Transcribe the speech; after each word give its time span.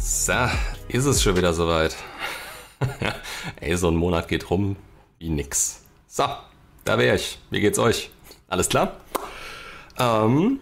So, 0.00 0.32
ist 0.86 1.06
es 1.06 1.20
schon 1.20 1.36
wieder 1.36 1.52
soweit. 1.52 1.96
Ey, 3.60 3.76
so 3.76 3.88
ein 3.88 3.96
Monat 3.96 4.28
geht 4.28 4.48
rum 4.48 4.76
wie 5.18 5.28
nix. 5.28 5.82
So, 6.06 6.24
da 6.84 6.98
wäre 6.98 7.16
ich. 7.16 7.38
Wie 7.50 7.60
geht's 7.60 7.80
euch? 7.80 8.10
Alles 8.46 8.68
klar? 8.68 8.92
Ähm, 9.98 10.60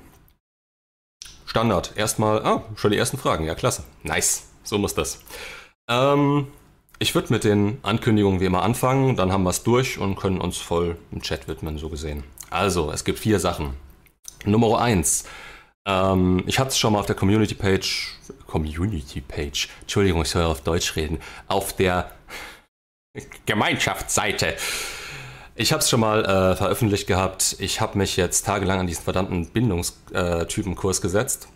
Standard. 1.44 1.92
Erstmal, 1.96 2.44
ah, 2.46 2.64
schon 2.76 2.92
die 2.92 2.96
ersten 2.96 3.18
Fragen. 3.18 3.44
Ja, 3.44 3.54
klasse. 3.54 3.84
Nice. 4.02 4.48
So 4.64 4.78
muss 4.78 4.94
das. 4.94 5.20
Ähm, 5.86 6.48
ich 6.98 7.14
würde 7.14 7.30
mit 7.30 7.44
den 7.44 7.78
Ankündigungen 7.82 8.40
wie 8.40 8.46
immer 8.46 8.62
anfangen, 8.62 9.16
dann 9.16 9.32
haben 9.32 9.42
wir 9.42 9.50
es 9.50 9.62
durch 9.62 9.98
und 9.98 10.16
können 10.16 10.40
uns 10.40 10.56
voll 10.56 10.96
im 11.12 11.20
Chat 11.20 11.46
widmen, 11.46 11.76
so 11.76 11.90
gesehen. 11.90 12.24
Also, 12.48 12.90
es 12.90 13.04
gibt 13.04 13.18
vier 13.18 13.38
Sachen. 13.38 13.74
Nummer 14.46 14.80
eins. 14.80 15.24
Ähm, 15.86 16.42
ich 16.46 16.58
hatte 16.58 16.70
es 16.70 16.78
schon 16.78 16.94
mal 16.94 17.00
auf 17.00 17.06
der 17.06 17.16
Community 17.16 17.54
Page, 18.46 18.74
Community 18.76 19.20
Page, 19.20 19.68
Entschuldigung, 19.82 20.22
ich 20.22 20.30
soll 20.30 20.44
auf 20.44 20.62
Deutsch 20.62 20.96
reden, 20.96 21.18
auf 21.48 21.74
der 21.74 22.10
Gemeinschaftsseite. 23.46 24.56
Ich 25.54 25.72
habe 25.72 25.80
es 25.80 25.88
schon 25.88 26.00
mal 26.00 26.24
äh, 26.24 26.56
veröffentlicht 26.56 27.06
gehabt. 27.06 27.56
Ich 27.60 27.80
habe 27.80 27.96
mich 27.96 28.16
jetzt 28.16 28.44
tagelang 28.44 28.80
an 28.80 28.86
diesen 28.86 29.04
verdammten 29.04 29.46
Bindungstypenkurs 29.46 31.00
gesetzt, 31.00 31.48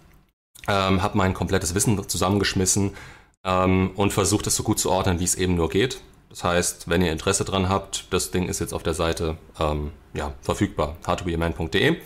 ähm, 0.69 1.03
habe 1.03 1.19
mein 1.19 1.35
komplettes 1.35 1.75
Wissen 1.75 2.09
zusammengeschmissen 2.09 2.93
ähm, 3.45 3.91
und 3.97 4.13
versucht 4.13 4.47
es 4.47 4.57
so 4.57 4.63
gut 4.63 4.79
zu 4.79 4.91
ordnen, 4.91 5.21
wie 5.21 5.25
es 5.25 5.35
eben 5.35 5.55
nur 5.55 5.69
geht. 5.69 6.01
Das 6.31 6.45
heißt, 6.45 6.89
wenn 6.89 7.03
ihr 7.03 7.13
Interesse 7.13 7.45
dran 7.45 7.69
habt, 7.69 8.07
das 8.11 8.31
Ding 8.31 8.49
ist 8.49 8.61
jetzt 8.61 8.73
auf 8.73 8.83
der 8.83 8.95
Seite 8.95 9.37
ähm, 9.59 9.91
ja, 10.15 10.33
verfügbar, 10.41 10.97
hardtobeaman.de. 11.07 11.97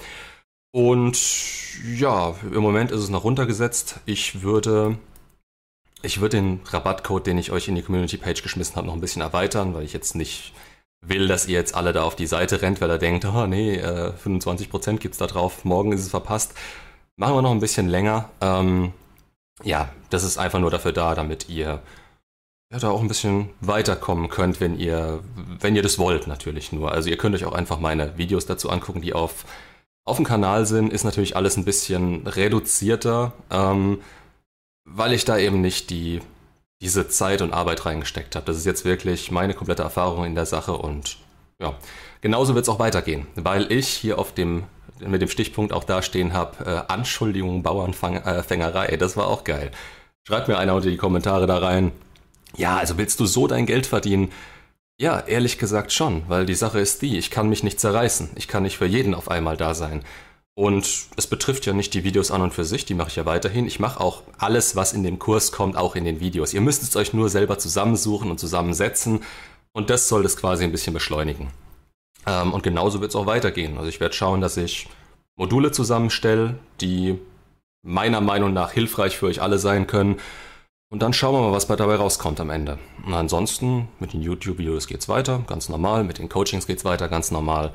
Und 0.74 1.16
ja, 1.96 2.34
im 2.42 2.60
Moment 2.60 2.90
ist 2.90 2.98
es 2.98 3.08
noch 3.08 3.22
runtergesetzt. 3.22 4.00
Ich 4.06 4.42
würde, 4.42 4.98
ich 6.02 6.20
würde 6.20 6.36
den 6.36 6.62
Rabattcode, 6.64 7.28
den 7.28 7.38
ich 7.38 7.52
euch 7.52 7.68
in 7.68 7.76
die 7.76 7.82
Community-Page 7.82 8.42
geschmissen 8.42 8.74
habe, 8.74 8.88
noch 8.88 8.94
ein 8.94 9.00
bisschen 9.00 9.22
erweitern, 9.22 9.72
weil 9.72 9.84
ich 9.84 9.92
jetzt 9.92 10.16
nicht 10.16 10.52
will, 11.00 11.28
dass 11.28 11.46
ihr 11.46 11.54
jetzt 11.54 11.76
alle 11.76 11.92
da 11.92 12.02
auf 12.02 12.16
die 12.16 12.26
Seite 12.26 12.60
rennt, 12.60 12.80
weil 12.80 12.90
er 12.90 12.98
denkt, 12.98 13.24
oh 13.24 13.46
nee, 13.46 13.76
äh, 13.76 14.14
25% 14.14 14.98
gibt 14.98 15.14
es 15.14 15.18
da 15.18 15.28
drauf, 15.28 15.64
morgen 15.64 15.92
ist 15.92 16.00
es 16.00 16.08
verpasst. 16.08 16.54
Machen 17.14 17.36
wir 17.36 17.42
noch 17.42 17.52
ein 17.52 17.60
bisschen 17.60 17.88
länger. 17.88 18.30
Ähm, 18.40 18.92
ja, 19.62 19.90
das 20.10 20.24
ist 20.24 20.38
einfach 20.38 20.58
nur 20.58 20.72
dafür 20.72 20.92
da, 20.92 21.14
damit 21.14 21.48
ihr 21.48 21.82
ja, 22.72 22.78
da 22.80 22.90
auch 22.90 23.00
ein 23.00 23.06
bisschen 23.06 23.50
weiterkommen 23.60 24.28
könnt, 24.28 24.58
wenn 24.58 24.76
ihr, 24.76 25.20
wenn 25.60 25.76
ihr 25.76 25.82
das 25.82 26.00
wollt, 26.00 26.26
natürlich 26.26 26.72
nur. 26.72 26.90
Also 26.90 27.10
ihr 27.10 27.16
könnt 27.16 27.36
euch 27.36 27.44
auch 27.44 27.52
einfach 27.54 27.78
meine 27.78 28.18
Videos 28.18 28.46
dazu 28.46 28.70
angucken, 28.70 29.02
die 29.02 29.12
auf 29.12 29.44
auf 30.04 30.16
dem 30.16 30.24
Kanal 30.24 30.66
sind, 30.66 30.92
ist 30.92 31.04
natürlich 31.04 31.36
alles 31.36 31.56
ein 31.56 31.64
bisschen 31.64 32.26
reduzierter, 32.26 33.32
ähm, 33.50 34.00
weil 34.84 35.12
ich 35.12 35.24
da 35.24 35.38
eben 35.38 35.60
nicht 35.60 35.90
die, 35.90 36.20
diese 36.80 37.08
Zeit 37.08 37.40
und 37.40 37.52
Arbeit 37.52 37.86
reingesteckt 37.86 38.36
habe. 38.36 38.46
Das 38.46 38.56
ist 38.56 38.66
jetzt 38.66 38.84
wirklich 38.84 39.30
meine 39.30 39.54
komplette 39.54 39.82
Erfahrung 39.82 40.24
in 40.24 40.34
der 40.34 40.46
Sache 40.46 40.72
und 40.76 41.18
ja, 41.60 41.74
genauso 42.20 42.54
wird 42.54 42.64
es 42.64 42.68
auch 42.68 42.78
weitergehen, 42.78 43.26
weil 43.36 43.70
ich 43.72 43.88
hier 43.88 44.18
auf 44.18 44.34
dem 44.34 44.64
mit 45.00 45.20
dem 45.20 45.28
Stichpunkt 45.28 45.72
auch 45.72 45.84
dastehen 45.84 46.32
habe, 46.32 46.64
äh, 46.64 46.92
Anschuldigung, 46.92 47.62
Bauernfängerei, 47.62 48.86
äh, 48.86 48.98
das 48.98 49.16
war 49.16 49.26
auch 49.26 49.44
geil. 49.44 49.70
Schreibt 50.26 50.48
mir 50.48 50.56
einer 50.56 50.74
unter 50.74 50.88
die 50.88 50.96
Kommentare 50.96 51.46
da 51.46 51.58
rein. 51.58 51.92
Ja, 52.56 52.76
also 52.76 52.96
willst 52.96 53.20
du 53.20 53.26
so 53.26 53.46
dein 53.46 53.66
Geld 53.66 53.86
verdienen? 53.86 54.30
Ja, 55.00 55.20
ehrlich 55.20 55.58
gesagt 55.58 55.92
schon, 55.92 56.22
weil 56.28 56.46
die 56.46 56.54
Sache 56.54 56.78
ist 56.78 57.02
die, 57.02 57.18
ich 57.18 57.30
kann 57.30 57.48
mich 57.48 57.64
nicht 57.64 57.80
zerreißen. 57.80 58.30
Ich 58.36 58.46
kann 58.46 58.62
nicht 58.62 58.78
für 58.78 58.86
jeden 58.86 59.14
auf 59.14 59.28
einmal 59.28 59.56
da 59.56 59.74
sein. 59.74 60.04
Und 60.56 61.08
es 61.16 61.26
betrifft 61.26 61.66
ja 61.66 61.72
nicht 61.72 61.94
die 61.94 62.04
Videos 62.04 62.30
an 62.30 62.42
und 62.42 62.54
für 62.54 62.64
sich, 62.64 62.84
die 62.84 62.94
mache 62.94 63.08
ich 63.08 63.16
ja 63.16 63.26
weiterhin. 63.26 63.66
Ich 63.66 63.80
mache 63.80 64.00
auch 64.00 64.22
alles, 64.38 64.76
was 64.76 64.92
in 64.92 65.02
dem 65.02 65.18
Kurs 65.18 65.50
kommt, 65.50 65.76
auch 65.76 65.96
in 65.96 66.04
den 66.04 66.20
Videos. 66.20 66.54
Ihr 66.54 66.60
müsst 66.60 66.84
es 66.84 66.94
euch 66.94 67.12
nur 67.12 67.28
selber 67.28 67.58
zusammensuchen 67.58 68.30
und 68.30 68.38
zusammensetzen 68.38 69.24
und 69.72 69.90
das 69.90 70.08
soll 70.08 70.22
das 70.22 70.36
quasi 70.36 70.62
ein 70.62 70.70
bisschen 70.70 70.94
beschleunigen. 70.94 71.48
Ähm, 72.24 72.52
und 72.52 72.62
genauso 72.62 73.00
wird 73.00 73.10
es 73.10 73.16
auch 73.16 73.26
weitergehen. 73.26 73.76
Also 73.76 73.88
ich 73.88 73.98
werde 73.98 74.14
schauen, 74.14 74.40
dass 74.40 74.56
ich 74.56 74.88
Module 75.34 75.72
zusammenstelle, 75.72 76.54
die 76.80 77.18
meiner 77.82 78.20
Meinung 78.20 78.52
nach 78.52 78.70
hilfreich 78.70 79.16
für 79.16 79.26
euch 79.26 79.42
alle 79.42 79.58
sein 79.58 79.88
können 79.88 80.20
und 80.94 81.00
dann 81.00 81.12
schauen 81.12 81.34
wir 81.34 81.40
mal, 81.40 81.50
was 81.50 81.66
dabei 81.66 81.96
rauskommt 81.96 82.38
am 82.38 82.50
Ende. 82.50 82.78
Und 83.04 83.14
ansonsten, 83.14 83.88
mit 83.98 84.12
den 84.12 84.22
YouTube-Videos 84.22 84.86
geht 84.86 85.00
es 85.00 85.08
weiter, 85.08 85.42
ganz 85.48 85.68
normal. 85.68 86.04
Mit 86.04 86.18
den 86.18 86.28
Coachings 86.28 86.68
geht 86.68 86.78
es 86.78 86.84
weiter, 86.84 87.08
ganz 87.08 87.32
normal. 87.32 87.72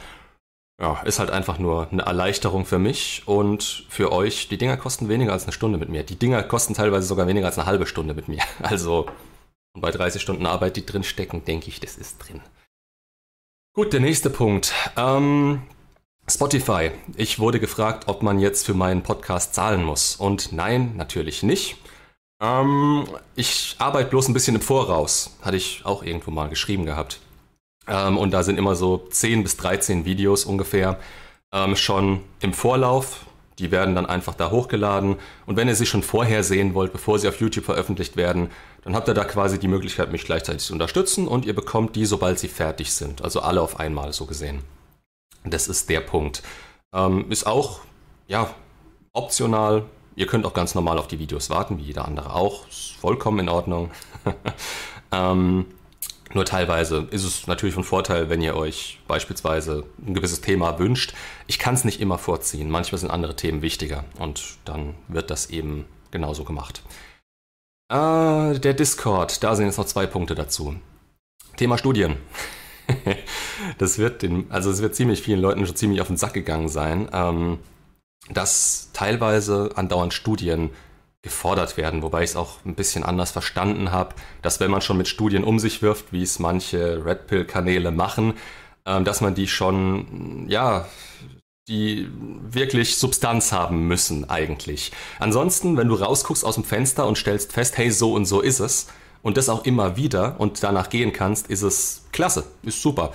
Ja, 0.82 1.02
ist 1.02 1.20
halt 1.20 1.30
einfach 1.30 1.60
nur 1.60 1.90
eine 1.92 2.04
Erleichterung 2.04 2.66
für 2.66 2.80
mich 2.80 3.24
und 3.26 3.86
für 3.90 4.14
euch. 4.14 4.48
Die 4.48 4.58
Dinger 4.58 4.78
kosten 4.78 5.10
weniger 5.10 5.34
als 5.34 5.44
eine 5.44 5.52
Stunde 5.52 5.78
mit 5.78 5.90
mir. 5.90 6.04
Die 6.04 6.16
Dinger 6.16 6.42
kosten 6.44 6.76
teilweise 6.76 7.08
sogar 7.08 7.28
weniger 7.28 7.48
als 7.48 7.58
eine 7.58 7.68
halbe 7.68 7.88
Stunde 7.88 8.14
mit 8.14 8.30
mir. 8.30 8.42
Also 8.62 9.08
bei 9.78 9.92
30 9.92 10.22
Stunden 10.22 10.46
Arbeit, 10.46 10.78
die 10.78 10.86
drin 10.86 11.04
stecken, 11.04 11.44
denke 11.44 11.68
ich, 11.68 11.82
das 11.82 11.98
ist 11.98 12.20
drin. 12.20 12.40
Gut, 13.76 13.92
der 13.92 14.00
nächste 14.00 14.30
Punkt. 14.30 14.74
Ähm, 14.96 15.64
Spotify. 16.26 16.92
Ich 17.18 17.38
wurde 17.38 17.60
gefragt, 17.60 18.08
ob 18.08 18.24
man 18.24 18.40
jetzt 18.40 18.66
für 18.66 18.76
meinen 18.76 19.04
Podcast 19.04 19.54
zahlen 19.54 19.84
muss. 19.84 20.16
Und 20.16 20.54
nein, 20.54 20.96
natürlich 20.96 21.44
nicht. 21.44 21.76
Ähm, 22.42 23.08
ich 23.36 23.76
arbeite 23.80 24.10
bloß 24.10 24.28
ein 24.30 24.34
bisschen 24.34 24.56
im 24.56 24.62
Voraus. 24.62 25.38
Hatte 25.42 25.58
ich 25.58 25.82
auch 25.86 26.04
irgendwo 26.04 26.32
mal 26.32 26.50
geschrieben 26.50 26.86
gehabt. 26.86 27.20
Ähm, 27.88 28.18
und 28.18 28.32
da 28.32 28.44
sind 28.44 28.58
immer 28.58 28.76
so 28.76 28.98
10 29.10 29.44
bis 29.44 29.58
13 29.58 30.06
Videos 30.06 30.46
ungefähr 30.46 31.00
ähm, 31.52 31.76
schon 31.76 32.22
im 32.40 32.54
Vorlauf. 32.54 33.26
Die 33.58 33.72
werden 33.72 33.94
dann 33.96 34.06
einfach 34.06 34.36
da 34.36 34.52
hochgeladen. 34.52 35.18
Und 35.46 35.58
wenn 35.58 35.68
ihr 35.68 35.76
sie 35.76 35.86
schon 35.86 36.04
vorher 36.04 36.44
sehen 36.44 36.74
wollt, 36.74 36.94
bevor 36.94 37.20
sie 37.20 37.28
auf 37.28 37.42
YouTube 37.42 37.66
veröffentlicht 37.66 38.16
werden, 38.16 38.52
dann 38.84 38.96
habt 38.96 39.10
ihr 39.10 39.14
da 39.14 39.26
quasi 39.26 39.60
die 39.60 39.68
Möglichkeit, 39.68 40.12
mich 40.12 40.24
gleichzeitig 40.24 40.64
zu 40.64 40.72
unterstützen 40.72 41.28
und 41.28 41.46
ihr 41.46 41.54
bekommt 41.54 41.98
die, 41.98 42.06
sobald 42.06 42.40
sie 42.40 42.48
fertig 42.48 42.94
sind. 42.94 43.22
Also 43.22 43.42
alle 43.42 43.62
auf 43.62 43.78
einmal 43.80 44.14
so 44.14 44.26
gesehen. 44.26 44.64
Das 45.44 45.68
ist 45.68 45.90
der 45.90 46.00
Punkt. 46.00 46.42
Ähm, 46.94 47.30
ist 47.30 47.46
auch, 47.46 47.82
ja, 48.28 48.54
optional 49.12 49.86
Ihr 50.20 50.28
könnt 50.28 50.46
auch 50.46 50.54
ganz 50.54 50.76
normal 50.76 51.00
auf 51.00 51.08
die 51.08 51.18
Videos 51.18 51.50
warten, 51.50 51.78
wie 51.78 51.84
jeder 51.84 52.04
andere 52.04 52.34
auch. 52.34 52.68
Ist 52.68 52.92
vollkommen 53.00 53.40
in 53.40 53.48
Ordnung. 53.48 53.90
ähm, 55.14 55.68
nur 56.34 56.44
teilweise 56.44 57.08
ist 57.10 57.24
es 57.24 57.48
natürlich 57.48 57.74
von 57.74 57.86
Vorteil, 57.86 58.30
wenn 58.30 58.42
ihr 58.42 58.58
euch 58.58 59.00
beispielsweise 59.08 59.86
ein 60.06 60.14
gewisses 60.14 60.42
Thema 60.42 60.78
wünscht. 60.78 61.14
Ich 61.48 61.58
kann 61.58 61.74
es 61.74 61.86
nicht 61.86 62.02
immer 62.02 62.18
vorziehen. 62.18 62.70
Manchmal 62.70 63.00
sind 63.00 63.12
andere 63.12 63.38
Themen 63.38 63.62
wichtiger 63.62 64.04
und 64.20 64.58
dann 64.66 64.96
wird 65.08 65.32
das 65.32 65.52
eben 65.52 65.86
genauso 66.12 66.44
gemacht. 66.44 66.84
Äh, 67.90 68.60
der 68.60 68.74
Discord, 68.74 69.42
da 69.42 69.56
sind 69.56 69.68
jetzt 69.68 69.78
noch 69.78 69.86
zwei 69.86 70.06
Punkte 70.06 70.36
dazu. 70.36 70.76
Thema 71.56 71.78
Studien. 71.78 72.18
das 73.78 73.98
wird 73.98 74.22
den, 74.24 74.52
also 74.52 74.70
es 74.70 74.82
wird 74.82 74.96
ziemlich 74.96 75.22
vielen 75.22 75.40
Leuten 75.40 75.66
schon 75.66 75.78
ziemlich 75.78 76.02
auf 76.02 76.08
den 76.08 76.18
Sack 76.18 76.34
gegangen 76.34 76.68
sein. 76.68 77.10
Ähm, 77.14 77.60
dass 78.30 78.90
teilweise 78.94 79.72
andauernd 79.76 80.14
Studien 80.14 80.72
gefordert 81.22 81.76
werden, 81.76 82.02
wobei 82.02 82.24
ich 82.24 82.32
es 82.32 82.36
auch 82.36 82.64
ein 82.66 82.76
bisschen 82.76 83.04
anders 83.04 83.32
verstanden 83.32 83.92
habe, 83.92 84.16
dass 84.42 84.60
wenn 84.60 84.72
man 84.72 84.82
schon 84.82 84.98
mit 84.98 85.08
Studien 85.08 85.44
um 85.44 85.60
sich 85.60 85.82
wirft, 85.82 86.14
wie 86.14 86.24
es 86.24 86.40
manche 86.40 87.04
Red 87.06 87.28
Pill-Kanäle 87.28 87.92
machen, 87.92 88.36
äh, 88.86 89.02
dass 89.02 89.22
man 89.22 89.36
die 89.36 89.48
schon, 89.48 90.46
ja, 90.48 90.88
die 91.68 92.10
wirklich 92.50 92.98
Substanz 92.98 93.52
haben 93.52 93.88
müssen 93.88 94.30
eigentlich. 94.30 94.92
Ansonsten, 95.20 95.78
wenn 95.78 95.88
du 95.88 95.96
rausguckst 95.96 96.46
aus 96.46 96.56
dem 96.56 96.64
Fenster 96.64 97.06
und 97.06 97.18
stellst 97.18 97.54
fest, 97.54 97.78
hey, 97.78 97.92
so 97.92 98.14
und 98.14 98.26
so 98.26 98.42
ist 98.42 98.60
es, 98.60 98.88
und 99.22 99.38
das 99.38 99.50
auch 99.50 99.66
immer 99.66 99.98
wieder 99.98 100.40
und 100.40 100.64
danach 100.64 100.90
gehen 100.90 101.14
kannst, 101.14 101.48
ist 101.48 101.62
es 101.62 102.06
klasse, 102.12 102.46
ist 102.64 102.82
super. 102.82 103.12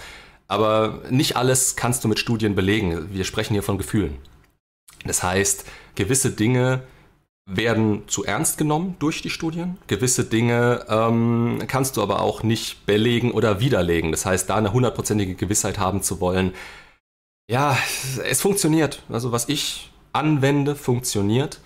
Aber 0.47 1.01
nicht 1.11 1.37
alles 1.37 1.77
kannst 1.77 2.05
du 2.05 2.09
mit 2.09 2.19
Studien 2.19 2.55
belegen. 2.55 3.09
Wir 3.13 3.25
sprechen 3.25 3.55
hier 3.55 3.63
von 3.63 3.79
Gefühlen. 3.79 4.19
Das 5.05 5.23
heißt, 5.23 5.65
gewisse 5.95 6.31
Dinge 6.31 6.83
werden 7.47 8.09
zu 8.09 8.25
ernst 8.25 8.57
genommen 8.57 8.97
durch 8.99 9.21
die 9.21 9.31
Studien. 9.31 9.77
Gewisse 9.87 10.25
Dinge 10.25 10.87
ähm, 10.89 11.63
kannst 11.67 11.97
du 11.97 12.03
aber 12.03 12.21
auch 12.21 12.43
nicht 12.43 12.87
belegen 12.87 13.33
oder 13.33 13.61
widerlegen. 13.61 14.13
Das 14.13 14.25
heißt, 14.25 14.49
da 14.49 14.57
eine 14.57 14.73
hundertprozentige 14.73 15.35
Gewissheit 15.35 15.79
haben 15.79 16.03
zu 16.03 16.21
wollen, 16.21 16.55
ja, 17.51 17.77
es 18.25 18.41
funktioniert. 18.41 19.03
Also 19.11 19.31
was 19.33 19.49
ich 19.49 19.91
anwende, 20.13 20.75
funktioniert. 20.75 21.61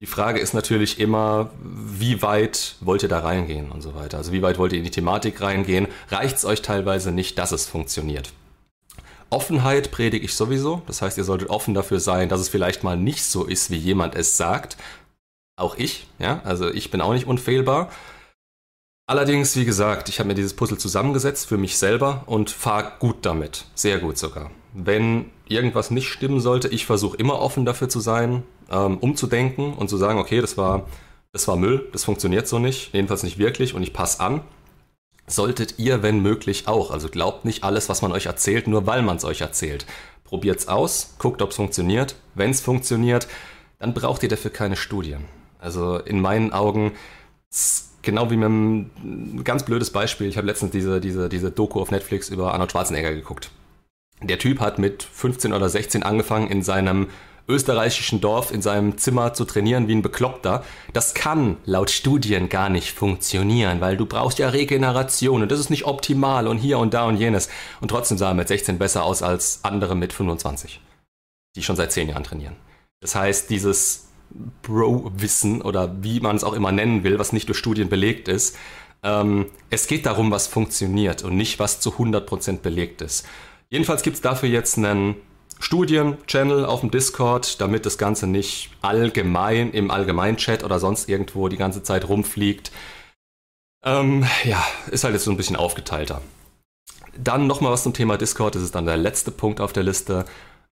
Die 0.00 0.06
Frage 0.06 0.38
ist 0.38 0.54
natürlich 0.54 0.98
immer, 0.98 1.50
wie 1.62 2.22
weit 2.22 2.76
wollt 2.80 3.02
ihr 3.02 3.08
da 3.08 3.18
reingehen 3.18 3.70
und 3.70 3.82
so 3.82 3.94
weiter. 3.94 4.16
Also 4.16 4.32
wie 4.32 4.42
weit 4.42 4.58
wollt 4.58 4.72
ihr 4.72 4.78
in 4.78 4.84
die 4.84 4.90
Thematik 4.90 5.40
reingehen? 5.42 5.88
Reicht 6.08 6.36
es 6.36 6.44
euch 6.44 6.62
teilweise 6.62 7.10
nicht, 7.10 7.36
dass 7.38 7.52
es 7.52 7.66
funktioniert? 7.66 8.32
Offenheit 9.30 9.90
predige 9.90 10.24
ich 10.24 10.34
sowieso. 10.34 10.82
Das 10.86 11.02
heißt, 11.02 11.16
ihr 11.18 11.24
solltet 11.24 11.50
offen 11.50 11.74
dafür 11.74 12.00
sein, 12.00 12.28
dass 12.28 12.40
es 12.40 12.48
vielleicht 12.48 12.84
mal 12.84 12.96
nicht 12.96 13.24
so 13.24 13.44
ist, 13.44 13.70
wie 13.70 13.76
jemand 13.76 14.14
es 14.14 14.36
sagt. 14.36 14.76
Auch 15.56 15.76
ich, 15.76 16.06
ja. 16.18 16.40
Also 16.44 16.70
ich 16.70 16.90
bin 16.90 17.00
auch 17.00 17.12
nicht 17.12 17.26
unfehlbar. 17.26 17.90
Allerdings, 19.06 19.56
wie 19.56 19.64
gesagt, 19.64 20.08
ich 20.08 20.18
habe 20.20 20.28
mir 20.28 20.34
dieses 20.34 20.54
Puzzle 20.54 20.78
zusammengesetzt 20.78 21.46
für 21.46 21.58
mich 21.58 21.78
selber 21.78 22.22
und 22.26 22.50
fahre 22.50 22.92
gut 22.98 23.18
damit. 23.22 23.64
Sehr 23.74 23.98
gut 23.98 24.18
sogar. 24.18 24.50
Wenn 24.72 25.30
irgendwas 25.48 25.90
nicht 25.90 26.08
stimmen 26.08 26.40
sollte, 26.40 26.68
ich 26.68 26.86
versuche 26.86 27.16
immer 27.16 27.40
offen 27.40 27.64
dafür 27.64 27.88
zu 27.88 27.98
sein, 27.98 28.44
ähm, 28.70 28.98
umzudenken 28.98 29.74
und 29.74 29.88
zu 29.88 29.96
sagen, 29.96 30.18
okay, 30.20 30.40
das 30.40 30.56
war 30.56 30.86
das 31.32 31.46
war 31.46 31.56
Müll, 31.56 31.88
das 31.92 32.04
funktioniert 32.04 32.48
so 32.48 32.58
nicht, 32.58 32.92
jedenfalls 32.92 33.22
nicht 33.22 33.38
wirklich 33.38 33.74
und 33.74 33.82
ich 33.82 33.92
passe 33.92 34.20
an. 34.20 34.40
Solltet 35.30 35.78
ihr, 35.78 36.02
wenn 36.02 36.20
möglich, 36.20 36.66
auch. 36.66 36.90
Also 36.90 37.08
glaubt 37.08 37.44
nicht 37.44 37.62
alles, 37.62 37.88
was 37.88 38.02
man 38.02 38.10
euch 38.10 38.26
erzählt, 38.26 38.66
nur 38.66 38.88
weil 38.88 39.02
man 39.02 39.16
es 39.16 39.24
euch 39.24 39.40
erzählt. 39.40 39.86
Probiert's 40.24 40.66
aus, 40.66 41.14
guckt, 41.18 41.40
ob 41.40 41.50
es 41.50 41.56
funktioniert. 41.56 42.16
Wenn 42.34 42.50
es 42.50 42.60
funktioniert, 42.60 43.28
dann 43.78 43.94
braucht 43.94 44.24
ihr 44.24 44.28
dafür 44.28 44.50
keine 44.50 44.74
Studien. 44.74 45.26
Also 45.60 45.98
in 45.98 46.20
meinen 46.20 46.52
Augen, 46.52 46.92
genau 48.02 48.30
wie 48.32 48.36
mit 48.36 48.46
einem 48.46 49.44
ganz 49.44 49.62
blödes 49.62 49.90
Beispiel, 49.90 50.26
ich 50.26 50.36
habe 50.36 50.48
letztens 50.48 50.72
diese, 50.72 51.00
diese, 51.00 51.28
diese 51.28 51.52
Doku 51.52 51.80
auf 51.80 51.92
Netflix 51.92 52.28
über 52.28 52.52
Arnold 52.52 52.72
Schwarzenegger 52.72 53.14
geguckt. 53.14 53.52
Der 54.22 54.38
Typ 54.38 54.58
hat 54.58 54.80
mit 54.80 55.04
15 55.04 55.52
oder 55.52 55.68
16 55.68 56.02
angefangen, 56.02 56.48
in 56.48 56.64
seinem 56.64 57.06
österreichischen 57.50 58.20
Dorf 58.20 58.52
in 58.52 58.62
seinem 58.62 58.96
Zimmer 58.96 59.34
zu 59.34 59.44
trainieren 59.44 59.88
wie 59.88 59.94
ein 59.94 60.02
Bekloppter. 60.02 60.64
Das 60.92 61.14
kann 61.14 61.56
laut 61.64 61.90
Studien 61.90 62.48
gar 62.48 62.68
nicht 62.68 62.92
funktionieren, 62.92 63.80
weil 63.80 63.96
du 63.96 64.06
brauchst 64.06 64.38
ja 64.38 64.48
Regeneration 64.48 65.42
und 65.42 65.50
das 65.50 65.60
ist 65.60 65.70
nicht 65.70 65.84
optimal 65.84 66.46
und 66.46 66.58
hier 66.58 66.78
und 66.78 66.94
da 66.94 67.04
und 67.04 67.16
jenes. 67.16 67.48
Und 67.80 67.88
trotzdem 67.88 68.16
sah 68.16 68.28
er 68.28 68.34
mit 68.34 68.48
16 68.48 68.78
besser 68.78 69.04
aus 69.04 69.22
als 69.22 69.60
andere 69.62 69.94
mit 69.94 70.12
25, 70.12 70.80
die 71.56 71.62
schon 71.62 71.76
seit 71.76 71.92
10 71.92 72.08
Jahren 72.08 72.24
trainieren. 72.24 72.56
Das 73.00 73.14
heißt, 73.14 73.50
dieses 73.50 74.08
Bro-Wissen 74.62 75.62
oder 75.62 76.02
wie 76.02 76.20
man 76.20 76.36
es 76.36 76.44
auch 76.44 76.54
immer 76.54 76.72
nennen 76.72 77.04
will, 77.04 77.18
was 77.18 77.32
nicht 77.32 77.48
durch 77.48 77.58
Studien 77.58 77.88
belegt 77.88 78.28
ist, 78.28 78.56
ähm, 79.02 79.46
es 79.70 79.86
geht 79.86 80.06
darum, 80.06 80.30
was 80.30 80.46
funktioniert 80.46 81.24
und 81.24 81.36
nicht, 81.36 81.58
was 81.58 81.80
zu 81.80 81.90
100% 81.92 82.58
belegt 82.58 83.02
ist. 83.02 83.26
Jedenfalls 83.70 84.02
gibt 84.02 84.16
es 84.16 84.22
dafür 84.22 84.48
jetzt 84.48 84.76
einen 84.78 85.16
Studien-Channel 85.60 86.64
auf 86.64 86.80
dem 86.80 86.90
Discord, 86.90 87.60
damit 87.60 87.86
das 87.86 87.98
Ganze 87.98 88.26
nicht 88.26 88.70
allgemein 88.82 89.70
im 89.70 89.90
Allgemeinchat 89.90 90.64
oder 90.64 90.80
sonst 90.80 91.08
irgendwo 91.08 91.48
die 91.48 91.56
ganze 91.56 91.82
Zeit 91.82 92.08
rumfliegt. 92.08 92.72
Ähm, 93.84 94.26
ja, 94.44 94.62
ist 94.90 95.04
halt 95.04 95.14
jetzt 95.14 95.24
so 95.24 95.30
ein 95.30 95.36
bisschen 95.36 95.56
aufgeteilter. 95.56 96.20
Dann 97.16 97.46
nochmal 97.46 97.72
was 97.72 97.82
zum 97.82 97.94
Thema 97.94 98.16
Discord, 98.16 98.54
das 98.54 98.62
ist 98.62 98.74
dann 98.74 98.86
der 98.86 98.96
letzte 98.96 99.30
Punkt 99.30 99.60
auf 99.60 99.72
der 99.72 99.82
Liste. 99.82 100.24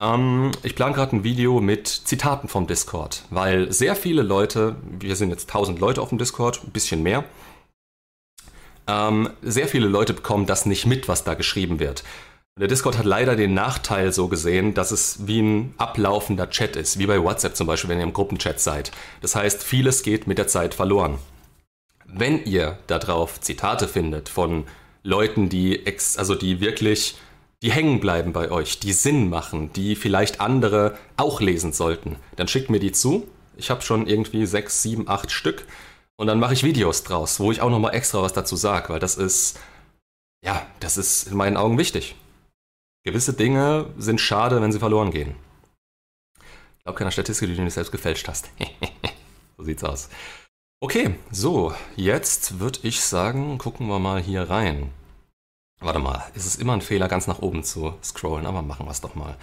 Ähm, 0.01 0.51
ich 0.63 0.75
plane 0.75 0.93
gerade 0.93 1.15
ein 1.15 1.23
Video 1.23 1.61
mit 1.61 1.87
Zitaten 1.87 2.47
vom 2.47 2.67
Discord, 2.67 3.23
weil 3.29 3.71
sehr 3.71 3.95
viele 3.95 4.21
Leute, 4.21 4.75
wir 4.99 5.15
sind 5.15 5.29
jetzt 5.29 5.49
1000 5.49 5.79
Leute 5.79 6.01
auf 6.01 6.09
dem 6.09 6.17
Discord, 6.17 6.61
ein 6.63 6.71
bisschen 6.71 7.03
mehr, 7.03 7.23
ähm, 8.87 9.29
sehr 9.41 9.67
viele 9.67 9.87
Leute 9.87 10.13
bekommen 10.13 10.45
das 10.45 10.65
nicht 10.65 10.85
mit, 10.85 11.07
was 11.07 11.23
da 11.23 11.35
geschrieben 11.35 11.79
wird. 11.79 12.03
Der 12.59 12.67
Discord 12.67 12.99
hat 12.99 13.05
leider 13.05 13.35
den 13.35 13.55
Nachteil 13.55 14.13
so 14.13 14.27
gesehen, 14.27 14.75
dass 14.75 14.91
es 14.91 15.25
wie 15.25 15.41
ein 15.41 15.73
ablaufender 15.79 16.51
Chat 16.51 16.75
ist, 16.75 16.99
wie 16.99 17.07
bei 17.07 17.21
WhatsApp 17.21 17.55
zum 17.55 17.65
Beispiel, 17.65 17.89
wenn 17.89 17.97
ihr 17.97 18.03
im 18.03 18.13
Gruppenchat 18.13 18.59
seid. 18.59 18.91
Das 19.21 19.35
heißt, 19.35 19.63
vieles 19.63 20.03
geht 20.03 20.27
mit 20.27 20.37
der 20.37 20.47
Zeit 20.47 20.75
verloren. 20.75 21.17
Wenn 22.05 22.45
ihr 22.45 22.77
darauf 22.85 23.41
Zitate 23.41 23.87
findet 23.87 24.29
von 24.29 24.65
Leuten, 25.01 25.49
die 25.49 25.87
ex 25.87 26.15
also 26.19 26.35
die 26.35 26.61
wirklich, 26.61 27.15
die 27.63 27.71
hängen 27.71 27.99
bleiben 27.99 28.33
bei 28.33 28.51
euch, 28.51 28.79
die 28.79 28.93
Sinn 28.93 29.29
machen, 29.29 29.73
die 29.73 29.95
vielleicht 29.95 30.39
andere 30.39 30.95
auch 31.17 31.41
lesen 31.41 31.73
sollten, 31.73 32.17
dann 32.35 32.47
schickt 32.47 32.69
mir 32.69 32.79
die 32.79 32.91
zu. 32.91 33.27
Ich 33.57 33.71
habe 33.71 33.81
schon 33.81 34.05
irgendwie 34.05 34.45
sechs, 34.45 34.83
sieben, 34.83 35.09
acht 35.09 35.31
Stück 35.31 35.65
und 36.17 36.27
dann 36.27 36.39
mache 36.39 36.53
ich 36.53 36.63
Videos 36.63 37.03
draus, 37.03 37.39
wo 37.39 37.51
ich 37.51 37.61
auch 37.61 37.71
nochmal 37.71 37.95
extra 37.95 38.21
was 38.21 38.33
dazu 38.33 38.55
sage, 38.55 38.89
weil 38.89 38.99
das 38.99 39.15
ist, 39.15 39.59
ja, 40.45 40.67
das 40.79 40.97
ist 40.97 41.29
in 41.29 41.35
meinen 41.35 41.57
Augen 41.57 41.79
wichtig. 41.79 42.15
Gewisse 43.03 43.33
Dinge 43.33 43.93
sind 43.97 44.21
schade, 44.21 44.61
wenn 44.61 44.71
sie 44.71 44.79
verloren 44.79 45.11
gehen. 45.11 45.35
Ich 46.77 46.83
glaube 46.83 46.97
keiner 46.97 47.11
Statistik, 47.11 47.49
die 47.49 47.55
du 47.55 47.61
nicht 47.61 47.73
selbst 47.73 47.91
gefälscht 47.91 48.27
hast. 48.27 48.49
so 49.57 49.63
sieht's 49.63 49.83
aus. 49.83 50.09
Okay, 50.81 51.15
so, 51.31 51.73
jetzt 51.95 52.59
würde 52.59 52.79
ich 52.83 53.01
sagen, 53.01 53.57
gucken 53.57 53.87
wir 53.87 53.99
mal 53.99 54.21
hier 54.21 54.49
rein. 54.49 54.91
Warte 55.79 55.99
mal, 55.99 56.23
ist 56.33 56.45
es 56.45 56.55
immer 56.55 56.73
ein 56.73 56.81
Fehler, 56.81 57.09
ganz 57.09 57.27
nach 57.27 57.39
oben 57.39 57.63
zu 57.63 57.93
scrollen, 58.03 58.45
aber 58.45 58.61
machen 58.61 58.85
wir 58.85 58.91
es 58.91 59.01
doch 59.01 59.15
mal. 59.15 59.37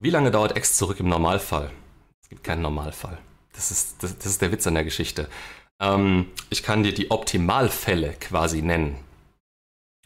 Wie 0.00 0.10
lange 0.10 0.30
dauert 0.30 0.56
X 0.56 0.76
zurück 0.76 0.98
im 1.00 1.08
Normalfall? 1.08 1.70
Es 2.22 2.28
gibt 2.28 2.42
keinen 2.44 2.62
Normalfall. 2.62 3.18
Das 3.52 3.70
ist, 3.70 4.02
das, 4.02 4.18
das 4.18 4.26
ist 4.26 4.42
der 4.42 4.52
Witz 4.52 4.66
an 4.66 4.74
der 4.74 4.84
Geschichte. 4.84 5.28
Ähm, 5.80 6.30
ich 6.50 6.62
kann 6.62 6.82
dir 6.82 6.94
die 6.94 7.10
Optimalfälle 7.10 8.14
quasi 8.14 8.62
nennen. 8.62 8.96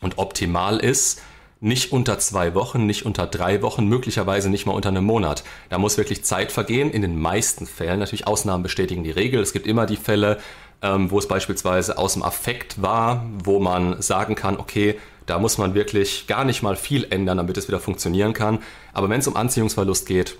Und 0.00 0.18
optimal 0.18 0.78
ist, 0.78 1.22
nicht 1.62 1.92
unter 1.92 2.18
zwei 2.18 2.56
Wochen, 2.56 2.86
nicht 2.86 3.06
unter 3.06 3.28
drei 3.28 3.62
Wochen, 3.62 3.86
möglicherweise 3.86 4.50
nicht 4.50 4.66
mal 4.66 4.72
unter 4.72 4.88
einem 4.88 5.04
Monat. 5.04 5.44
Da 5.68 5.78
muss 5.78 5.96
wirklich 5.96 6.24
Zeit 6.24 6.50
vergehen. 6.50 6.90
In 6.90 7.02
den 7.02 7.16
meisten 7.20 7.66
Fällen, 7.66 8.00
natürlich 8.00 8.26
Ausnahmen 8.26 8.64
bestätigen 8.64 9.04
die 9.04 9.12
Regel. 9.12 9.40
Es 9.40 9.52
gibt 9.52 9.68
immer 9.68 9.86
die 9.86 9.96
Fälle, 9.96 10.40
ähm, 10.82 11.12
wo 11.12 11.20
es 11.20 11.28
beispielsweise 11.28 11.98
aus 11.98 12.14
dem 12.14 12.24
Affekt 12.24 12.82
war, 12.82 13.24
wo 13.44 13.60
man 13.60 14.02
sagen 14.02 14.34
kann, 14.34 14.56
okay, 14.58 14.98
da 15.26 15.38
muss 15.38 15.56
man 15.56 15.74
wirklich 15.74 16.26
gar 16.26 16.44
nicht 16.44 16.64
mal 16.64 16.74
viel 16.74 17.06
ändern, 17.10 17.36
damit 17.36 17.56
es 17.56 17.68
wieder 17.68 17.78
funktionieren 17.78 18.32
kann. 18.32 18.58
Aber 18.92 19.08
wenn 19.08 19.20
es 19.20 19.28
um 19.28 19.36
Anziehungsverlust 19.36 20.06
geht, 20.06 20.36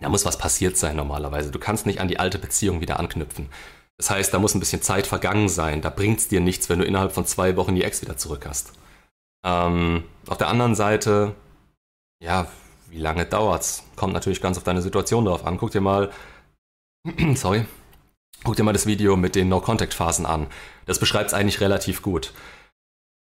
da 0.00 0.08
muss 0.08 0.24
was 0.24 0.38
passiert 0.38 0.76
sein 0.76 0.96
normalerweise. 0.96 1.52
Du 1.52 1.60
kannst 1.60 1.86
nicht 1.86 2.00
an 2.00 2.08
die 2.08 2.18
alte 2.18 2.40
Beziehung 2.40 2.80
wieder 2.80 2.98
anknüpfen. 2.98 3.48
Das 3.96 4.10
heißt, 4.10 4.34
da 4.34 4.40
muss 4.40 4.56
ein 4.56 4.60
bisschen 4.60 4.82
Zeit 4.82 5.06
vergangen 5.06 5.48
sein. 5.48 5.82
Da 5.82 5.90
bringt 5.90 6.18
es 6.18 6.26
dir 6.26 6.40
nichts, 6.40 6.68
wenn 6.68 6.80
du 6.80 6.84
innerhalb 6.84 7.12
von 7.12 7.26
zwei 7.26 7.54
Wochen 7.54 7.76
die 7.76 7.84
Ex 7.84 8.02
wieder 8.02 8.16
zurück 8.16 8.44
hast. 8.48 8.72
Ähm, 9.44 10.04
auf 10.28 10.38
der 10.38 10.48
anderen 10.48 10.74
Seite, 10.74 11.34
ja, 12.22 12.46
wie 12.88 12.98
lange 12.98 13.24
dauert's? 13.26 13.84
Kommt 13.96 14.12
natürlich 14.12 14.40
ganz 14.40 14.56
auf 14.56 14.64
deine 14.64 14.82
Situation 14.82 15.24
drauf 15.24 15.46
an. 15.46 15.58
Guck 15.58 15.70
dir 15.70 15.80
mal, 15.80 16.10
sorry, 17.34 17.66
guck 18.44 18.56
dir 18.56 18.64
mal 18.64 18.72
das 18.72 18.86
Video 18.86 19.16
mit 19.16 19.34
den 19.34 19.48
No-Contact-Phasen 19.48 20.26
an. 20.26 20.46
Das 20.86 20.98
beschreibt 20.98 21.28
es 21.28 21.34
eigentlich 21.34 21.60
relativ 21.60 22.02
gut. 22.02 22.32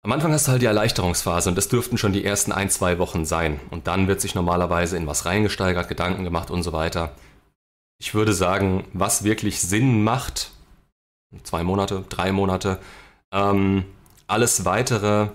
Am 0.01 0.13
Anfang 0.13 0.31
hast 0.31 0.47
du 0.47 0.51
halt 0.51 0.61
die 0.61 0.67
Erleichterungsphase 0.67 1.49
und 1.49 1.55
das 1.55 1.67
dürften 1.67 1.97
schon 1.97 2.13
die 2.13 2.23
ersten 2.23 2.53
ein, 2.53 2.69
zwei 2.69 2.99
Wochen 2.99 3.25
sein. 3.25 3.59
Und 3.69 3.87
dann 3.87 4.07
wird 4.07 4.21
sich 4.21 4.33
normalerweise 4.33 4.95
in 4.95 5.07
was 5.07 5.25
reingesteigert, 5.25 5.89
Gedanken 5.89 6.23
gemacht 6.23 6.51
und 6.51 6.63
so 6.63 6.71
weiter. 6.71 7.11
Ich 7.99 8.13
würde 8.13 8.31
sagen, 8.31 8.85
was 8.93 9.25
wirklich 9.25 9.59
Sinn 9.59 10.03
macht, 10.05 10.51
zwei 11.43 11.63
Monate, 11.63 12.05
drei 12.07 12.31
Monate, 12.31 12.79
ähm, 13.33 13.83
alles 14.25 14.63
weitere 14.63 15.27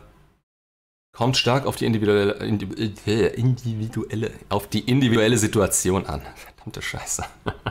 Kommt 1.14 1.36
stark 1.36 1.64
auf 1.64 1.76
die 1.76 1.86
individuelle, 1.86 2.34
äh, 2.40 3.28
individuelle, 3.34 4.32
auf 4.48 4.66
die 4.66 4.80
individuelle 4.80 5.38
Situation 5.38 6.06
an. 6.06 6.22
Verdammte 6.34 6.82
Scheiße. 6.82 7.24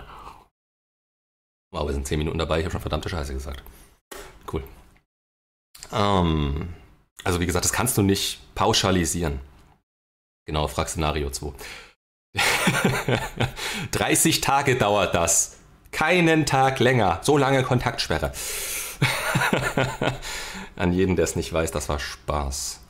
Wow, 1.75 1.87
wir 1.87 1.93
sind 1.95 2.05
10 2.05 2.19
Minuten 2.19 2.37
dabei, 2.37 2.59
ich 2.59 2.65
habe 2.65 2.71
schon 2.73 2.81
verdammte 2.81 3.09
Scheiße 3.09 3.33
gesagt. 3.33 3.63
Cool. 4.51 4.63
Ähm, 5.91 6.71
also 7.23 7.39
wie 7.39 7.47
gesagt, 7.47 7.65
das 7.65 7.73
kannst 7.73 7.97
du 7.97 8.03
nicht 8.03 8.53
pauschalisieren. 8.53 9.39
Genau, 10.45 10.67
frag 10.67 10.87
Szenario 10.87 11.31
2. 11.31 11.51
30 13.89 14.41
Tage 14.41 14.75
dauert 14.75 15.15
das. 15.15 15.57
Keinen 15.91 16.45
Tag 16.45 16.77
länger. 16.77 17.21
So 17.23 17.39
lange 17.39 17.63
Kontaktsperre. 17.63 18.33
An 20.75 20.93
jeden, 20.93 21.15
der 21.15 21.25
es 21.25 21.35
nicht 21.35 21.51
weiß, 21.51 21.71
das 21.71 21.89
war 21.89 21.97
Spaß. 21.97 22.82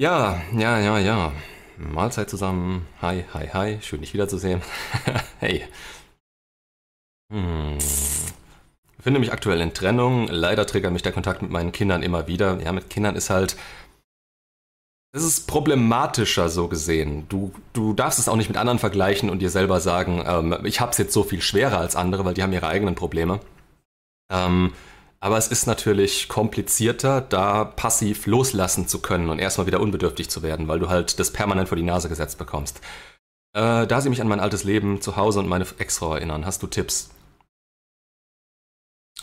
Ja, 0.00 0.40
ja, 0.56 0.78
ja, 0.78 0.98
ja. 1.00 1.32
Mahlzeit 1.76 2.30
zusammen. 2.30 2.86
Hi, 3.02 3.24
hi, 3.34 3.48
hi. 3.52 3.78
Schön, 3.82 4.00
dich 4.00 4.14
wiederzusehen. 4.14 4.62
hey. 5.40 5.64
Hm. 7.32 7.78
Ich 7.78 9.02
finde 9.02 9.18
mich 9.18 9.32
aktuell 9.32 9.60
in 9.60 9.74
Trennung. 9.74 10.28
Leider 10.28 10.66
triggert 10.66 10.92
mich 10.92 11.02
der 11.02 11.10
Kontakt 11.10 11.42
mit 11.42 11.50
meinen 11.50 11.72
Kindern 11.72 12.04
immer 12.04 12.28
wieder. 12.28 12.62
Ja, 12.62 12.70
mit 12.70 12.90
Kindern 12.90 13.16
ist 13.16 13.28
halt. 13.28 13.56
Es 15.10 15.24
ist 15.24 15.48
problematischer 15.48 16.48
so 16.48 16.68
gesehen. 16.68 17.26
Du, 17.28 17.52
du 17.72 17.92
darfst 17.92 18.20
es 18.20 18.28
auch 18.28 18.36
nicht 18.36 18.48
mit 18.48 18.56
anderen 18.56 18.78
vergleichen 18.78 19.28
und 19.30 19.40
dir 19.40 19.50
selber 19.50 19.80
sagen, 19.80 20.22
ähm, 20.24 20.64
ich 20.64 20.80
es 20.80 20.98
jetzt 20.98 21.12
so 21.12 21.24
viel 21.24 21.42
schwerer 21.42 21.78
als 21.78 21.96
andere, 21.96 22.24
weil 22.24 22.34
die 22.34 22.44
haben 22.44 22.52
ihre 22.52 22.68
eigenen 22.68 22.94
Probleme. 22.94 23.40
Ähm, 24.30 24.74
aber 25.20 25.36
es 25.36 25.48
ist 25.48 25.66
natürlich 25.66 26.28
komplizierter, 26.28 27.20
da 27.20 27.64
passiv 27.64 28.26
loslassen 28.26 28.86
zu 28.86 29.00
können 29.00 29.30
und 29.30 29.38
erstmal 29.38 29.66
wieder 29.66 29.80
unbedürftig 29.80 30.30
zu 30.30 30.42
werden, 30.42 30.68
weil 30.68 30.78
du 30.78 30.88
halt 30.88 31.18
das 31.18 31.32
permanent 31.32 31.68
vor 31.68 31.76
die 31.76 31.82
Nase 31.82 32.08
gesetzt 32.08 32.38
bekommst. 32.38 32.80
Äh, 33.54 33.86
da 33.86 34.00
sie 34.00 34.10
mich 34.10 34.20
an 34.20 34.28
mein 34.28 34.40
altes 34.40 34.64
Leben 34.64 35.00
zu 35.00 35.16
Hause 35.16 35.40
und 35.40 35.48
meine 35.48 35.66
Ex-Frau 35.78 36.14
erinnern, 36.14 36.46
hast 36.46 36.62
du 36.62 36.66
Tipps? 36.66 37.10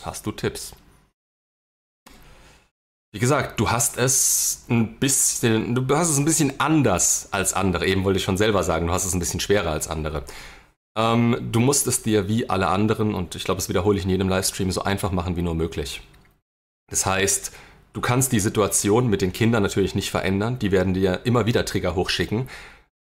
Hast 0.02 0.26
du 0.26 0.32
Tipps? 0.32 0.74
Wie 3.14 3.20
gesagt, 3.20 3.62
du 3.62 3.72
hast 3.72 3.98
es 3.98 4.66
ein 4.70 5.00
bisschen, 5.00 5.74
du 5.74 5.96
hast 5.96 6.10
es 6.10 6.18
ein 6.18 6.26
bisschen 6.26 6.60
anders 6.60 7.30
als 7.32 7.54
andere. 7.54 7.86
Eben 7.86 8.04
wollte 8.04 8.18
ich 8.20 8.26
schon 8.26 8.36
selber 8.36 8.62
sagen, 8.64 8.88
du 8.88 8.94
hast 8.94 9.06
es 9.06 9.14
ein 9.14 9.20
bisschen 9.20 9.40
schwerer 9.40 9.72
als 9.72 9.88
andere. 9.88 10.26
Ähm, 10.98 11.50
du 11.52 11.60
musst 11.60 11.88
es 11.88 12.02
dir 12.04 12.28
wie 12.28 12.50
alle 12.50 12.68
anderen, 12.68 13.14
und 13.14 13.36
ich 13.36 13.44
glaube, 13.44 13.58
das 13.58 13.70
wiederhole 13.70 13.98
ich 13.98 14.06
in 14.06 14.10
jedem 14.10 14.30
Livestream, 14.30 14.72
so 14.72 14.84
einfach 14.84 15.12
machen 15.12 15.36
wie 15.36 15.42
nur 15.42 15.56
möglich. 15.56 16.02
Das 16.90 17.06
heißt, 17.06 17.52
du 17.94 18.02
kannst 18.02 18.32
die 18.32 18.40
Situation 18.40 19.08
mit 19.08 19.22
den 19.22 19.34
Kindern 19.34 19.64
natürlich 19.64 19.96
nicht 19.96 20.12
verändern. 20.12 20.60
Die 20.60 20.72
werden 20.72 20.94
dir 20.94 21.22
immer 21.24 21.46
wieder 21.46 21.66
Trigger 21.66 21.96
hochschicken. 21.96 22.48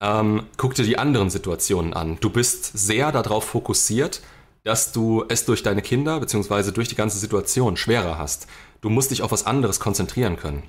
Ähm, 0.01 0.43
guck 0.57 0.75
dir 0.75 0.83
die 0.83 0.97
anderen 0.97 1.29
Situationen 1.29 1.93
an. 1.93 2.17
Du 2.19 2.29
bist 2.29 2.77
sehr 2.77 3.11
darauf 3.11 3.45
fokussiert, 3.45 4.21
dass 4.63 4.91
du 4.91 5.23
es 5.29 5.45
durch 5.45 5.63
deine 5.63 5.81
Kinder 5.81 6.19
bzw. 6.19 6.71
durch 6.71 6.89
die 6.89 6.95
ganze 6.95 7.19
Situation 7.19 7.77
schwerer 7.77 8.17
hast. 8.17 8.47
Du 8.81 8.89
musst 8.89 9.11
dich 9.11 9.21
auf 9.21 9.31
was 9.31 9.45
anderes 9.45 9.79
konzentrieren 9.79 10.37
können. 10.37 10.63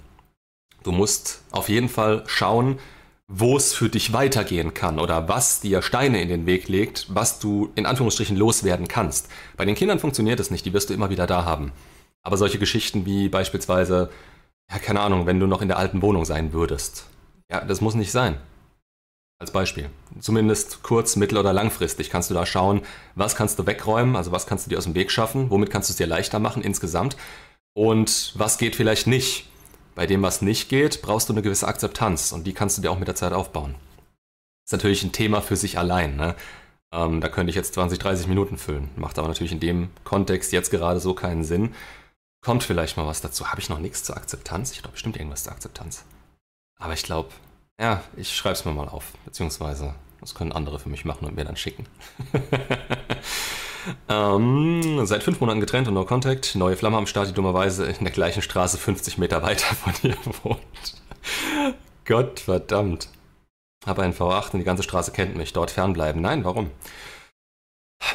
Du 0.85 0.92
musst 0.92 1.42
auf 1.50 1.68
jeden 1.68 1.88
Fall 1.88 2.23
schauen, 2.26 2.78
wo 3.28 3.56
es 3.56 3.75
für 3.75 3.88
dich 3.88 4.12
weitergehen 4.12 4.73
kann 4.73 4.99
oder 4.99 5.28
was 5.28 5.61
dir 5.61 5.83
Steine 5.83 6.21
in 6.21 6.28
den 6.28 6.47
Weg 6.47 6.68
legt, 6.68 7.06
was 7.09 7.38
du 7.40 7.71
in 7.75 7.87
Anführungsstrichen 7.87 8.37
loswerden 8.37 8.87
kannst. 8.87 9.28
Bei 9.56 9.64
den 9.64 9.75
Kindern 9.75 9.99
funktioniert 9.99 10.38
es 10.38 10.50
nicht, 10.50 10.64
die 10.64 10.73
wirst 10.73 10.90
du 10.90 10.95
immer 10.95 11.11
wieder 11.11 11.26
da 11.26 11.45
haben. 11.45 11.73
Aber 12.23 12.37
solche 12.37 12.59
Geschichten 12.59 13.04
wie 13.04 13.28
beispielsweise, 13.28 14.11
ja, 14.71 14.78
keine 14.78 15.00
Ahnung, 15.00 15.26
wenn 15.26 15.40
du 15.40 15.47
noch 15.47 15.62
in 15.62 15.68
der 15.68 15.78
alten 15.78 16.02
Wohnung 16.02 16.25
sein 16.25 16.52
würdest. 16.52 17.06
Ja, 17.50 17.64
das 17.64 17.80
muss 17.80 17.95
nicht 17.95 18.12
sein. 18.12 18.38
Als 19.38 19.50
Beispiel. 19.50 19.90
Zumindest 20.18 20.83
kurz-, 20.83 21.16
mittel- 21.16 21.38
oder 21.38 21.52
langfristig 21.52 22.11
kannst 22.11 22.30
du 22.30 22.35
da 22.35 22.47
schauen, 22.47 22.83
was 23.16 23.37
kannst 23.37 23.59
du 23.59 23.66
wegräumen, 23.66 24.16
also 24.16 24.33
was 24.33 24.47
kannst 24.47 24.66
du 24.66 24.71
dir 24.71 24.78
aus 24.78 24.85
dem 24.85 24.95
Weg 24.95 25.11
schaffen, 25.11 25.50
womit 25.50 25.71
kannst 25.71 25.90
du 25.90 25.92
es 25.92 25.99
dir 25.99 26.06
leichter 26.06 26.38
machen 26.38 26.62
insgesamt 26.62 27.16
und 27.75 28.33
was 28.37 28.56
geht 28.56 28.76
vielleicht 28.76 29.06
nicht. 29.06 29.47
Bei 29.97 30.07
dem, 30.07 30.23
was 30.23 30.43
nicht 30.43 30.69
geht, 30.69 31.00
brauchst 31.00 31.31
du 31.31 31.33
eine 31.33 31.41
gewisse 31.41 31.67
Akzeptanz 31.67 32.31
und 32.33 32.47
die 32.47 32.53
kannst 32.53 32.76
du 32.76 32.83
dir 32.83 32.91
auch 32.91 32.99
mit 32.99 33.09
der 33.09 33.15
Zeit 33.15 33.33
aufbauen. 33.33 33.75
Ist 34.67 34.73
natürlich 34.73 35.03
ein 35.03 35.12
Thema 35.12 35.41
für 35.41 35.57
sich 35.57 35.79
allein. 35.79 36.17
Ne? 36.17 36.37
Ähm, 36.93 37.23
da 37.23 37.29
könnte 37.31 37.49
ich 37.49 37.57
jetzt 37.57 37.73
20, 37.73 37.99
30 37.99 38.26
Minuten 38.26 38.59
füllen. 38.59 38.91
Macht 38.97 39.19
aber 39.19 39.29
natürlich 39.29 39.53
in 39.53 39.61
dem 39.61 39.88
Kontext 40.05 40.53
jetzt 40.53 40.71
gerade 40.71 41.00
so 41.00 41.15
keinen 41.15 41.45
Sinn. 41.45 41.75
Kommt 42.43 42.62
vielleicht 42.62 42.99
mal 42.99 43.07
was 43.07 43.23
dazu. 43.23 43.50
Habe 43.50 43.62
ich 43.62 43.71
noch 43.71 43.79
nichts 43.79 44.05
zur 44.05 44.19
Akzeptanz? 44.19 44.73
Ich 44.73 44.81
glaube 44.81 44.93
bestimmt 44.93 45.17
irgendwas 45.17 45.45
zur 45.45 45.53
Akzeptanz. 45.53 46.05
Aber 46.79 46.93
ich 46.93 47.03
glaube, 47.03 47.31
ja, 47.81 48.03
ich 48.17 48.37
schreibe 48.37 48.53
es 48.53 48.67
mir 48.67 48.73
mal 48.73 48.88
auf. 48.88 49.15
Beziehungsweise, 49.25 49.95
das 50.21 50.35
können 50.35 50.53
andere 50.53 50.79
für 50.79 50.91
mich 50.91 51.07
machen 51.07 51.25
und 51.25 51.37
mir 51.37 51.45
dann 51.47 51.57
schicken. 51.57 51.87
Ähm, 54.09 55.07
seit 55.07 55.23
fünf 55.23 55.40
Monaten 55.40 55.61
getrennt 55.61 55.88
und 55.88 55.95
no 55.95 56.05
contact. 56.05 56.55
Neue 56.55 56.76
Flamme 56.76 56.97
am 56.97 57.07
Start, 57.07 57.28
die 57.28 57.33
dummerweise 57.33 57.87
in 57.87 58.05
der 58.05 58.12
gleichen 58.12 58.43
Straße 58.43 58.78
50 58.78 59.19
Meter 59.19 59.43
weiter 59.43 59.75
von 59.75 59.93
ihr 60.02 60.16
wohnt. 60.43 60.61
Gott 62.05 62.40
verdammt. 62.40 63.09
Habe 63.85 64.02
einen 64.02 64.14
V8 64.14 64.52
und 64.52 64.59
die 64.61 64.64
ganze 64.64 64.83
Straße 64.83 65.12
kennt 65.12 65.37
mich. 65.37 65.52
Dort 65.52 65.71
fernbleiben. 65.71 66.21
Nein, 66.21 66.45
warum? 66.45 66.71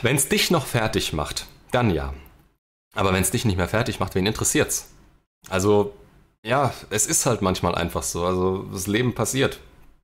Wenn 0.01 0.15
es 0.15 0.29
dich 0.29 0.51
noch 0.51 0.65
fertig 0.65 1.13
macht, 1.13 1.45
dann 1.71 1.89
ja. 1.89 2.13
Aber 2.93 3.13
wenn 3.13 3.21
es 3.21 3.31
dich 3.31 3.45
nicht 3.45 3.57
mehr 3.57 3.69
fertig 3.69 3.99
macht, 3.99 4.15
wen 4.15 4.25
interessiert's? 4.25 4.89
Also, 5.49 5.93
ja, 6.45 6.73
es 6.89 7.07
ist 7.07 7.25
halt 7.25 7.41
manchmal 7.41 7.75
einfach 7.75 8.03
so. 8.03 8.25
Also, 8.25 8.63
das 8.71 8.87
Leben 8.87 9.15
passiert. 9.15 9.59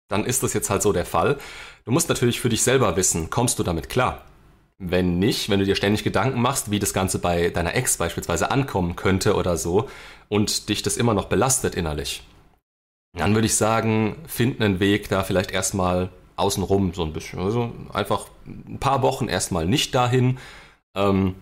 Dann 0.07 0.25
ist 0.25 0.43
das 0.43 0.53
jetzt 0.53 0.69
halt 0.69 0.81
so 0.81 0.93
der 0.93 1.05
Fall. 1.05 1.37
Du 1.83 1.91
musst 1.91 2.09
natürlich 2.09 2.39
für 2.39 2.49
dich 2.49 2.63
selber 2.63 2.95
wissen, 2.95 3.29
kommst 3.29 3.59
du 3.59 3.63
damit 3.63 3.89
klar? 3.89 4.23
Wenn 4.79 5.17
nicht, 5.17 5.49
wenn 5.49 5.59
du 5.59 5.65
dir 5.65 5.75
ständig 5.75 6.03
Gedanken 6.03 6.39
machst, 6.39 6.69
wie 6.69 6.77
das 6.77 6.93
Ganze 6.93 7.17
bei 7.17 7.49
deiner 7.49 7.73
Ex 7.73 7.97
beispielsweise 7.97 8.51
ankommen 8.51 8.95
könnte 8.95 9.35
oder 9.35 9.57
so 9.57 9.89
und 10.29 10.69
dich 10.69 10.83
das 10.83 10.97
immer 10.97 11.15
noch 11.15 11.25
belastet 11.25 11.73
innerlich, 11.73 12.23
dann 13.13 13.33
würde 13.33 13.47
ich 13.47 13.55
sagen, 13.55 14.17
find 14.27 14.61
einen 14.61 14.79
Weg 14.79 15.09
da 15.09 15.23
vielleicht 15.23 15.51
erstmal 15.51 16.09
außenrum 16.35 16.93
so 16.93 17.03
ein 17.03 17.13
bisschen. 17.13 17.39
Also 17.39 17.71
einfach 17.91 18.27
ein 18.45 18.77
paar 18.79 19.01
Wochen 19.01 19.27
erstmal 19.27 19.65
nicht 19.65 19.95
dahin, 19.95 20.37
ähm, 20.95 21.33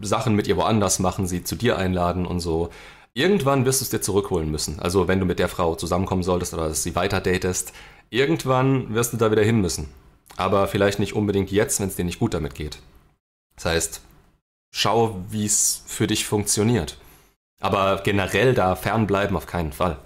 Sachen 0.00 0.36
mit 0.36 0.46
ihr 0.46 0.56
woanders 0.56 1.00
machen, 1.00 1.26
sie 1.26 1.42
zu 1.42 1.56
dir 1.56 1.76
einladen 1.76 2.24
und 2.24 2.38
so. 2.38 2.70
Irgendwann 3.14 3.64
wirst 3.64 3.80
du 3.80 3.84
es 3.84 3.90
dir 3.90 4.00
zurückholen 4.00 4.50
müssen. 4.50 4.78
Also 4.78 5.08
wenn 5.08 5.18
du 5.18 5.26
mit 5.26 5.40
der 5.40 5.48
Frau 5.48 5.74
zusammenkommen 5.74 6.22
solltest 6.22 6.54
oder 6.54 6.72
sie 6.72 6.94
weiter 6.94 7.20
datest, 7.20 7.72
irgendwann 8.10 8.94
wirst 8.94 9.12
du 9.12 9.16
da 9.16 9.32
wieder 9.32 9.42
hin 9.42 9.60
müssen 9.60 9.88
aber 10.36 10.66
vielleicht 10.68 10.98
nicht 10.98 11.14
unbedingt 11.14 11.50
jetzt, 11.50 11.80
wenn 11.80 11.88
es 11.88 11.96
dir 11.96 12.04
nicht 12.04 12.18
gut 12.18 12.34
damit 12.34 12.54
geht. 12.54 12.78
Das 13.56 13.66
heißt, 13.66 14.00
schau, 14.72 15.16
wie 15.30 15.46
es 15.46 15.82
für 15.86 16.06
dich 16.06 16.26
funktioniert. 16.26 16.98
Aber 17.60 18.02
generell 18.02 18.54
da 18.54 18.76
fernbleiben 18.76 19.36
auf 19.36 19.46
keinen 19.46 19.72
Fall. 19.72 19.98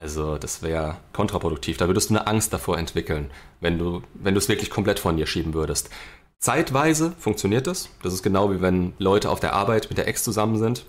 Also 0.00 0.36
das 0.36 0.62
wäre 0.62 0.96
kontraproduktiv. 1.12 1.76
Da 1.76 1.86
würdest 1.86 2.10
du 2.10 2.14
eine 2.14 2.26
Angst 2.26 2.52
davor 2.52 2.76
entwickeln, 2.78 3.30
wenn 3.60 3.78
du, 3.78 4.02
wenn 4.14 4.34
du 4.34 4.38
es 4.38 4.48
wirklich 4.48 4.70
komplett 4.70 4.98
von 4.98 5.16
dir 5.16 5.26
schieben 5.26 5.54
würdest. 5.54 5.90
Zeitweise 6.38 7.12
funktioniert 7.18 7.68
das. 7.68 7.88
Das 8.02 8.12
ist 8.12 8.24
genau 8.24 8.50
wie 8.50 8.60
wenn 8.60 8.94
Leute 8.98 9.30
auf 9.30 9.38
der 9.38 9.52
Arbeit 9.52 9.88
mit 9.88 9.98
der 9.98 10.08
Ex 10.08 10.24
zusammen 10.24 10.58
sind 10.58 10.84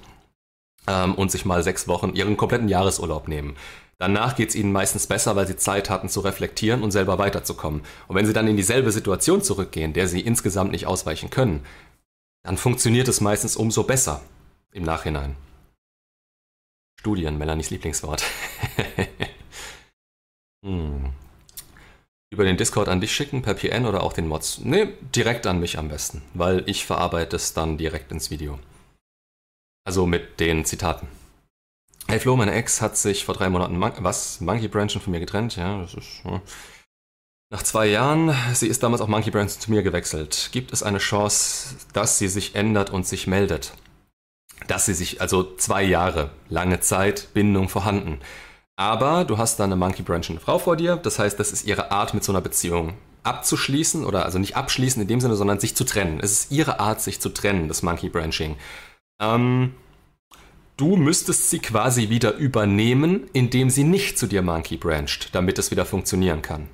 ähm, 0.87 1.13
und 1.13 1.31
sich 1.31 1.45
mal 1.45 1.61
sechs 1.61 1.87
Wochen 1.87 2.13
ihren 2.15 2.37
kompletten 2.37 2.67
Jahresurlaub 2.67 3.27
nehmen. 3.27 3.55
Danach 4.03 4.35
geht 4.35 4.49
es 4.49 4.55
ihnen 4.55 4.73
meistens 4.73 5.07
besser, 5.07 5.37
weil 5.37 5.47
sie 5.47 5.55
Zeit 5.55 5.89
hatten 5.89 6.09
zu 6.09 6.19
reflektieren 6.19 6.83
und 6.83 6.91
selber 6.91 7.19
weiterzukommen. 7.19 7.83
Und 8.09 8.17
wenn 8.17 8.25
sie 8.25 8.33
dann 8.33 8.49
in 8.49 8.57
dieselbe 8.57 8.91
Situation 8.91 9.41
zurückgehen, 9.41 9.93
der 9.93 10.09
sie 10.09 10.19
insgesamt 10.19 10.73
nicht 10.73 10.87
ausweichen 10.87 11.29
können, 11.29 11.65
dann 12.43 12.57
funktioniert 12.57 13.07
es 13.07 13.21
meistens 13.21 13.55
umso 13.55 13.83
besser 13.83 14.19
im 14.73 14.83
Nachhinein. 14.83 15.37
Studien, 16.99 17.37
Melanies 17.37 17.69
Lieblingswort. 17.69 18.25
hm. 20.65 21.13
Über 22.29 22.43
den 22.43 22.57
Discord 22.57 22.89
an 22.89 22.99
dich 22.99 23.15
schicken, 23.15 23.41
per 23.41 23.53
PN 23.53 23.85
oder 23.85 24.03
auch 24.03 24.11
den 24.11 24.27
Mods? 24.27 24.59
Ne, 24.59 24.91
direkt 25.15 25.47
an 25.47 25.61
mich 25.61 25.77
am 25.77 25.87
besten, 25.87 26.23
weil 26.33 26.69
ich 26.69 26.85
verarbeite 26.85 27.37
es 27.37 27.53
dann 27.53 27.77
direkt 27.77 28.11
ins 28.11 28.31
Video. 28.31 28.59
Also 29.85 30.05
mit 30.05 30.41
den 30.41 30.65
Zitaten. 30.65 31.07
Hey 32.07 32.19
Flo, 32.19 32.35
meine 32.35 32.53
Ex 32.53 32.81
hat 32.81 32.97
sich 32.97 33.25
vor 33.25 33.33
drei 33.33 33.49
Monaten 33.49 33.77
Mon 33.77 33.91
was 33.99 34.41
Monkey 34.41 34.67
Branchen 34.67 35.01
von 35.01 35.11
mir 35.11 35.19
getrennt. 35.19 35.55
Ja, 35.55 35.81
das 35.81 35.93
ist 35.93 36.21
ja. 36.25 36.41
nach 37.49 37.63
zwei 37.63 37.87
Jahren. 37.87 38.35
Sie 38.53 38.67
ist 38.67 38.83
damals 38.83 39.01
auch 39.01 39.07
Monkey 39.07 39.31
Branchen 39.31 39.49
zu 39.49 39.71
mir 39.71 39.83
gewechselt. 39.83 40.49
Gibt 40.51 40.73
es 40.73 40.83
eine 40.83 40.97
Chance, 40.99 41.75
dass 41.93 42.19
sie 42.19 42.27
sich 42.27 42.55
ändert 42.55 42.89
und 42.89 43.07
sich 43.07 43.25
meldet? 43.25 43.73
Dass 44.67 44.85
sie 44.85 44.93
sich 44.93 45.21
also 45.21 45.55
zwei 45.55 45.83
Jahre 45.83 46.31
lange 46.49 46.81
Zeit 46.81 47.33
Bindung 47.33 47.69
vorhanden. 47.69 48.19
Aber 48.75 49.23
du 49.23 49.37
hast 49.37 49.59
da 49.59 49.63
eine 49.63 49.75
Monkey 49.75 50.03
Branching 50.03 50.39
Frau 50.39 50.59
vor 50.59 50.75
dir. 50.75 50.97
Das 50.97 51.19
heißt, 51.19 51.39
das 51.39 51.51
ist 51.51 51.65
ihre 51.65 51.91
Art 51.91 52.13
mit 52.13 52.23
so 52.23 52.31
einer 52.31 52.41
Beziehung 52.41 52.93
abzuschließen 53.23 54.03
oder 54.03 54.25
also 54.25 54.39
nicht 54.39 54.57
abschließen 54.57 55.01
in 55.01 55.07
dem 55.07 55.21
Sinne, 55.21 55.35
sondern 55.35 55.59
sich 55.59 55.75
zu 55.75 55.85
trennen. 55.85 56.19
Es 56.21 56.31
ist 56.31 56.51
ihre 56.51 56.79
Art, 56.79 57.01
sich 57.01 57.21
zu 57.21 57.29
trennen, 57.29 57.69
das 57.69 57.81
Monkey 57.81 58.09
Branching. 58.09 58.57
Ähm, 59.21 59.73
Du 60.75 60.95
müsstest 60.95 61.49
sie 61.49 61.59
quasi 61.59 62.09
wieder 62.09 62.33
übernehmen, 62.35 63.29
indem 63.33 63.69
sie 63.69 63.83
nicht 63.83 64.17
zu 64.17 64.25
dir 64.25 64.41
Monkey 64.41 64.77
brancht, 64.77 65.29
damit 65.33 65.59
es 65.59 65.69
wieder 65.69 65.85
funktionieren 65.85 66.41
kann. 66.41 66.67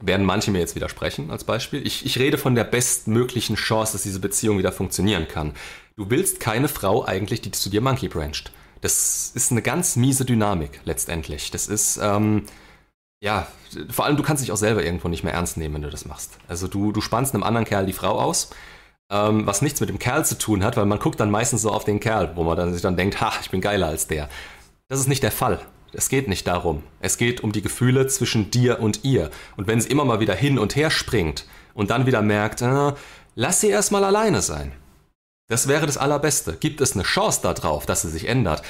Werden 0.00 0.26
manche 0.26 0.50
mir 0.50 0.58
jetzt 0.58 0.74
widersprechen 0.74 1.30
als 1.30 1.44
Beispiel? 1.44 1.86
Ich, 1.86 2.04
ich 2.04 2.18
rede 2.18 2.38
von 2.38 2.54
der 2.54 2.64
bestmöglichen 2.64 3.56
Chance, 3.56 3.92
dass 3.92 4.02
diese 4.02 4.18
Beziehung 4.18 4.58
wieder 4.58 4.72
funktionieren 4.72 5.28
kann. 5.28 5.52
Du 5.96 6.10
willst 6.10 6.40
keine 6.40 6.68
Frau 6.68 7.04
eigentlich, 7.04 7.42
die 7.42 7.52
zu 7.52 7.70
dir 7.70 7.80
Monkey 7.80 8.08
brancht. 8.08 8.52
Das 8.80 9.30
ist 9.34 9.52
eine 9.52 9.62
ganz 9.62 9.96
miese 9.96 10.24
Dynamik 10.24 10.80
letztendlich. 10.84 11.50
Das 11.50 11.68
ist, 11.68 11.98
ähm, 12.02 12.44
ja, 13.22 13.46
vor 13.88 14.04
allem 14.04 14.16
du 14.16 14.22
kannst 14.22 14.42
dich 14.42 14.52
auch 14.52 14.56
selber 14.56 14.84
irgendwo 14.84 15.08
nicht 15.08 15.22
mehr 15.22 15.32
ernst 15.34 15.56
nehmen, 15.56 15.74
wenn 15.74 15.82
du 15.82 15.90
das 15.90 16.06
machst. 16.06 16.38
Also 16.48 16.66
du, 16.66 16.92
du 16.92 17.00
spannst 17.00 17.34
einem 17.34 17.44
anderen 17.44 17.66
Kerl 17.66 17.86
die 17.86 17.92
Frau 17.92 18.18
aus 18.18 18.50
ähm, 19.14 19.46
was 19.46 19.62
nichts 19.62 19.80
mit 19.80 19.88
dem 19.88 20.00
Kerl 20.00 20.24
zu 20.24 20.36
tun 20.36 20.64
hat, 20.64 20.76
weil 20.76 20.86
man 20.86 20.98
guckt 20.98 21.20
dann 21.20 21.30
meistens 21.30 21.62
so 21.62 21.70
auf 21.70 21.84
den 21.84 22.00
Kerl, 22.00 22.32
wo 22.34 22.42
man 22.42 22.56
dann 22.56 22.72
sich 22.72 22.82
dann 22.82 22.96
denkt, 22.96 23.20
ha, 23.20 23.32
ich 23.40 23.50
bin 23.50 23.60
geiler 23.60 23.86
als 23.86 24.08
der. 24.08 24.28
Das 24.88 24.98
ist 24.98 25.06
nicht 25.06 25.22
der 25.22 25.30
Fall. 25.30 25.60
Es 25.92 26.08
geht 26.08 26.26
nicht 26.26 26.48
darum. 26.48 26.82
Es 26.98 27.16
geht 27.16 27.42
um 27.42 27.52
die 27.52 27.62
Gefühle 27.62 28.08
zwischen 28.08 28.50
dir 28.50 28.80
und 28.80 29.04
ihr. 29.04 29.30
Und 29.56 29.68
wenn 29.68 29.80
sie 29.80 29.88
immer 29.88 30.04
mal 30.04 30.18
wieder 30.18 30.34
hin 30.34 30.58
und 30.58 30.74
her 30.74 30.90
springt 30.90 31.46
und 31.74 31.90
dann 31.90 32.06
wieder 32.06 32.22
merkt, 32.22 32.62
äh, 32.62 32.92
lass 33.36 33.60
sie 33.60 33.68
erstmal 33.68 34.02
alleine 34.02 34.42
sein. 34.42 34.72
Das 35.48 35.68
wäre 35.68 35.86
das 35.86 35.96
Allerbeste. 35.96 36.54
Gibt 36.54 36.80
es 36.80 36.94
eine 36.94 37.04
Chance 37.04 37.40
darauf, 37.42 37.86
dass 37.86 38.02
sie 38.02 38.10
sich 38.10 38.26
ändert? 38.26 38.62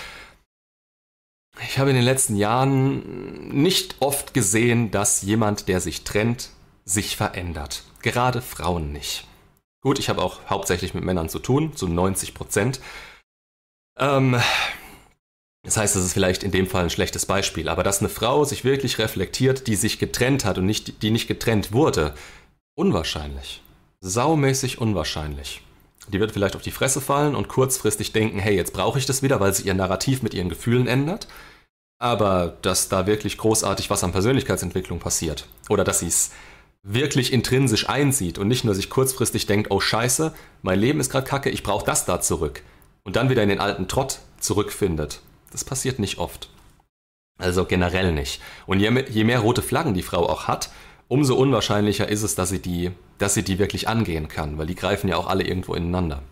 Ich 1.62 1.78
habe 1.78 1.90
in 1.90 1.96
den 1.96 2.04
letzten 2.04 2.36
Jahren 2.36 3.48
nicht 3.48 3.96
oft 4.00 4.34
gesehen, 4.34 4.90
dass 4.90 5.22
jemand, 5.22 5.68
der 5.68 5.80
sich 5.80 6.04
trennt, 6.04 6.50
sich 6.84 7.16
verändert. 7.16 7.84
Gerade 8.02 8.42
Frauen 8.42 8.92
nicht. 8.92 9.26
Gut, 9.84 9.98
ich 9.98 10.08
habe 10.08 10.22
auch 10.22 10.40
hauptsächlich 10.48 10.94
mit 10.94 11.04
Männern 11.04 11.28
zu 11.28 11.38
tun, 11.38 11.76
zu 11.76 11.86
90 11.86 12.32
Prozent. 12.32 12.80
Ähm, 13.98 14.40
das 15.62 15.76
heißt, 15.76 15.94
das 15.94 16.04
ist 16.04 16.14
vielleicht 16.14 16.42
in 16.42 16.50
dem 16.50 16.66
Fall 16.66 16.84
ein 16.84 16.90
schlechtes 16.90 17.26
Beispiel, 17.26 17.68
aber 17.68 17.82
dass 17.82 18.00
eine 18.00 18.08
Frau 18.08 18.44
sich 18.44 18.64
wirklich 18.64 18.98
reflektiert, 18.98 19.66
die 19.66 19.76
sich 19.76 19.98
getrennt 19.98 20.46
hat 20.46 20.56
und 20.56 20.64
nicht, 20.64 21.02
die 21.02 21.10
nicht 21.10 21.28
getrennt 21.28 21.72
wurde, 21.72 22.14
unwahrscheinlich. 22.74 23.62
Saumäßig 24.00 24.78
unwahrscheinlich. 24.78 25.60
Die 26.08 26.18
wird 26.18 26.32
vielleicht 26.32 26.56
auf 26.56 26.62
die 26.62 26.70
Fresse 26.70 27.02
fallen 27.02 27.34
und 27.34 27.48
kurzfristig 27.48 28.12
denken, 28.12 28.38
hey, 28.38 28.56
jetzt 28.56 28.72
brauche 28.72 28.98
ich 28.98 29.04
das 29.04 29.22
wieder, 29.22 29.38
weil 29.38 29.52
sie 29.52 29.66
ihr 29.66 29.74
Narrativ 29.74 30.22
mit 30.22 30.32
ihren 30.32 30.48
Gefühlen 30.48 30.86
ändert. 30.86 31.28
Aber 31.98 32.56
dass 32.62 32.88
da 32.88 33.06
wirklich 33.06 33.36
großartig 33.36 33.90
was 33.90 34.02
an 34.02 34.12
Persönlichkeitsentwicklung 34.12 34.98
passiert 34.98 35.46
oder 35.68 35.84
dass 35.84 35.98
sie 35.98 36.08
es 36.08 36.30
wirklich 36.84 37.32
intrinsisch 37.32 37.88
einsieht 37.88 38.38
und 38.38 38.46
nicht 38.46 38.64
nur 38.64 38.74
sich 38.74 38.90
kurzfristig 38.90 39.46
denkt, 39.46 39.70
oh 39.70 39.80
scheiße, 39.80 40.32
mein 40.62 40.78
Leben 40.78 41.00
ist 41.00 41.10
gerade 41.10 41.26
kacke, 41.26 41.50
ich 41.50 41.64
brauche 41.64 41.84
das 41.84 42.04
da 42.04 42.20
zurück 42.20 42.62
und 43.02 43.16
dann 43.16 43.30
wieder 43.30 43.42
in 43.42 43.48
den 43.48 43.60
alten 43.60 43.88
Trott 43.88 44.20
zurückfindet. 44.38 45.20
Das 45.50 45.64
passiert 45.64 45.98
nicht 45.98 46.18
oft. 46.18 46.50
Also 47.38 47.64
generell 47.64 48.12
nicht. 48.12 48.40
Und 48.66 48.78
je 48.78 48.90
mehr, 48.90 49.10
je 49.10 49.24
mehr 49.24 49.40
rote 49.40 49.62
Flaggen 49.62 49.94
die 49.94 50.02
Frau 50.02 50.28
auch 50.28 50.46
hat 50.46 50.70
umso 51.08 51.34
unwahrscheinlicher 51.36 52.08
ist 52.08 52.22
es, 52.22 52.34
dass 52.34 52.48
sie 52.48 52.60
die, 52.60 52.90
dass 53.18 53.34
sie 53.34 53.42
die 53.42 53.58
wirklich 53.58 53.88
angehen 53.88 54.28
kann, 54.28 54.58
weil 54.58 54.66
die 54.66 54.74
greifen 54.74 55.08
ja 55.08 55.16
auch 55.16 55.26
alle 55.26 55.44
irgendwo 55.44 55.74
ineinander. 55.74 56.22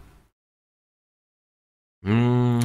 Hm, 2.05 2.61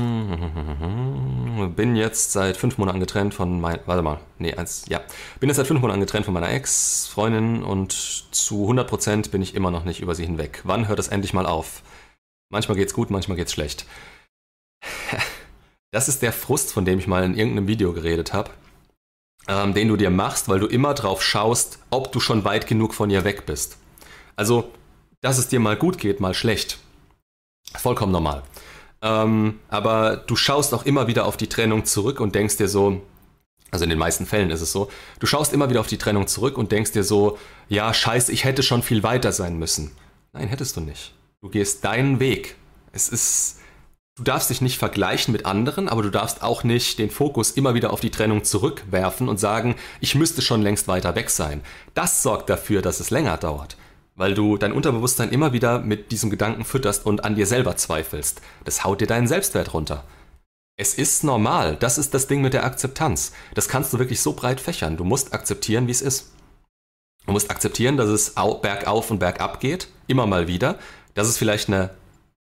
bin 1.76 1.96
jetzt 1.96 2.32
seit 2.32 2.58
fünf 2.58 2.78
Monaten 2.78 3.00
getrennt 3.00 3.34
von 3.34 3.60
meiner, 3.60 3.80
warte 3.86 4.02
mal, 4.02 4.20
nee, 4.40 4.54
eins, 4.54 4.86
ja, 4.88 5.02
bin 5.40 5.50
jetzt 5.50 5.58
seit 5.58 5.68
fünf 5.68 5.82
Monaten 5.82 6.00
getrennt 6.00 6.26
von 6.26 6.34
meiner 6.34 6.50
Ex-Freundin 6.50 7.64
und 7.64 7.92
zu 7.92 8.70
100% 8.70 9.32
bin 9.32 9.42
ich 9.42 9.56
immer 9.56 9.72
noch 9.72 9.84
nicht 9.84 10.02
über 10.02 10.16
sie 10.16 10.26
hinweg. 10.26 10.62
Wann 10.64 10.88
hört 10.88 11.00
es 11.00 11.08
endlich 11.08 11.34
mal 11.34 11.46
auf? 11.46 11.82
Manchmal 12.50 12.78
geht's 12.78 12.94
gut, 12.94 13.10
manchmal 13.10 13.38
geht's 13.38 13.54
schlecht. 13.54 13.86
Das 15.92 16.10
ist 16.10 16.22
der 16.22 16.34
Frust, 16.34 16.74
von 16.74 16.84
dem 16.84 17.00
ich 17.00 17.08
mal 17.08 17.24
in 17.24 17.36
irgendeinem 17.36 17.68
Video 17.68 17.94
geredet 17.94 18.34
habe, 18.34 18.52
ähm, 19.48 19.74
den 19.74 19.88
du 19.88 19.96
dir 19.96 20.10
machst, 20.10 20.50
weil 20.50 20.60
du 20.60 20.68
immer 20.68 20.94
drauf 20.94 21.24
schaust, 21.24 21.80
ob 21.90 22.12
du 22.12 22.20
schon 22.20 22.44
weit 22.44 22.68
genug 22.68 22.94
von 22.94 23.10
ihr 23.10 23.24
weg 23.24 23.46
bist. 23.46 23.78
Also, 24.36 24.72
dass 25.22 25.38
es 25.38 25.48
dir 25.48 25.60
mal 25.60 25.78
gut 25.78 25.98
geht, 25.98 26.20
mal 26.20 26.34
schlecht. 26.34 26.78
Vollkommen 27.74 28.12
normal. 28.12 28.44
Ähm, 29.02 29.60
aber 29.70 30.18
du 30.18 30.36
schaust 30.36 30.74
auch 30.74 30.86
immer 30.86 31.08
wieder 31.08 31.26
auf 31.26 31.38
die 31.38 31.48
Trennung 31.48 31.86
zurück 31.86 32.20
und 32.20 32.36
denkst 32.36 32.58
dir 32.58 32.68
so, 32.68 33.02
also 33.70 33.84
in 33.84 33.90
den 33.90 34.00
meisten 34.00 34.26
Fällen 34.26 34.50
ist 34.50 34.62
es 34.62 34.72
so, 34.72 34.90
du 35.20 35.28
schaust 35.28 35.54
immer 35.54 35.70
wieder 35.70 35.82
auf 35.82 35.88
die 35.88 35.98
Trennung 35.98 36.28
zurück 36.28 36.58
und 36.58 36.72
denkst 36.72 36.94
dir 36.94 37.04
so, 37.04 37.38
ja, 37.68 37.94
scheiße, 37.94 38.32
ich 38.32 38.44
hätte 38.44 38.64
schon 38.64 38.82
viel 38.82 39.04
weiter 39.04 39.32
sein 39.32 39.58
müssen. 39.60 39.92
Nein, 40.34 40.48
hättest 40.48 40.78
du 40.78 40.82
nicht. 40.82 41.14
Du 41.42 41.50
gehst 41.50 41.84
deinen 41.84 42.20
Weg. 42.20 42.56
Es 42.92 43.10
ist, 43.10 43.60
du 44.16 44.24
darfst 44.24 44.50
dich 44.50 44.62
nicht 44.62 44.80
vergleichen 44.80 45.32
mit 45.32 45.46
anderen, 45.46 45.90
aber 45.90 46.02
du 46.02 46.10
darfst 46.10 46.42
auch 46.42 46.64
nicht 46.64 46.98
den 46.98 47.12
Fokus 47.12 47.52
immer 47.52 47.74
wieder 47.74 47.94
auf 47.94 48.00
die 48.00 48.10
Trennung 48.10 48.44
zurückwerfen 48.44 49.30
und 49.30 49.40
sagen, 49.40 49.76
ich 50.00 50.16
müsste 50.16 50.42
schon 50.42 50.62
längst 50.62 50.88
weiter 50.88 51.16
weg 51.16 51.30
sein. 51.30 51.62
Das 51.94 52.24
sorgt 52.24 52.50
dafür, 52.50 52.82
dass 52.82 53.00
es 53.00 53.12
länger 53.12 53.38
dauert 53.38 53.78
weil 54.18 54.34
du 54.34 54.58
dein 54.58 54.74
Unterbewusstsein 54.74 55.30
immer 55.30 55.54
wieder 55.54 55.80
mit 55.80 56.12
diesem 56.12 56.30
Gedanken 56.30 56.66
fütterst 56.66 57.06
und 57.06 57.24
an 57.24 57.36
dir 57.36 57.46
selber 57.46 57.78
zweifelst. 57.78 58.42
Das 58.66 58.84
haut 58.84 59.00
dir 59.00 59.08
deinen 59.08 59.28
Selbstwert 59.28 59.74
runter. 59.74 60.04
Es 60.76 60.96
ist 60.96 61.24
normal, 61.24 61.78
das 61.80 61.98
ist 61.98 62.14
das 62.14 62.28
Ding 62.28 62.42
mit 62.42 62.54
der 62.54 62.66
Akzeptanz. 62.66 63.32
Das 63.54 63.68
kannst 63.68 63.94
du 63.94 64.00
wirklich 64.00 64.22
so 64.22 64.34
breit 64.34 64.60
fächern. 64.60 64.98
Du 64.98 65.04
musst 65.04 65.34
akzeptieren, 65.34 65.88
wie 65.88 65.92
es 65.92 66.02
ist. 66.02 66.32
Du 67.26 67.32
musst 67.32 67.52
akzeptieren, 67.52 67.98
dass 67.98 68.10
es 68.10 68.34
bergauf 68.62 69.12
und 69.12 69.20
bergab 69.20 69.60
geht, 69.60 69.88
immer 70.08 70.26
mal 70.26 70.48
wieder. 70.48 70.78
Dass 71.14 71.28
es 71.28 71.38
vielleicht 71.38 71.68
eine, 71.68 71.92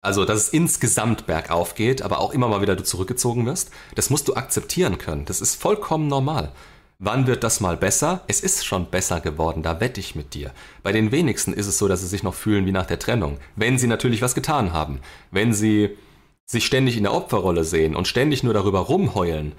also 0.02 0.26
dass 0.26 0.40
es 0.40 0.50
insgesamt 0.50 1.28
bergauf 1.28 1.76
geht, 1.76 2.02
aber 2.02 2.20
auch 2.20 2.32
immer 2.32 2.48
mal 2.48 2.62
wieder 2.62 2.76
du 2.76 2.84
zurückgezogen 2.84 3.46
wirst. 3.46 3.72
Das 3.96 4.10
musst 4.10 4.28
du 4.28 4.36
akzeptieren 4.36 4.98
können. 4.98 5.26
Das 5.26 5.42
ist 5.42 5.56
vollkommen 5.56 6.08
normal. 6.08 6.52
Wann 6.98 7.28
wird 7.28 7.44
das 7.44 7.60
mal 7.60 7.76
besser? 7.76 8.22
Es 8.28 8.40
ist 8.40 8.66
schon 8.66 8.90
besser 8.90 9.20
geworden, 9.20 9.64
da 9.64 9.82
wette 9.82 10.00
ich 10.00 10.16
mit 10.16 10.34
dir. 10.34 10.54
Bei 10.82 10.94
den 10.94 11.12
wenigsten 11.12 11.52
ist 11.52 11.68
es 11.68 11.78
so, 11.78 11.90
dass 11.90 12.00
sie 12.00 12.08
sich 12.08 12.24
noch 12.24 12.34
fühlen 12.34 12.66
wie 12.66 12.72
nach 12.72 12.86
der 12.86 13.00
Trennung. 13.00 13.38
Wenn 13.58 13.78
sie 13.78 13.88
natürlich 13.88 14.22
was 14.22 14.34
getan 14.34 14.72
haben. 14.72 15.02
Wenn 15.30 15.54
sie 15.54 15.98
sich 16.46 16.66
ständig 16.66 16.96
in 16.96 17.04
der 17.04 17.14
Opferrolle 17.14 17.66
sehen 17.66 17.96
und 17.96 18.08
ständig 18.08 18.44
nur 18.44 18.54
darüber 18.54 18.80
rumheulen. 18.80 19.54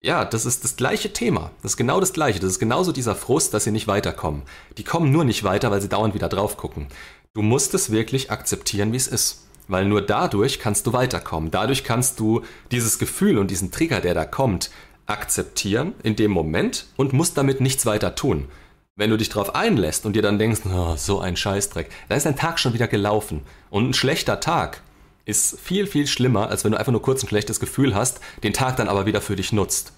Ja, 0.00 0.24
das 0.24 0.46
ist 0.46 0.62
das 0.62 0.76
gleiche 0.76 1.12
Thema. 1.12 1.50
Das 1.62 1.72
ist 1.72 1.76
genau 1.76 1.98
das 1.98 2.12
gleiche. 2.12 2.38
Das 2.38 2.50
ist 2.50 2.60
genauso 2.60 2.92
dieser 2.92 3.16
Frust, 3.16 3.52
dass 3.52 3.64
sie 3.64 3.72
nicht 3.72 3.88
weiterkommen. 3.88 4.42
Die 4.78 4.84
kommen 4.84 5.10
nur 5.10 5.24
nicht 5.24 5.42
weiter, 5.42 5.72
weil 5.72 5.80
sie 5.80 5.88
dauernd 5.88 6.14
wieder 6.14 6.28
drauf 6.28 6.56
gucken. 6.56 6.86
Du 7.34 7.42
musst 7.42 7.74
es 7.74 7.90
wirklich 7.90 8.30
akzeptieren, 8.30 8.92
wie 8.92 8.96
es 8.96 9.08
ist. 9.08 9.46
Weil 9.66 9.86
nur 9.86 10.02
dadurch 10.02 10.60
kannst 10.60 10.86
du 10.86 10.92
weiterkommen. 10.92 11.50
Dadurch 11.50 11.82
kannst 11.82 12.20
du 12.20 12.42
dieses 12.70 13.00
Gefühl 13.00 13.38
und 13.38 13.50
diesen 13.50 13.72
Trigger, 13.72 14.00
der 14.00 14.14
da 14.14 14.24
kommt, 14.24 14.70
akzeptieren 15.06 15.94
in 16.02 16.16
dem 16.16 16.30
Moment 16.30 16.86
und 16.96 17.12
musst 17.12 17.38
damit 17.38 17.60
nichts 17.60 17.86
weiter 17.86 18.14
tun. 18.14 18.48
Wenn 18.96 19.10
du 19.10 19.16
dich 19.16 19.28
darauf 19.28 19.54
einlässt 19.54 20.06
und 20.06 20.14
dir 20.14 20.22
dann 20.22 20.38
denkst, 20.38 20.62
oh, 20.64 20.96
so 20.96 21.20
ein 21.20 21.36
Scheißdreck, 21.36 21.90
dann 22.08 22.16
ist 22.16 22.26
dein 22.26 22.36
Tag 22.36 22.58
schon 22.58 22.72
wieder 22.72 22.88
gelaufen. 22.88 23.42
Und 23.68 23.90
ein 23.90 23.94
schlechter 23.94 24.40
Tag 24.40 24.82
ist 25.26 25.58
viel, 25.60 25.86
viel 25.86 26.06
schlimmer, 26.06 26.48
als 26.48 26.64
wenn 26.64 26.72
du 26.72 26.78
einfach 26.78 26.92
nur 26.92 27.02
kurz 27.02 27.22
ein 27.22 27.28
schlechtes 27.28 27.60
Gefühl 27.60 27.94
hast, 27.94 28.20
den 28.42 28.54
Tag 28.54 28.76
dann 28.76 28.88
aber 28.88 29.04
wieder 29.04 29.20
für 29.20 29.36
dich 29.36 29.52
nutzt. 29.52 29.92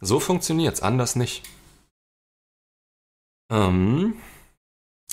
So 0.00 0.18
funktioniert's, 0.18 0.82
anders 0.82 1.14
nicht. 1.14 1.42
Ähm, 3.50 4.14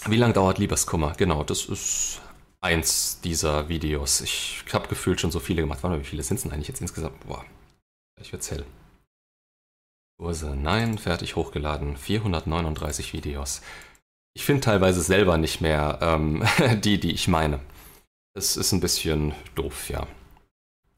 wie 0.06 0.18
lange 0.18 0.34
dauert 0.34 0.58
Liebeskummer? 0.58 1.14
Genau, 1.18 1.44
das 1.44 1.66
ist 1.66 2.22
eins 2.62 3.20
dieser 3.22 3.70
Videos. 3.70 4.22
Ich 4.22 4.64
habe 4.74 4.88
gefühlt 4.88 5.20
schon 5.20 5.32
so 5.32 5.40
viele 5.40 5.62
gemacht. 5.62 5.84
Warte 5.84 5.98
mal, 5.98 6.02
wie 6.02 6.08
viele 6.08 6.24
sind 6.24 6.38
es 6.38 6.44
denn 6.44 6.52
eigentlich 6.52 6.70
jetzt 6.70 6.82
insgesamt? 6.82 7.20
Boah, 7.28 7.46
ich 8.20 8.32
wird's 8.32 8.50
hell. 8.50 8.66
Kurse, 10.20 10.56
nein, 10.56 10.98
fertig 10.98 11.36
hochgeladen, 11.36 11.96
439 11.96 13.14
Videos. 13.14 13.62
Ich 14.34 14.44
finde 14.46 14.62
teilweise 14.62 15.02
selber 15.02 15.38
nicht 15.38 15.62
mehr 15.62 16.00
ähm, 16.02 16.44
die, 16.84 17.00
die 17.00 17.12
ich 17.12 17.28
meine. 17.28 17.60
Es 18.34 18.58
ist 18.58 18.72
ein 18.72 18.80
bisschen 18.80 19.36
doof, 19.54 19.90
ja. 19.90 20.08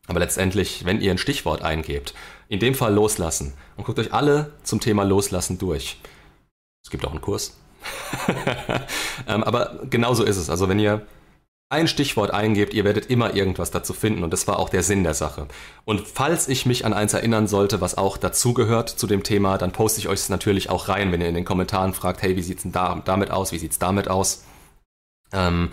Aber 0.08 0.22
letztendlich, 0.22 0.86
wenn 0.86 1.02
ihr 1.02 1.12
ein 1.12 1.18
Stichwort 1.18 1.62
eingebt, 1.62 2.14
in 2.48 2.62
dem 2.62 2.74
Fall 2.74 2.94
loslassen, 2.94 3.54
und 3.76 3.84
guckt 3.84 4.00
euch 4.00 4.14
alle 4.14 4.54
zum 4.64 4.80
Thema 4.80 5.04
Loslassen 5.04 5.58
durch. 5.58 5.98
Es 6.84 6.90
gibt 6.90 7.06
auch 7.06 7.12
einen 7.12 7.22
Kurs. 7.22 7.58
ähm, 9.28 9.44
aber 9.44 9.82
genauso 9.90 10.24
ist 10.24 10.38
es. 10.38 10.50
Also 10.50 10.70
wenn 10.70 10.80
ihr 10.80 11.06
ein 11.70 11.88
Stichwort 11.88 12.32
eingebt, 12.32 12.74
ihr 12.74 12.84
werdet 12.84 13.06
immer 13.12 13.36
irgendwas 13.36 13.70
dazu 13.70 13.94
finden 13.94 14.24
und 14.24 14.34
das 14.34 14.48
war 14.48 14.58
auch 14.58 14.70
der 14.70 14.82
Sinn 14.82 15.04
der 15.04 15.14
Sache. 15.14 15.48
Und 15.86 16.08
falls 16.08 16.48
ich 16.48 16.66
mich 16.66 16.84
an 16.84 16.94
eins 16.94 17.14
erinnern 17.14 17.48
sollte, 17.48 17.80
was 17.80 17.96
auch 17.96 18.18
dazugehört 18.18 18.90
zu 18.90 19.06
dem 19.06 19.22
Thema, 19.22 19.60
dann 19.60 19.72
poste 19.72 20.00
ich 20.00 20.08
euch 20.08 20.20
es 20.20 20.30
natürlich 20.30 20.72
auch 20.72 20.90
rein, 20.90 21.12
wenn 21.12 21.22
ihr 21.22 21.30
in 21.30 21.36
den 21.36 21.46
Kommentaren 21.46 21.94
fragt, 21.94 22.24
hey, 22.24 22.36
wie 22.36 22.42
sieht's 22.42 22.64
denn 22.64 22.72
da, 22.72 23.02
damit 23.06 23.30
aus, 23.30 23.52
wie 23.52 23.60
sieht's 23.60 23.78
damit 23.78 24.08
aus? 24.08 24.46
Ähm, 25.32 25.70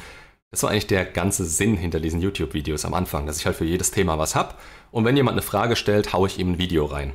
das 0.50 0.62
war 0.62 0.70
eigentlich 0.70 0.87
der 0.87 1.06
ganze 1.06 1.46
Sinn 1.46 1.78
hinter 1.78 1.98
diesen 1.98 2.20
YouTube-Videos 2.20 2.85
am 2.85 2.92
Anfang, 2.92 3.26
dass 3.26 3.38
ich 3.38 3.46
halt 3.46 3.56
für 3.56 3.64
jedes 3.64 3.90
Thema 3.90 4.18
was 4.18 4.35
hab 4.35 4.61
und 4.90 5.06
wenn 5.06 5.16
jemand 5.16 5.35
eine 5.35 5.42
Frage 5.42 5.76
stellt, 5.76 6.12
haue 6.12 6.28
ich 6.28 6.38
ihm 6.38 6.52
ein 6.52 6.59
Video 6.59 6.85
rein. 6.85 7.14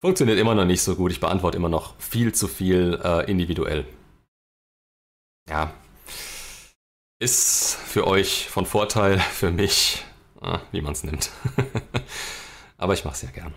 Funktioniert 0.00 0.38
immer 0.38 0.54
noch 0.54 0.64
nicht 0.64 0.82
so 0.82 0.96
gut, 0.96 1.12
ich 1.12 1.20
beantworte 1.20 1.58
immer 1.58 1.68
noch 1.68 1.94
viel 1.98 2.32
zu 2.32 2.48
viel 2.48 2.98
äh, 3.04 3.30
individuell. 3.30 3.84
Ja, 5.48 5.72
ist 7.18 7.74
für 7.74 8.06
euch 8.06 8.48
von 8.48 8.66
Vorteil, 8.66 9.18
für 9.18 9.50
mich, 9.50 10.04
ah, 10.40 10.60
wie 10.72 10.80
man 10.80 10.92
es 10.92 11.02
nimmt. 11.04 11.30
Aber 12.76 12.92
ich 12.94 13.04
mache 13.04 13.14
es 13.14 13.22
ja 13.22 13.30
gern. 13.30 13.54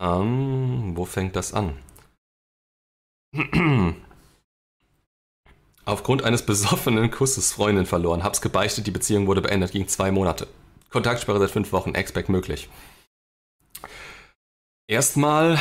Ähm, 0.00 0.96
wo 0.96 1.04
fängt 1.04 1.36
das 1.36 1.54
an? 1.54 1.78
Aufgrund 5.84 6.22
eines 6.24 6.44
besoffenen 6.44 7.10
Kusses 7.10 7.52
Freundin 7.52 7.86
verloren, 7.86 8.22
hab's 8.22 8.40
gebeichtet, 8.40 8.86
die 8.86 8.90
Beziehung 8.90 9.26
wurde 9.26 9.42
beendet, 9.42 9.72
ging 9.72 9.88
zwei 9.88 10.10
Monate. 10.10 10.46
Kontaktsperre 10.90 11.38
seit 11.38 11.50
fünf 11.50 11.72
Wochen, 11.72 11.94
Expect 11.94 12.28
möglich. 12.28 12.68
Erstmal 14.86 15.58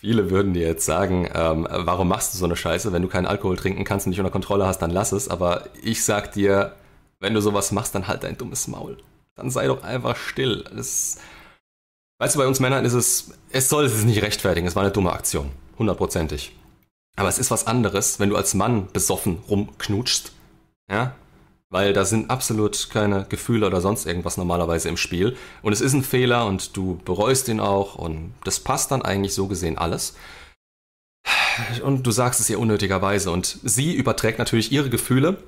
Viele 0.00 0.30
würden 0.30 0.54
dir 0.54 0.66
jetzt 0.66 0.86
sagen, 0.86 1.28
ähm, 1.34 1.68
warum 1.70 2.08
machst 2.08 2.32
du 2.32 2.38
so 2.38 2.46
eine 2.46 2.56
Scheiße? 2.56 2.90
Wenn 2.90 3.02
du 3.02 3.08
keinen 3.08 3.26
Alkohol 3.26 3.58
trinken 3.58 3.84
kannst 3.84 4.06
und 4.06 4.10
nicht 4.10 4.18
unter 4.18 4.32
Kontrolle 4.32 4.64
hast, 4.64 4.78
dann 4.78 4.90
lass 4.90 5.12
es. 5.12 5.28
Aber 5.28 5.68
ich 5.82 6.02
sag 6.02 6.32
dir, 6.32 6.74
wenn 7.18 7.34
du 7.34 7.42
sowas 7.42 7.70
machst, 7.70 7.94
dann 7.94 8.08
halt 8.08 8.22
dein 8.22 8.38
dummes 8.38 8.66
Maul. 8.66 8.96
Dann 9.34 9.50
sei 9.50 9.66
doch 9.66 9.82
einfach 9.82 10.16
still. 10.16 10.64
Das, 10.74 11.18
weißt 12.18 12.34
du, 12.34 12.38
bei 12.38 12.46
uns 12.46 12.60
Männern 12.60 12.86
ist 12.86 12.94
es, 12.94 13.32
es 13.50 13.68
soll 13.68 13.84
es 13.84 14.02
nicht 14.04 14.22
rechtfertigen. 14.22 14.66
Es 14.66 14.74
war 14.74 14.84
eine 14.84 14.90
dumme 14.90 15.12
Aktion. 15.12 15.50
Hundertprozentig. 15.78 16.56
Aber 17.16 17.28
es 17.28 17.38
ist 17.38 17.50
was 17.50 17.66
anderes, 17.66 18.18
wenn 18.18 18.30
du 18.30 18.36
als 18.36 18.54
Mann 18.54 18.88
besoffen 18.94 19.40
rumknutschst. 19.50 20.32
Ja? 20.90 21.14
Weil 21.70 21.92
da 21.92 22.04
sind 22.04 22.30
absolut 22.30 22.90
keine 22.90 23.26
Gefühle 23.28 23.66
oder 23.66 23.80
sonst 23.80 24.04
irgendwas 24.04 24.36
normalerweise 24.36 24.88
im 24.88 24.96
Spiel. 24.96 25.36
Und 25.62 25.72
es 25.72 25.80
ist 25.80 25.92
ein 25.92 26.02
Fehler 26.02 26.46
und 26.46 26.76
du 26.76 27.00
bereust 27.04 27.48
ihn 27.48 27.60
auch 27.60 27.94
und 27.94 28.34
das 28.44 28.60
passt 28.60 28.90
dann 28.90 29.02
eigentlich 29.02 29.34
so 29.34 29.46
gesehen 29.46 29.78
alles. 29.78 30.14
Und 31.82 32.06
du 32.06 32.10
sagst 32.10 32.40
es 32.40 32.50
ihr 32.50 32.58
unnötigerweise 32.58 33.30
und 33.30 33.58
sie 33.62 33.94
überträgt 33.94 34.38
natürlich 34.38 34.72
ihre 34.72 34.90
Gefühle 34.90 35.38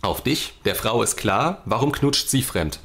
auf 0.00 0.22
dich. 0.22 0.54
Der 0.64 0.76
Frau 0.76 1.02
ist 1.02 1.16
klar, 1.16 1.62
warum 1.64 1.90
knutscht 1.90 2.28
sie 2.28 2.42
fremd? 2.42 2.78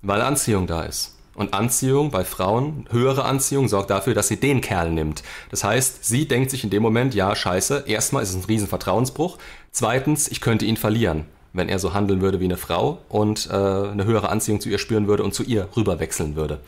Weil 0.00 0.22
Anziehung 0.22 0.66
da 0.66 0.82
ist. 0.82 1.12
Und 1.34 1.52
Anziehung 1.52 2.10
bei 2.10 2.24
Frauen, 2.24 2.88
höhere 2.90 3.26
Anziehung, 3.26 3.68
sorgt 3.68 3.90
dafür, 3.90 4.14
dass 4.14 4.28
sie 4.28 4.40
den 4.40 4.62
Kerl 4.62 4.90
nimmt. 4.90 5.22
Das 5.50 5.64
heißt, 5.64 6.02
sie 6.02 6.26
denkt 6.26 6.50
sich 6.50 6.64
in 6.64 6.70
dem 6.70 6.82
Moment, 6.82 7.14
ja, 7.14 7.36
scheiße, 7.36 7.84
erstmal 7.86 8.22
ist 8.22 8.30
es 8.30 8.36
ein 8.36 8.44
riesen 8.44 8.68
Vertrauensbruch. 8.68 9.36
Zweitens, 9.70 10.28
ich 10.28 10.40
könnte 10.40 10.64
ihn 10.64 10.78
verlieren 10.78 11.26
wenn 11.56 11.68
er 11.68 11.78
so 11.78 11.94
handeln 11.94 12.20
würde 12.20 12.38
wie 12.40 12.44
eine 12.44 12.56
Frau 12.56 12.98
und 13.08 13.48
äh, 13.50 13.54
eine 13.54 14.04
höhere 14.04 14.28
Anziehung 14.28 14.60
zu 14.60 14.68
ihr 14.68 14.78
spüren 14.78 15.08
würde 15.08 15.24
und 15.24 15.34
zu 15.34 15.42
ihr 15.42 15.68
rüberwechseln 15.76 16.36
würde. 16.36 16.60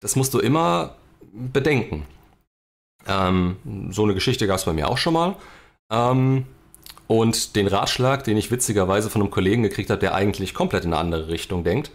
Das 0.00 0.16
musst 0.16 0.34
du 0.34 0.38
immer 0.38 0.96
bedenken. 1.32 2.06
Ähm, 3.06 3.56
so 3.90 4.02
eine 4.04 4.14
Geschichte 4.14 4.46
gab 4.46 4.56
es 4.56 4.64
bei 4.64 4.72
mir 4.72 4.88
auch 4.88 4.98
schon 4.98 5.14
mal. 5.14 5.36
Ähm, 5.90 6.44
und 7.06 7.54
den 7.56 7.68
Ratschlag, 7.68 8.24
den 8.24 8.36
ich 8.36 8.50
witzigerweise 8.50 9.10
von 9.10 9.22
einem 9.22 9.30
Kollegen 9.30 9.62
gekriegt 9.62 9.90
habe, 9.90 10.00
der 10.00 10.14
eigentlich 10.14 10.54
komplett 10.54 10.84
in 10.84 10.92
eine 10.92 11.00
andere 11.00 11.28
Richtung 11.28 11.64
denkt, 11.64 11.90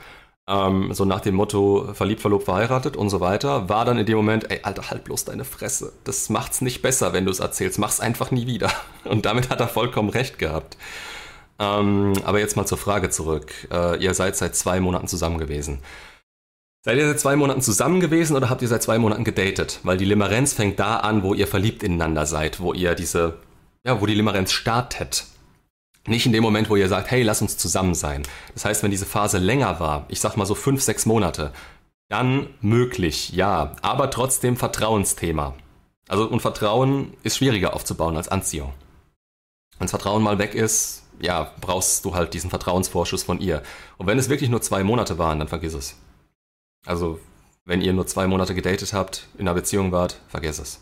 Ähm, 0.50 0.92
so 0.94 1.06
nach 1.06 1.22
dem 1.22 1.36
Motto, 1.36 1.94
verliebt, 1.94 2.20
verlobt, 2.22 2.46
verheiratet 2.46 2.98
und 2.98 3.10
so 3.12 3.20
weiter, 3.20 3.70
war 3.70 3.86
dann 3.86 4.00
in 4.00 4.08
dem 4.08 4.18
Moment, 4.18 4.50
ey, 4.50 4.60
Alter, 4.64 4.90
halt 4.90 5.04
bloß 5.04 5.26
deine 5.26 5.46
Fresse. 5.46 5.94
Das 6.04 6.30
macht's 6.30 6.62
nicht 6.62 6.82
besser, 6.82 7.14
wenn 7.14 7.26
du 7.26 7.32
es 7.32 7.40
erzählst. 7.40 7.78
Mach's 7.78 8.00
einfach 8.00 8.32
nie 8.32 8.48
wieder. 8.48 8.72
Und 9.06 9.26
damit 9.26 9.50
hat 9.50 9.60
er 9.60 9.68
vollkommen 9.68 10.10
recht 10.10 10.40
gehabt. 10.40 10.78
Ähm, 11.62 12.14
aber 12.24 12.40
jetzt 12.40 12.56
mal 12.58 12.66
zur 12.66 12.80
Frage 12.80 13.12
zurück. 13.12 13.54
Äh, 13.72 14.04
ihr 14.04 14.16
seid 14.16 14.36
seit 14.36 14.56
zwei 14.56 14.80
Monaten 14.80 15.08
zusammen 15.08 15.38
gewesen. 15.38 15.80
Seid 16.84 16.98
ihr 16.98 17.08
seit 17.08 17.20
zwei 17.20 17.36
Monaten 17.36 17.62
zusammen 17.62 18.00
gewesen 18.00 18.36
oder 18.36 18.50
habt 18.50 18.64
ihr 18.64 18.68
seit 18.68 18.82
zwei 18.82 18.98
Monaten 18.98 19.24
gedatet? 19.24 19.80
Weil 19.84 19.98
die 19.98 20.06
Limerenz 20.06 20.54
fängt 20.54 20.80
da 20.80 20.98
an, 20.98 21.22
wo 21.22 21.36
ihr 21.36 21.48
verliebt 21.48 21.84
ineinander 21.84 22.26
seid, 22.26 22.60
wo 22.60 22.74
ihr 22.74 22.96
diese, 22.96 23.38
ja, 23.86 24.02
wo 24.02 24.08
die 24.08 24.16
Limerenz 24.16 24.52
startet. 24.52 25.26
Nicht 26.08 26.26
in 26.26 26.32
dem 26.32 26.42
Moment, 26.42 26.72
wo 26.72 26.76
ihr 26.76 26.90
sagt, 26.90 27.12
hey, 27.12 27.22
lass 27.22 27.44
uns 27.44 27.58
zusammen 27.58 27.94
sein. 27.94 28.24
Das 28.56 28.66
heißt, 28.66 28.82
wenn 28.82 28.90
diese 28.90 29.06
Phase 29.06 29.38
länger 29.38 29.80
war, 29.80 30.06
ich 30.08 30.20
sag 30.20 30.38
mal 30.38 30.48
so 30.48 30.56
fünf, 30.56 30.82
sechs 30.82 31.06
Monate, 31.06 31.54
dann 32.10 32.48
möglich, 32.62 33.30
ja, 33.34 33.76
aber 33.84 34.10
trotzdem 34.10 34.58
Vertrauensthema. 34.58 35.54
Also, 36.08 36.28
und 36.28 36.42
Vertrauen 36.42 37.14
ist 37.22 37.38
schwieriger 37.38 37.76
aufzubauen 37.76 38.18
als 38.18 38.30
Anziehung. 38.30 38.74
Wenn 39.78 39.86
das 39.86 39.92
Vertrauen 39.92 40.24
mal 40.24 40.40
weg 40.40 40.56
ist, 40.56 41.04
ja, 41.22 41.52
brauchst 41.62 42.06
du 42.06 42.16
halt 42.16 42.34
diesen 42.34 42.50
Vertrauensvorschuss 42.50 43.24
von 43.24 43.40
ihr. 43.40 43.64
Und 43.98 44.08
wenn 44.08 44.18
es 44.18 44.30
wirklich 44.30 44.50
nur 44.50 44.62
zwei 44.62 44.84
Monate 44.84 45.18
waren, 45.18 45.40
dann 45.40 45.48
vergiss 45.48 45.74
es. 45.74 45.96
Also, 46.86 47.20
wenn 47.66 47.82
ihr 47.82 47.94
nur 47.94 48.08
zwei 48.08 48.28
Monate 48.28 48.56
gedatet 48.56 48.94
habt, 48.94 49.28
in 49.36 49.48
einer 49.48 49.54
Beziehung 49.54 49.92
wart, 49.92 50.20
vergiss 50.28 50.60
es. 50.60 50.82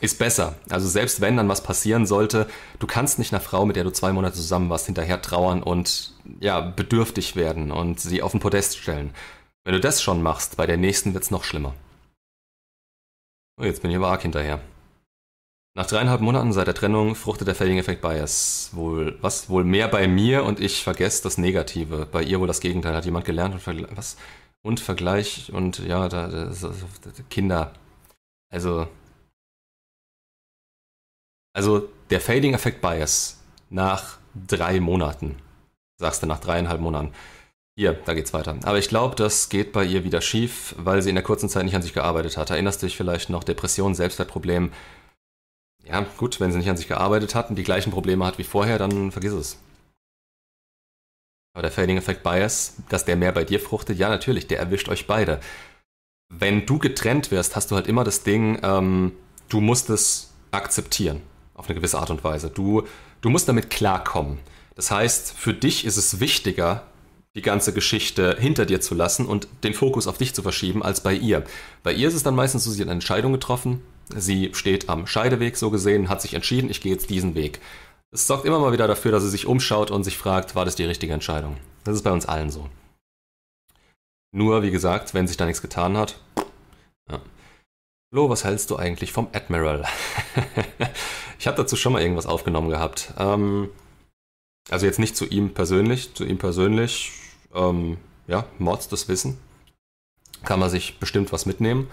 Ist 0.00 0.18
besser. 0.18 0.56
Also 0.70 0.88
selbst 0.88 1.20
wenn 1.20 1.36
dann 1.36 1.48
was 1.48 1.62
passieren 1.62 2.06
sollte, 2.06 2.48
du 2.78 2.86
kannst 2.86 3.18
nicht 3.18 3.32
einer 3.32 3.40
Frau, 3.40 3.66
mit 3.66 3.76
der 3.76 3.84
du 3.84 3.92
zwei 3.92 4.12
Monate 4.12 4.34
zusammen 4.34 4.70
warst, 4.70 4.86
hinterher 4.86 5.20
trauern 5.20 5.62
und 5.62 6.14
ja, 6.40 6.60
bedürftig 6.60 7.36
werden 7.36 7.70
und 7.70 8.00
sie 8.00 8.22
auf 8.22 8.30
den 8.30 8.40
Podest 8.40 8.78
stellen. 8.78 9.12
Wenn 9.64 9.74
du 9.74 9.80
das 9.80 10.02
schon 10.02 10.22
machst, 10.22 10.56
bei 10.56 10.66
der 10.66 10.78
nächsten 10.78 11.12
wird's 11.12 11.30
noch 11.30 11.44
schlimmer. 11.44 11.74
Oh, 13.60 13.64
jetzt 13.64 13.82
bin 13.82 13.90
ich 13.90 13.96
aber 13.98 14.08
arg 14.08 14.22
hinterher. 14.22 14.60
Nach 15.76 15.86
dreieinhalb 15.86 16.20
Monaten 16.20 16.52
seit 16.52 16.66
der 16.66 16.74
Trennung 16.74 17.14
fruchtet 17.14 17.46
der 17.46 17.54
Fading 17.54 17.78
Effect 17.78 18.02
Bias. 18.02 18.70
Wohl, 18.72 19.16
was? 19.20 19.48
Wohl 19.48 19.62
mehr 19.62 19.86
bei 19.86 20.08
mir 20.08 20.44
und 20.44 20.58
ich 20.58 20.82
vergesse 20.82 21.22
das 21.22 21.38
Negative. 21.38 22.06
Bei 22.10 22.22
ihr 22.22 22.40
wohl 22.40 22.48
das 22.48 22.60
Gegenteil. 22.60 22.94
Hat 22.94 23.04
jemand 23.04 23.24
gelernt 23.24 23.54
und 23.54 23.60
Vergleich, 23.60 23.96
was? 23.96 24.16
Und 24.62 24.80
Vergleich 24.80 25.52
und 25.52 25.78
ja, 25.78 26.08
da, 26.08 26.28
da, 26.28 26.46
da, 26.46 27.10
Kinder. 27.30 27.72
Also, 28.52 28.88
also 31.52 31.88
der 32.10 32.20
Fading 32.20 32.54
Effect 32.54 32.80
Bias 32.80 33.40
nach 33.70 34.18
drei 34.34 34.80
Monaten. 34.80 35.36
Sagst 35.98 36.22
du 36.22 36.26
nach 36.26 36.40
dreieinhalb 36.40 36.80
Monaten. 36.80 37.12
Hier, 37.76 37.92
da 37.92 38.14
geht's 38.14 38.32
weiter. 38.32 38.56
Aber 38.64 38.78
ich 38.78 38.88
glaube, 38.88 39.14
das 39.14 39.48
geht 39.48 39.72
bei 39.72 39.84
ihr 39.84 40.02
wieder 40.02 40.20
schief, 40.20 40.74
weil 40.78 41.00
sie 41.00 41.10
in 41.10 41.14
der 41.14 41.24
kurzen 41.24 41.48
Zeit 41.48 41.64
nicht 41.64 41.76
an 41.76 41.82
sich 41.82 41.94
gearbeitet 41.94 42.36
hat. 42.36 42.50
Erinnerst 42.50 42.82
du 42.82 42.86
dich 42.86 42.96
vielleicht 42.96 43.30
noch? 43.30 43.44
Depression, 43.44 43.94
Selbstwertproblem. 43.94 44.72
Ja, 45.84 46.06
gut, 46.18 46.40
wenn 46.40 46.52
sie 46.52 46.58
nicht 46.58 46.70
an 46.70 46.76
sich 46.76 46.88
gearbeitet 46.88 47.34
hat 47.34 47.50
und 47.50 47.56
die 47.56 47.64
gleichen 47.64 47.90
Probleme 47.90 48.24
hat 48.24 48.38
wie 48.38 48.44
vorher, 48.44 48.78
dann 48.78 49.10
vergiss 49.10 49.32
es. 49.32 49.58
Aber 51.52 51.62
der 51.62 51.72
Fading 51.72 51.96
Effect 51.96 52.22
Bias, 52.22 52.76
dass 52.88 53.04
der 53.04 53.16
mehr 53.16 53.32
bei 53.32 53.44
dir 53.44 53.58
fruchtet, 53.58 53.98
ja, 53.98 54.08
natürlich, 54.08 54.46
der 54.46 54.60
erwischt 54.60 54.88
euch 54.88 55.06
beide. 55.06 55.40
Wenn 56.32 56.64
du 56.64 56.78
getrennt 56.78 57.30
wirst, 57.30 57.56
hast 57.56 57.70
du 57.70 57.74
halt 57.74 57.88
immer 57.88 58.04
das 58.04 58.22
Ding, 58.22 58.60
ähm, 58.62 59.12
du 59.48 59.60
musst 59.60 59.90
es 59.90 60.32
akzeptieren 60.52 61.22
auf 61.54 61.68
eine 61.68 61.74
gewisse 61.74 61.98
Art 61.98 62.10
und 62.10 62.22
Weise. 62.22 62.50
Du, 62.50 62.84
du 63.20 63.30
musst 63.30 63.48
damit 63.48 63.68
klarkommen. 63.68 64.38
Das 64.76 64.90
heißt, 64.90 65.32
für 65.36 65.52
dich 65.52 65.84
ist 65.84 65.96
es 65.96 66.20
wichtiger, 66.20 66.84
die 67.34 67.42
ganze 67.42 67.72
Geschichte 67.72 68.36
hinter 68.38 68.66
dir 68.66 68.80
zu 68.80 68.94
lassen 68.94 69.26
und 69.26 69.46
den 69.62 69.74
Fokus 69.74 70.06
auf 70.06 70.18
dich 70.18 70.34
zu 70.34 70.42
verschieben, 70.42 70.82
als 70.82 71.02
bei 71.02 71.14
ihr. 71.14 71.44
Bei 71.82 71.92
ihr 71.92 72.08
ist 72.08 72.14
es 72.14 72.22
dann 72.22 72.34
meistens 72.34 72.64
so, 72.64 72.70
sie 72.70 72.80
hat 72.80 72.88
eine 72.88 72.94
Entscheidung 72.94 73.32
getroffen, 73.32 73.82
sie 74.16 74.50
steht 74.54 74.88
am 74.88 75.06
Scheideweg 75.06 75.56
so 75.56 75.70
gesehen, 75.70 76.08
hat 76.08 76.22
sich 76.22 76.34
entschieden, 76.34 76.70
ich 76.70 76.80
gehe 76.80 76.92
jetzt 76.92 77.10
diesen 77.10 77.34
Weg. 77.34 77.60
Es 78.12 78.26
sorgt 78.26 78.44
immer 78.44 78.58
mal 78.58 78.72
wieder 78.72 78.88
dafür, 78.88 79.12
dass 79.12 79.22
sie 79.22 79.30
sich 79.30 79.46
umschaut 79.46 79.90
und 79.90 80.04
sich 80.04 80.18
fragt, 80.18 80.54
war 80.54 80.64
das 80.64 80.74
die 80.74 80.84
richtige 80.84 81.12
Entscheidung? 81.12 81.56
Das 81.84 81.94
ist 81.94 82.02
bei 82.02 82.10
uns 82.12 82.26
allen 82.26 82.50
so. 82.50 82.68
Nur, 84.32 84.62
wie 84.62 84.70
gesagt, 84.70 85.14
wenn 85.14 85.26
sich 85.26 85.36
da 85.36 85.46
nichts 85.46 85.62
getan 85.62 85.96
hat. 85.96 86.20
Ja. 87.10 87.20
Lo, 88.12 88.28
was 88.28 88.44
hältst 88.44 88.70
du 88.70 88.76
eigentlich 88.76 89.12
vom 89.12 89.28
Admiral? 89.32 89.84
Ich 91.40 91.46
habe 91.46 91.56
dazu 91.56 91.74
schon 91.74 91.94
mal 91.94 92.02
irgendwas 92.02 92.26
aufgenommen 92.26 92.68
gehabt. 92.68 93.14
Ähm, 93.16 93.70
also 94.68 94.84
jetzt 94.84 94.98
nicht 94.98 95.16
zu 95.16 95.24
ihm 95.24 95.54
persönlich, 95.54 96.12
zu 96.12 96.24
ihm 96.26 96.36
persönlich, 96.36 97.12
ähm, 97.54 97.96
ja, 98.26 98.44
Mods 98.58 98.88
das 98.88 99.08
Wissen. 99.08 99.38
Kann 100.44 100.60
man 100.60 100.68
sich 100.68 100.98
bestimmt 100.98 101.32
was 101.32 101.46
mitnehmen. 101.46 101.88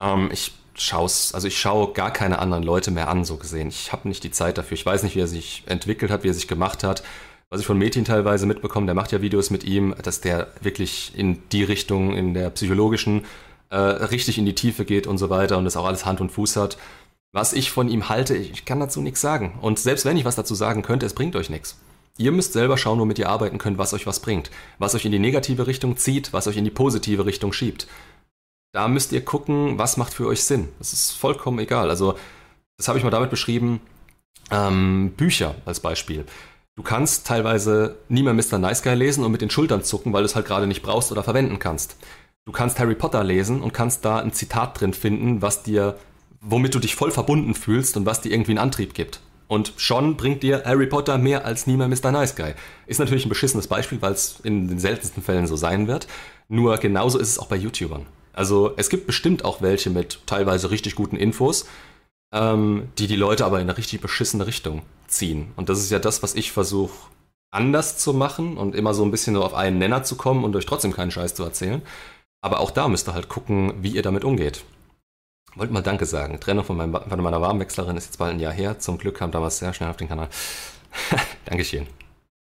Ähm, 0.00 0.30
ich 0.32 0.54
schaue 0.76 1.04
also 1.04 1.46
ich 1.46 1.58
schaue 1.58 1.92
gar 1.92 2.12
keine 2.12 2.38
anderen 2.38 2.62
Leute 2.62 2.90
mehr 2.90 3.08
an, 3.08 3.24
so 3.24 3.36
gesehen. 3.36 3.68
Ich 3.68 3.92
habe 3.92 4.08
nicht 4.08 4.24
die 4.24 4.30
Zeit 4.30 4.58
dafür. 4.58 4.76
Ich 4.76 4.86
weiß 4.86 5.02
nicht, 5.02 5.16
wie 5.16 5.20
er 5.20 5.26
sich 5.26 5.62
entwickelt 5.66 6.10
hat, 6.10 6.24
wie 6.24 6.28
er 6.28 6.34
sich 6.34 6.48
gemacht 6.48 6.84
hat. 6.84 7.02
Was 7.48 7.60
ich 7.60 7.66
von 7.66 7.78
Metin 7.78 8.04
teilweise 8.04 8.44
mitbekomme, 8.44 8.86
der 8.86 8.94
macht 8.94 9.12
ja 9.12 9.22
Videos 9.22 9.50
mit 9.50 9.62
ihm, 9.64 9.94
dass 10.02 10.20
der 10.20 10.48
wirklich 10.60 11.12
in 11.16 11.48
die 11.52 11.62
Richtung, 11.62 12.16
in 12.16 12.34
der 12.34 12.50
psychologischen, 12.50 13.24
äh, 13.70 13.76
richtig 13.76 14.38
in 14.38 14.46
die 14.46 14.54
Tiefe 14.54 14.84
geht 14.84 15.06
und 15.06 15.18
so 15.18 15.30
weiter 15.30 15.56
und 15.56 15.64
das 15.64 15.76
auch 15.76 15.86
alles 15.86 16.04
Hand 16.04 16.20
und 16.20 16.30
Fuß 16.30 16.56
hat. 16.56 16.76
Was 17.32 17.52
ich 17.52 17.70
von 17.70 17.88
ihm 17.88 18.08
halte, 18.08 18.36
ich 18.36 18.64
kann 18.64 18.80
dazu 18.80 19.00
nichts 19.00 19.20
sagen. 19.20 19.58
Und 19.60 19.78
selbst 19.78 20.04
wenn 20.04 20.16
ich 20.16 20.24
was 20.24 20.36
dazu 20.36 20.54
sagen 20.54 20.82
könnte, 20.82 21.06
es 21.06 21.14
bringt 21.14 21.36
euch 21.36 21.50
nichts. 21.50 21.78
Ihr 22.18 22.32
müsst 22.32 22.54
selber 22.54 22.78
schauen, 22.78 22.98
womit 22.98 23.18
ihr 23.18 23.28
arbeiten 23.28 23.58
könnt, 23.58 23.76
was 23.78 23.92
euch 23.92 24.06
was 24.06 24.20
bringt. 24.20 24.50
Was 24.78 24.94
euch 24.94 25.04
in 25.04 25.12
die 25.12 25.18
negative 25.18 25.66
Richtung 25.66 25.96
zieht, 25.98 26.32
was 26.32 26.46
euch 26.46 26.56
in 26.56 26.64
die 26.64 26.70
positive 26.70 27.26
Richtung 27.26 27.52
schiebt. 27.52 27.86
Da 28.76 28.88
müsst 28.88 29.12
ihr 29.12 29.24
gucken, 29.24 29.78
was 29.78 29.96
macht 29.96 30.12
für 30.12 30.26
euch 30.26 30.44
Sinn. 30.44 30.68
Das 30.78 30.92
ist 30.92 31.12
vollkommen 31.12 31.58
egal. 31.60 31.88
Also, 31.88 32.18
das 32.76 32.88
habe 32.88 32.98
ich 32.98 33.04
mal 33.04 33.10
damit 33.10 33.30
beschrieben. 33.30 33.80
Ähm, 34.50 35.14
Bücher 35.16 35.54
als 35.64 35.80
Beispiel. 35.80 36.26
Du 36.74 36.82
kannst 36.82 37.26
teilweise 37.26 37.96
nie 38.10 38.22
mehr 38.22 38.34
Mr. 38.34 38.58
Nice 38.58 38.82
Guy 38.82 38.92
lesen 38.92 39.24
und 39.24 39.32
mit 39.32 39.40
den 39.40 39.48
Schultern 39.48 39.82
zucken, 39.82 40.12
weil 40.12 40.24
du 40.24 40.26
es 40.26 40.36
halt 40.36 40.44
gerade 40.44 40.66
nicht 40.66 40.82
brauchst 40.82 41.10
oder 41.10 41.22
verwenden 41.22 41.58
kannst. 41.58 41.96
Du 42.44 42.52
kannst 42.52 42.78
Harry 42.78 42.94
Potter 42.94 43.24
lesen 43.24 43.62
und 43.62 43.72
kannst 43.72 44.04
da 44.04 44.18
ein 44.18 44.34
Zitat 44.34 44.78
drin 44.78 44.92
finden, 44.92 45.40
was 45.40 45.62
dir 45.62 45.96
womit 46.42 46.74
du 46.74 46.78
dich 46.78 46.96
voll 46.96 47.10
verbunden 47.10 47.54
fühlst 47.54 47.96
und 47.96 48.04
was 48.04 48.20
dir 48.20 48.30
irgendwie 48.30 48.52
einen 48.52 48.58
Antrieb 48.58 48.92
gibt. 48.92 49.20
Und 49.48 49.72
schon 49.78 50.18
bringt 50.18 50.42
dir 50.42 50.64
Harry 50.66 50.86
Potter 50.86 51.16
mehr 51.16 51.46
als 51.46 51.66
nie 51.66 51.78
mehr 51.78 51.88
Mr. 51.88 52.12
Nice 52.12 52.36
Guy. 52.36 52.52
Ist 52.86 53.00
natürlich 53.00 53.24
ein 53.24 53.30
beschissenes 53.30 53.68
Beispiel, 53.68 54.02
weil 54.02 54.12
es 54.12 54.38
in 54.42 54.68
den 54.68 54.78
seltensten 54.78 55.22
Fällen 55.22 55.46
so 55.46 55.56
sein 55.56 55.88
wird. 55.88 56.08
Nur 56.50 56.76
genauso 56.76 57.18
ist 57.18 57.30
es 57.30 57.38
auch 57.38 57.46
bei 57.46 57.56
YouTubern. 57.56 58.04
Also 58.36 58.72
es 58.76 58.88
gibt 58.88 59.06
bestimmt 59.06 59.44
auch 59.44 59.62
welche 59.62 59.90
mit 59.90 60.20
teilweise 60.26 60.70
richtig 60.70 60.94
guten 60.94 61.16
Infos, 61.16 61.66
ähm, 62.32 62.88
die 62.98 63.08
die 63.08 63.16
Leute 63.16 63.44
aber 63.44 63.56
in 63.56 63.68
eine 63.68 63.76
richtig 63.76 64.00
beschissene 64.00 64.46
Richtung 64.46 64.82
ziehen. 65.08 65.52
Und 65.56 65.68
das 65.68 65.80
ist 65.80 65.90
ja 65.90 65.98
das, 65.98 66.22
was 66.22 66.34
ich 66.36 66.52
versuche 66.52 67.10
anders 67.50 67.98
zu 67.98 68.12
machen 68.12 68.56
und 68.56 68.74
immer 68.74 68.94
so 68.94 69.04
ein 69.04 69.10
bisschen 69.10 69.34
so 69.34 69.42
auf 69.42 69.54
einen 69.54 69.78
Nenner 69.78 70.04
zu 70.04 70.14
kommen 70.16 70.44
und 70.44 70.54
euch 70.54 70.66
trotzdem 70.66 70.92
keinen 70.92 71.10
Scheiß 71.10 71.34
zu 71.34 71.42
erzählen. 71.42 71.82
Aber 72.42 72.60
auch 72.60 72.70
da 72.70 72.86
müsst 72.86 73.08
ihr 73.08 73.14
halt 73.14 73.28
gucken, 73.28 73.74
wie 73.82 73.90
ihr 73.90 74.02
damit 74.02 74.24
umgeht 74.24 74.64
wollte 75.56 75.72
mal 75.72 75.82
Danke 75.82 76.06
sagen. 76.06 76.38
Trennung 76.40 76.64
von, 76.64 76.76
meinem, 76.76 76.92
von 76.94 77.20
meiner 77.20 77.40
Warmwechslerin 77.40 77.96
ist 77.96 78.06
jetzt 78.06 78.18
bald 78.18 78.34
ein 78.34 78.40
Jahr 78.40 78.52
her. 78.52 78.78
Zum 78.78 78.98
Glück 78.98 79.16
kam 79.16 79.30
damals 79.30 79.58
sehr 79.58 79.72
schnell 79.72 79.90
auf 79.90 79.96
den 79.96 80.08
Kanal. 80.08 80.28
Dankeschön. 81.44 81.86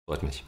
Freut 0.08 0.24
mich. 0.24 0.43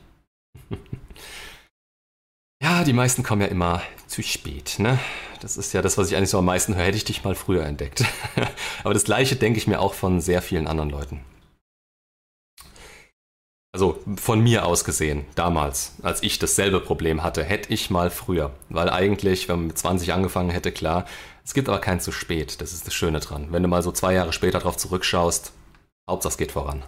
Ja, 2.61 2.83
die 2.83 2.93
meisten 2.93 3.23
kommen 3.23 3.41
ja 3.41 3.47
immer 3.47 3.81
zu 4.07 4.23
spät, 4.23 4.75
ne? 4.79 4.99
Das 5.41 5.57
ist 5.57 5.73
ja 5.73 5.81
das, 5.81 5.97
was 5.97 6.09
ich 6.09 6.17
eigentlich 6.17 6.31
so 6.31 6.39
am 6.39 6.45
meisten 6.45 6.75
höre. 6.75 6.85
Hätte 6.85 6.97
ich 6.97 7.05
dich 7.05 7.23
mal 7.23 7.35
früher 7.35 7.65
entdeckt. 7.65 8.03
Aber 8.83 8.93
das 8.93 9.03
Gleiche 9.03 9.35
denke 9.35 9.59
ich 9.59 9.67
mir 9.67 9.79
auch 9.79 9.93
von 9.93 10.21
sehr 10.21 10.41
vielen 10.41 10.67
anderen 10.67 10.89
Leuten. 10.89 11.21
Also 13.73 13.99
von 14.15 14.41
mir 14.41 14.65
aus 14.65 14.85
gesehen, 14.85 15.25
damals, 15.35 15.93
als 16.01 16.23
ich 16.23 16.39
dasselbe 16.39 16.79
Problem 16.79 17.21
hatte, 17.21 17.43
hätte 17.43 17.71
ich 17.71 17.91
mal 17.91 18.09
früher. 18.09 18.51
Weil 18.69 18.89
eigentlich, 18.89 19.47
wenn 19.47 19.57
man 19.57 19.67
mit 19.67 19.77
20 19.77 20.13
angefangen 20.13 20.49
hätte, 20.49 20.71
klar, 20.71 21.05
es 21.45 21.53
gibt 21.53 21.69
aber 21.69 21.79
kein 21.79 21.99
zu 21.99 22.11
spät, 22.11 22.59
das 22.59 22.73
ist 22.73 22.87
das 22.87 22.95
Schöne 22.95 23.19
dran. 23.19 23.51
Wenn 23.51 23.61
du 23.61 23.69
mal 23.69 23.83
so 23.83 23.91
zwei 23.91 24.13
Jahre 24.13 24.33
später 24.33 24.59
drauf 24.59 24.77
zurückschaust, 24.77 25.53
Hauptsache 26.09 26.31
es 26.31 26.37
geht 26.37 26.53
voran. 26.53 26.83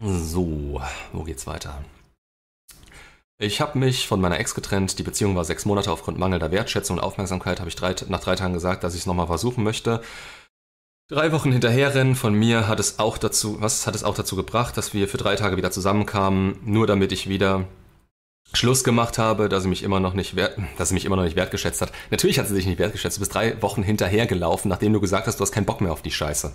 So, 0.00 0.82
wo 1.12 1.22
geht's 1.22 1.46
weiter? 1.46 1.84
Ich 3.42 3.60
habe 3.60 3.76
mich 3.76 4.06
von 4.06 4.20
meiner 4.20 4.38
Ex 4.38 4.54
getrennt. 4.54 5.00
Die 5.00 5.02
Beziehung 5.02 5.34
war 5.34 5.44
sechs 5.44 5.64
Monate 5.64 5.90
aufgrund 5.90 6.16
mangelnder 6.16 6.52
Wertschätzung 6.52 6.98
und 6.98 7.02
Aufmerksamkeit. 7.02 7.58
Habe 7.58 7.68
ich 7.68 7.74
drei, 7.74 7.92
nach 8.06 8.20
drei 8.20 8.36
Tagen 8.36 8.54
gesagt, 8.54 8.84
dass 8.84 8.94
ich 8.94 9.00
es 9.00 9.06
nochmal 9.06 9.26
versuchen 9.26 9.64
möchte. 9.64 10.00
Drei 11.08 11.32
Wochen 11.32 11.50
hinterherrennen 11.50 12.14
von 12.14 12.34
mir 12.34 12.68
hat 12.68 12.78
es 12.78 13.00
auch 13.00 13.18
dazu, 13.18 13.60
was 13.60 13.84
hat 13.84 13.96
es 13.96 14.04
auch 14.04 14.14
dazu 14.14 14.36
gebracht, 14.36 14.76
dass 14.76 14.94
wir 14.94 15.08
für 15.08 15.16
drei 15.16 15.34
Tage 15.34 15.56
wieder 15.56 15.72
zusammenkamen, 15.72 16.60
nur 16.64 16.86
damit 16.86 17.10
ich 17.10 17.28
wieder 17.28 17.66
Schluss 18.52 18.84
gemacht 18.84 19.18
habe, 19.18 19.48
dass 19.48 19.64
sie 19.64 19.68
mich 19.68 19.82
immer 19.82 19.98
noch 19.98 20.14
nicht 20.14 20.36
wert, 20.36 20.56
dass 20.78 20.90
sie 20.90 20.94
mich 20.94 21.04
immer 21.04 21.16
noch 21.16 21.24
nicht 21.24 21.36
wertgeschätzt 21.36 21.82
hat. 21.82 21.90
Natürlich 22.12 22.38
hat 22.38 22.46
sie 22.46 22.54
dich 22.54 22.66
nicht 22.66 22.78
wertgeschätzt. 22.78 23.16
Du 23.16 23.20
bist 23.22 23.34
drei 23.34 23.60
Wochen 23.60 23.82
hinterhergelaufen, 23.82 24.68
nachdem 24.68 24.92
du 24.92 25.00
gesagt 25.00 25.26
hast, 25.26 25.40
du 25.40 25.42
hast 25.42 25.50
keinen 25.50 25.66
Bock 25.66 25.80
mehr 25.80 25.92
auf 25.92 26.02
die 26.02 26.12
Scheiße. 26.12 26.52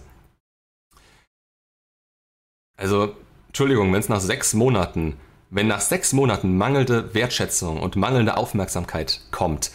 Also, 2.78 3.14
Entschuldigung, 3.48 3.92
wenn 3.92 4.00
es 4.00 4.08
nach 4.08 4.22
sechs 4.22 4.54
Monaten 4.54 5.18
wenn 5.50 5.68
nach 5.68 5.82
sechs 5.82 6.14
Monaten 6.14 6.58
mangelnde 6.58 7.14
Wertschätzung 7.14 7.82
und 7.82 7.96
mangelnde 7.96 8.38
Aufmerksamkeit 8.38 9.22
kommt, 9.32 9.72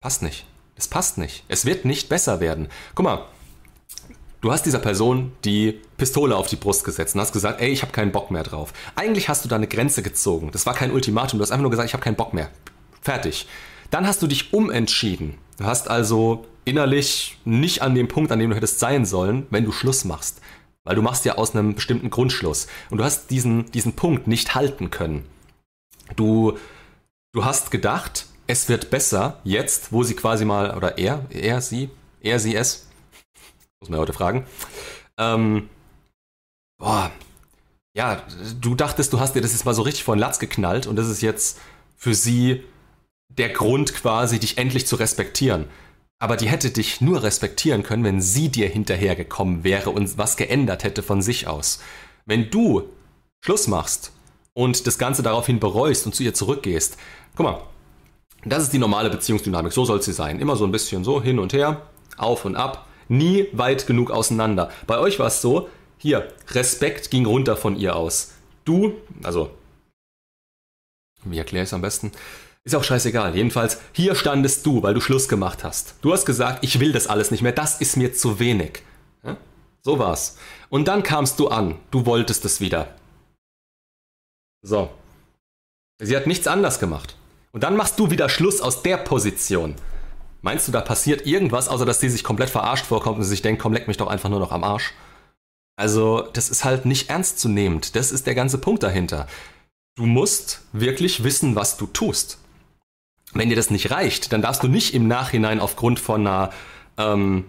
passt 0.00 0.22
nicht. 0.22 0.46
Es 0.76 0.88
passt 0.88 1.18
nicht. 1.18 1.44
Es 1.48 1.64
wird 1.64 1.84
nicht 1.84 2.08
besser 2.08 2.40
werden. 2.40 2.68
Guck 2.94 3.04
mal, 3.04 3.24
du 4.40 4.52
hast 4.52 4.66
dieser 4.66 4.80
Person 4.80 5.32
die 5.44 5.80
Pistole 5.96 6.36
auf 6.36 6.48
die 6.48 6.56
Brust 6.56 6.84
gesetzt 6.84 7.14
und 7.14 7.20
hast 7.20 7.32
gesagt, 7.32 7.60
ey, 7.60 7.70
ich 7.70 7.82
habe 7.82 7.92
keinen 7.92 8.12
Bock 8.12 8.30
mehr 8.30 8.42
drauf. 8.42 8.72
Eigentlich 8.96 9.28
hast 9.28 9.44
du 9.44 9.48
da 9.48 9.56
eine 9.56 9.68
Grenze 9.68 10.02
gezogen. 10.02 10.50
Das 10.52 10.66
war 10.66 10.74
kein 10.74 10.92
Ultimatum. 10.92 11.38
Du 11.38 11.42
hast 11.42 11.52
einfach 11.52 11.62
nur 11.62 11.70
gesagt, 11.70 11.88
ich 11.88 11.94
habe 11.94 12.04
keinen 12.04 12.16
Bock 12.16 12.34
mehr. 12.34 12.50
Fertig. 13.00 13.46
Dann 13.90 14.06
hast 14.06 14.20
du 14.22 14.26
dich 14.26 14.52
umentschieden. 14.52 15.38
Du 15.58 15.64
hast 15.64 15.88
also 15.88 16.46
innerlich 16.64 17.38
nicht 17.44 17.82
an 17.82 17.94
dem 17.94 18.08
Punkt, 18.08 18.32
an 18.32 18.38
dem 18.38 18.50
du 18.50 18.56
hättest 18.56 18.80
sein 18.80 19.06
sollen, 19.06 19.46
wenn 19.50 19.64
du 19.64 19.72
Schluss 19.72 20.04
machst. 20.04 20.40
Weil 20.84 20.96
du 20.96 21.02
machst 21.02 21.24
ja 21.24 21.36
aus 21.36 21.54
einem 21.54 21.74
bestimmten 21.74 22.10
Grundschluss. 22.10 22.66
Und 22.90 22.98
du 22.98 23.04
hast 23.04 23.30
diesen, 23.30 23.70
diesen 23.72 23.94
Punkt 23.94 24.26
nicht 24.26 24.54
halten 24.54 24.90
können. 24.90 25.24
Du, 26.16 26.58
du 27.32 27.44
hast 27.44 27.70
gedacht, 27.70 28.26
es 28.46 28.68
wird 28.68 28.90
besser 28.90 29.40
jetzt, 29.44 29.92
wo 29.92 30.02
sie 30.02 30.14
quasi 30.14 30.44
mal, 30.44 30.76
oder 30.76 30.98
er, 30.98 31.24
er, 31.30 31.60
sie, 31.60 31.90
er, 32.20 32.38
sie, 32.38 32.54
es, 32.54 32.86
muss 33.80 33.88
man 33.88 33.96
ja 33.96 34.02
heute 34.02 34.12
fragen. 34.12 34.46
Ähm, 35.18 35.70
boah, 36.78 37.10
ja, 37.96 38.22
du 38.60 38.74
dachtest, 38.74 39.12
du 39.12 39.20
hast 39.20 39.34
dir 39.34 39.40
das 39.40 39.52
jetzt 39.52 39.64
mal 39.64 39.74
so 39.74 39.82
richtig 39.82 40.04
vor 40.04 40.16
den 40.16 40.20
Latz 40.20 40.38
geknallt 40.38 40.86
und 40.86 40.96
das 40.96 41.08
ist 41.08 41.22
jetzt 41.22 41.58
für 41.96 42.14
sie 42.14 42.64
der 43.28 43.50
Grund 43.50 43.94
quasi, 43.94 44.38
dich 44.38 44.58
endlich 44.58 44.86
zu 44.86 44.96
respektieren. 44.96 45.66
Aber 46.20 46.36
die 46.36 46.48
hätte 46.48 46.70
dich 46.70 47.00
nur 47.00 47.22
respektieren 47.22 47.82
können, 47.82 48.04
wenn 48.04 48.20
sie 48.20 48.48
dir 48.48 48.68
hinterhergekommen 48.68 49.64
wäre 49.64 49.90
und 49.90 50.16
was 50.16 50.36
geändert 50.36 50.84
hätte 50.84 51.02
von 51.02 51.22
sich 51.22 51.46
aus. 51.46 51.80
Wenn 52.24 52.50
du 52.50 52.88
Schluss 53.44 53.66
machst 53.66 54.12
und 54.54 54.86
das 54.86 54.98
Ganze 54.98 55.22
daraufhin 55.22 55.60
bereust 55.60 56.06
und 56.06 56.14
zu 56.14 56.22
ihr 56.22 56.32
zurückgehst, 56.32 56.96
guck 57.36 57.44
mal, 57.44 57.62
das 58.44 58.62
ist 58.62 58.72
die 58.72 58.78
normale 58.78 59.10
Beziehungsdynamik, 59.10 59.72
so 59.72 59.84
soll 59.84 60.02
sie 60.02 60.12
sein. 60.12 60.40
Immer 60.40 60.56
so 60.56 60.64
ein 60.64 60.72
bisschen 60.72 61.04
so 61.04 61.22
hin 61.22 61.38
und 61.38 61.52
her, 61.52 61.82
auf 62.16 62.44
und 62.44 62.56
ab, 62.56 62.86
nie 63.08 63.48
weit 63.52 63.86
genug 63.86 64.10
auseinander. 64.10 64.70
Bei 64.86 64.98
euch 64.98 65.18
war 65.18 65.26
es 65.26 65.40
so, 65.40 65.68
hier, 65.98 66.32
Respekt 66.50 67.10
ging 67.10 67.26
runter 67.26 67.56
von 67.56 67.76
ihr 67.76 67.96
aus. 67.96 68.32
Du, 68.64 68.94
also, 69.22 69.50
wie 71.24 71.38
erkläre 71.38 71.64
ich 71.64 71.68
es 71.68 71.74
am 71.74 71.80
besten? 71.80 72.12
Ist 72.64 72.74
auch 72.74 72.84
scheißegal. 72.84 73.36
Jedenfalls, 73.36 73.78
hier 73.92 74.14
standest 74.14 74.64
du, 74.64 74.82
weil 74.82 74.94
du 74.94 75.00
Schluss 75.00 75.28
gemacht 75.28 75.64
hast. 75.64 75.96
Du 76.00 76.12
hast 76.12 76.24
gesagt, 76.24 76.64
ich 76.64 76.80
will 76.80 76.92
das 76.92 77.06
alles 77.06 77.30
nicht 77.30 77.42
mehr, 77.42 77.52
das 77.52 77.80
ist 77.80 77.96
mir 77.96 78.14
zu 78.14 78.38
wenig. 78.38 78.82
Ja? 79.22 79.36
So 79.82 79.98
war's. 79.98 80.38
Und 80.70 80.88
dann 80.88 81.02
kamst 81.02 81.38
du 81.38 81.48
an, 81.48 81.78
du 81.90 82.06
wolltest 82.06 82.44
es 82.46 82.60
wieder. 82.60 82.94
So. 84.62 84.90
Sie 86.00 86.16
hat 86.16 86.26
nichts 86.26 86.46
anders 86.46 86.80
gemacht. 86.80 87.16
Und 87.52 87.62
dann 87.62 87.76
machst 87.76 87.98
du 88.00 88.10
wieder 88.10 88.30
Schluss 88.30 88.62
aus 88.62 88.82
der 88.82 88.96
Position. 88.96 89.76
Meinst 90.40 90.66
du, 90.66 90.72
da 90.72 90.80
passiert 90.80 91.26
irgendwas, 91.26 91.68
außer 91.68 91.84
dass 91.84 92.00
sie 92.00 92.08
sich 92.08 92.24
komplett 92.24 92.50
verarscht 92.50 92.86
vorkommt 92.86 93.18
und 93.18 93.24
sich 93.24 93.42
denkt, 93.42 93.62
komm, 93.62 93.74
leck 93.74 93.88
mich 93.88 93.98
doch 93.98 94.08
einfach 94.08 94.30
nur 94.30 94.40
noch 94.40 94.52
am 94.52 94.64
Arsch? 94.64 94.92
Also, 95.76 96.22
das 96.32 96.48
ist 96.48 96.64
halt 96.64 96.86
nicht 96.86 97.10
ernstzunehmend. 97.10 97.94
Das 97.94 98.10
ist 98.10 98.26
der 98.26 98.34
ganze 98.34 98.58
Punkt 98.58 98.82
dahinter. 98.82 99.26
Du 99.96 100.06
musst 100.06 100.62
wirklich 100.72 101.24
wissen, 101.24 101.56
was 101.56 101.76
du 101.76 101.86
tust. 101.86 102.38
Wenn 103.34 103.48
dir 103.48 103.56
das 103.56 103.70
nicht 103.70 103.90
reicht, 103.90 104.32
dann 104.32 104.42
darfst 104.42 104.62
du 104.62 104.68
nicht 104.68 104.94
im 104.94 105.08
Nachhinein 105.08 105.60
aufgrund 105.60 105.98
von 105.98 106.26
einer, 106.26 106.50
ähm, 106.96 107.44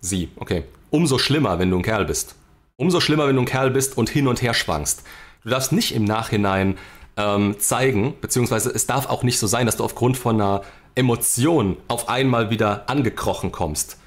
sie, 0.00 0.30
okay, 0.36 0.64
umso 0.90 1.18
schlimmer, 1.18 1.58
wenn 1.58 1.70
du 1.70 1.76
ein 1.76 1.82
Kerl 1.82 2.06
bist. 2.06 2.34
Umso 2.76 3.00
schlimmer, 3.00 3.28
wenn 3.28 3.36
du 3.36 3.42
ein 3.42 3.46
Kerl 3.46 3.70
bist 3.70 3.96
und 3.96 4.08
hin 4.08 4.28
und 4.28 4.42
her 4.42 4.54
schwankst. 4.54 5.02
Du 5.42 5.50
darfst 5.50 5.72
nicht 5.72 5.94
im 5.94 6.04
Nachhinein 6.04 6.76
ähm, 7.16 7.56
zeigen, 7.58 8.14
beziehungsweise 8.20 8.70
es 8.70 8.86
darf 8.86 9.08
auch 9.08 9.22
nicht 9.22 9.38
so 9.38 9.46
sein, 9.46 9.66
dass 9.66 9.76
du 9.76 9.84
aufgrund 9.84 10.16
von 10.16 10.40
einer 10.40 10.62
Emotion 10.94 11.76
auf 11.88 12.08
einmal 12.08 12.50
wieder 12.50 12.88
angekrochen 12.88 13.52
kommst. 13.52 13.98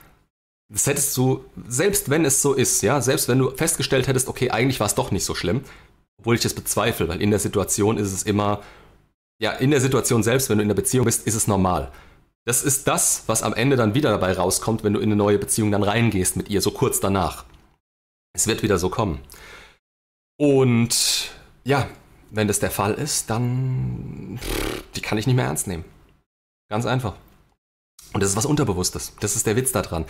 Das 0.72 0.86
hättest 0.86 1.16
du, 1.18 1.44
selbst 1.68 2.10
wenn 2.10 2.26
es 2.26 2.42
so 2.42 2.54
ist, 2.54 2.82
ja, 2.84 3.02
selbst 3.02 3.28
wenn 3.28 3.40
du 3.40 3.52
festgestellt 3.52 4.08
hättest, 4.08 4.28
okay, 4.28 4.52
eigentlich 4.52 4.80
war 4.80 4.88
es 4.88 4.96
doch 4.96 5.10
nicht 5.10 5.26
so 5.26 5.34
schlimm, 5.34 5.62
obwohl 6.20 6.36
ich 6.36 6.42
das 6.42 6.54
bezweifle, 6.54 7.08
weil 7.08 7.22
in 7.22 7.32
der 7.32 7.40
Situation 7.40 7.98
ist 7.98 8.14
es 8.14 8.24
immer, 8.24 8.62
ja, 9.42 9.52
in 9.54 9.72
der 9.72 9.82
Situation 9.82 10.22
selbst, 10.22 10.50
wenn 10.50 10.58
du 10.58 10.62
in 10.62 10.68
der 10.68 10.76
Beziehung 10.76 11.06
bist, 11.06 11.26
ist 11.26 11.36
es 11.36 11.48
normal. 11.48 11.92
Das 12.46 12.64
ist 12.64 12.88
das, 12.88 13.24
was 13.28 13.44
am 13.44 13.54
Ende 13.54 13.76
dann 13.76 13.94
wieder 13.94 14.12
dabei 14.12 14.34
rauskommt, 14.34 14.84
wenn 14.84 14.94
du 14.94 15.00
in 15.00 15.10
eine 15.10 15.16
neue 15.16 15.38
Beziehung 15.38 15.72
dann 15.72 15.84
reingehst 15.84 16.36
mit 16.36 16.50
ihr, 16.50 16.62
so 16.62 16.72
kurz 16.72 17.00
danach. 17.00 17.46
Es 18.34 18.48
wird 18.48 18.64
wieder 18.64 18.78
so 18.78 18.90
kommen. 18.90 19.20
Und 20.38 21.32
ja, 21.64 21.88
wenn 22.32 22.48
das 22.48 22.60
der 22.60 22.72
Fall 22.72 22.94
ist, 22.94 23.30
dann 23.30 24.40
die 24.96 25.02
kann 25.02 25.18
ich 25.18 25.28
nicht 25.28 25.36
mehr 25.36 25.46
ernst 25.46 25.68
nehmen. 25.68 25.86
Ganz 26.70 26.86
einfach. 26.86 27.16
Und 28.14 28.22
das 28.22 28.32
ist 28.32 28.38
was 28.38 28.46
Unterbewusstes. 28.46 29.14
Das 29.20 29.36
ist 29.36 29.46
der 29.46 29.56
Witz 29.56 29.72
daran. 29.72 30.06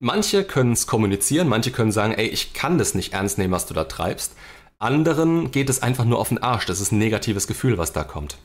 Manche 0.00 0.44
können 0.44 0.72
es 0.72 0.86
kommunizieren, 0.86 1.48
manche 1.48 1.70
können 1.70 1.92
sagen, 1.92 2.14
ey, 2.14 2.26
ich 2.26 2.52
kann 2.52 2.78
das 2.78 2.94
nicht 2.94 3.12
ernst 3.12 3.38
nehmen, 3.38 3.52
was 3.52 3.66
du 3.66 3.74
da 3.74 3.84
treibst. 3.84 4.34
Anderen 4.78 5.50
geht 5.50 5.70
es 5.70 5.82
einfach 5.82 6.04
nur 6.04 6.18
auf 6.18 6.28
den 6.28 6.42
Arsch. 6.42 6.66
Das 6.66 6.80
ist 6.80 6.92
ein 6.92 6.98
negatives 6.98 7.46
Gefühl, 7.46 7.78
was 7.78 7.92
da 7.92 8.04
kommt. 8.04 8.38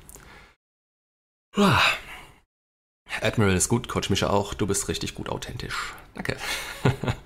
Admiral 3.22 3.56
ist 3.56 3.70
gut, 3.70 3.88
Coach 3.88 4.10
Mischa 4.10 4.30
auch. 4.30 4.54
Du 4.54 4.68
bist 4.68 4.88
richtig 4.88 5.16
gut 5.16 5.30
authentisch. 5.30 5.94
Danke. 6.14 6.38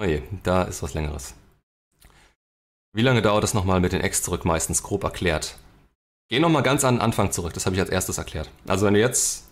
Oje, 0.00 0.22
da 0.42 0.64
ist 0.64 0.82
was 0.82 0.94
Längeres. 0.94 1.34
Wie 2.94 3.02
lange 3.02 3.22
dauert 3.22 3.44
es 3.44 3.54
nochmal 3.54 3.80
mit 3.80 3.92
den 3.92 4.02
Ex 4.02 4.22
zurück? 4.22 4.44
Meistens 4.44 4.82
grob 4.82 5.04
erklärt. 5.04 5.56
Geh 6.28 6.38
nochmal 6.38 6.62
ganz 6.62 6.84
an 6.84 6.96
den 6.96 7.00
Anfang 7.02 7.32
zurück, 7.32 7.54
das 7.54 7.66
habe 7.66 7.76
ich 7.76 7.80
als 7.80 7.90
erstes 7.90 8.18
erklärt. 8.18 8.50
Also 8.66 8.86
wenn 8.86 8.94
du 8.94 9.00
jetzt 9.00 9.44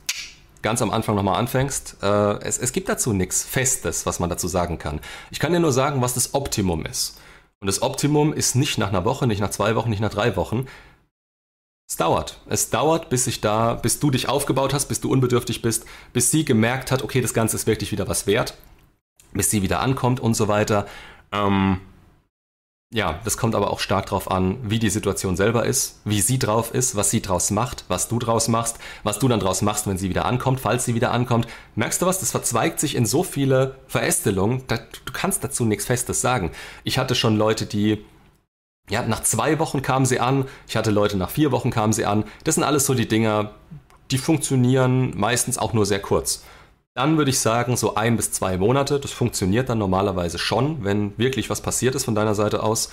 ganz 0.63 0.83
am 0.83 0.91
Anfang 0.91 1.15
nochmal 1.15 1.39
anfängst, 1.39 1.97
äh, 2.03 2.39
es, 2.43 2.59
es 2.59 2.73
gibt 2.73 2.89
dazu 2.89 3.13
nichts 3.13 3.43
Festes, 3.43 4.07
was 4.07 4.21
man 4.21 4.29
dazu 4.31 4.49
sagen 4.49 4.79
kann. 4.79 5.01
Ich 5.31 5.41
kann 5.41 5.53
dir 5.53 5.61
nur 5.61 5.73
sagen, 5.73 6.03
was 6.03 6.15
das 6.15 6.35
Optimum 6.35 6.85
ist. 6.85 7.19
Und 7.61 7.67
das 7.67 7.83
Optimum 7.83 8.33
ist 8.33 8.55
nicht 8.55 8.79
nach 8.79 8.89
einer 8.89 9.05
Woche, 9.05 9.27
nicht 9.27 9.41
nach 9.41 9.51
zwei 9.51 9.75
Wochen, 9.77 9.91
nicht 9.91 10.01
nach 10.01 10.11
drei 10.11 10.37
Wochen. 10.37 10.67
Es 11.91 11.97
dauert. 11.97 12.39
Es 12.49 12.71
dauert, 12.71 13.09
bis 13.09 13.25
sich 13.25 13.41
da, 13.41 13.75
bis 13.75 13.99
du 13.99 14.13
dich 14.13 14.29
aufgebaut 14.29 14.73
hast, 14.73 14.87
bis 14.87 15.01
du 15.01 15.11
unbedürftig 15.11 15.61
bist, 15.61 15.87
bis 16.13 16.31
sie 16.31 16.45
gemerkt 16.45 16.93
hat, 16.93 17.03
okay, 17.03 17.21
das 17.21 17.35
Ganze 17.35 17.57
ist 17.57 17.67
wirklich 17.67 17.91
wieder 17.91 18.07
was 18.07 18.29
wert, 18.29 18.55
bis 19.33 19.51
sie 19.51 19.63
wieder 19.63 19.81
ankommt 19.81 20.21
und 20.21 20.35
so 20.35 20.47
weiter. 20.47 20.87
Ähm, 21.33 21.81
ja, 22.95 23.19
das 23.25 23.37
kommt 23.37 23.57
aber 23.57 23.73
auch 23.73 23.81
stark 23.81 24.07
darauf 24.07 24.31
an, 24.31 24.59
wie 24.63 24.79
die 24.79 24.89
Situation 24.89 25.37
selber 25.37 25.67
ist, 25.67 26.01
wie 26.05 26.21
sie 26.21 26.39
drauf 26.39 26.73
ist, 26.73 26.95
was 26.95 27.11
sie 27.11 27.23
draus 27.23 27.51
macht, 27.51 27.85
was 27.89 28.07
du 28.07 28.21
draus 28.21 28.47
machst, 28.47 28.79
was 29.03 29.19
du 29.19 29.27
dann 29.27 29.41
draus 29.41 29.61
machst, 29.61 29.89
wenn 29.89 29.99
sie 29.99 30.11
wieder 30.11 30.27
ankommt, 30.27 30.61
falls 30.61 30.85
sie 30.85 30.95
wieder 30.95 31.11
ankommt. 31.11 31.49
Merkst 31.75 32.03
du 32.03 32.07
was? 32.07 32.21
Das 32.21 32.31
verzweigt 32.31 32.79
sich 32.79 32.95
in 32.95 33.05
so 33.05 33.25
viele 33.25 33.75
Verästelungen, 33.89 34.63
da, 34.69 34.77
du 34.77 35.13
kannst 35.13 35.43
dazu 35.43 35.65
nichts 35.65 35.87
Festes 35.87 36.21
sagen. 36.21 36.53
Ich 36.85 36.99
hatte 36.99 37.17
schon 37.17 37.37
Leute, 37.37 37.67
die, 37.67 38.05
ja, 38.91 39.03
nach 39.03 39.23
zwei 39.23 39.59
Wochen 39.59 39.83
kamen 39.83 40.05
sie 40.05 40.21
an, 40.21 40.47
ich 40.69 40.77
hatte 40.77 40.91
Leute, 40.91 41.17
nach 41.17 41.31
vier 41.31 41.53
Wochen 41.53 41.71
kamen 41.71 41.93
sie 41.93 42.05
an. 42.05 42.25
Das 42.45 42.57
sind 42.57 42.65
alles 42.65 42.87
so 42.87 42.95
die 42.95 43.09
Dinger, 43.09 43.53
die 44.11 44.19
funktionieren 44.19 45.13
meistens 45.17 45.59
auch 45.59 45.73
nur 45.73 45.87
sehr 45.87 46.01
kurz. 46.01 46.45
Dann 46.95 47.17
würde 47.17 47.31
ich 47.31 47.39
sagen, 47.39 47.77
so 47.77 47.95
ein 47.95 48.17
bis 48.17 48.33
zwei 48.33 48.59
Monate. 48.59 48.99
Das 48.99 49.13
funktioniert 49.13 49.69
dann 49.69 49.79
normalerweise 49.79 50.39
schon, 50.39 50.85
wenn 50.85 51.17
wirklich 51.17 51.49
was 51.49 51.61
passiert 51.61 51.95
ist 51.95 52.05
von 52.05 52.17
deiner 52.17 52.35
Seite 52.35 52.63
aus. 52.63 52.91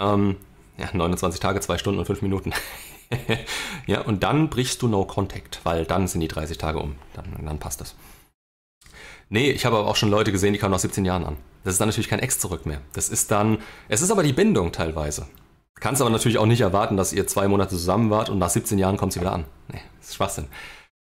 Ähm, 0.00 0.36
ja, 0.76 0.88
29 0.92 1.40
Tage, 1.40 1.60
2 1.60 1.78
Stunden 1.78 1.98
und 2.00 2.06
5 2.06 2.22
Minuten. 2.22 2.52
ja, 3.86 4.00
und 4.02 4.22
dann 4.22 4.48
brichst 4.48 4.82
du 4.82 4.88
No 4.88 5.04
Contact, 5.04 5.60
weil 5.64 5.84
dann 5.84 6.08
sind 6.08 6.20
die 6.20 6.28
30 6.28 6.58
Tage 6.58 6.78
um. 6.78 6.96
Dann, 7.14 7.44
dann 7.44 7.58
passt 7.58 7.80
das. 7.80 7.94
Nee, 9.30 9.50
ich 9.50 9.66
habe 9.66 9.76
aber 9.76 9.88
auch 9.88 9.96
schon 9.96 10.10
Leute 10.10 10.32
gesehen, 10.32 10.52
die 10.52 10.58
kamen 10.58 10.72
nach 10.72 10.78
17 10.78 11.04
Jahren 11.04 11.24
an. 11.24 11.36
Das 11.64 11.74
ist 11.74 11.80
dann 11.80 11.88
natürlich 11.88 12.08
kein 12.08 12.20
Ex 12.20 12.38
zurück 12.38 12.66
mehr. 12.66 12.80
Das 12.92 13.08
ist 13.08 13.30
dann, 13.30 13.58
es 13.88 14.00
ist 14.00 14.10
aber 14.10 14.22
die 14.22 14.32
Bindung 14.32 14.72
teilweise. 14.72 15.26
Kannst 15.74 16.00
aber 16.00 16.10
natürlich 16.10 16.38
auch 16.38 16.46
nicht 16.46 16.60
erwarten, 16.60 16.96
dass 16.96 17.12
ihr 17.12 17.26
zwei 17.26 17.46
Monate 17.46 17.70
zusammen 17.70 18.10
wart 18.10 18.30
und 18.30 18.38
nach 18.38 18.50
17 18.50 18.78
Jahren 18.78 18.96
kommt 18.96 19.12
sie 19.12 19.20
wieder 19.20 19.32
an. 19.32 19.44
Nee, 19.68 19.82
das 19.98 20.08
ist 20.08 20.14
Schwachsinn. 20.16 20.48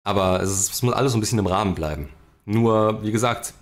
Aber 0.05 0.41
es, 0.41 0.51
ist, 0.51 0.73
es 0.73 0.83
muss 0.83 0.95
alles 0.95 1.13
so 1.13 1.19
ein 1.19 1.21
bisschen 1.21 1.39
im 1.39 1.47
Rahmen 1.47 1.75
bleiben. 1.75 2.09
Nur, 2.45 3.03
wie 3.03 3.13
gesagt, 3.13 3.55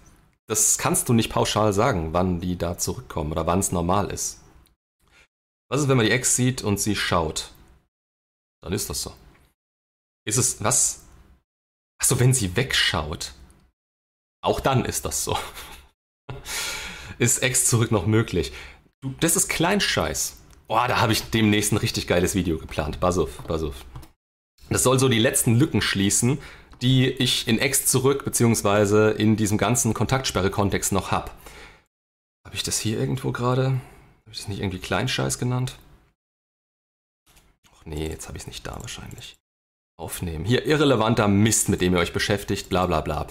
das 0.47 0.79
kannst 0.79 1.09
du 1.09 1.13
nicht 1.13 1.31
pauschal 1.31 1.73
sagen, 1.73 2.13
wann 2.13 2.41
die 2.41 2.57
da 2.57 2.79
zurückkommen 2.79 3.33
oder 3.33 3.47
wann 3.47 3.61
es 3.61 3.73
normal 3.73 4.11
ist. 4.11 4.41
Was 5.69 5.81
ist, 5.81 5.89
wenn 5.89 5.97
man 5.97 6.07
die 6.07 6.13
Ex 6.13 6.37
sieht 6.37 6.63
und 6.63 6.81
sie 6.81 6.97
schaut? 6.97 7.53
Dann 8.61 8.73
ist 8.73 8.91
das 8.91 9.03
so. 9.03 9.13
Ist 10.25 10.37
es, 10.37 10.63
was? 10.63 11.03
Achso, 11.99 12.19
wenn 12.21 12.35
sie 12.35 12.57
wegschaut. 12.57 13.33
Auch 14.43 14.61
dann 14.61 14.85
ist 14.85 15.05
das 15.05 15.25
so. 15.25 15.39
ist 17.19 17.43
Ex 17.43 17.67
zurück 17.67 17.91
noch 17.91 18.07
möglich? 18.07 18.53
Du, 19.01 19.15
das 19.21 19.37
ist 19.37 19.49
Kleinscheiß. 19.49 20.39
Boah, 20.69 20.89
da 20.89 21.01
habe 21.01 21.13
ich 21.13 21.31
demnächst 21.31 21.73
ein 21.73 21.77
richtig 21.77 22.07
geiles 22.07 22.35
Video 22.35 22.59
geplant. 22.59 23.01
Pass 23.01 23.19
auf. 23.19 23.39
Das 24.69 24.83
soll 24.83 24.99
so 24.99 25.09
die 25.09 25.19
letzten 25.19 25.57
Lücken 25.57 25.83
schließen, 25.83 26.39
die 26.81 27.09
ich 27.09 27.47
in 27.47 27.59
Ex 27.59 27.87
zurück, 27.87 28.25
beziehungsweise 28.25 29.11
in 29.11 29.37
diesem 29.37 29.59
ganzen 29.59 29.95
Kontaktsperre-Kontext 29.95 30.93
noch 30.93 31.11
habe. 31.11 31.31
Habe 32.45 32.57
ich 32.57 32.63
das 32.63 32.81
hier 32.81 32.99
irgendwo 32.99 33.31
gerade? 33.31 33.67
Habe 33.67 34.33
ich 34.33 34.39
das 34.39 34.49
nicht 34.49 34.61
irgendwie 34.61 34.79
Kleinscheiß 34.79 35.39
genannt? 35.39 35.79
Ach 37.77 37.85
nee, 37.85 38.09
jetzt 38.09 38.27
habe 38.27 38.37
ich 38.37 38.43
es 38.43 38.47
nicht 38.49 38.67
da 38.67 38.81
wahrscheinlich. 38.81 39.37
Aufnehmen. 39.99 40.45
Hier, 40.45 40.67
irrelevanter 40.67 41.29
Mist, 41.29 41.69
mit 41.69 41.81
dem 41.81 41.93
ihr 41.93 42.01
euch 42.01 42.13
beschäftigt, 42.13 42.69
bla 42.69 42.87
bla 42.87 43.03
bla. 43.03 43.27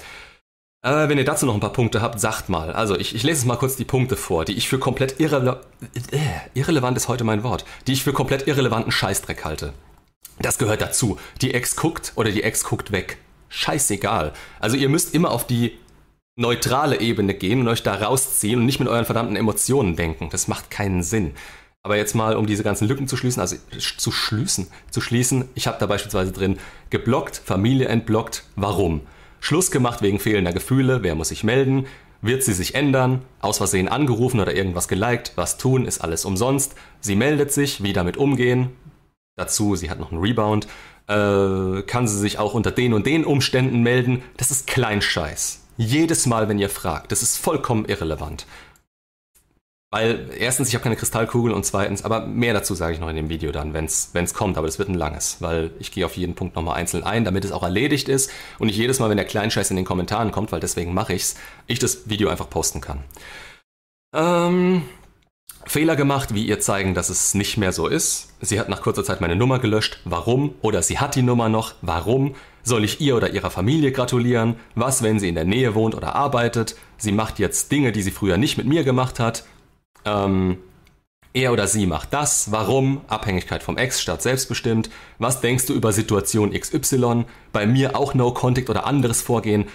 Äh, 0.84 1.10
wenn 1.10 1.18
ihr 1.18 1.26
dazu 1.26 1.46
noch 1.46 1.54
ein 1.54 1.60
paar 1.60 1.74
Punkte 1.74 2.02
habt, 2.02 2.20
sagt 2.20 2.50
mal. 2.50 2.74
Also, 2.74 2.98
ich, 2.98 3.14
ich 3.14 3.24
lese 3.24 3.40
es 3.40 3.46
mal 3.46 3.58
kurz 3.58 3.76
die 3.76 3.86
Punkte 3.86 4.16
vor, 4.16 4.46
die 4.46 4.54
ich 4.54 4.68
für 4.68 4.80
komplett 4.80 5.20
irrele 5.20 5.62
äh, 6.12 6.18
irrelevant 6.60 6.98
ist 6.98 7.08
heute 7.08 7.24
mein 7.24 7.44
Wort, 7.44 7.66
die 7.88 7.94
ich 7.94 8.04
für 8.04 8.14
komplett 8.14 8.48
irrelevanten 8.48 8.92
Scheißdreck 8.92 9.46
halte. 9.46 9.74
Das 10.40 10.58
gehört 10.58 10.82
dazu. 10.82 11.18
Die 11.42 11.54
Ex 11.54 11.76
guckt 11.76 12.14
oder 12.16 12.32
die 12.32 12.44
Ex 12.44 12.64
guckt 12.64 12.92
weg. 12.92 13.18
Scheißegal. 13.50 14.34
Also, 14.60 14.76
ihr 14.76 14.90
müsst 14.90 15.14
immer 15.14 15.32
auf 15.32 15.46
die 15.46 15.78
neutrale 16.36 17.00
Ebene 17.00 17.36
gehen 17.36 17.62
und 17.62 17.68
euch 17.68 17.84
da 17.84 17.94
rausziehen 17.94 18.60
und 18.60 18.66
nicht 18.66 18.80
mit 18.80 18.90
euren 18.90 19.06
verdammten 19.06 19.36
Emotionen 19.36 19.96
denken. 19.96 20.30
Das 20.32 20.48
macht 20.48 20.72
keinen 20.72 21.04
Sinn. 21.04 21.34
Aber 21.84 21.98
jetzt 21.98 22.16
mal, 22.16 22.36
um 22.36 22.48
diese 22.48 22.64
ganzen 22.64 22.88
Lücken 22.88 23.08
zu 23.08 23.18
schließen, 23.18 23.42
also 23.42 23.56
zu 23.78 24.12
schließen, 24.12 24.68
zu 24.90 25.02
schließen, 25.02 25.50
ich 25.56 25.68
habe 25.68 25.78
da 25.80 25.86
beispielsweise 25.86 26.32
drin 26.32 26.58
geblockt, 26.90 27.38
Familie 27.44 27.88
entblockt, 27.88 28.44
warum? 28.56 29.02
Schluss 29.42 29.72
gemacht 29.72 30.02
wegen 30.02 30.20
fehlender 30.20 30.54
Gefühle, 30.54 31.02
wer 31.02 31.16
muss 31.16 31.30
sich 31.30 31.44
melden? 31.44 31.88
Wird 32.22 32.44
sie 32.44 32.54
sich 32.54 32.76
ändern? 32.76 33.24
Aus 33.42 33.58
Versehen 33.58 33.88
angerufen 33.88 34.40
oder 34.40 34.56
irgendwas 34.56 34.88
geliked? 34.88 35.34
Was 35.36 35.58
tun? 35.58 35.86
Ist 35.86 36.00
alles 36.00 36.24
umsonst? 36.24 36.76
Sie 37.02 37.16
meldet 37.16 37.52
sich, 37.52 37.82
wie 37.82 37.92
damit 37.92 38.16
umgehen? 38.16 38.70
Dazu, 39.36 39.76
sie 39.76 39.90
hat 39.90 40.00
noch 40.00 40.12
einen 40.12 40.22
Rebound. 40.22 40.68
Äh, 41.08 41.82
kann 41.82 42.08
sie 42.08 42.20
sich 42.20 42.38
auch 42.38 42.54
unter 42.54 42.70
den 42.70 42.94
und 42.94 43.08
den 43.08 43.26
Umständen 43.26 43.82
melden? 43.82 44.22
Das 44.38 44.52
ist 44.52 44.68
Kleinscheiß. 44.68 45.64
Jedes 45.78 46.28
Mal, 46.28 46.48
wenn 46.48 46.60
ihr 46.60 46.70
fragt, 46.70 47.12
das 47.12 47.24
ist 47.24 47.38
vollkommen 47.38 47.86
irrelevant. 47.86 48.46
Weil 49.94 50.30
erstens, 50.38 50.70
ich 50.70 50.74
habe 50.74 50.84
keine 50.84 50.96
Kristallkugel 50.96 51.52
und 51.52 51.66
zweitens, 51.66 52.06
aber 52.06 52.26
mehr 52.26 52.54
dazu 52.54 52.76
sage 52.76 52.94
ich 52.94 53.02
noch 53.02 53.10
in 53.10 53.18
dem 53.18 53.28
Video 53.28 53.52
dann, 53.52 53.74
wenn 53.74 53.86
es 53.86 54.34
kommt, 54.34 54.58
aber 54.58 54.66
das 54.66 54.80
wird 54.80 54.88
ein 54.88 54.96
langes, 54.96 55.38
weil 55.42 55.72
ich 55.80 55.92
gehe 55.92 56.06
auf 56.06 56.16
jeden 56.16 56.34
Punkt 56.34 56.56
nochmal 56.56 56.78
einzeln 56.78 57.04
ein, 57.04 57.26
damit 57.26 57.44
es 57.44 57.52
auch 57.52 57.64
erledigt 57.64 58.08
ist 58.08 58.32
und 58.58 58.68
nicht 58.68 58.78
jedes 58.78 59.00
Mal, 59.00 59.10
wenn 59.10 59.18
der 59.18 59.26
Kleinscheiß 59.26 59.70
in 59.70 59.76
den 59.76 59.84
Kommentaren 59.84 60.32
kommt, 60.32 60.54
weil 60.54 60.62
deswegen 60.62 60.94
mache 60.94 61.14
ich's, 61.14 61.36
ich 61.68 61.80
das 61.80 62.10
Video 62.10 62.30
einfach 62.30 62.50
posten 62.50 62.80
kann. 62.80 63.04
Ähm, 64.16 64.84
Fehler 65.66 65.98
gemacht, 65.98 66.34
wie 66.34 66.46
ihr 66.46 66.62
zeigen, 66.62 66.94
dass 66.94 67.10
es 67.10 67.34
nicht 67.34 67.58
mehr 67.58 67.74
so 67.74 67.88
ist. 67.88 68.30
Sie 68.40 68.62
hat 68.62 68.70
nach 68.70 68.82
kurzer 68.82 69.04
Zeit 69.04 69.20
meine 69.20 69.36
Nummer 69.36 69.60
gelöscht. 69.60 70.00
Warum? 70.06 70.56
Oder 70.62 70.84
sie 70.84 71.00
hat 71.00 71.16
die 71.16 71.22
Nummer 71.22 71.50
noch. 71.50 71.74
Warum? 71.82 72.36
Soll 72.64 72.86
ich 72.86 73.02
ihr 73.02 73.16
oder 73.18 73.32
ihrer 73.32 73.52
Familie 73.52 73.92
gratulieren? 73.92 74.56
Was, 74.74 75.04
wenn 75.04 75.20
sie 75.20 75.30
in 75.30 75.36
der 75.36 75.46
Nähe 75.46 75.76
wohnt 75.76 75.96
oder 75.96 76.16
arbeitet? 76.16 76.78
Sie 76.98 77.12
macht 77.12 77.40
jetzt 77.40 77.72
Dinge, 77.72 77.92
die 77.92 78.02
sie 78.02 78.12
früher 78.12 78.38
nicht 78.38 78.58
mit 78.58 78.68
mir 78.68 78.84
gemacht 78.84 79.20
hat. 79.20 79.44
Ähm, 80.06 80.58
er 81.34 81.54
oder 81.54 81.68
sie 81.68 81.86
macht 81.86 82.14
das, 82.14 82.52
warum, 82.52 83.02
Abhängigkeit 83.08 83.64
vom 83.64 83.78
Ex 83.78 84.02
statt 84.02 84.22
selbstbestimmt, 84.22 84.90
was 85.18 85.40
denkst 85.40 85.66
du 85.66 85.74
über 85.74 85.94
Situation 85.94 86.52
XY, 86.52 87.26
bei 87.54 87.66
mir 87.66 87.96
auch 87.96 88.14
No 88.14 88.34
Contact 88.34 88.70
oder 88.70 88.86
anderes 88.86 89.22
Vorgehen, 89.22 89.70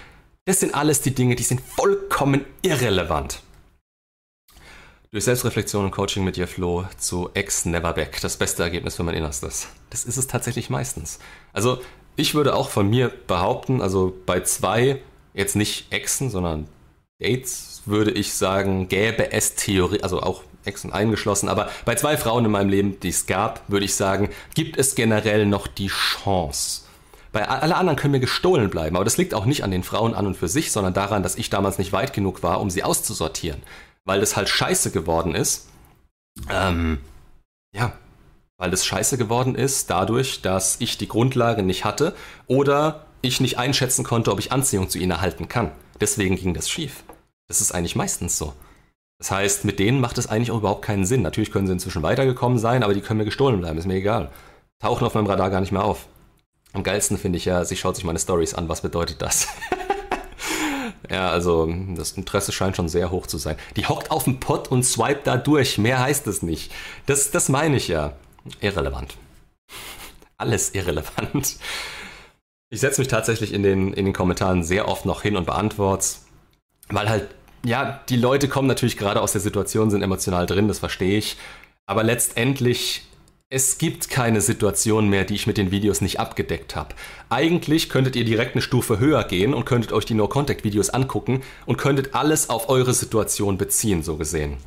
das 0.45 0.61
sind 0.61 0.75
alles 0.75 1.01
die 1.01 1.15
Dinge, 1.15 1.35
die 1.35 1.43
sind 1.43 1.61
vollkommen 1.61 2.45
irrelevant. 2.63 3.43
Durch 5.11 5.25
Selbstreflexion 5.25 5.85
und 5.85 5.93
Coaching 5.93 6.25
mit 6.25 6.37
dir, 6.37 6.47
Flo, 6.47 6.85
zu 6.99 7.31
Ex 7.33 7.65
Never 7.65 7.93
Back. 7.95 8.21
Das 8.21 8.37
beste 8.37 8.63
Ergebnis 8.63 8.97
für 8.97 9.03
mein 9.03 9.15
Innerstes. 9.15 9.69
Das 9.91 10.05
ist 10.05 10.19
es 10.19 10.27
tatsächlich 10.27 10.69
meistens. 10.69 11.21
Also, 11.53 11.81
ich 12.17 12.35
würde 12.35 12.55
auch 12.55 12.71
von 12.71 12.89
mir 12.89 13.11
behaupten, 13.27 13.81
also 13.81 14.15
bei 14.27 14.41
zwei, 14.41 15.01
jetzt 15.33 15.57
nicht 15.57 15.93
Exen, 15.93 16.29
sondern 16.31 16.69
Dates 17.19 17.83
würde 17.87 18.11
ich 18.11 18.35
sagen, 18.35 18.89
gäbe 18.89 19.33
es 19.33 19.55
Theorie, 19.55 20.03
also 20.03 20.21
auch 20.21 20.43
Exen 20.65 20.93
eingeschlossen, 20.93 21.49
aber 21.49 21.71
bei 21.85 21.95
zwei 21.95 22.17
Frauen 22.17 22.45
in 22.45 22.51
meinem 22.51 22.69
Leben, 22.69 23.01
die 23.01 23.09
es 23.09 23.27
gab, 23.27 23.63
würde 23.69 23.85
ich 23.85 23.95
sagen, 23.95 24.31
gibt 24.55 24.77
es 24.77 24.95
generell 24.95 25.47
noch 25.47 25.67
die 25.67 25.89
Chance. 25.89 26.83
Bei 27.33 27.49
alle 27.49 27.77
anderen 27.77 27.99
können 27.99 28.13
mir 28.13 28.21
gestohlen 28.21 28.71
bleiben, 28.71 28.97
aber 28.97 29.05
das 29.05 29.19
liegt 29.19 29.35
auch 29.35 29.45
nicht 29.45 29.63
an 29.63 29.71
den 29.71 29.83
Frauen 29.83 30.15
an 30.15 30.27
und 30.27 30.37
für 30.37 30.49
sich, 30.49 30.73
sondern 30.73 30.95
daran, 30.95 31.23
dass 31.23 31.37
ich 31.37 31.51
damals 31.51 31.79
nicht 31.79 31.93
weit 31.93 32.13
genug 32.13 32.43
war, 32.43 32.61
um 32.61 32.71
sie 32.71 32.83
auszusortieren. 32.83 33.63
Weil 34.05 34.21
das 34.21 34.37
halt 34.37 34.49
scheiße 34.49 34.91
geworden 34.91 35.35
ist. 35.35 35.69
Ähm, 36.51 36.99
ja, 37.75 37.93
weil 38.57 38.71
das 38.71 38.87
scheiße 38.87 39.19
geworden 39.19 39.55
ist 39.55 39.91
dadurch, 39.91 40.41
dass 40.41 40.77
ich 40.81 40.97
die 40.97 41.09
Grundlage 41.09 41.63
nicht 41.63 41.85
hatte 41.85 42.15
oder 42.47 43.07
ich 43.21 43.41
nicht 43.41 43.59
einschätzen 43.59 44.05
konnte, 44.05 44.33
ob 44.33 44.39
ich 44.39 44.53
Anziehung 44.53 44.89
zu 44.89 44.99
ihnen 44.99 45.11
erhalten 45.11 45.49
kann. 45.49 45.73
Deswegen 46.01 46.37
ging 46.37 46.55
das 46.55 46.69
schief. 46.69 47.05
Das 47.49 47.61
ist 47.61 47.73
eigentlich 47.73 47.97
meistens 47.97 48.39
so. 48.39 48.53
Das 49.19 49.31
heißt, 49.31 49.65
mit 49.65 49.79
denen 49.79 50.01
macht 50.01 50.19
es 50.19 50.27
eigentlich 50.27 50.51
auch 50.51 50.59
überhaupt 50.59 50.83
keinen 50.85 51.07
Sinn. 51.07 51.23
Natürlich 51.23 51.51
können 51.51 51.67
sie 51.67 51.73
inzwischen 51.73 52.03
weitergekommen 52.03 52.59
sein, 52.59 52.83
aber 52.83 52.93
die 52.93 53.01
können 53.01 53.19
mir 53.19 53.25
gestohlen 53.25 53.61
bleiben, 53.61 53.79
ist 53.79 53.87
mir 53.87 53.95
egal. 53.95 54.31
Tauchen 54.79 55.07
auf 55.07 55.15
meinem 55.15 55.27
Radar 55.27 55.51
gar 55.51 55.61
nicht 55.61 55.73
mehr 55.73 55.85
auf. 55.85 56.07
Am 56.75 56.83
geilsten 56.83 57.17
finde 57.17 57.39
ich 57.39 57.47
ja, 57.47 57.65
sie 57.65 57.77
schaut 57.77 57.97
sich 57.97 58.05
meine 58.05 58.19
Stories 58.19 58.53
an. 58.53 58.69
Was 58.69 58.83
bedeutet 58.83 59.23
das? 59.23 59.49
ja, 61.11 61.31
also 61.31 61.73
das 61.97 62.13
Interesse 62.13 62.53
scheint 62.53 62.77
schon 62.77 62.91
sehr 62.91 63.11
hoch 63.11 63.27
zu 63.27 63.39
sein. 63.39 63.57
Die 63.77 63.87
hockt 63.87 64.11
auf 64.11 64.25
dem 64.25 64.39
Pott 64.41 64.69
und 64.69 64.85
swipet 64.85 65.27
da 65.27 65.39
durch. 65.39 65.79
Mehr 65.79 66.01
heißt 66.01 66.27
es 66.27 66.43
nicht. 66.43 66.71
Das, 67.07 67.31
das 67.31 67.49
meine 67.49 67.77
ich 67.77 67.89
ja. 67.89 68.13
Irrelevant. 68.61 69.17
Alles 70.37 70.75
irrelevant. 70.75 71.57
Ich 72.69 72.81
setze 72.81 73.01
mich 73.01 73.09
tatsächlich 73.09 73.53
in 73.53 73.63
den, 73.63 73.93
in 73.93 74.05
den 74.05 74.15
Kommentaren 74.15 74.65
sehr 74.65 74.89
oft 74.89 75.07
noch 75.07 75.23
hin 75.23 75.37
und 75.37 75.47
beantworte 75.47 76.07
weil 76.89 77.09
halt, 77.09 77.29
ja, 77.65 78.01
die 78.09 78.17
Leute 78.17 78.49
kommen 78.49 78.69
natürlich 78.69 78.97
gerade 78.97 79.21
aus 79.21 79.33
der 79.33 79.41
Situation, 79.41 79.91
sind 79.91 80.03
emotional 80.03 80.47
drin, 80.47 80.69
das 80.69 80.79
verstehe 80.79 81.19
ich. 81.19 81.37
Aber 81.87 82.03
letztendlich, 82.03 83.03
es 83.49 83.79
gibt 83.79 84.11
keine 84.11 84.41
Situation 84.41 85.09
mehr, 85.09 85.25
die 85.25 85.35
ich 85.35 85.47
mit 85.47 85.57
den 85.57 85.71
Videos 85.71 86.01
nicht 86.01 86.21
abgedeckt 86.21 86.77
habe. 86.77 86.95
Eigentlich 87.29 87.89
könntet 87.89 88.17
ihr 88.17 88.25
direkt 88.25 88.55
eine 88.55 88.63
Stufe 88.63 88.99
höher 88.99 89.25
gehen 89.25 89.55
und 89.55 89.65
könntet 89.65 89.93
euch 89.93 90.05
die 90.05 90.15
No-Contact-Videos 90.15 90.91
angucken 90.91 91.43
und 91.65 91.77
könntet 91.77 92.15
alles 92.15 92.51
auf 92.51 92.69
eure 92.69 92.95
Situation 92.95 93.59
beziehen, 93.59 94.03
so 94.03 94.17
gesehen. 94.17 94.59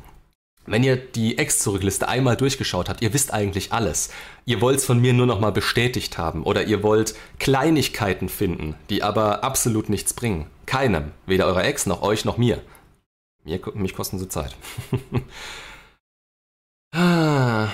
Wenn 0.70 0.84
ihr 0.84 0.94
die 0.96 1.36
Ex-Zurückliste 1.36 2.06
einmal 2.06 2.36
durchgeschaut 2.36 2.88
habt, 2.88 3.02
ihr 3.02 3.12
wisst 3.12 3.34
eigentlich 3.34 3.72
alles. 3.72 4.12
Ihr 4.44 4.60
wollt 4.60 4.78
es 4.78 4.84
von 4.84 5.00
mir 5.00 5.12
nur 5.12 5.26
nochmal 5.26 5.50
bestätigt 5.50 6.16
haben 6.16 6.44
oder 6.44 6.62
ihr 6.64 6.84
wollt 6.84 7.16
Kleinigkeiten 7.40 8.28
finden, 8.28 8.76
die 8.88 9.02
aber 9.02 9.42
absolut 9.42 9.88
nichts 9.88 10.14
bringen. 10.14 10.46
Keinem. 10.66 11.10
Weder 11.26 11.46
eurer 11.46 11.64
Ex 11.64 11.86
noch 11.86 12.02
euch 12.02 12.24
noch 12.24 12.38
mir. 12.38 12.62
mir 13.42 13.60
mich 13.74 13.94
kosten 13.94 14.18
sie 14.18 14.28
Zeit. 14.28 14.56
Ah. 16.92 17.68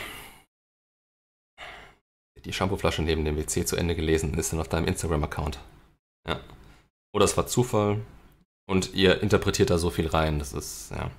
die 2.44 2.52
Shampooflasche 2.52 3.00
neben 3.00 3.24
dem 3.24 3.38
WC 3.38 3.64
zu 3.64 3.74
Ende 3.76 3.96
gelesen, 3.96 4.34
ist 4.34 4.52
dann 4.52 4.60
auf 4.60 4.68
deinem 4.68 4.86
Instagram-Account. 4.86 5.58
Ja. 6.28 6.38
Oder 7.14 7.24
es 7.24 7.34
war 7.34 7.46
Zufall 7.46 8.02
und 8.68 8.92
ihr 8.92 9.22
interpretiert 9.22 9.70
da 9.70 9.78
so 9.78 9.88
viel 9.88 10.06
rein. 10.06 10.38
Das 10.38 10.52
ist, 10.52 10.90
ja. 10.90 11.10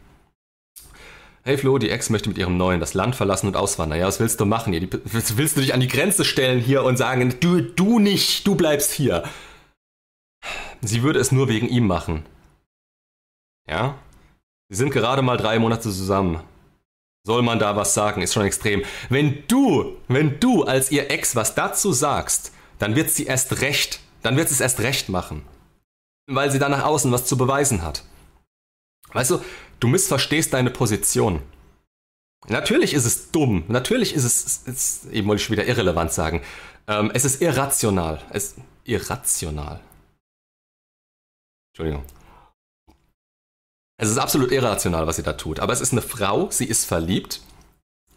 Hey 1.48 1.58
Flo, 1.58 1.78
die 1.78 1.90
Ex 1.90 2.10
möchte 2.10 2.28
mit 2.28 2.38
ihrem 2.38 2.58
Neuen 2.58 2.82
das 2.82 2.94
Land 2.94 3.16
verlassen 3.16 3.48
und 3.48 3.56
auswandern. 3.56 3.98
Ja, 3.98 4.06
was 4.06 4.20
willst 4.20 4.42
du 4.42 4.46
machen 4.46 4.74
hier? 4.74 4.86
willst 4.92 5.56
du 5.56 5.62
dich 5.62 5.74
an 5.74 5.80
die 5.80 5.88
Grenze 5.88 6.26
stellen 6.26 6.60
hier 6.60 6.84
und 6.84 6.98
sagen, 6.98 7.40
du, 7.40 7.62
du 7.62 8.00
nicht, 8.00 8.46
du 8.46 8.56
bleibst 8.56 8.92
hier? 8.92 9.24
Sie 10.82 11.04
würde 11.04 11.20
es 11.20 11.32
nur 11.32 11.48
wegen 11.48 11.70
ihm 11.70 11.88
machen. 11.88 12.26
Ja? 13.66 13.98
Sie 14.68 14.76
sind 14.76 14.90
gerade 14.90 15.22
mal 15.22 15.38
drei 15.38 15.58
Monate 15.58 15.84
zusammen. 15.84 16.42
Soll 17.26 17.44
man 17.44 17.60
da 17.60 17.78
was 17.78 17.94
sagen? 17.94 18.22
Ist 18.22 18.34
schon 18.34 18.46
extrem. 18.46 18.84
Wenn 19.08 19.48
du, 19.48 19.96
wenn 20.10 20.42
du 20.42 20.64
als 20.64 20.92
ihr 20.92 21.12
Ex 21.12 21.38
was 21.38 21.56
dazu 21.56 21.94
sagst, 21.94 22.52
dann 22.78 22.98
wird 22.98 23.10
sie 23.10 23.24
erst 23.24 23.62
recht, 23.62 24.02
dann 24.22 24.36
wird 24.36 24.50
sie 24.50 24.56
es 24.56 24.60
erst 24.60 24.82
recht 24.82 25.08
machen. 25.08 25.44
Weil 26.30 26.52
sie 26.52 26.60
da 26.60 26.68
nach 26.68 26.84
außen 26.84 27.10
was 27.14 27.26
zu 27.26 27.38
beweisen 27.38 27.84
hat. 27.84 28.04
Weißt 29.14 29.32
du, 29.32 29.42
du 29.80 29.88
missverstehst 29.88 30.54
deine 30.54 30.70
Position. 30.70 31.42
Natürlich 32.48 32.94
ist 32.94 33.06
es 33.06 33.32
dumm, 33.32 33.63
natürlich 33.68 34.13
ist 34.13 34.24
es, 34.24 34.63
ist, 34.68 35.06
eben 35.12 35.28
wollte 35.28 35.42
ich 35.42 35.52
wieder 35.52 35.66
irrelevant 35.66 36.12
sagen. 36.12 36.42
Ähm, 36.88 37.12
es 37.13 37.26
ist 37.26 37.42
irrational. 37.42 38.22
Es 38.32 38.56
irrational. 38.86 39.82
Entschuldigung. 41.73 42.04
Es 44.00 44.10
ist 44.10 44.17
absolut 44.17 44.52
irrational, 44.52 45.08
was 45.08 45.17
sie 45.17 45.23
da 45.23 45.34
tut. 45.34 45.60
Aber 45.60 45.73
es 45.73 45.82
ist 45.82 45.92
eine 45.92 46.02
Frau, 46.02 46.50
sie 46.52 46.65
ist 46.65 46.86
verliebt. 46.86 47.42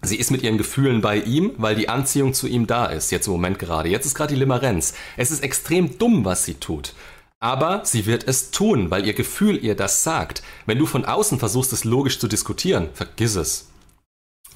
Sie 0.03 0.17
ist 0.17 0.31
mit 0.31 0.43
ihren 0.43 0.57
Gefühlen 0.57 1.01
bei 1.03 1.17
ihm, 1.17 1.53
weil 1.59 1.75
die 1.75 1.89
Anziehung 1.89 2.33
zu 2.33 2.47
ihm 2.47 2.67
da 2.67 2.87
ist, 2.87 3.11
jetzt 3.11 3.27
im 3.27 3.35
Moment 3.35 3.59
gerade. 3.59 3.89
Jetzt 3.89 4.07
ist 4.07 4.15
gerade 4.15 4.33
die 4.33 4.41
Limerenz. 4.41 4.95
Es 5.17 5.31
ist 5.31 5.43
extrem 5.43 5.99
dumm, 5.99 6.25
was 6.25 6.45
sie 6.45 6.55
tut. 6.55 6.95
Aber 7.43 7.87
sie 7.87 8.05
wird 8.05 8.29
es 8.29 8.51
tun, 8.51 8.91
weil 8.91 9.07
ihr 9.07 9.15
Gefühl 9.15 9.63
ihr 9.65 9.75
das 9.75 10.05
sagt. 10.05 10.43
Wenn 10.67 10.79
du 10.79 10.85
von 10.85 11.07
außen 11.07 11.39
versuchst, 11.39 11.73
es 11.73 11.85
logisch 11.85 12.19
zu 12.19 12.29
diskutieren, 12.29 12.91
vergiss 12.93 13.35
es. 13.35 13.69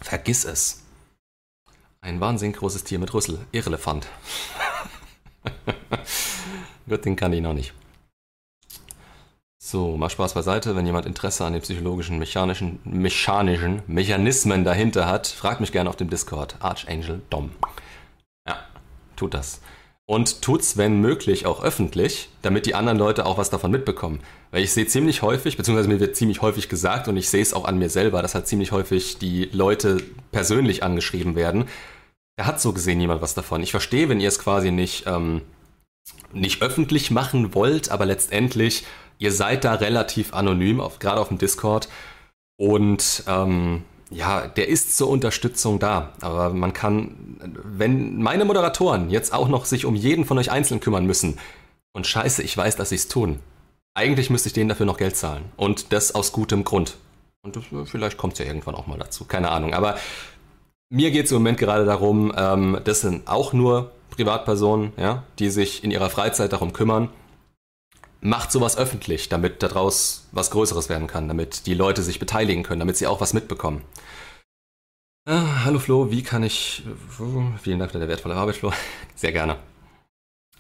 Vergiss 0.01 0.45
es. 0.45 0.83
Ein 2.03 2.21
wahnsinnig 2.21 2.57
großes 2.57 2.85
Tier 2.85 2.99
mit 2.99 3.15
Rüssel. 3.15 3.39
Irrelevant. 3.53 4.07
Gut, 6.89 7.07
den 7.07 7.17
kann 7.17 7.33
ich 7.33 7.41
noch 7.41 7.55
nicht. 7.55 7.73
So, 9.59 9.97
mal 9.97 10.11
Spaß 10.11 10.35
beiseite. 10.35 10.77
Wenn 10.77 10.85
jemand 10.85 11.07
Interesse 11.07 11.47
an 11.47 11.55
den 11.55 11.63
psychologischen, 11.63 12.19
mechanischen, 12.19 12.81
mechanischen 12.85 13.83
Mechanismen 13.87 14.63
dahinter 14.63 15.07
hat, 15.07 15.27
fragt 15.27 15.61
mich 15.61 15.73
gerne 15.73 15.89
auf 15.89 15.97
dem 15.97 16.11
Discord. 16.11 16.57
Archangel 16.61 17.23
Dom. 17.31 17.51
tut 19.17 19.33
das. 19.33 19.63
Und 20.07 20.43
tut's, 20.43 20.77
wenn 20.77 21.01
möglich, 21.01 21.47
auch 21.47 21.63
öffentlich, 21.63 22.29
damit 22.43 22.67
die 22.67 22.75
anderen 22.75 22.99
Leute 22.99 23.25
auch 23.25 23.39
was 23.39 23.49
davon 23.49 23.71
mitbekommen. 23.71 24.21
Weil 24.51 24.63
ich 24.63 24.73
sehe 24.73 24.87
ziemlich 24.87 25.23
häufig, 25.23 25.57
beziehungsweise 25.57 25.89
mir 25.89 25.99
wird 25.99 26.15
ziemlich 26.15 26.43
häufig 26.43 26.69
gesagt 26.69 27.09
und 27.09 27.17
ich 27.17 27.31
sehe 27.31 27.41
es 27.41 27.55
auch 27.55 27.65
an 27.65 27.79
mir 27.79 27.89
selber, 27.89 28.21
dass 28.21 28.35
halt 28.35 28.47
ziemlich 28.47 28.71
häufig 28.71 29.19
die 29.19 29.47
Leute 29.53 29.97
persönlich 30.31 30.83
angeschrieben 30.83 31.37
werden. 31.37 31.65
Da 32.37 32.45
hat 32.45 32.61
so 32.61 32.75
gesehen 32.75 32.99
niemand 32.99 33.23
was 33.23 33.33
davon. 33.33 33.63
Ich 33.63 33.71
verstehe, 33.71 34.11
wenn 34.11 34.21
ihr 34.21 34.29
es 34.29 34.39
quasi 34.39 34.73
nicht, 34.73 35.05
ähm, 35.07 35.41
nicht 36.33 36.61
öffentlich 36.61 37.11
machen 37.11 37.55
wollt, 37.55 37.91
aber 37.91 38.05
letztendlich, 38.05 38.85
ihr 39.19 39.33
seid 39.33 39.65
da 39.65 39.75
relativ 39.75 40.35
anonym, 40.35 40.81
auf, 40.81 40.99
gerade 40.99 41.21
auf 41.21 41.29
dem 41.29 41.39
Discord. 41.39 41.89
Und 42.57 43.25
ähm, 43.27 43.85
ja, 44.15 44.47
der 44.47 44.69
ist 44.69 44.97
zur 44.97 45.09
Unterstützung 45.09 45.79
da. 45.79 46.13
Aber 46.21 46.51
man 46.51 46.73
kann, 46.73 47.39
wenn 47.65 48.23
meine 48.23 48.45
Moderatoren 48.45 49.11
jetzt 49.11 49.35
auch 49.35 49.49
noch 49.49 49.65
sich 49.65 49.85
um 49.85 49.95
jeden 49.95 50.25
von 50.25 50.39
euch 50.39 50.51
einzeln 50.51 50.81
kümmern 50.81 51.05
müssen, 51.05 51.39
und 51.95 52.07
scheiße, 52.07 52.43
ich 52.43 52.57
weiß, 52.57 52.77
dass 52.77 52.91
sie 52.91 52.97
es 52.97 53.09
tun. 53.09 53.39
Eigentlich 53.95 54.29
müsste 54.29 54.49
ich 54.49 54.53
denen 54.53 54.69
dafür 54.69 54.85
noch 54.85 54.97
Geld 54.97 55.17
zahlen. 55.17 55.45
Und 55.57 55.93
das 55.93 56.15
aus 56.15 56.33
gutem 56.33 56.65
Grund. 56.65 56.97
Und 57.43 57.57
das, 57.57 57.65
vielleicht 57.85 58.19
kommt 58.19 58.33
es 58.35 58.41
ja 58.41 58.47
irgendwann 58.47 58.75
auch 58.75 58.89
mal 58.89 58.99
dazu. 58.99 59.25
Keine 59.25 59.51
Ahnung. 59.51 59.75
Aber 59.75 59.97
mir 60.91 61.13
geht 61.13 61.27
es 61.27 61.31
im 61.31 61.39
Moment 61.39 61.59
gerade 61.59 61.85
darum, 61.85 62.33
ähm, 62.37 62.81
das 62.85 63.03
sind 63.03 63.29
auch 63.29 63.53
nur 63.53 63.93
Privatpersonen, 64.11 64.93
ja, 64.97 65.23
die 65.39 65.51
sich 65.51 65.85
in 65.85 65.91
ihrer 65.93 66.11
Freizeit 66.11 66.53
darum 66.53 66.73
kümmern 66.73 67.11
macht 68.25 68.51
sowas 68.51 68.77
öffentlich, 68.79 69.29
damit 69.29 69.63
daraus 69.63 70.27
was 70.33 70.51
Größeres 70.51 70.89
werden 70.89 71.07
kann, 71.07 71.29
damit 71.29 71.67
die 71.67 71.75
Leute 71.75 72.03
sich 72.03 72.19
beteiligen 72.19 72.63
können, 72.63 72.81
damit 72.81 72.97
sie 72.97 73.07
auch 73.07 73.21
was 73.21 73.35
mitbekommen. 73.35 73.83
Ah, 75.27 75.65
hallo 75.65 75.79
Flo, 75.79 76.11
wie 76.11 76.23
kann 76.23 76.43
ich. 76.43 76.83
Vielen 77.63 77.79
Dank 77.79 77.93
für 77.93 77.99
deine 77.99 78.09
wertvolle 78.09 78.35
Arbeit, 78.35 78.57
Flo. 78.57 78.73
Sehr 79.15 79.33
gerne. 79.33 79.57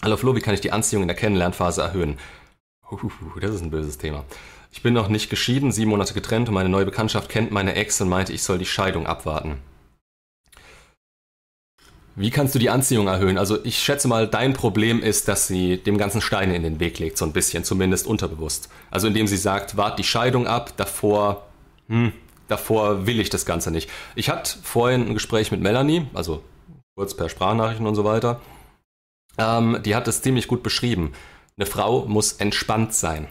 Hallo 0.02 0.16
Flo, 0.16 0.36
wie 0.36 0.40
kann 0.40 0.54
ich 0.54 0.60
die 0.60 0.72
Anziehung 0.72 1.02
in 1.02 1.08
der 1.08 1.16
Kennenlernphase 1.16 1.82
erhöhen? 1.82 2.18
das 3.40 3.54
ist 3.54 3.62
ein 3.62 3.70
böses 3.70 3.98
Thema. 3.98 4.24
Ich 4.70 4.82
bin 4.82 4.92
noch 4.92 5.08
nicht 5.08 5.30
geschieden, 5.30 5.72
sieben 5.72 5.90
Monate 5.90 6.14
getrennt 6.14 6.48
und 6.48 6.54
meine 6.54 6.68
neue 6.68 6.84
Bekanntschaft 6.84 7.30
kennt 7.30 7.50
meine 7.50 7.74
Ex 7.74 8.00
und 8.00 8.08
meinte, 8.08 8.32
ich 8.32 8.42
soll 8.42 8.58
die 8.58 8.66
Scheidung 8.66 9.06
abwarten. 9.06 9.58
Wie 12.16 12.30
kannst 12.30 12.54
du 12.54 12.60
die 12.60 12.70
Anziehung 12.70 13.08
erhöhen? 13.08 13.38
Also 13.38 13.64
ich 13.64 13.78
schätze 13.78 14.06
mal, 14.06 14.28
dein 14.28 14.52
Problem 14.52 15.02
ist, 15.02 15.26
dass 15.26 15.48
sie 15.48 15.78
dem 15.78 15.98
ganzen 15.98 16.20
Steine 16.20 16.54
in 16.54 16.62
den 16.62 16.78
Weg 16.78 17.00
legt, 17.00 17.18
so 17.18 17.24
ein 17.24 17.32
bisschen, 17.32 17.64
zumindest 17.64 18.06
unterbewusst. 18.06 18.68
Also 18.90 19.08
indem 19.08 19.26
sie 19.26 19.36
sagt, 19.36 19.76
wart 19.76 19.98
die 19.98 20.04
Scheidung 20.04 20.46
ab, 20.46 20.74
davor, 20.76 21.48
hm, 21.88 22.12
davor 22.46 23.06
will 23.06 23.18
ich 23.18 23.30
das 23.30 23.46
Ganze 23.46 23.72
nicht. 23.72 23.90
Ich 24.14 24.28
hatte 24.28 24.58
vorhin 24.62 25.08
ein 25.08 25.14
Gespräch 25.14 25.50
mit 25.50 25.60
Melanie, 25.60 26.06
also 26.14 26.44
kurz 26.94 27.14
per 27.14 27.28
Sprachnachrichten 27.28 27.86
und 27.86 27.96
so 27.96 28.04
weiter. 28.04 28.40
Ähm, 29.36 29.80
die 29.84 29.96
hat 29.96 30.06
es 30.06 30.22
ziemlich 30.22 30.46
gut 30.46 30.62
beschrieben. 30.62 31.12
Eine 31.56 31.66
Frau 31.66 32.06
muss 32.06 32.34
entspannt 32.34 32.94
sein. 32.94 33.26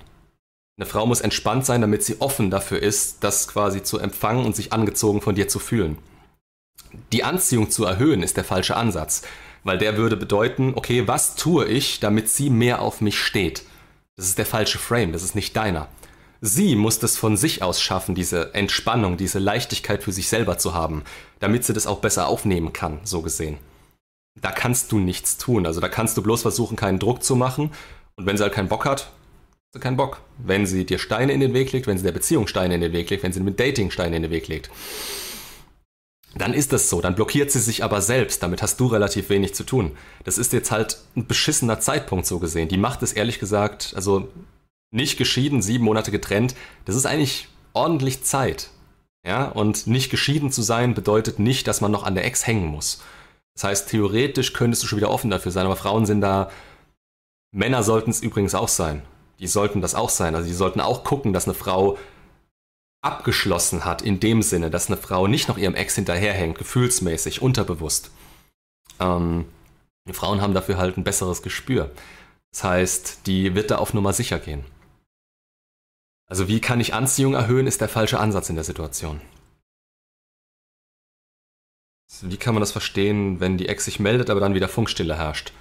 Eine 0.78 0.88
Frau 0.88 1.06
muss 1.06 1.22
entspannt 1.22 1.66
sein, 1.66 1.80
damit 1.80 2.04
sie 2.04 2.20
offen 2.20 2.50
dafür 2.52 2.82
ist, 2.82 3.24
das 3.24 3.48
quasi 3.48 3.82
zu 3.82 4.00
empfangen 4.00 4.46
und 4.46 4.58
sich 4.58 4.74
angezogen 4.74 5.22
von 5.22 5.36
dir 5.36 5.48
zu 5.48 5.60
fühlen 5.60 5.98
die 7.12 7.24
Anziehung 7.24 7.70
zu 7.70 7.86
erhöhen 7.86 8.24
ist 8.24 8.38
der 8.38 8.44
falsche 8.44 8.76
Ansatz, 8.76 9.24
weil 9.64 9.78
der 9.78 9.98
würde 9.98 10.18
bedeuten, 10.18 10.74
okay, 10.76 11.08
was 11.08 11.36
tue 11.36 11.66
ich, 11.66 12.00
damit 12.00 12.30
sie 12.30 12.50
mehr 12.50 12.82
auf 12.82 13.02
mich 13.02 13.20
steht? 13.20 13.64
Das 14.16 14.28
ist 14.28 14.38
der 14.38 14.46
falsche 14.46 14.78
Frame, 14.78 15.12
das 15.12 15.24
ist 15.24 15.36
nicht 15.36 15.56
deiner. 15.56 15.88
Sie 16.42 16.76
muss 16.76 17.00
das 17.00 17.18
von 17.18 17.38
sich 17.38 17.64
aus 17.64 17.82
schaffen, 17.82 18.16
diese 18.16 18.54
Entspannung, 18.54 19.16
diese 19.16 19.40
Leichtigkeit 19.40 20.04
für 20.04 20.12
sich 20.12 20.28
selber 20.28 20.58
zu 20.58 20.74
haben, 20.74 21.04
damit 21.40 21.64
sie 21.64 21.74
das 21.74 21.88
auch 21.88 22.00
besser 22.00 22.28
aufnehmen 22.28 22.74
kann, 22.74 23.00
so 23.04 23.22
gesehen. 23.22 23.58
Da 24.42 24.52
kannst 24.52 24.92
du 24.92 25.00
nichts 25.00 25.38
tun, 25.38 25.66
also 25.66 25.80
da 25.80 25.88
kannst 25.88 26.18
du 26.18 26.22
bloß 26.22 26.42
versuchen, 26.42 26.76
keinen 26.76 27.00
Druck 27.00 27.24
zu 27.24 27.36
machen 27.36 27.72
und 28.16 28.26
wenn 28.26 28.38
sie 28.38 28.44
halt 28.44 28.54
keinen 28.54 28.68
Bock 28.68 28.86
hat, 28.86 29.04
hat 29.04 29.12
sie 29.74 29.80
keinen 29.80 29.98
Bock. 29.98 30.20
Wenn 30.38 30.66
sie 30.66 30.86
dir 30.86 31.00
Steine 31.00 31.32
in 31.32 31.40
den 31.40 31.54
Weg 31.54 31.72
legt, 31.72 31.88
wenn 31.88 31.98
sie 31.98 32.04
der 32.04 32.12
Beziehung 32.12 32.48
Steine 32.48 32.76
in 32.76 32.82
den 32.82 32.94
Weg 32.94 33.10
legt, 33.10 33.24
wenn 33.24 33.34
sie 33.34 33.40
mit 33.40 33.60
Dating 33.60 33.90
Steine 33.90 34.18
in 34.18 34.24
den 34.24 34.32
Weg 34.32 34.48
legt, 34.48 34.70
dann 36.36 36.54
ist 36.54 36.74
das 36.74 36.90
so, 36.90 37.02
dann 37.02 37.16
blockiert 37.16 37.52
sie 37.52 37.60
sich 37.60 37.84
aber 37.84 38.02
selbst, 38.02 38.42
damit 38.42 38.62
hast 38.62 38.80
du 38.80 38.88
relativ 38.88 39.30
wenig 39.30 39.54
zu 39.54 39.64
tun. 39.64 39.92
Das 40.24 40.38
ist 40.38 40.54
jetzt 40.54 40.72
halt 40.72 40.98
ein 41.16 41.28
beschissener 41.28 41.80
Zeitpunkt 41.80 42.26
so 42.26 42.40
gesehen. 42.40 42.70
Die 42.70 42.78
macht 42.78 43.04
es 43.04 43.14
ehrlich 43.14 43.40
gesagt, 43.40 43.94
also 43.96 44.30
nicht 44.92 45.18
geschieden, 45.18 45.62
sieben 45.62 45.86
Monate 45.86 46.12
getrennt, 46.12 46.56
das 46.86 46.96
ist 46.96 47.06
eigentlich 47.06 47.50
ordentlich 47.74 48.24
Zeit. 48.24 48.70
Ja, 49.26 49.46
und 49.46 49.88
nicht 49.88 50.10
geschieden 50.10 50.52
zu 50.52 50.62
sein 50.62 50.94
bedeutet 50.94 51.40
nicht, 51.40 51.68
dass 51.68 51.80
man 51.80 51.92
noch 51.92 52.04
an 52.04 52.16
der 52.16 52.26
Ex 52.26 52.46
hängen 52.46 52.68
muss. 52.68 53.02
Das 53.56 53.64
heißt, 53.64 53.90
theoretisch 53.90 54.54
könntest 54.54 54.84
du 54.84 54.88
schon 54.88 54.98
wieder 54.98 55.12
offen 55.12 55.30
dafür 55.30 55.52
sein, 55.52 55.66
aber 55.66 55.78
Frauen 55.78 56.06
sind 56.06 56.22
da, 56.22 56.50
Männer 57.52 57.84
sollten 57.84 58.12
es 58.12 58.22
übrigens 58.22 58.56
auch 58.56 58.68
sein. 58.68 59.04
Die 59.40 59.48
sollten 59.48 59.82
das 59.82 59.96
auch 59.96 60.10
sein. 60.10 60.36
Also 60.36 60.48
die 60.48 60.54
sollten 60.54 60.82
auch 60.82 61.04
gucken, 61.04 61.34
dass 61.34 61.46
eine 61.46 61.54
Frau 61.54 61.98
abgeschlossen 63.04 63.86
hat, 63.86 64.02
in 64.02 64.20
dem 64.20 64.42
Sinne, 64.42 64.70
dass 64.70 64.88
eine 64.88 64.98
Frau 64.98 65.28
nicht 65.28 65.48
noch 65.48 65.58
ihrem 65.58 65.76
Ex 65.76 65.96
hinterherhängt, 65.96 66.58
gefühlsmäßig, 66.58 67.42
unterbewusst. 67.42 68.12
Ähm, 69.00 69.46
Frauen 70.12 70.42
haben 70.42 70.54
dafür 70.54 70.78
halt 70.78 70.98
ein 70.98 71.04
besseres 71.04 71.42
Gespür. 71.42 71.92
Das 72.52 72.64
heißt, 72.64 73.28
die 73.28 73.56
wird 73.56 73.72
da 73.72 73.78
auf 73.78 73.94
Nummer 73.94 74.14
sicher 74.14 74.40
gehen. 74.40 74.64
Also 76.28 76.48
wie 76.48 76.62
kann 76.62 76.80
ich 76.80 76.94
Anziehung 76.94 77.34
erhöhen, 77.34 77.68
ist 77.68 77.82
der 77.82 77.90
falsche 77.90 78.20
Ansatz 78.20 78.50
in 78.50 78.56
der 78.56 78.64
Situation. 78.64 79.22
Wie 82.22 82.38
kann 82.38 82.54
man 82.54 82.62
das 82.62 82.72
verstehen, 82.72 83.40
wenn 83.40 83.58
die 83.58 83.68
Ex 83.68 83.86
sich 83.86 84.00
meldet, 84.00 84.30
aber 84.30 84.40
dann 84.40 84.54
wieder 84.54 84.70
Funkstille 84.70 85.18
herrscht? 85.18 85.52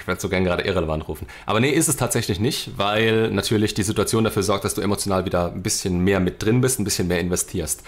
Ich 0.00 0.06
werde 0.06 0.20
so 0.20 0.28
gern 0.28 0.44
gerade 0.44 0.64
irrelevant 0.64 1.06
rufen. 1.08 1.26
Aber 1.46 1.60
nee, 1.60 1.70
ist 1.70 1.88
es 1.88 1.96
tatsächlich 1.96 2.40
nicht, 2.40 2.78
weil 2.78 3.30
natürlich 3.30 3.74
die 3.74 3.82
Situation 3.82 4.24
dafür 4.24 4.42
sorgt, 4.42 4.64
dass 4.64 4.74
du 4.74 4.80
emotional 4.80 5.24
wieder 5.24 5.52
ein 5.52 5.62
bisschen 5.62 6.00
mehr 6.00 6.20
mit 6.20 6.42
drin 6.42 6.60
bist, 6.60 6.80
ein 6.80 6.84
bisschen 6.84 7.08
mehr 7.08 7.20
investierst. 7.20 7.82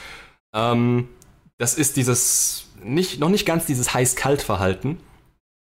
Ähm, 0.54 1.08
das 1.58 1.74
ist 1.74 1.96
dieses, 1.96 2.66
nicht, 2.82 3.20
noch 3.20 3.28
nicht 3.28 3.46
ganz 3.46 3.66
dieses 3.66 3.94
heiß-kalt-Verhalten. 3.94 4.98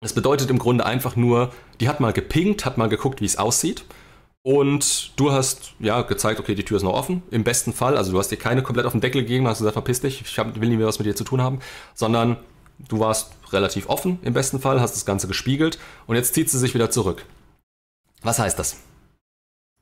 Das 0.00 0.12
bedeutet 0.12 0.50
im 0.50 0.58
Grunde 0.58 0.84
einfach 0.84 1.16
nur, 1.16 1.52
die 1.80 1.88
hat 1.88 2.00
mal 2.00 2.12
gepinkt, 2.12 2.64
hat 2.64 2.78
mal 2.78 2.88
geguckt, 2.88 3.20
wie 3.20 3.26
es 3.26 3.38
aussieht. 3.38 3.84
Und 4.42 5.18
du 5.18 5.32
hast 5.32 5.72
ja 5.80 6.02
gezeigt, 6.02 6.38
okay, 6.38 6.54
die 6.54 6.64
Tür 6.64 6.76
ist 6.76 6.84
noch 6.84 6.92
offen. 6.92 7.22
Im 7.32 7.42
besten 7.42 7.72
Fall, 7.72 7.96
also 7.96 8.12
du 8.12 8.18
hast 8.18 8.28
dir 8.28 8.36
keine 8.36 8.62
komplett 8.62 8.86
auf 8.86 8.92
den 8.92 9.00
Deckel 9.00 9.22
gegeben, 9.22 9.48
hast 9.48 9.58
gesagt, 9.58 9.72
verpiss 9.72 10.02
dich, 10.02 10.20
ich 10.20 10.38
hab, 10.38 10.60
will 10.60 10.68
nie 10.68 10.76
mehr 10.76 10.86
was 10.86 11.00
mit 11.00 11.06
dir 11.06 11.16
zu 11.16 11.24
tun 11.24 11.42
haben, 11.42 11.58
sondern 11.94 12.36
Du 12.78 12.98
warst 12.98 13.30
relativ 13.52 13.88
offen 13.88 14.18
im 14.22 14.34
besten 14.34 14.60
Fall, 14.60 14.80
hast 14.80 14.94
das 14.94 15.06
Ganze 15.06 15.28
gespiegelt 15.28 15.78
und 16.06 16.16
jetzt 16.16 16.34
zieht 16.34 16.50
sie 16.50 16.58
sich 16.58 16.74
wieder 16.74 16.90
zurück. 16.90 17.24
Was 18.22 18.38
heißt 18.38 18.58
das? 18.58 18.76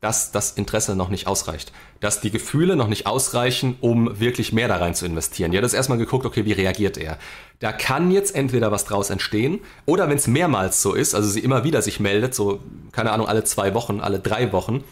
Dass 0.01 0.33
das 0.33 0.53
Interesse 0.53 0.95
noch 0.95 1.09
nicht 1.09 1.27
ausreicht. 1.27 1.73
Dass 2.01 2.21
die 2.21 2.31
Gefühle 2.31 2.77
noch 2.77 2.89
nicht 2.89 3.07
ausreichen, 3.07 3.77
um 3.81 4.21
wirklich 4.21 4.53
mehr 4.53 4.69
da 4.69 4.77
rein 4.77 4.95
zu 4.95 5.07
investieren. 5.07 5.53
Ihr 5.53 5.59
habt 5.59 5.65
das 5.65 5.75
erstmal 5.75 5.99
geguckt, 5.99 6.27
okay, 6.27 6.45
wie 6.45 6.53
reagiert 6.53 6.99
er? 6.99 7.19
Da 7.59 7.73
kann 7.73 8.11
jetzt 8.11 8.35
entweder 8.35 8.71
was 8.71 8.85
draus 8.85 9.11
entstehen 9.11 9.61
oder 9.87 10.09
wenn 10.09 10.17
es 10.17 10.27
mehrmals 10.27 10.83
so 10.83 10.95
ist, 10.95 11.15
also 11.15 11.29
sie 11.29 11.41
immer 11.41 11.65
wieder 11.65 11.83
sich 11.83 12.01
meldet, 12.01 12.35
so, 12.35 12.61
keine 12.93 13.13
Ahnung, 13.13 13.27
alle 13.27 13.45
zwei 13.45 13.75
Wochen, 13.75 14.01
alle 14.01 14.21
drei 14.21 14.53
Wochen 14.53 14.85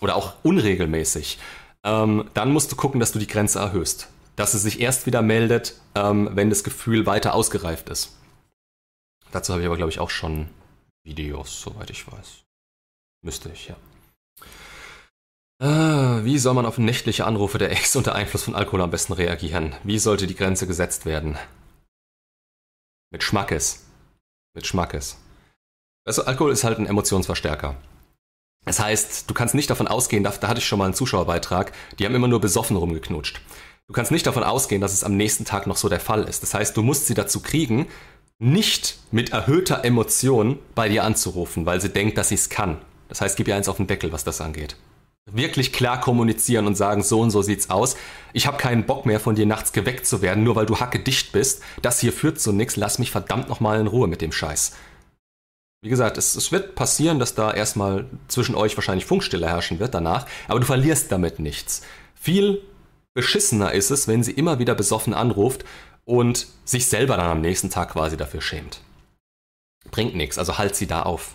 oder 0.00 0.16
auch 0.16 0.34
unregelmäßig, 0.42 1.38
ähm, 1.84 2.24
dann 2.34 2.52
musst 2.52 2.72
du 2.72 2.76
gucken, 2.76 3.00
dass 3.00 3.12
du 3.12 3.18
die 3.18 3.26
Grenze 3.26 3.60
erhöhst 3.60 4.08
dass 4.40 4.54
es 4.54 4.62
sich 4.62 4.80
erst 4.80 5.04
wieder 5.04 5.20
meldet, 5.20 5.74
ähm, 5.94 6.30
wenn 6.32 6.48
das 6.48 6.64
Gefühl 6.64 7.04
weiter 7.04 7.34
ausgereift 7.34 7.90
ist. 7.90 8.16
Dazu 9.32 9.52
habe 9.52 9.60
ich 9.60 9.66
aber, 9.66 9.76
glaube 9.76 9.92
ich, 9.92 10.00
auch 10.00 10.08
schon 10.08 10.48
Videos, 11.04 11.60
soweit 11.60 11.90
ich 11.90 12.10
weiß. 12.10 12.44
Müsste 13.22 13.50
ich, 13.50 13.68
ja. 13.68 13.76
Äh, 15.60 16.24
wie 16.24 16.38
soll 16.38 16.54
man 16.54 16.64
auf 16.64 16.78
nächtliche 16.78 17.26
Anrufe 17.26 17.58
der 17.58 17.70
Ex 17.70 17.94
unter 17.96 18.14
Einfluss 18.14 18.44
von 18.44 18.54
Alkohol 18.54 18.80
am 18.80 18.90
besten 18.90 19.12
reagieren? 19.12 19.74
Wie 19.84 19.98
sollte 19.98 20.26
die 20.26 20.36
Grenze 20.36 20.66
gesetzt 20.66 21.04
werden? 21.04 21.36
Mit 23.10 23.22
Schmackes. 23.22 23.84
Mit 24.54 24.66
Schmackes. 24.66 25.18
Also 26.06 26.24
Alkohol 26.24 26.52
ist 26.52 26.64
halt 26.64 26.78
ein 26.78 26.86
Emotionsverstärker. 26.86 27.76
Das 28.64 28.80
heißt, 28.80 29.28
du 29.28 29.34
kannst 29.34 29.54
nicht 29.54 29.68
davon 29.68 29.86
ausgehen, 29.86 30.24
da, 30.24 30.30
da 30.30 30.48
hatte 30.48 30.60
ich 30.60 30.66
schon 30.66 30.78
mal 30.78 30.86
einen 30.86 30.94
Zuschauerbeitrag, 30.94 31.72
die 31.98 32.06
haben 32.06 32.14
immer 32.14 32.28
nur 32.28 32.40
besoffen 32.40 32.76
rumgeknutscht. 32.76 33.42
Du 33.90 33.94
kannst 33.94 34.12
nicht 34.12 34.24
davon 34.24 34.44
ausgehen, 34.44 34.80
dass 34.80 34.92
es 34.92 35.02
am 35.02 35.16
nächsten 35.16 35.44
Tag 35.44 35.66
noch 35.66 35.76
so 35.76 35.88
der 35.88 35.98
Fall 35.98 36.22
ist. 36.22 36.44
Das 36.44 36.54
heißt, 36.54 36.76
du 36.76 36.82
musst 36.82 37.08
sie 37.08 37.14
dazu 37.14 37.40
kriegen, 37.40 37.88
nicht 38.38 38.98
mit 39.10 39.32
erhöhter 39.32 39.84
Emotion 39.84 40.60
bei 40.76 40.88
dir 40.88 41.02
anzurufen, 41.02 41.66
weil 41.66 41.80
sie 41.80 41.88
denkt, 41.88 42.16
dass 42.16 42.28
sie 42.28 42.36
es 42.36 42.48
kann. 42.50 42.78
Das 43.08 43.20
heißt, 43.20 43.36
gib 43.36 43.48
ihr 43.48 43.56
eins 43.56 43.68
auf 43.68 43.78
den 43.78 43.88
Deckel, 43.88 44.12
was 44.12 44.22
das 44.22 44.40
angeht. 44.40 44.76
Wirklich 45.28 45.72
klar 45.72 46.00
kommunizieren 46.00 46.68
und 46.68 46.76
sagen, 46.76 47.02
so 47.02 47.18
und 47.18 47.32
so 47.32 47.42
sieht's 47.42 47.68
aus. 47.68 47.96
Ich 48.32 48.46
habe 48.46 48.58
keinen 48.58 48.86
Bock 48.86 49.06
mehr, 49.06 49.18
von 49.18 49.34
dir 49.34 49.44
nachts 49.44 49.72
geweckt 49.72 50.06
zu 50.06 50.22
werden, 50.22 50.44
nur 50.44 50.54
weil 50.54 50.66
du 50.66 50.78
hacke 50.78 51.00
dicht 51.00 51.32
bist. 51.32 51.60
Das 51.82 51.98
hier 51.98 52.12
führt 52.12 52.40
zu 52.40 52.52
nichts. 52.52 52.76
Lass 52.76 53.00
mich 53.00 53.10
verdammt 53.10 53.48
nochmal 53.48 53.80
in 53.80 53.88
Ruhe 53.88 54.06
mit 54.06 54.20
dem 54.20 54.30
Scheiß. 54.30 54.70
Wie 55.82 55.90
gesagt, 55.90 56.16
es, 56.16 56.36
es, 56.36 56.52
wird 56.52 56.76
passieren, 56.76 57.18
dass 57.18 57.34
da 57.34 57.52
erstmal 57.52 58.06
zwischen 58.28 58.54
euch 58.54 58.76
wahrscheinlich 58.76 59.04
Funkstille 59.04 59.48
herrschen 59.48 59.80
wird 59.80 59.94
danach, 59.94 60.26
aber 60.46 60.60
du 60.60 60.66
verlierst 60.66 61.10
damit 61.10 61.40
nichts. 61.40 61.82
Viel 62.14 62.62
beschissener 63.20 63.72
ist 63.72 63.90
es, 63.90 64.08
wenn 64.08 64.22
sie 64.22 64.32
immer 64.32 64.58
wieder 64.58 64.74
besoffen 64.74 65.12
anruft 65.12 65.66
und 66.06 66.46
sich 66.64 66.86
selber 66.86 67.18
dann 67.18 67.30
am 67.30 67.42
nächsten 67.42 67.68
Tag 67.68 67.90
quasi 67.90 68.16
dafür 68.16 68.40
schämt. 68.40 68.80
Bringt 69.90 70.16
nichts, 70.16 70.38
also 70.38 70.56
halt 70.56 70.74
sie 70.74 70.86
da 70.86 71.02
auf. 71.02 71.34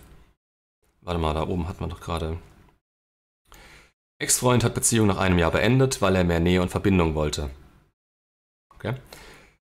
Warte 1.02 1.20
mal, 1.20 1.36
da 1.36 1.48
oben 1.48 1.68
hat 1.68 1.82
man 1.82 1.92
doch 1.92 2.02
gerade. 2.02 2.40
Ex-Freund 4.18 4.64
hat 4.64 4.74
Beziehung 4.74 5.06
nach 5.06 5.20
einem 5.20 5.38
Jahr 5.38 5.52
beendet, 5.52 6.02
weil 6.02 6.16
er 6.16 6.24
mehr 6.24 6.40
Nähe 6.40 6.64
und 6.64 6.72
Verbindung 6.72 7.14
wollte. 7.14 7.52
Okay. 8.74 8.96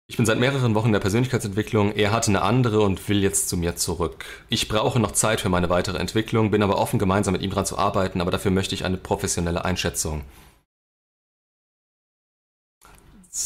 Ich 0.08 0.18
bin 0.18 0.26
seit 0.26 0.40
mehreren 0.40 0.74
Wochen 0.74 0.88
in 0.88 0.94
der 0.94 1.00
Persönlichkeitsentwicklung. 1.00 1.92
Er 1.92 2.12
hatte 2.12 2.32
eine 2.32 2.42
andere 2.42 2.82
und 2.82 3.08
will 3.08 3.22
jetzt 3.22 3.50
zu 3.50 3.56
mir 3.56 3.76
zurück. 3.76 4.26
Ich 4.50 4.68
brauche 4.68 5.00
noch 5.00 5.12
Zeit 5.12 5.42
für 5.42 5.50
meine 5.50 5.70
weitere 5.70 6.00
Entwicklung, 6.00 6.50
bin 6.50 6.64
aber 6.64 6.80
offen, 6.80 6.98
gemeinsam 6.98 7.34
mit 7.34 7.44
ihm 7.44 7.52
dran 7.52 7.68
zu 7.68 7.78
arbeiten, 7.78 8.20
aber 8.20 8.32
dafür 8.32 8.50
möchte 8.50 8.74
ich 8.74 8.84
eine 8.84 8.98
professionelle 8.98 9.64
Einschätzung. 9.64 10.24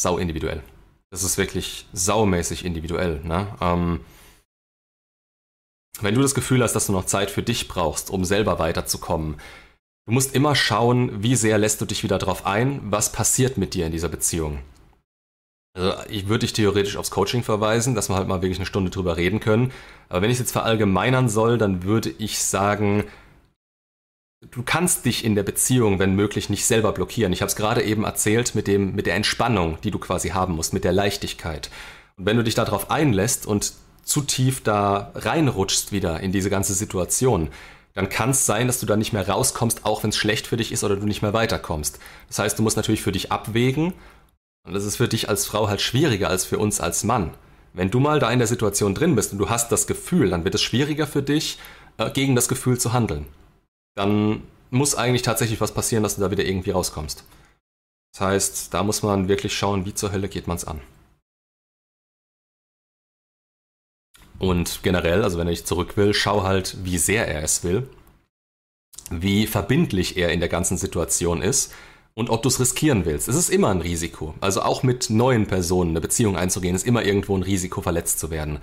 Sau 0.02 0.18
individuell. 0.18 0.64
Das 1.12 1.24
ist 1.24 1.38
wirklich 1.38 1.86
saumäßig 1.94 2.66
individuell. 2.66 3.22
Ne? 3.24 3.48
Ähm, 3.62 4.00
wenn 6.02 6.16
du 6.16 6.22
das 6.22 6.34
Gefühl 6.34 6.64
hast, 6.64 6.74
dass 6.74 6.88
du 6.88 6.92
noch 6.92 7.06
Zeit 7.06 7.30
für 7.30 7.44
dich 7.44 7.68
brauchst, 7.68 8.10
um 8.10 8.26
selber 8.26 8.58
weiterzukommen, 8.58 9.36
du 10.08 10.14
musst 10.14 10.34
immer 10.34 10.56
schauen, 10.56 11.22
wie 11.22 11.36
sehr 11.36 11.60
lässt 11.60 11.80
du 11.80 11.86
dich 11.86 12.04
wieder 12.04 12.18
darauf 12.18 12.48
ein, 12.48 12.80
was 12.84 13.12
passiert 13.12 13.58
mit 13.58 13.76
dir 13.76 13.86
in 13.86 13.92
dieser 13.92 14.10
Beziehung. 14.10 14.60
Also 15.76 15.94
ich 16.10 16.28
würde 16.28 16.40
dich 16.40 16.54
theoretisch 16.54 16.98
aufs 16.98 17.12
Coaching 17.12 17.44
verweisen, 17.44 17.94
dass 17.94 18.10
wir 18.10 18.16
halt 18.16 18.28
mal 18.28 18.42
wirklich 18.42 18.58
eine 18.58 18.66
Stunde 18.66 18.90
drüber 18.90 19.18
reden 19.18 19.40
können. 19.40 19.72
Aber 20.10 20.22
wenn 20.22 20.30
ich 20.30 20.36
es 20.36 20.42
jetzt 20.42 20.52
verallgemeinern 20.52 21.30
soll, 21.30 21.58
dann 21.60 21.84
würde 21.84 22.10
ich 22.18 22.40
sagen, 22.40 23.06
du 24.52 24.64
kannst 24.64 25.06
dich 25.06 25.24
in 25.24 25.36
der 25.36 25.44
Beziehung, 25.44 26.00
wenn 26.00 26.16
möglich, 26.16 26.50
nicht 26.50 26.66
selber 26.66 26.92
blockieren. 26.92 27.34
Ich 27.34 27.42
habe 27.42 27.50
es 27.50 27.56
gerade 27.56 27.84
eben 27.84 28.04
erzählt 28.04 28.56
mit, 28.56 28.68
dem, 28.68 28.96
mit 28.96 29.06
der 29.06 29.16
Entspannung, 29.16 29.78
die 29.84 29.92
du 29.92 30.00
quasi 30.00 30.30
haben 30.30 30.56
musst, 30.56 30.74
mit 30.74 30.84
der 30.84 30.94
Leichtigkeit. 30.94 31.70
Und 32.18 32.26
wenn 32.26 32.38
du 32.38 32.44
dich 32.44 32.56
darauf 32.56 32.92
einlässt 32.92 33.46
und 33.46 33.74
zu 34.04 34.22
tief 34.22 34.62
da 34.62 35.12
reinrutschst 35.16 35.92
wieder 35.92 36.20
in 36.20 36.32
diese 36.32 36.50
ganze 36.50 36.74
Situation, 36.74 37.50
dann 37.94 38.10
kann 38.10 38.32
es 38.32 38.46
sein, 38.46 38.68
dass 38.68 38.80
du 38.80 38.86
da 38.86 38.98
nicht 38.98 39.14
mehr 39.14 39.28
rauskommst, 39.28 39.86
auch 39.86 40.04
wenn 40.04 40.10
es 40.10 40.18
schlecht 40.18 40.48
für 40.48 40.58
dich 40.58 40.72
ist 40.72 40.84
oder 40.84 40.96
du 40.96 41.06
nicht 41.06 41.22
mehr 41.22 41.34
weiterkommst. 41.34 42.00
Das 42.28 42.40
heißt, 42.40 42.58
du 42.58 42.64
musst 42.64 42.76
natürlich 42.76 43.04
für 43.04 43.12
dich 43.12 43.32
abwägen, 43.32 43.94
und 44.66 44.74
das 44.74 44.86
ist 44.86 44.96
für 44.96 45.10
dich 45.10 45.28
als 45.28 45.46
Frau 45.46 45.68
halt 45.68 45.82
schwieriger 45.82 46.30
als 46.30 46.46
für 46.46 46.58
uns 46.58 46.80
als 46.80 47.04
Mann. 47.04 47.32
Wenn 47.74 47.92
du 47.92 48.00
mal 48.00 48.20
da 48.20 48.32
in 48.32 48.40
der 48.40 48.48
Situation 48.48 48.96
drin 48.96 49.14
bist 49.16 49.34
und 49.34 49.38
du 49.38 49.50
hast 49.50 49.72
das 49.74 49.88
Gefühl, 49.88 50.30
dann 50.30 50.46
wird 50.46 50.56
es 50.56 50.62
schwieriger 50.62 51.06
für 51.06 51.22
dich, 51.22 51.60
äh, 51.98 52.10
gegen 52.12 52.36
das 52.36 52.48
Gefühl 52.48 52.80
zu 52.80 52.94
handeln. 52.94 53.26
Dann 53.96 54.44
muss 54.72 54.96
eigentlich 54.96 55.22
tatsächlich 55.22 55.62
was 55.62 55.74
passieren, 55.74 56.04
dass 56.04 56.16
du 56.16 56.22
da 56.22 56.32
wieder 56.32 56.46
irgendwie 56.46 56.72
rauskommst. 56.72 57.24
Das 58.14 58.22
heißt, 58.22 58.74
da 58.74 58.84
muss 58.84 59.04
man 59.04 59.28
wirklich 59.28 59.56
schauen, 59.56 59.86
wie 59.86 59.94
zur 59.94 60.12
Hölle 60.12 60.30
geht 60.30 60.48
man 60.48 60.58
es 60.58 60.66
an. 60.66 60.82
Und 64.40 64.82
generell, 64.84 65.24
also 65.24 65.38
wenn 65.38 65.48
er 65.48 65.52
nicht 65.52 65.68
zurück 65.68 65.96
will, 65.96 66.14
schau 66.14 66.44
halt, 66.44 66.84
wie 66.84 66.98
sehr 66.98 67.28
er 67.28 67.44
es 67.44 67.64
will, 67.64 67.88
wie 69.10 69.48
verbindlich 69.48 70.18
er 70.18 70.32
in 70.32 70.40
der 70.40 70.50
ganzen 70.50 70.78
Situation 70.78 71.42
ist 71.42 71.74
und 72.14 72.30
ob 72.30 72.42
du 72.44 72.50
es 72.50 72.60
riskieren 72.60 73.06
willst. 73.06 73.28
Es 73.28 73.36
ist 73.36 73.50
immer 73.50 73.70
ein 73.70 73.82
Risiko. 73.82 74.36
Also 74.42 74.62
auch 74.62 74.84
mit 74.84 75.10
neuen 75.10 75.48
Personen 75.48 75.92
eine 75.92 76.02
Beziehung 76.02 76.36
einzugehen, 76.36 76.76
ist 76.76 76.86
immer 76.86 77.04
irgendwo 77.04 77.38
ein 77.38 77.44
Risiko, 77.44 77.82
verletzt 77.82 78.20
zu 78.20 78.32
werden. 78.32 78.60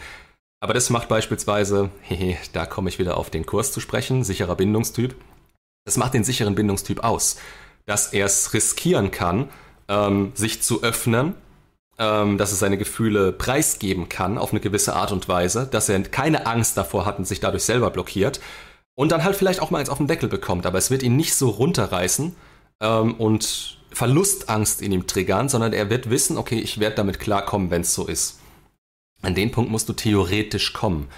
Aber 0.60 0.74
das 0.74 0.90
macht 0.90 1.08
beispielsweise, 1.08 1.90
da 2.52 2.66
komme 2.66 2.88
ich 2.88 2.98
wieder 2.98 3.16
auf 3.16 3.30
den 3.30 3.46
Kurs 3.46 3.72
zu 3.72 3.80
sprechen, 3.80 4.24
sicherer 4.24 4.56
Bindungstyp. 4.56 5.14
Das 5.84 5.96
macht 5.96 6.14
den 6.14 6.24
sicheren 6.24 6.54
Bindungstyp 6.54 7.02
aus, 7.02 7.36
dass 7.86 8.12
er 8.12 8.26
es 8.26 8.52
riskieren 8.52 9.10
kann, 9.10 9.48
ähm, 9.88 10.32
sich 10.34 10.62
zu 10.62 10.82
öffnen, 10.82 11.34
ähm, 11.98 12.38
dass 12.38 12.52
er 12.52 12.56
seine 12.56 12.78
Gefühle 12.78 13.32
preisgeben 13.32 14.08
kann 14.08 14.38
auf 14.38 14.52
eine 14.52 14.60
gewisse 14.60 14.94
Art 14.94 15.12
und 15.12 15.28
Weise, 15.28 15.66
dass 15.66 15.88
er 15.88 16.00
keine 16.02 16.46
Angst 16.46 16.76
davor 16.76 17.06
hat 17.06 17.18
und 17.18 17.24
sich 17.26 17.40
dadurch 17.40 17.64
selber 17.64 17.90
blockiert 17.90 18.40
und 18.94 19.10
dann 19.12 19.24
halt 19.24 19.36
vielleicht 19.36 19.60
auch 19.60 19.70
mal 19.70 19.78
eins 19.78 19.88
auf 19.88 19.98
den 19.98 20.06
Deckel 20.06 20.28
bekommt, 20.28 20.66
aber 20.66 20.78
es 20.78 20.90
wird 20.90 21.02
ihn 21.02 21.16
nicht 21.16 21.34
so 21.34 21.48
runterreißen, 21.48 22.36
ähm, 22.80 23.14
und 23.14 23.78
Verlustangst 23.92 24.82
in 24.82 24.92
ihm 24.92 25.06
triggern, 25.06 25.48
sondern 25.48 25.72
er 25.72 25.90
wird 25.90 26.10
wissen, 26.10 26.38
okay, 26.38 26.58
ich 26.58 26.80
werde 26.80 26.96
damit 26.96 27.18
klarkommen, 27.18 27.70
wenn 27.70 27.82
es 27.82 27.94
so 27.94 28.06
ist. 28.06 28.39
An 29.22 29.34
den 29.34 29.50
Punkt 29.50 29.70
musst 29.70 29.88
du 29.88 29.92
theoretisch 29.92 30.72
kommen. 30.72 31.08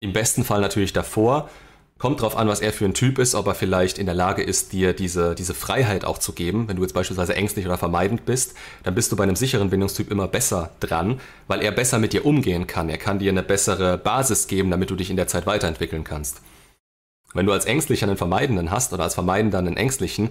Im 0.00 0.12
besten 0.12 0.44
Fall 0.44 0.60
natürlich 0.60 0.92
davor. 0.92 1.50
Kommt 1.98 2.20
drauf 2.20 2.36
an, 2.36 2.46
was 2.46 2.60
er 2.60 2.72
für 2.72 2.84
ein 2.84 2.94
Typ 2.94 3.18
ist, 3.18 3.34
ob 3.34 3.48
er 3.48 3.56
vielleicht 3.56 3.98
in 3.98 4.06
der 4.06 4.14
Lage 4.14 4.42
ist, 4.42 4.72
dir 4.72 4.92
diese, 4.92 5.34
diese 5.34 5.52
Freiheit 5.52 6.04
auch 6.04 6.18
zu 6.18 6.32
geben. 6.32 6.68
Wenn 6.68 6.76
du 6.76 6.82
jetzt 6.82 6.92
beispielsweise 6.92 7.34
ängstlich 7.34 7.66
oder 7.66 7.76
vermeidend 7.76 8.24
bist, 8.24 8.54
dann 8.84 8.94
bist 8.94 9.10
du 9.10 9.16
bei 9.16 9.24
einem 9.24 9.34
sicheren 9.34 9.70
Bindungstyp 9.70 10.08
immer 10.12 10.28
besser 10.28 10.70
dran, 10.78 11.20
weil 11.48 11.60
er 11.60 11.72
besser 11.72 11.98
mit 11.98 12.12
dir 12.12 12.24
umgehen 12.24 12.68
kann. 12.68 12.88
Er 12.88 12.98
kann 12.98 13.18
dir 13.18 13.32
eine 13.32 13.42
bessere 13.42 13.98
Basis 13.98 14.46
geben, 14.46 14.70
damit 14.70 14.90
du 14.90 14.94
dich 14.94 15.10
in 15.10 15.16
der 15.16 15.26
Zeit 15.26 15.46
weiterentwickeln 15.46 16.04
kannst. 16.04 16.40
Wenn 17.34 17.46
du 17.46 17.52
als 17.52 17.64
Ängstlicher 17.64 18.06
einen 18.06 18.16
Vermeidenden 18.16 18.70
hast 18.70 18.92
oder 18.92 19.02
als 19.02 19.14
Vermeidender 19.14 19.58
einen 19.58 19.76
Ängstlichen, 19.76 20.30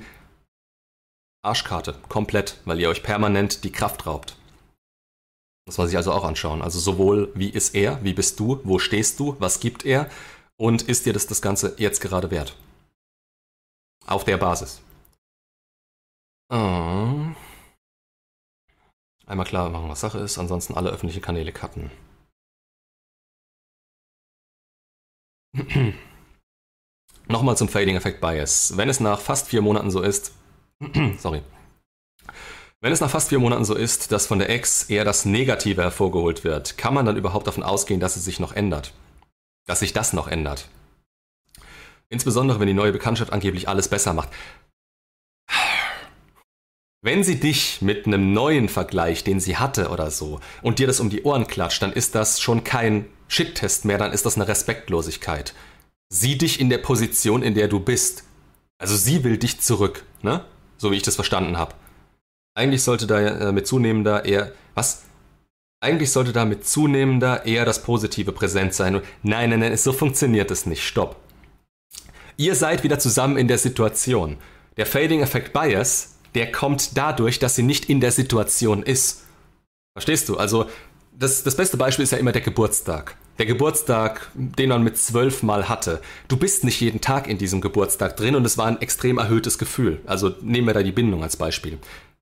Arschkarte, 1.41 1.95
komplett, 2.07 2.61
weil 2.63 2.79
ihr 2.79 2.89
euch 2.89 3.03
permanent 3.03 3.65
die 3.65 3.71
Kraft 3.73 4.05
raubt. 4.05 4.36
Muss 5.67 5.77
man 5.77 5.87
sich 5.87 5.97
also 5.97 6.11
auch 6.11 6.23
anschauen. 6.23 6.63
Also 6.63 6.79
sowohl, 6.79 7.31
wie 7.35 7.49
ist 7.49 7.75
er, 7.75 8.03
wie 8.03 8.13
bist 8.13 8.39
du, 8.39 8.59
wo 8.63 8.79
stehst 8.79 9.19
du, 9.19 9.35
was 9.39 9.59
gibt 9.59 9.85
er 9.85 10.09
und 10.57 10.81
ist 10.81 11.05
dir 11.05 11.13
das 11.13 11.27
das 11.27 11.41
Ganze 11.41 11.75
jetzt 11.77 12.01
gerade 12.01 12.31
wert? 12.31 12.55
Auf 14.07 14.23
der 14.23 14.37
Basis. 14.37 14.81
Oh. 16.49 17.35
Einmal 19.27 19.45
klar 19.45 19.69
machen, 19.69 19.89
was 19.89 19.99
Sache 19.99 20.17
ist, 20.19 20.39
ansonsten 20.39 20.73
alle 20.73 20.89
öffentlichen 20.89 21.21
Kanäle 21.21 21.51
cutten. 21.51 21.91
Nochmal 27.27 27.57
zum 27.57 27.67
Fading 27.67 27.97
Effect 27.97 28.21
Bias. 28.21 28.77
Wenn 28.77 28.87
es 28.87 29.01
nach 29.01 29.19
fast 29.19 29.49
vier 29.49 29.61
Monaten 29.61 29.91
so 29.91 30.01
ist, 30.01 30.31
Sorry. 31.17 31.41
Wenn 32.79 32.93
es 32.93 33.01
nach 33.01 33.09
fast 33.09 33.29
vier 33.29 33.39
Monaten 33.39 33.65
so 33.65 33.73
ist, 33.73 34.11
dass 34.11 34.27
von 34.27 34.37
der 34.37 34.51
Ex 34.51 34.83
eher 34.83 35.03
das 35.03 35.25
Negative 35.25 35.81
hervorgeholt 35.81 36.43
wird, 36.43 36.77
kann 36.77 36.93
man 36.93 37.07
dann 37.07 37.17
überhaupt 37.17 37.47
davon 37.47 37.63
ausgehen, 37.63 37.99
dass 37.99 38.15
es 38.15 38.25
sich 38.25 38.39
noch 38.39 38.53
ändert? 38.53 38.93
Dass 39.65 39.79
sich 39.79 39.93
das 39.93 40.13
noch 40.13 40.27
ändert? 40.27 40.69
Insbesondere, 42.09 42.59
wenn 42.59 42.67
die 42.67 42.75
neue 42.75 42.91
Bekanntschaft 42.91 43.33
angeblich 43.33 43.67
alles 43.67 43.87
besser 43.87 44.13
macht. 44.13 44.29
Wenn 47.01 47.23
sie 47.23 47.39
dich 47.39 47.81
mit 47.81 48.05
einem 48.05 48.33
neuen 48.33 48.69
Vergleich, 48.69 49.23
den 49.23 49.39
sie 49.39 49.57
hatte 49.57 49.89
oder 49.89 50.11
so, 50.11 50.39
und 50.61 50.77
dir 50.77 50.85
das 50.85 50.99
um 50.99 51.09
die 51.09 51.23
Ohren 51.23 51.47
klatscht, 51.47 51.81
dann 51.81 51.93
ist 51.93 52.13
das 52.13 52.39
schon 52.39 52.63
kein 52.63 53.05
Shit-Test 53.27 53.85
mehr, 53.85 53.97
dann 53.97 54.13
ist 54.13 54.25
das 54.25 54.35
eine 54.35 54.47
Respektlosigkeit. 54.47 55.55
Sieh 56.09 56.37
dich 56.37 56.59
in 56.59 56.69
der 56.69 56.77
Position, 56.77 57.41
in 57.41 57.55
der 57.55 57.69
du 57.69 57.79
bist. 57.79 58.23
Also 58.77 58.95
sie 58.95 59.23
will 59.23 59.37
dich 59.37 59.61
zurück, 59.61 60.05
ne? 60.21 60.45
so 60.77 60.91
wie 60.91 60.95
ich 60.95 61.03
das 61.03 61.15
verstanden 61.15 61.57
habe. 61.57 61.73
Eigentlich 62.57 62.81
sollte 62.81 63.05
da 63.05 63.19
äh, 63.19 63.51
mit 63.51 63.67
zunehmender 63.67 64.25
eher. 64.25 64.51
Was? 64.73 65.03
Eigentlich 65.79 66.11
sollte 66.11 66.33
da 66.33 66.43
mit 66.43 66.67
zunehmender 66.67 67.45
eher 67.45 67.65
das 67.65 67.83
Positive 67.83 68.31
präsent 68.31 68.73
sein. 68.73 68.95
Und 68.95 69.03
nein, 69.21 69.51
nein, 69.51 69.59
nein, 69.59 69.77
so 69.77 69.93
funktioniert 69.93 70.49
es 70.49 70.65
nicht. 70.65 70.83
Stopp. 70.83 71.17
Ihr 72.35 72.55
seid 72.55 72.83
wieder 72.83 72.97
zusammen 72.97 73.37
in 73.37 73.47
der 73.47 73.59
Situation. 73.59 74.37
Der 74.75 74.87
Fading 74.87 75.21
Effect 75.21 75.53
Bias, 75.53 76.15
der 76.33 76.51
kommt 76.51 76.97
dadurch, 76.97 77.37
dass 77.37 77.55
sie 77.55 77.61
nicht 77.61 77.89
in 77.91 78.01
der 78.01 78.11
Situation 78.11 78.81
ist. 78.81 79.25
Verstehst 79.95 80.27
du? 80.27 80.37
Also, 80.37 80.65
das, 81.11 81.43
das 81.43 81.55
beste 81.55 81.77
Beispiel 81.77 82.03
ist 82.03 82.11
ja 82.11 82.17
immer 82.17 82.31
der 82.31 82.41
Geburtstag. 82.41 83.17
Der 83.37 83.45
Geburtstag, 83.45 84.31
den 84.33 84.69
man 84.69 84.83
mit 84.83 84.97
zwölf 84.97 85.43
Mal 85.43 85.69
hatte. 85.69 86.01
Du 86.27 86.37
bist 86.37 86.63
nicht 86.63 86.81
jeden 86.81 87.01
Tag 87.01 87.27
in 87.27 87.37
diesem 87.37 87.61
Geburtstag 87.61 88.17
drin 88.17 88.35
und 88.35 88.45
es 88.45 88.57
war 88.57 88.65
ein 88.65 88.81
extrem 88.81 89.19
erhöhtes 89.19 89.59
Gefühl. 89.59 89.99
Also 90.07 90.33
nehmen 90.41 90.65
wir 90.65 90.73
da 90.73 90.81
die 90.81 90.91
Bindung 90.91 91.21
als 91.21 91.37
Beispiel, 91.37 91.77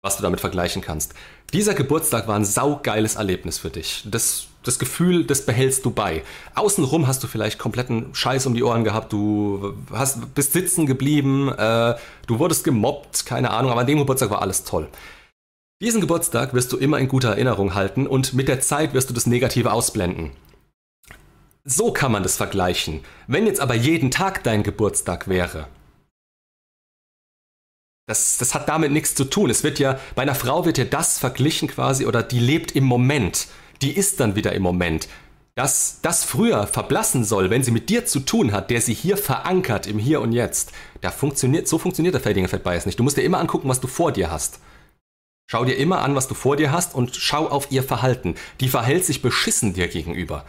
was 0.06 0.18
du 0.18 0.24
damit 0.24 0.40
vergleichen 0.40 0.84
kannst. 0.84 1.16
Dieser 1.52 1.74
Geburtstag 1.74 2.28
war 2.28 2.36
ein 2.36 2.46
saugeiles 2.46 3.16
Erlebnis 3.16 3.58
für 3.58 3.72
dich. 3.72 4.04
Das, 4.06 4.46
das 4.62 4.78
Gefühl, 4.78 5.26
das 5.26 5.48
behältst 5.48 5.84
du 5.84 5.90
bei. 5.90 6.24
Außenrum 6.54 7.08
hast 7.08 7.24
du 7.24 7.28
vielleicht 7.28 7.58
kompletten 7.58 8.14
Scheiß 8.14 8.46
um 8.46 8.54
die 8.54 8.64
Ohren 8.64 8.84
gehabt, 8.84 9.12
du 9.12 9.74
hast, 9.92 10.36
bist 10.36 10.54
sitzen 10.54 10.86
geblieben, 10.86 11.50
äh, 11.50 11.96
du 12.28 12.38
wurdest 12.38 12.64
gemobbt, 12.64 13.26
keine 13.26 13.50
Ahnung, 13.50 13.72
aber 13.72 13.82
an 13.82 13.88
dem 13.88 13.98
Geburtstag 13.98 14.30
war 14.30 14.44
alles 14.44 14.64
toll. 14.64 14.88
Diesen 15.82 16.02
Geburtstag 16.02 16.54
wirst 16.54 16.72
du 16.72 16.78
immer 16.78 17.00
in 17.00 17.08
guter 17.08 17.30
Erinnerung 17.30 17.74
halten 17.74 18.06
und 18.06 18.34
mit 18.34 18.48
der 18.48 18.62
Zeit 18.62 18.94
wirst 18.94 19.10
du 19.10 19.14
das 19.14 19.26
Negative 19.26 19.74
ausblenden. 19.74 20.32
So 21.64 21.92
kann 21.92 22.12
man 22.12 22.22
das 22.22 22.38
vergleichen. 22.38 23.02
Wenn 23.26 23.48
jetzt 23.48 23.60
aber 23.60 23.74
jeden 23.74 24.12
Tag 24.12 24.44
dein 24.44 24.62
Geburtstag 24.62 25.28
wäre, 25.28 25.68
das, 28.08 28.38
das 28.38 28.54
hat 28.54 28.70
damit 28.70 28.92
nichts 28.92 29.16
zu 29.16 29.26
tun. 29.26 29.50
Es 29.50 29.64
wird 29.64 29.80
ja, 29.80 30.00
bei 30.14 30.22
einer 30.22 30.36
Frau 30.36 30.66
wird 30.66 30.78
ja 30.78 30.86
das 30.86 31.18
verglichen 31.18 31.68
quasi 31.68 32.06
oder 32.06 32.22
die 32.22 32.40
lebt 32.40 32.76
im 32.76 32.84
Moment. 32.84 33.48
Die 33.82 33.92
ist 33.92 34.20
dann 34.20 34.36
wieder 34.36 34.54
im 34.54 34.62
Moment. 34.62 35.08
Dass 35.56 36.00
das 36.02 36.24
früher 36.24 36.68
verblassen 36.68 37.24
soll, 37.24 37.50
wenn 37.50 37.64
sie 37.64 37.72
mit 37.72 37.90
dir 37.90 38.06
zu 38.06 38.20
tun 38.20 38.52
hat, 38.52 38.70
der 38.70 38.82
sie 38.82 38.94
hier 38.94 39.18
verankert 39.18 39.88
im 39.88 40.00
Hier 40.00 40.22
und 40.22 40.34
Jetzt, 40.34 40.74
da 41.02 41.12
funktioniert, 41.12 41.68
so 41.68 41.78
funktioniert 41.78 42.14
der 42.14 42.26
Effect 42.26 42.64
Bias 42.64 42.86
nicht. 42.86 43.00
Du 43.00 43.04
musst 43.04 43.18
dir 43.18 43.24
immer 43.24 43.40
angucken, 43.40 43.70
was 43.70 43.80
du 43.80 43.88
vor 43.88 44.12
dir 44.12 44.30
hast. 44.30 44.60
Schau 45.48 45.64
dir 45.64 45.76
immer 45.76 46.02
an, 46.02 46.16
was 46.16 46.28
du 46.28 46.34
vor 46.34 46.58
dir 46.58 46.72
hast 46.72 46.94
und 46.94 47.16
schau 47.16 47.48
auf 47.48 47.72
ihr 47.72 47.84
Verhalten. 47.84 48.36
Die 48.60 48.68
verhält 48.68 49.06
sich 49.06 49.22
beschissen 49.22 49.74
dir 49.74 49.88
gegenüber. 49.88 50.46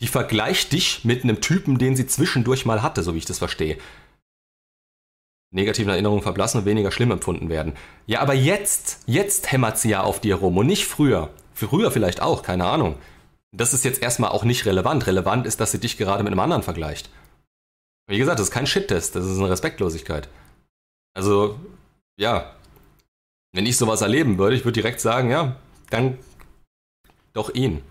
Die 0.00 0.06
vergleicht 0.06 0.72
dich 0.72 1.04
mit 1.04 1.24
einem 1.24 1.40
Typen, 1.40 1.78
den 1.78 1.96
sie 1.96 2.06
zwischendurch 2.06 2.64
mal 2.64 2.82
hatte, 2.82 3.02
so 3.02 3.14
wie 3.14 3.18
ich 3.18 3.24
das 3.24 3.38
verstehe. 3.38 3.78
Negativen 5.50 5.90
Erinnerungen 5.90 6.22
verblassen 6.22 6.60
und 6.60 6.66
weniger 6.66 6.90
schlimm 6.90 7.10
empfunden 7.10 7.48
werden. 7.48 7.72
Ja, 8.06 8.20
aber 8.20 8.34
jetzt, 8.34 9.00
jetzt 9.06 9.50
hämmert 9.50 9.78
sie 9.78 9.90
ja 9.90 10.02
auf 10.02 10.20
dir 10.20 10.36
rum 10.36 10.58
und 10.58 10.66
nicht 10.66 10.86
früher. 10.86 11.30
Früher 11.54 11.90
vielleicht 11.90 12.20
auch, 12.20 12.42
keine 12.42 12.66
Ahnung. 12.66 12.96
Das 13.52 13.72
ist 13.72 13.84
jetzt 13.84 14.02
erstmal 14.02 14.30
auch 14.30 14.44
nicht 14.44 14.66
relevant. 14.66 15.06
Relevant 15.06 15.46
ist, 15.46 15.60
dass 15.60 15.72
sie 15.72 15.80
dich 15.80 15.96
gerade 15.96 16.22
mit 16.22 16.32
einem 16.32 16.40
anderen 16.40 16.62
vergleicht. 16.62 17.10
Wie 18.06 18.18
gesagt, 18.18 18.38
das 18.38 18.48
ist 18.48 18.54
kein 18.54 18.66
Shit-Test, 18.66 19.16
das 19.16 19.26
ist 19.26 19.38
eine 19.38 19.50
Respektlosigkeit. 19.50 20.28
Also, 21.14 21.58
ja, 22.18 22.54
wenn 23.52 23.66
ich 23.66 23.76
sowas 23.76 24.02
erleben 24.02 24.38
würde, 24.38 24.56
ich 24.56 24.64
würde 24.64 24.80
direkt 24.80 25.00
sagen, 25.00 25.30
ja, 25.30 25.56
dann 25.90 26.18
doch 27.32 27.54
ihn. 27.54 27.82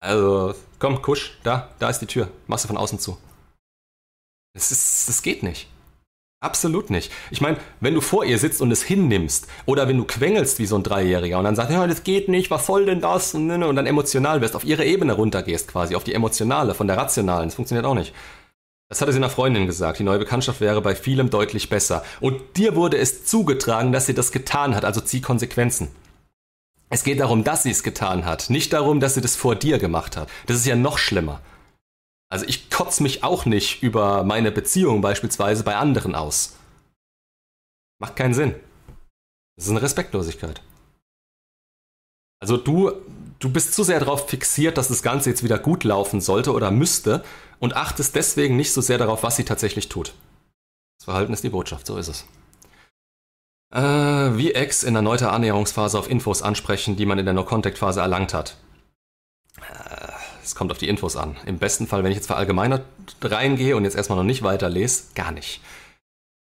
Also, 0.00 0.54
komm, 0.78 1.02
Kusch, 1.02 1.38
da, 1.42 1.70
da 1.78 1.90
ist 1.90 2.00
die 2.00 2.06
Tür. 2.06 2.28
Machst 2.46 2.64
du 2.64 2.68
von 2.68 2.76
außen 2.76 2.98
zu. 2.98 3.18
Das 4.54 4.70
ist, 4.70 5.08
das 5.08 5.22
geht 5.22 5.42
nicht. 5.42 5.68
Absolut 6.40 6.90
nicht. 6.90 7.10
Ich 7.30 7.40
meine, 7.40 7.56
wenn 7.80 7.94
du 7.94 8.02
vor 8.02 8.24
ihr 8.24 8.38
sitzt 8.38 8.60
und 8.60 8.70
es 8.70 8.82
hinnimmst, 8.82 9.46
oder 9.64 9.88
wenn 9.88 9.96
du 9.96 10.04
quengelst 10.04 10.58
wie 10.58 10.66
so 10.66 10.76
ein 10.76 10.82
Dreijähriger 10.82 11.38
und 11.38 11.44
dann 11.44 11.56
sagst, 11.56 11.72
ja, 11.72 11.86
das 11.86 12.04
geht 12.04 12.28
nicht, 12.28 12.50
was 12.50 12.66
soll 12.66 12.84
denn 12.84 13.00
das? 13.00 13.34
Und 13.34 13.48
dann 13.48 13.86
emotional 13.86 14.42
wirst, 14.42 14.54
auf 14.54 14.64
ihre 14.64 14.84
Ebene 14.84 15.14
runtergehst 15.14 15.68
quasi, 15.68 15.96
auf 15.96 16.04
die 16.04 16.12
emotionale, 16.12 16.74
von 16.74 16.86
der 16.86 16.98
rationalen. 16.98 17.48
Das 17.48 17.54
funktioniert 17.54 17.86
auch 17.86 17.94
nicht. 17.94 18.12
Das 18.88 19.00
hatte 19.00 19.12
sie 19.12 19.18
einer 19.18 19.30
Freundin 19.30 19.66
gesagt. 19.66 19.98
Die 19.98 20.04
neue 20.04 20.18
Bekanntschaft 20.18 20.60
wäre 20.60 20.82
bei 20.82 20.94
vielem 20.94 21.30
deutlich 21.30 21.70
besser. 21.70 22.04
Und 22.20 22.40
dir 22.56 22.76
wurde 22.76 22.98
es 22.98 23.24
zugetragen, 23.24 23.90
dass 23.90 24.06
sie 24.06 24.14
das 24.14 24.30
getan 24.30 24.76
hat, 24.76 24.84
also 24.84 25.00
zieh 25.00 25.22
Konsequenzen. 25.22 25.88
Es 26.90 27.02
geht 27.02 27.18
darum, 27.18 27.42
dass 27.42 27.64
sie 27.64 27.70
es 27.70 27.82
getan 27.82 28.24
hat, 28.26 28.50
nicht 28.50 28.72
darum, 28.72 29.00
dass 29.00 29.14
sie 29.14 29.20
das 29.20 29.34
vor 29.34 29.56
dir 29.56 29.78
gemacht 29.78 30.16
hat. 30.16 30.28
Das 30.46 30.56
ist 30.58 30.66
ja 30.66 30.76
noch 30.76 30.98
schlimmer. 30.98 31.40
Also 32.28 32.44
ich 32.46 32.70
kotze 32.70 33.02
mich 33.02 33.22
auch 33.22 33.44
nicht 33.44 33.82
über 33.82 34.24
meine 34.24 34.50
Beziehung 34.50 35.00
beispielsweise 35.00 35.62
bei 35.62 35.76
anderen 35.76 36.14
aus. 36.14 36.56
Macht 37.98 38.16
keinen 38.16 38.34
Sinn. 38.34 38.54
Das 39.56 39.66
ist 39.66 39.70
eine 39.70 39.82
Respektlosigkeit. 39.82 40.60
Also 42.40 42.56
du, 42.56 42.92
du 43.38 43.50
bist 43.50 43.74
zu 43.74 43.82
sehr 43.82 44.00
darauf 44.00 44.28
fixiert, 44.28 44.76
dass 44.76 44.88
das 44.88 45.02
Ganze 45.02 45.30
jetzt 45.30 45.42
wieder 45.42 45.58
gut 45.58 45.84
laufen 45.84 46.20
sollte 46.20 46.52
oder 46.52 46.70
müsste 46.70 47.24
und 47.58 47.74
achtest 47.74 48.14
deswegen 48.14 48.56
nicht 48.56 48.72
so 48.72 48.80
sehr 48.80 48.98
darauf, 48.98 49.22
was 49.22 49.36
sie 49.36 49.44
tatsächlich 49.44 49.88
tut. 49.88 50.14
Das 50.98 51.04
Verhalten 51.04 51.32
ist 51.32 51.44
die 51.44 51.50
Botschaft, 51.50 51.86
so 51.86 51.96
ist 51.96 52.08
es. 52.08 52.26
Äh, 53.72 54.36
wie 54.36 54.52
Ex 54.52 54.82
in 54.84 54.94
erneuter 54.94 55.32
Annäherungsphase 55.32 55.98
auf 55.98 56.10
Infos 56.10 56.42
ansprechen, 56.42 56.96
die 56.96 57.06
man 57.06 57.18
in 57.18 57.24
der 57.24 57.34
No-Contact-Phase 57.34 58.00
erlangt 58.00 58.34
hat. 58.34 58.56
Äh, 59.58 60.05
es 60.46 60.54
kommt 60.54 60.70
auf 60.70 60.78
die 60.78 60.88
Infos 60.88 61.16
an. 61.16 61.36
Im 61.44 61.58
besten 61.58 61.86
Fall, 61.86 62.04
wenn 62.04 62.12
ich 62.12 62.16
jetzt 62.16 62.28
verallgemeinert 62.28 62.84
reingehe 63.20 63.76
und 63.76 63.84
jetzt 63.84 63.96
erstmal 63.96 64.18
noch 64.18 64.24
nicht 64.24 64.42
weiterlese, 64.42 65.04
gar 65.14 65.32
nicht. 65.32 65.60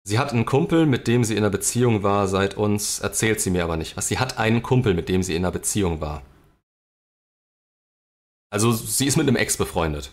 Sie 0.03 0.17
hat 0.17 0.33
einen 0.33 0.45
Kumpel, 0.45 0.87
mit 0.87 1.07
dem 1.07 1.23
sie 1.23 1.33
in 1.33 1.43
einer 1.43 1.51
Beziehung 1.51 2.01
war 2.01 2.27
seit 2.27 2.57
uns, 2.57 2.99
erzählt 2.99 3.39
sie 3.39 3.51
mir 3.51 3.63
aber 3.63 3.77
nicht. 3.77 3.95
Was, 3.97 4.07
sie 4.07 4.17
hat 4.17 4.39
einen 4.39 4.63
Kumpel, 4.63 4.95
mit 4.95 5.09
dem 5.09 5.21
sie 5.21 5.35
in 5.35 5.45
einer 5.45 5.51
Beziehung 5.51 6.01
war. 6.01 6.23
Also 8.49 8.73
sie 8.73 9.05
ist 9.05 9.17
mit 9.17 9.27
einem 9.27 9.37
Ex 9.37 9.57
befreundet. 9.57 10.11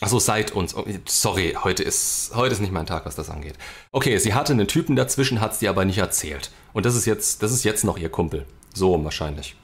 Achso, 0.00 0.18
seit 0.18 0.52
uns. 0.52 0.76
Oh, 0.76 0.84
sorry, 1.06 1.56
heute 1.62 1.82
ist, 1.82 2.32
heute 2.34 2.52
ist 2.52 2.60
nicht 2.60 2.72
mein 2.72 2.86
Tag, 2.86 3.06
was 3.06 3.16
das 3.16 3.30
angeht. 3.30 3.54
Okay, 3.90 4.18
sie 4.18 4.34
hatte 4.34 4.52
einen 4.52 4.68
Typen 4.68 4.96
dazwischen, 4.96 5.40
hat 5.40 5.56
sie 5.56 5.68
aber 5.68 5.84
nicht 5.84 5.98
erzählt. 5.98 6.50
Und 6.72 6.86
das 6.86 6.94
ist 6.94 7.06
jetzt, 7.06 7.42
das 7.42 7.52
ist 7.52 7.64
jetzt 7.64 7.84
noch 7.84 7.98
ihr 7.98 8.10
Kumpel. 8.10 8.46
So 8.74 9.02
wahrscheinlich. 9.04 9.56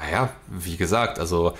Naja, 0.00 0.30
wie 0.48 0.76
gesagt, 0.76 1.18
also 1.18 1.54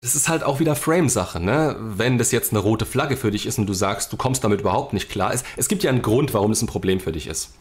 das 0.00 0.14
ist 0.14 0.28
halt 0.28 0.44
auch 0.44 0.60
wieder 0.60 0.76
Frame-Sache, 0.76 1.40
ne? 1.40 1.76
Wenn 1.80 2.18
das 2.18 2.30
jetzt 2.30 2.52
eine 2.52 2.60
rote 2.60 2.86
Flagge 2.86 3.16
für 3.16 3.32
dich 3.32 3.46
ist 3.46 3.58
und 3.58 3.66
du 3.66 3.74
sagst, 3.74 4.12
du 4.12 4.16
kommst 4.16 4.44
damit 4.44 4.60
überhaupt 4.60 4.92
nicht 4.92 5.10
klar. 5.10 5.32
Es, 5.34 5.42
es 5.56 5.66
gibt 5.66 5.82
ja 5.82 5.90
einen 5.90 6.02
Grund, 6.02 6.34
warum 6.34 6.52
es 6.52 6.62
ein 6.62 6.68
Problem 6.68 7.00
für 7.00 7.10
dich 7.10 7.26
ist. 7.26 7.54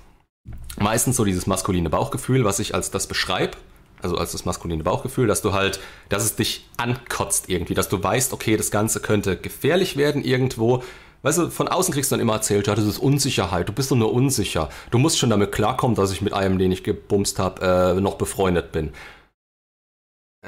Meistens 0.78 1.16
so 1.16 1.26
dieses 1.26 1.48
maskuline 1.48 1.90
Bauchgefühl, 1.90 2.46
was 2.46 2.60
ich 2.60 2.76
als 2.76 2.92
das 2.92 3.08
beschreibe, 3.08 3.58
also 4.04 4.18
als 4.18 4.34
das 4.34 4.46
maskuline 4.46 4.84
Bauchgefühl, 4.84 5.26
dass 5.26 5.42
du 5.42 5.54
halt, 5.54 5.80
dass 6.10 6.24
es 6.24 6.36
dich 6.36 6.70
ankotzt 6.78 7.50
irgendwie, 7.50 7.74
dass 7.74 7.90
du 7.90 8.04
weißt, 8.04 8.34
okay, 8.34 8.56
das 8.56 8.70
Ganze 8.70 9.00
könnte 9.00 9.38
gefährlich 9.38 9.98
werden 9.98 10.24
irgendwo. 10.24 10.84
Weißt 11.24 11.40
du, 11.40 11.50
von 11.50 11.68
außen 11.68 11.92
kriegst 11.92 12.12
du 12.12 12.14
dann 12.14 12.22
immer 12.22 12.34
erzählt, 12.34 12.68
ja, 12.68 12.76
das 12.76 12.86
ist 12.86 13.00
Unsicherheit, 13.00 13.68
du 13.68 13.74
bist 13.74 13.90
doch 13.90 13.96
nur 13.96 14.14
unsicher. 14.14 14.70
Du 14.92 15.00
musst 15.00 15.18
schon 15.18 15.32
damit 15.32 15.52
klarkommen, 15.52 15.96
dass 15.96 16.12
ich 16.12 16.22
mit 16.22 16.34
einem, 16.34 16.60
den 16.60 16.72
ich 16.72 16.84
gebumst 16.84 17.40
habe, 17.40 17.96
äh, 17.98 18.00
noch 18.00 18.16
befreundet 18.16 18.72
bin. 18.72 18.94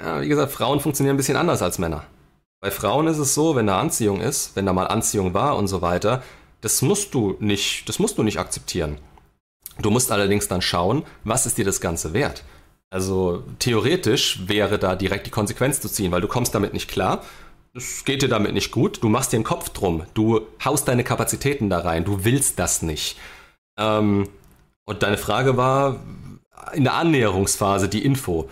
Ja, 0.03 0.21
wie 0.21 0.27
gesagt, 0.27 0.51
Frauen 0.51 0.79
funktionieren 0.79 1.15
ein 1.15 1.17
bisschen 1.17 1.37
anders 1.37 1.61
als 1.61 1.79
Männer. 1.79 2.05
Bei 2.61 2.71
Frauen 2.71 3.07
ist 3.07 3.17
es 3.17 3.33
so, 3.33 3.55
wenn 3.55 3.67
da 3.67 3.79
Anziehung 3.79 4.21
ist, 4.21 4.55
wenn 4.55 4.65
da 4.65 4.73
mal 4.73 4.87
Anziehung 4.87 5.33
war 5.33 5.57
und 5.57 5.67
so 5.67 5.81
weiter, 5.81 6.23
das 6.61 6.81
musst 6.81 7.13
du 7.13 7.35
nicht, 7.39 7.87
das 7.87 7.99
musst 7.99 8.17
du 8.17 8.23
nicht 8.23 8.39
akzeptieren. 8.39 8.97
Du 9.81 9.89
musst 9.89 10.11
allerdings 10.11 10.47
dann 10.47 10.61
schauen, 10.61 11.03
was 11.23 11.45
ist 11.45 11.57
dir 11.57 11.65
das 11.65 11.79
Ganze 11.79 12.13
wert? 12.13 12.43
Also 12.89 13.43
theoretisch 13.59 14.47
wäre 14.47 14.77
da 14.77 14.95
direkt 14.95 15.27
die 15.27 15.31
Konsequenz 15.31 15.79
zu 15.79 15.89
ziehen, 15.89 16.11
weil 16.11 16.21
du 16.21 16.27
kommst 16.27 16.53
damit 16.55 16.73
nicht 16.73 16.89
klar, 16.89 17.23
es 17.73 18.03
geht 18.03 18.23
dir 18.23 18.29
damit 18.29 18.53
nicht 18.53 18.71
gut, 18.71 19.03
du 19.03 19.09
machst 19.09 19.31
dir 19.31 19.37
einen 19.37 19.43
Kopf 19.43 19.69
drum, 19.69 20.03
du 20.15 20.41
haust 20.65 20.87
deine 20.87 21.03
Kapazitäten 21.03 21.69
da 21.69 21.79
rein, 21.79 22.03
du 22.03 22.25
willst 22.25 22.57
das 22.57 22.81
nicht. 22.81 23.17
Ähm, 23.77 24.27
und 24.85 25.03
deine 25.03 25.17
Frage 25.17 25.55
war 25.55 25.99
in 26.73 26.83
der 26.83 26.95
Annäherungsphase 26.95 27.87
die 27.89 28.03
Info. 28.03 28.49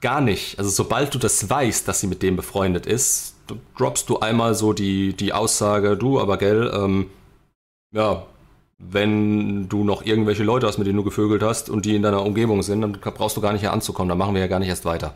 Gar 0.00 0.20
nicht. 0.20 0.58
Also 0.58 0.70
sobald 0.70 1.14
du 1.14 1.18
das 1.18 1.48
weißt, 1.48 1.88
dass 1.88 2.00
sie 2.00 2.06
mit 2.06 2.22
dem 2.22 2.36
befreundet 2.36 2.86
ist, 2.86 3.34
droppst 3.76 4.08
du 4.08 4.20
einmal 4.20 4.54
so 4.54 4.72
die, 4.72 5.14
die 5.14 5.32
Aussage, 5.32 5.96
du, 5.96 6.20
aber 6.20 6.36
gell, 6.36 6.70
ähm, 6.74 7.10
ja, 7.94 8.26
wenn 8.78 9.68
du 9.68 9.84
noch 9.84 10.04
irgendwelche 10.04 10.42
Leute 10.42 10.66
hast, 10.66 10.78
mit 10.78 10.86
denen 10.86 10.98
du 10.98 11.04
gevögelt 11.04 11.42
hast 11.42 11.70
und 11.70 11.86
die 11.86 11.96
in 11.96 12.02
deiner 12.02 12.22
Umgebung 12.22 12.62
sind, 12.62 12.82
dann 12.82 12.92
brauchst 12.92 13.36
du 13.36 13.40
gar 13.40 13.52
nicht 13.52 13.62
hier 13.62 13.72
anzukommen, 13.72 14.08
dann 14.08 14.18
machen 14.18 14.34
wir 14.34 14.40
ja 14.40 14.48
gar 14.48 14.58
nicht 14.58 14.68
erst 14.68 14.84
weiter. 14.84 15.14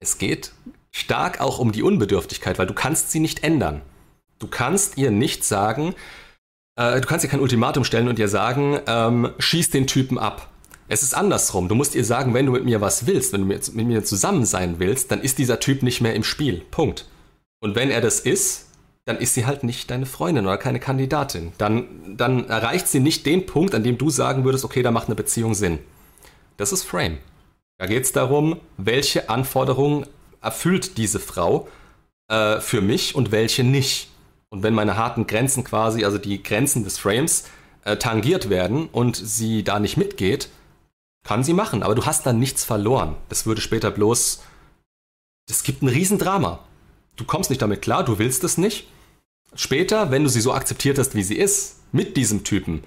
Es 0.00 0.18
geht 0.18 0.52
stark 0.90 1.40
auch 1.40 1.58
um 1.58 1.70
die 1.70 1.82
Unbedürftigkeit, 1.82 2.58
weil 2.58 2.66
du 2.66 2.74
kannst 2.74 3.12
sie 3.12 3.20
nicht 3.20 3.44
ändern. 3.44 3.82
Du 4.38 4.48
kannst 4.48 4.98
ihr 4.98 5.10
nicht 5.10 5.44
sagen, 5.44 5.94
äh, 6.76 7.00
du 7.00 7.06
kannst 7.06 7.24
ihr 7.24 7.30
kein 7.30 7.40
Ultimatum 7.40 7.84
stellen 7.84 8.08
und 8.08 8.18
ihr 8.18 8.28
sagen, 8.28 8.80
ähm, 8.86 9.32
schieß 9.38 9.70
den 9.70 9.86
Typen 9.86 10.18
ab. 10.18 10.48
Es 10.88 11.02
ist 11.02 11.14
andersrum. 11.14 11.68
Du 11.68 11.74
musst 11.74 11.94
ihr 11.94 12.04
sagen, 12.04 12.32
wenn 12.32 12.46
du 12.46 12.52
mit 12.52 12.64
mir 12.64 12.80
was 12.80 13.06
willst, 13.06 13.32
wenn 13.32 13.42
du 13.42 13.46
mit, 13.46 13.74
mir 13.74 14.04
zusammen 14.04 14.46
sein 14.46 14.78
willst, 14.78 15.10
dann 15.10 15.20
ist 15.20 15.38
dieser 15.38 15.60
Typ 15.60 15.82
nicht 15.82 16.00
mehr 16.00 16.14
im 16.14 16.24
Spiel. 16.24 16.62
Punkt. 16.70 17.06
Und 17.60 17.76
wenn 17.76 17.90
er 17.90 18.00
das 18.00 18.20
ist, 18.20 18.66
dann 19.04 19.18
ist 19.18 19.34
sie 19.34 19.46
halt 19.46 19.64
nicht 19.64 19.90
deine 19.90 20.06
Freundin 20.06 20.46
oder 20.46 20.56
keine 20.56 20.80
Kandidatin. 20.80 21.52
Dann, 21.58 22.16
dann 22.16 22.48
erreicht 22.48 22.88
sie 22.88 23.00
nicht 23.00 23.26
den 23.26 23.46
Punkt, 23.46 23.74
an 23.74 23.82
dem 23.82 23.98
du 23.98 24.10
sagen 24.10 24.44
würdest, 24.44 24.64
okay, 24.64 24.82
da 24.82 24.90
macht 24.90 25.08
eine 25.08 25.14
Beziehung 25.14 25.54
Sinn. 25.54 25.78
Das 26.56 26.72
ist 26.72 26.84
Frame. 26.84 27.18
Da 27.78 27.86
geht 27.86 28.04
es 28.04 28.12
darum, 28.12 28.58
welche 28.76 29.28
Anforderungen 29.28 30.06
erfüllt 30.40 30.96
diese 30.96 31.20
Frau 31.20 31.68
äh, 32.28 32.60
für 32.60 32.80
mich 32.80 33.14
und 33.14 33.30
welche 33.30 33.62
nicht. 33.62 34.10
Und 34.50 34.62
wenn 34.62 34.74
meine 34.74 34.96
harten 34.96 35.26
Grenzen 35.26 35.64
quasi, 35.64 36.04
also 36.04 36.18
die 36.18 36.42
Grenzen 36.42 36.84
des 36.84 36.98
Frames, 36.98 37.44
äh, 37.84 37.96
tangiert 37.96 38.50
werden 38.50 38.88
und 38.90 39.16
sie 39.16 39.62
da 39.62 39.78
nicht 39.78 39.96
mitgeht, 39.96 40.48
kann 41.28 41.44
sie 41.44 41.52
machen, 41.52 41.82
aber 41.82 41.94
du 41.94 42.06
hast 42.06 42.24
dann 42.24 42.38
nichts 42.38 42.64
verloren. 42.64 43.14
Das 43.28 43.44
würde 43.44 43.60
später 43.60 43.90
bloß. 43.90 44.40
Das 45.46 45.62
gibt 45.62 45.82
ein 45.82 45.88
Riesendrama. 45.88 46.60
Du 47.16 47.24
kommst 47.24 47.50
nicht 47.50 47.60
damit 47.60 47.82
klar, 47.82 48.02
du 48.02 48.18
willst 48.18 48.44
es 48.44 48.56
nicht. 48.56 48.88
Später, 49.54 50.10
wenn 50.10 50.24
du 50.24 50.30
sie 50.30 50.40
so 50.40 50.54
akzeptiert 50.54 50.96
hast, 50.96 51.14
wie 51.14 51.22
sie 51.22 51.36
ist, 51.36 51.80
mit 51.92 52.16
diesem 52.16 52.44
Typen, 52.44 52.82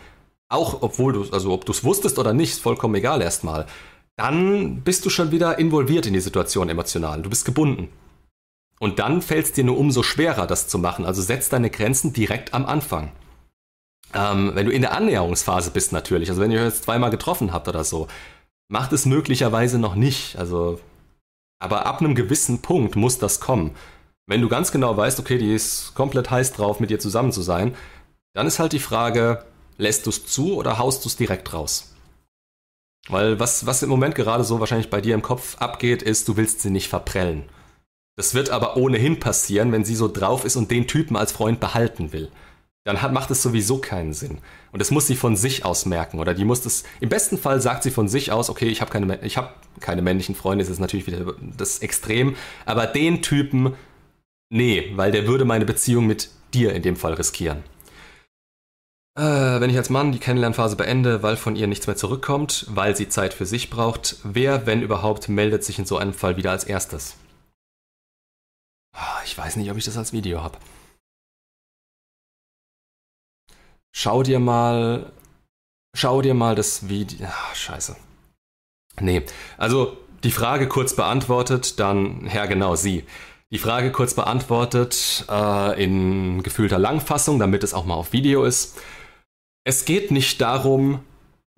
auch 0.49 0.81
obwohl 0.81 1.13
du, 1.13 1.29
also 1.31 1.51
ob 1.51 1.65
du 1.65 1.71
es 1.71 1.83
wusstest 1.83 2.17
oder 2.17 2.33
nicht, 2.33 2.53
ist 2.53 2.63
vollkommen 2.63 2.95
egal 2.95 3.21
erstmal, 3.21 3.67
dann 4.15 4.81
bist 4.81 5.05
du 5.05 5.11
schon 5.11 5.29
wieder 5.29 5.59
involviert 5.59 6.07
in 6.07 6.13
die 6.13 6.19
Situation 6.19 6.67
emotional. 6.67 7.21
Du 7.21 7.29
bist 7.29 7.45
gebunden. 7.45 7.89
Und 8.79 8.97
dann 8.97 9.21
fällt 9.21 9.45
es 9.45 9.51
dir 9.51 9.65
nur 9.65 9.77
umso 9.77 10.01
schwerer, 10.01 10.47
das 10.47 10.67
zu 10.67 10.79
machen. 10.79 11.05
Also 11.05 11.21
setz 11.21 11.49
deine 11.49 11.69
Grenzen 11.69 12.11
direkt 12.11 12.55
am 12.55 12.65
Anfang. 12.65 13.11
Ähm, 14.13 14.51
wenn 14.53 14.65
du 14.65 14.71
in 14.71 14.81
der 14.81 14.93
Annäherungsphase 14.93 15.71
bist 15.71 15.91
natürlich, 15.93 16.29
also 16.29 16.41
wenn 16.41 16.51
ihr 16.51 16.59
euch 16.59 16.65
jetzt 16.65 16.83
zweimal 16.83 17.09
getroffen 17.09 17.53
habt 17.53 17.67
oder 17.67 17.83
so, 17.83 18.07
macht 18.67 18.93
es 18.93 19.05
möglicherweise 19.05 19.79
noch 19.79 19.95
nicht. 19.95 20.37
Also, 20.37 20.79
aber 21.59 21.85
ab 21.85 21.99
einem 21.99 22.15
gewissen 22.15 22.61
Punkt 22.61 22.95
muss 22.95 23.17
das 23.17 23.39
kommen. 23.39 23.75
Wenn 24.27 24.41
du 24.41 24.49
ganz 24.49 24.71
genau 24.71 24.95
weißt, 24.95 25.19
okay, 25.19 25.37
die 25.37 25.53
ist 25.53 25.93
komplett 25.93 26.31
heiß 26.31 26.53
drauf, 26.53 26.79
mit 26.79 26.89
dir 26.89 26.99
zusammen 26.99 27.31
zu 27.31 27.41
sein, 27.41 27.75
dann 28.33 28.47
ist 28.47 28.59
halt 28.59 28.71
die 28.71 28.79
Frage, 28.79 29.45
lässt 29.77 30.05
du 30.05 30.09
es 30.09 30.25
zu 30.25 30.55
oder 30.55 30.77
haust 30.77 31.03
du 31.03 31.09
es 31.09 31.17
direkt 31.17 31.53
raus? 31.53 31.93
Weil 33.09 33.39
was, 33.39 33.65
was 33.65 33.83
im 33.83 33.89
Moment 33.89 34.15
gerade 34.15 34.43
so 34.43 34.59
wahrscheinlich 34.59 34.89
bei 34.89 35.01
dir 35.01 35.15
im 35.15 35.21
Kopf 35.21 35.57
abgeht, 35.57 36.01
ist, 36.01 36.27
du 36.27 36.37
willst 36.37 36.61
sie 36.61 36.69
nicht 36.69 36.87
verprellen. 36.87 37.49
Das 38.15 38.35
wird 38.35 38.51
aber 38.51 38.77
ohnehin 38.77 39.19
passieren, 39.19 39.71
wenn 39.71 39.83
sie 39.83 39.95
so 39.95 40.07
drauf 40.07 40.45
ist 40.45 40.55
und 40.55 40.69
den 40.69 40.87
Typen 40.87 41.15
als 41.15 41.31
Freund 41.31 41.59
behalten 41.59 42.13
will. 42.13 42.31
Dann 42.83 43.01
hat, 43.01 43.13
macht 43.13 43.29
es 43.29 43.43
sowieso 43.43 43.77
keinen 43.77 44.13
Sinn. 44.13 44.39
Und 44.71 44.79
das 44.79 44.91
muss 44.91 45.07
sie 45.07 45.15
von 45.15 45.35
sich 45.35 45.65
aus 45.65 45.85
merken. 45.85 46.19
Oder 46.19 46.33
die 46.33 46.45
muss 46.45 46.61
das, 46.61 46.83
im 46.99 47.09
besten 47.09 47.37
Fall 47.37 47.61
sagt 47.61 47.83
sie 47.83 47.91
von 47.91 48.07
sich 48.07 48.31
aus, 48.31 48.49
okay, 48.49 48.67
ich 48.67 48.81
habe 48.81 48.91
keine, 48.91 49.19
hab 49.35 49.55
keine 49.79 50.01
männlichen 50.01 50.35
Freunde, 50.35 50.63
das 50.63 50.71
ist 50.71 50.79
natürlich 50.79 51.07
wieder 51.07 51.35
das 51.57 51.79
Extrem. 51.79 52.35
Aber 52.65 52.87
den 52.87 53.21
Typen, 53.21 53.73
nee, 54.49 54.91
weil 54.95 55.11
der 55.11 55.27
würde 55.27 55.45
meine 55.45 55.65
Beziehung 55.65 56.07
mit 56.07 56.29
dir 56.53 56.73
in 56.73 56.81
dem 56.81 56.95
Fall 56.95 57.13
riskieren. 57.13 57.63
Äh, 59.17 59.59
wenn 59.59 59.69
ich 59.69 59.77
als 59.77 59.89
Mann 59.89 60.11
die 60.11 60.19
Kennenlernphase 60.19 60.75
beende, 60.75 61.21
weil 61.21 61.35
von 61.35 61.55
ihr 61.55 61.67
nichts 61.67 61.85
mehr 61.85 61.97
zurückkommt, 61.97 62.65
weil 62.69 62.95
sie 62.95 63.09
Zeit 63.09 63.33
für 63.33 63.45
sich 63.45 63.69
braucht, 63.69 64.17
wer, 64.23 64.65
wenn 64.65 64.81
überhaupt, 64.81 65.29
meldet 65.29 65.63
sich 65.63 65.77
in 65.77 65.85
so 65.85 65.97
einem 65.97 66.13
Fall 66.13 66.37
wieder 66.37 66.51
als 66.51 66.63
erstes? 66.63 67.15
Ah, 68.93 69.21
ich 69.25 69.37
weiß 69.37 69.57
nicht, 69.57 69.69
ob 69.69 69.77
ich 69.77 69.85
das 69.85 69.97
als 69.97 70.13
Video 70.13 70.41
habe. 70.41 70.57
Schau 73.91 74.23
dir 74.23 74.39
mal. 74.39 75.11
Schau 75.95 76.21
dir 76.21 76.33
mal 76.33 76.55
das 76.55 76.87
Video. 76.87 77.27
Ach, 77.29 77.55
scheiße. 77.55 77.95
Nee, 78.99 79.23
also 79.57 79.97
die 80.23 80.31
Frage 80.31 80.67
kurz 80.67 80.95
beantwortet, 80.95 81.79
dann, 81.79 82.29
ja 82.33 82.45
genau, 82.45 82.75
sie. 82.75 83.05
Die 83.51 83.57
Frage 83.57 83.91
kurz 83.91 84.13
beantwortet 84.13 85.25
äh, 85.29 85.83
in 85.83 86.43
gefühlter 86.43 86.79
Langfassung, 86.79 87.39
damit 87.39 87.63
es 87.63 87.73
auch 87.73 87.85
mal 87.85 87.95
auf 87.95 88.13
Video 88.13 88.43
ist. 88.43 88.79
Es 89.65 89.85
geht 89.85 90.11
nicht 90.11 90.39
darum, 90.39 91.03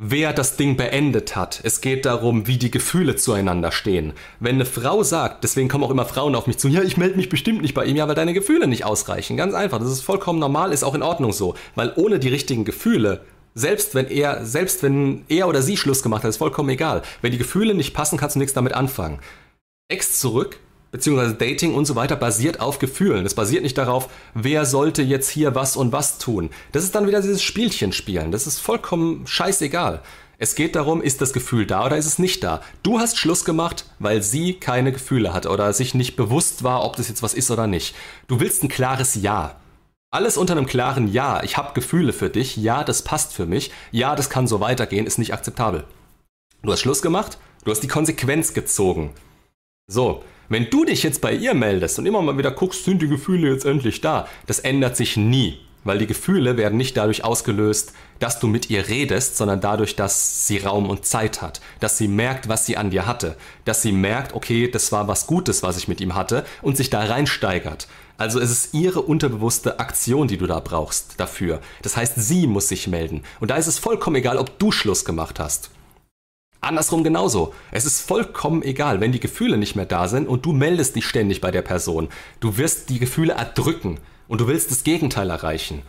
wer 0.05 0.33
das 0.33 0.57
Ding 0.57 0.75
beendet 0.75 1.35
hat. 1.35 1.61
Es 1.63 1.79
geht 1.79 2.05
darum, 2.05 2.45
wie 2.45 2.57
die 2.57 2.71
Gefühle 2.71 3.15
zueinander 3.15 3.71
stehen. 3.71 4.13
Wenn 4.39 4.55
eine 4.55 4.65
Frau 4.65 5.01
sagt, 5.01 5.43
deswegen 5.43 5.69
kommen 5.69 5.85
auch 5.85 5.91
immer 5.91 6.05
Frauen 6.05 6.35
auf 6.35 6.45
mich 6.45 6.57
zu, 6.57 6.67
ja, 6.67 6.81
ich 6.81 6.97
melde 6.97 7.15
mich 7.15 7.29
bestimmt 7.29 7.61
nicht 7.61 7.73
bei 7.73 7.85
ihm, 7.85 7.95
ja, 7.95 8.07
weil 8.07 8.15
deine 8.15 8.33
Gefühle 8.33 8.67
nicht 8.67 8.83
ausreichen. 8.83 9.37
Ganz 9.37 9.53
einfach. 9.53 9.79
Das 9.79 9.87
ist 9.89 10.01
vollkommen 10.01 10.39
normal, 10.39 10.73
ist 10.73 10.83
auch 10.83 10.93
in 10.93 11.03
Ordnung 11.03 11.31
so. 11.31 11.55
Weil 11.75 11.93
ohne 11.95 12.19
die 12.19 12.27
richtigen 12.27 12.65
Gefühle, 12.65 13.21
selbst 13.55 13.95
wenn 13.95 14.07
er, 14.07 14.45
selbst 14.45 14.83
wenn 14.83 15.23
er 15.29 15.47
oder 15.47 15.61
sie 15.61 15.77
Schluss 15.77 16.03
gemacht 16.03 16.23
hat, 16.23 16.29
ist 16.29 16.37
vollkommen 16.37 16.69
egal. 16.69 17.01
Wenn 17.21 17.31
die 17.31 17.37
Gefühle 17.37 17.73
nicht 17.73 17.93
passen, 17.93 18.17
kannst 18.17 18.35
du 18.35 18.39
nichts 18.39 18.53
damit 18.53 18.73
anfangen. 18.73 19.19
Ex 19.87 20.19
zurück, 20.19 20.59
beziehungsweise 20.93 21.33
Dating 21.33 21.73
und 21.73 21.85
so 21.85 21.95
weiter 21.95 22.15
basiert 22.15 22.59
auf 22.59 22.77
Gefühlen. 22.77 23.25
Es 23.25 23.33
basiert 23.33 23.63
nicht 23.63 23.77
darauf, 23.77 24.09
wer 24.35 24.63
sollte 24.63 25.01
jetzt 25.01 25.27
hier 25.27 25.55
was 25.55 25.75
und 25.75 25.91
was 25.91 26.19
tun. 26.19 26.51
Das 26.71 26.83
ist 26.83 26.93
dann 26.93 27.07
wieder 27.07 27.19
dieses 27.19 27.41
Spielchen 27.41 27.91
spielen. 27.91 28.31
Das 28.31 28.45
ist 28.45 28.59
vollkommen 28.59 29.25
scheißegal. 29.25 30.01
Es 30.37 30.53
geht 30.53 30.75
darum, 30.75 31.01
ist 31.01 31.19
das 31.19 31.33
Gefühl 31.33 31.65
da 31.65 31.83
oder 31.83 31.97
ist 31.97 32.05
es 32.05 32.19
nicht 32.19 32.43
da? 32.43 32.61
Du 32.83 32.99
hast 32.99 33.17
Schluss 33.17 33.43
gemacht, 33.43 33.85
weil 33.97 34.21
sie 34.21 34.53
keine 34.53 34.91
Gefühle 34.91 35.33
hat 35.33 35.47
oder 35.47 35.73
sich 35.73 35.95
nicht 35.95 36.15
bewusst 36.15 36.63
war, 36.63 36.83
ob 36.83 36.95
das 36.95 37.09
jetzt 37.09 37.23
was 37.23 37.33
ist 37.33 37.49
oder 37.49 37.65
nicht. 37.65 37.95
Du 38.27 38.39
willst 38.39 38.63
ein 38.63 38.69
klares 38.69 39.15
Ja. 39.15 39.55
Alles 40.11 40.37
unter 40.37 40.55
einem 40.55 40.67
klaren 40.67 41.11
Ja. 41.11 41.41
Ich 41.41 41.57
habe 41.57 41.73
Gefühle 41.73 42.13
für 42.13 42.29
dich. 42.29 42.55
Ja, 42.55 42.83
das 42.83 43.01
passt 43.01 43.33
für 43.33 43.47
mich. 43.47 43.71
Ja, 43.91 44.15
das 44.15 44.29
kann 44.29 44.45
so 44.45 44.59
weitergehen, 44.59 45.07
ist 45.07 45.17
nicht 45.17 45.33
akzeptabel. 45.33 45.85
Du 46.61 46.71
hast 46.71 46.81
Schluss 46.81 47.01
gemacht. 47.01 47.39
Du 47.63 47.71
hast 47.71 47.81
die 47.81 47.87
Konsequenz 47.87 48.53
gezogen. 48.53 49.15
So, 49.87 50.23
wenn 50.53 50.69
du 50.69 50.85
dich 50.85 51.03
jetzt 51.03 51.19
bei 51.19 51.33
ihr 51.33 51.53
meldest 51.53 51.99
und 51.99 52.05
immer 52.05 52.21
mal 52.21 52.37
wieder 52.37 52.51
guckst, 52.51 52.85
sind 52.85 53.01
die 53.01 53.07
Gefühle 53.07 53.51
jetzt 53.51 53.65
endlich 53.65 54.01
da, 54.01 54.27
das 54.45 54.59
ändert 54.59 54.95
sich 54.95 55.17
nie. 55.17 55.59
Weil 55.83 55.97
die 55.97 56.07
Gefühle 56.07 56.55
werden 56.55 56.77
nicht 56.77 56.95
dadurch 56.95 57.25
ausgelöst, 57.25 57.91
dass 58.19 58.39
du 58.39 58.47
mit 58.47 58.69
ihr 58.69 58.87
redest, 58.87 59.35
sondern 59.35 59.59
dadurch, 59.59 59.97
dass 59.97 60.47
sie 60.47 60.59
Raum 60.59 60.89
und 60.89 61.05
Zeit 61.05 61.41
hat, 61.41 61.59
dass 61.81 61.97
sie 61.97 62.07
merkt, 62.07 62.47
was 62.47 62.65
sie 62.65 62.77
an 62.77 62.89
dir 62.89 63.05
hatte, 63.05 63.35
dass 63.65 63.81
sie 63.81 63.91
merkt, 63.91 64.33
okay, 64.33 64.69
das 64.69 64.93
war 64.93 65.09
was 65.09 65.27
Gutes, 65.27 65.61
was 65.61 65.75
ich 65.75 65.89
mit 65.89 65.99
ihm 65.99 66.15
hatte 66.15 66.45
und 66.61 66.77
sich 66.77 66.89
da 66.89 67.03
reinsteigert. 67.03 67.87
Also 68.17 68.39
es 68.39 68.51
ist 68.51 68.73
ihre 68.73 69.01
unterbewusste 69.01 69.79
Aktion, 69.79 70.27
die 70.29 70.37
du 70.37 70.47
da 70.47 70.59
brauchst 70.61 71.19
dafür. 71.19 71.59
Das 71.81 71.97
heißt, 71.97 72.13
sie 72.15 72.47
muss 72.47 72.69
sich 72.69 72.87
melden. 72.87 73.23
Und 73.41 73.51
da 73.51 73.55
ist 73.55 73.67
es 73.67 73.79
vollkommen 73.79 74.15
egal, 74.17 74.37
ob 74.37 74.57
du 74.59 74.71
Schluss 74.71 75.03
gemacht 75.03 75.39
hast. 75.39 75.71
Andersrum 76.63 77.03
genauso. 77.03 77.53
Es 77.71 77.85
ist 77.85 78.01
vollkommen 78.01 78.63
egal, 78.63 79.01
wenn 79.01 79.11
die 79.11 79.19
Gefühle 79.19 79.57
nicht 79.57 79.75
mehr 79.75 79.85
da 79.85 80.07
sind 80.07 80.27
und 80.27 80.45
du 80.45 80.53
meldest 80.53 80.95
dich 80.95 81.05
ständig 81.05 81.41
bei 81.41 81.51
der 81.51 81.61
Person. 81.61 82.09
Du 82.39 82.57
wirst 82.57 82.89
die 82.89 82.99
Gefühle 82.99 83.33
erdrücken 83.33 83.99
und 84.27 84.41
du 84.41 84.47
willst 84.47 84.71
das 84.71 84.83
Gegenteil 84.83 85.29
erreichen. 85.29 85.81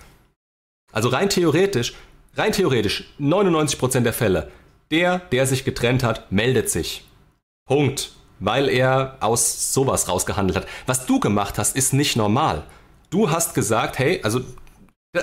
Also 0.93 1.09
rein 1.09 1.29
theoretisch, 1.29 1.95
rein 2.35 2.53
theoretisch, 2.53 3.13
99% 3.19 4.01
der 4.01 4.13
Fälle, 4.13 4.51
der, 4.91 5.19
der 5.19 5.47
sich 5.47 5.65
getrennt 5.65 6.03
hat, 6.03 6.31
meldet 6.31 6.71
sich. 6.71 7.05
Punkt. 7.67 8.13
Weil 8.41 8.69
er 8.69 9.17
aus 9.21 9.73
sowas 9.73 10.09
rausgehandelt 10.09 10.57
hat. 10.57 10.69
Was 10.87 11.07
du 11.07 11.21
gemacht 11.21 11.57
hast, 11.57 11.77
ist 11.77 11.95
nicht 11.95 12.17
normal. 12.17 12.65
Du 13.11 13.31
hast 13.31 13.55
gesagt, 13.55 13.99
hey, 13.99 14.21
also 14.23 14.41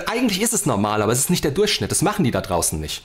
eigentlich 0.06 0.40
ist 0.40 0.54
es 0.54 0.66
normal, 0.66 1.02
aber 1.02 1.12
es 1.12 1.18
ist 1.18 1.30
nicht 1.30 1.44
der 1.44 1.50
Durchschnitt. 1.50 1.90
Das 1.90 2.02
machen 2.02 2.24
die 2.24 2.30
da 2.30 2.40
draußen 2.40 2.80
nicht. 2.80 3.04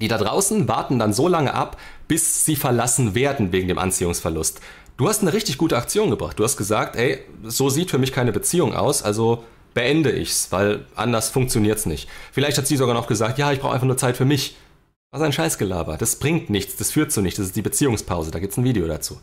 Die 0.00 0.08
da 0.08 0.18
draußen 0.18 0.68
warten 0.68 0.98
dann 0.98 1.12
so 1.12 1.28
lange 1.28 1.54
ab, 1.54 1.76
bis 2.08 2.44
sie 2.44 2.56
verlassen 2.56 3.14
werden 3.14 3.52
wegen 3.52 3.68
dem 3.68 3.78
Anziehungsverlust. 3.78 4.60
Du 4.96 5.08
hast 5.08 5.22
eine 5.22 5.32
richtig 5.32 5.58
gute 5.58 5.76
Aktion 5.76 6.10
gebracht. 6.10 6.38
Du 6.38 6.44
hast 6.44 6.56
gesagt, 6.56 6.96
ey, 6.96 7.18
so 7.44 7.70
sieht 7.70 7.90
für 7.90 7.98
mich 7.98 8.12
keine 8.12 8.32
Beziehung 8.32 8.74
aus, 8.74 9.02
also 9.02 9.44
beende 9.74 10.10
ich's, 10.10 10.48
weil 10.50 10.86
anders 10.94 11.30
funktioniert's 11.30 11.86
nicht. 11.86 12.08
Vielleicht 12.32 12.58
hat 12.58 12.66
sie 12.66 12.76
sogar 12.76 12.94
noch 12.94 13.06
gesagt, 13.06 13.38
ja, 13.38 13.52
ich 13.52 13.60
brauche 13.60 13.74
einfach 13.74 13.86
nur 13.86 13.96
Zeit 13.96 14.16
für 14.16 14.24
mich. 14.24 14.56
Was 15.12 15.22
ein 15.22 15.32
Scheißgelaber. 15.32 15.98
Das 15.98 16.16
bringt 16.16 16.48
nichts, 16.48 16.76
das 16.76 16.90
führt 16.90 17.12
zu 17.12 17.20
nichts, 17.20 17.36
das 17.36 17.48
ist 17.48 17.56
die 17.56 17.62
Beziehungspause, 17.62 18.30
da 18.30 18.38
gibt's 18.38 18.56
ein 18.56 18.64
Video 18.64 18.86
dazu. 18.86 19.18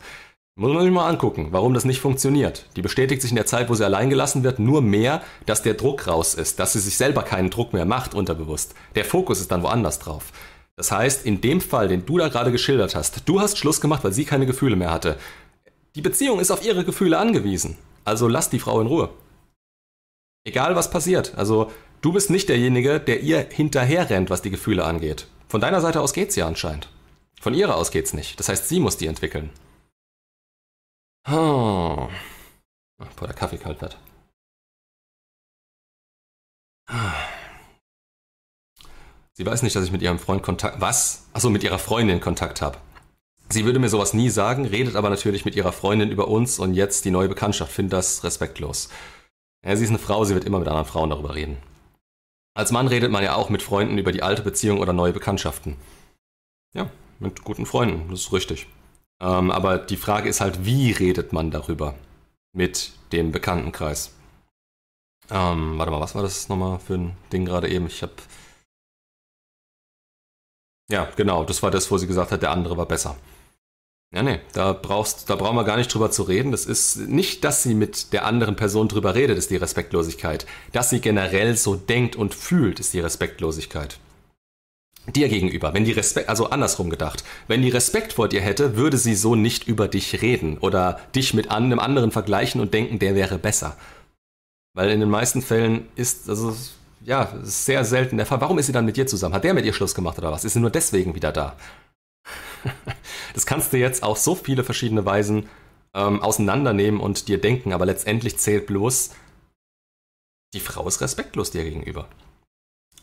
Muss 0.56 0.72
man 0.72 0.82
sich 0.82 0.92
mal 0.92 1.08
angucken, 1.08 1.48
warum 1.52 1.74
das 1.74 1.84
nicht 1.84 2.00
funktioniert. 2.00 2.66
Die 2.76 2.82
bestätigt 2.82 3.22
sich 3.22 3.30
in 3.30 3.36
der 3.36 3.46
Zeit, 3.46 3.70
wo 3.70 3.74
sie 3.74 3.84
allein 3.84 4.10
gelassen 4.10 4.42
wird, 4.42 4.58
nur 4.58 4.82
mehr, 4.82 5.22
dass 5.46 5.62
der 5.62 5.74
Druck 5.74 6.06
raus 6.06 6.34
ist, 6.34 6.58
dass 6.58 6.74
sie 6.74 6.80
sich 6.80 6.96
selber 6.96 7.22
keinen 7.22 7.50
Druck 7.50 7.72
mehr 7.72 7.86
macht, 7.86 8.14
unterbewusst. 8.14 8.74
Der 8.94 9.04
Fokus 9.04 9.40
ist 9.40 9.50
dann 9.50 9.62
woanders 9.62 9.98
drauf. 10.00 10.32
Das 10.80 10.92
heißt, 10.92 11.26
in 11.26 11.42
dem 11.42 11.60
Fall, 11.60 11.88
den 11.88 12.06
du 12.06 12.16
da 12.16 12.28
gerade 12.28 12.50
geschildert 12.50 12.94
hast, 12.94 13.28
du 13.28 13.38
hast 13.38 13.58
Schluss 13.58 13.82
gemacht, 13.82 14.02
weil 14.02 14.14
sie 14.14 14.24
keine 14.24 14.46
Gefühle 14.46 14.76
mehr 14.76 14.90
hatte. 14.90 15.18
Die 15.94 16.00
Beziehung 16.00 16.40
ist 16.40 16.50
auf 16.50 16.64
ihre 16.64 16.86
Gefühle 16.86 17.18
angewiesen. 17.18 17.76
Also 18.06 18.28
lass 18.28 18.48
die 18.48 18.60
Frau 18.60 18.80
in 18.80 18.86
Ruhe. 18.86 19.10
Egal 20.46 20.76
was 20.76 20.90
passiert. 20.90 21.34
Also 21.36 21.70
du 22.00 22.14
bist 22.14 22.30
nicht 22.30 22.48
derjenige, 22.48 22.98
der 22.98 23.20
ihr 23.20 23.46
hinterher 23.50 24.08
rennt, 24.08 24.30
was 24.30 24.40
die 24.40 24.48
Gefühle 24.48 24.86
angeht. 24.86 25.26
Von 25.48 25.60
deiner 25.60 25.82
Seite 25.82 26.00
aus 26.00 26.14
geht's 26.14 26.34
ja 26.34 26.46
anscheinend. 26.46 26.88
Von 27.42 27.52
ihrer 27.52 27.76
aus 27.76 27.90
geht's 27.90 28.14
nicht. 28.14 28.40
Das 28.40 28.48
heißt, 28.48 28.66
sie 28.66 28.80
muss 28.80 28.96
die 28.96 29.06
entwickeln. 29.06 29.50
Oh. 31.28 32.08
Bevor 32.96 33.28
der 33.28 33.36
Kaffee 33.36 33.58
kalt 33.58 33.82
wird. 33.82 33.98
Ah. 36.86 37.29
Sie 39.40 39.46
weiß 39.46 39.62
nicht, 39.62 39.74
dass 39.74 39.86
ich 39.86 39.90
mit 39.90 40.02
ihrem 40.02 40.18
Freund 40.18 40.42
Kontakt. 40.42 40.82
Was? 40.82 41.24
Achso, 41.32 41.48
mit 41.48 41.64
ihrer 41.64 41.78
Freundin 41.78 42.20
Kontakt 42.20 42.60
habe. 42.60 42.76
Sie 43.48 43.64
würde 43.64 43.78
mir 43.78 43.88
sowas 43.88 44.12
nie 44.12 44.28
sagen, 44.28 44.66
redet 44.66 44.96
aber 44.96 45.08
natürlich 45.08 45.46
mit 45.46 45.56
ihrer 45.56 45.72
Freundin 45.72 46.10
über 46.10 46.28
uns 46.28 46.58
und 46.58 46.74
jetzt 46.74 47.06
die 47.06 47.10
neue 47.10 47.30
Bekanntschaft. 47.30 47.72
Finde 47.72 47.96
das 47.96 48.22
respektlos. 48.22 48.90
Ja, 49.64 49.74
sie 49.76 49.84
ist 49.84 49.88
eine 49.88 49.98
Frau, 49.98 50.26
sie 50.26 50.34
wird 50.34 50.44
immer 50.44 50.58
mit 50.58 50.68
anderen 50.68 50.86
Frauen 50.86 51.08
darüber 51.08 51.34
reden. 51.34 51.56
Als 52.52 52.70
Mann 52.70 52.86
redet 52.86 53.10
man 53.10 53.24
ja 53.24 53.34
auch 53.34 53.48
mit 53.48 53.62
Freunden 53.62 53.96
über 53.96 54.12
die 54.12 54.22
alte 54.22 54.42
Beziehung 54.42 54.78
oder 54.78 54.92
neue 54.92 55.14
Bekanntschaften. 55.14 55.76
Ja, 56.74 56.90
mit 57.18 57.42
guten 57.42 57.64
Freunden, 57.64 58.10
das 58.10 58.20
ist 58.20 58.32
richtig. 58.34 58.66
Ähm, 59.22 59.50
aber 59.50 59.78
die 59.78 59.96
Frage 59.96 60.28
ist 60.28 60.42
halt, 60.42 60.66
wie 60.66 60.90
redet 60.90 61.32
man 61.32 61.50
darüber 61.50 61.94
mit 62.52 62.92
dem 63.12 63.32
Bekanntenkreis? 63.32 64.12
Ähm, 65.30 65.78
warte 65.78 65.92
mal, 65.92 66.00
was 66.00 66.14
war 66.14 66.22
das 66.22 66.50
nochmal 66.50 66.78
für 66.78 66.96
ein 66.96 67.16
Ding 67.32 67.46
gerade 67.46 67.70
eben? 67.70 67.86
Ich 67.86 68.02
habe 68.02 68.12
ja, 70.90 71.08
genau, 71.16 71.44
das 71.44 71.62
war 71.62 71.70
das, 71.70 71.90
wo 71.90 71.98
sie 71.98 72.06
gesagt 72.06 72.32
hat, 72.32 72.42
der 72.42 72.50
andere 72.50 72.76
war 72.76 72.86
besser. 72.86 73.16
Ja, 74.12 74.24
nee, 74.24 74.40
da 74.54 74.72
brauchst, 74.72 75.30
da 75.30 75.36
brauchen 75.36 75.54
wir 75.54 75.62
gar 75.64 75.76
nicht 75.76 75.94
drüber 75.94 76.10
zu 76.10 76.24
reden. 76.24 76.50
Das 76.50 76.66
ist 76.66 76.96
nicht, 76.96 77.44
dass 77.44 77.62
sie 77.62 77.74
mit 77.74 78.12
der 78.12 78.26
anderen 78.26 78.56
Person 78.56 78.88
drüber 78.88 79.14
redet, 79.14 79.38
ist 79.38 79.50
die 79.50 79.56
Respektlosigkeit. 79.56 80.46
Dass 80.72 80.90
sie 80.90 81.00
generell 81.00 81.56
so 81.56 81.76
denkt 81.76 82.16
und 82.16 82.34
fühlt, 82.34 82.80
ist 82.80 82.92
die 82.92 82.98
Respektlosigkeit. 82.98 83.98
Dir 85.06 85.28
gegenüber, 85.28 85.72
wenn 85.74 85.84
die 85.84 85.92
Respekt, 85.92 86.28
also 86.28 86.50
andersrum 86.50 86.90
gedacht, 86.90 87.24
wenn 87.46 87.62
die 87.62 87.70
Respekt 87.70 88.12
vor 88.14 88.28
dir 88.28 88.40
hätte, 88.40 88.76
würde 88.76 88.98
sie 88.98 89.14
so 89.14 89.36
nicht 89.36 89.66
über 89.68 89.86
dich 89.86 90.20
reden 90.20 90.58
oder 90.58 91.00
dich 91.14 91.32
mit 91.32 91.50
einem 91.50 91.78
anderen 91.78 92.10
vergleichen 92.10 92.60
und 92.60 92.74
denken, 92.74 92.98
der 92.98 93.14
wäre 93.14 93.38
besser. 93.38 93.76
Weil 94.74 94.90
in 94.90 95.00
den 95.00 95.08
meisten 95.08 95.40
Fällen 95.40 95.88
ist, 95.94 96.28
also 96.28 96.54
ja, 97.02 97.32
sehr 97.42 97.84
selten 97.84 98.16
der 98.16 98.26
Fall. 98.26 98.40
Warum 98.40 98.58
ist 98.58 98.66
sie 98.66 98.72
dann 98.72 98.84
mit 98.84 98.96
dir 98.96 99.06
zusammen? 99.06 99.34
Hat 99.34 99.44
der 99.44 99.54
mit 99.54 99.64
ihr 99.64 99.72
Schluss 99.72 99.94
gemacht 99.94 100.18
oder 100.18 100.32
was? 100.32 100.44
Ist 100.44 100.54
sie 100.54 100.60
nur 100.60 100.70
deswegen 100.70 101.14
wieder 101.14 101.32
da? 101.32 101.56
das 103.34 103.46
kannst 103.46 103.72
du 103.72 103.78
jetzt 103.78 104.02
auf 104.02 104.18
so 104.18 104.34
viele 104.34 104.64
verschiedene 104.64 105.04
Weisen 105.04 105.48
ähm, 105.94 106.22
auseinandernehmen 106.22 107.00
und 107.00 107.28
dir 107.28 107.40
denken, 107.40 107.72
aber 107.72 107.86
letztendlich 107.86 108.38
zählt 108.38 108.66
bloß, 108.66 109.10
die 110.54 110.60
Frau 110.60 110.86
ist 110.86 111.00
respektlos 111.00 111.50
dir 111.50 111.64
gegenüber. 111.64 112.08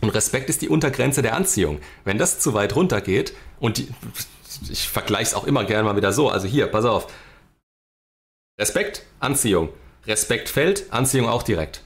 Und 0.02 0.10
Respekt 0.10 0.50
ist 0.50 0.62
die 0.62 0.70
Untergrenze 0.70 1.22
der 1.22 1.36
Anziehung. 1.36 1.80
Wenn 2.04 2.18
das 2.18 2.40
zu 2.40 2.54
weit 2.54 2.76
runter 2.76 3.02
geht 3.02 3.34
und 3.60 3.78
die, 3.78 3.90
ich 4.70 4.88
vergleiche 4.88 5.30
es 5.30 5.34
auch 5.34 5.46
immer 5.46 5.64
gerne 5.64 5.86
mal 5.86 5.96
wieder 5.96 6.14
so, 6.14 6.30
also 6.30 6.48
hier, 6.48 6.68
pass 6.68 6.86
auf. 6.86 7.12
Respekt, 8.60 9.06
Anziehung. 9.20 9.70
Respekt 10.06 10.50
fällt, 10.50 10.92
Anziehung 10.94 11.28
auch 11.28 11.44
direkt. 11.44 11.82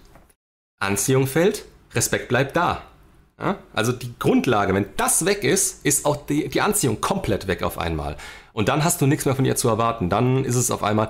Anziehung 0.80 1.28
fällt, 1.28 1.66
Respekt 1.94 2.28
bleibt 2.28 2.56
da. 2.56 2.84
Ja? 3.40 3.58
Also 3.74 3.92
die 3.92 4.14
Grundlage, 4.20 4.74
wenn 4.74 4.86
das 4.98 5.26
weg 5.26 5.44
ist, 5.44 5.86
ist 5.86 6.06
auch 6.06 6.26
die, 6.26 6.48
die 6.50 6.62
Anziehung 6.62 7.02
komplett 7.02 7.48
weg 7.48 7.64
auf 7.64 7.78
einmal. 7.78 8.18
Und 8.54 8.70
dann 8.70 8.84
hast 8.84 9.02
du 9.02 9.08
nichts 9.08 9.26
mehr 9.26 9.36
von 9.36 9.46
ihr 9.46 9.56
zu 9.56 9.68
erwarten. 9.68 10.10
Dann 10.10 10.46
ist 10.46 10.56
es 10.56 10.72
auf 10.72 10.84
einmal, 10.84 11.10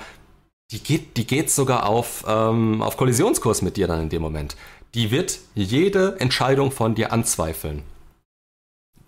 die 0.72 0.80
geht, 0.80 1.18
die 1.18 1.28
geht 1.28 1.52
sogar 1.52 1.86
auf, 1.86 2.24
ähm, 2.28 2.82
auf 2.82 2.98
Kollisionskurs 2.98 3.62
mit 3.62 3.78
dir 3.78 3.88
dann 3.88 4.02
in 4.02 4.10
dem 4.10 4.22
Moment. 4.22 4.56
Die 4.94 5.12
wird 5.12 5.40
jede 5.56 6.20
Entscheidung 6.20 6.72
von 6.72 6.96
dir 6.96 7.12
anzweifeln. 7.12 7.84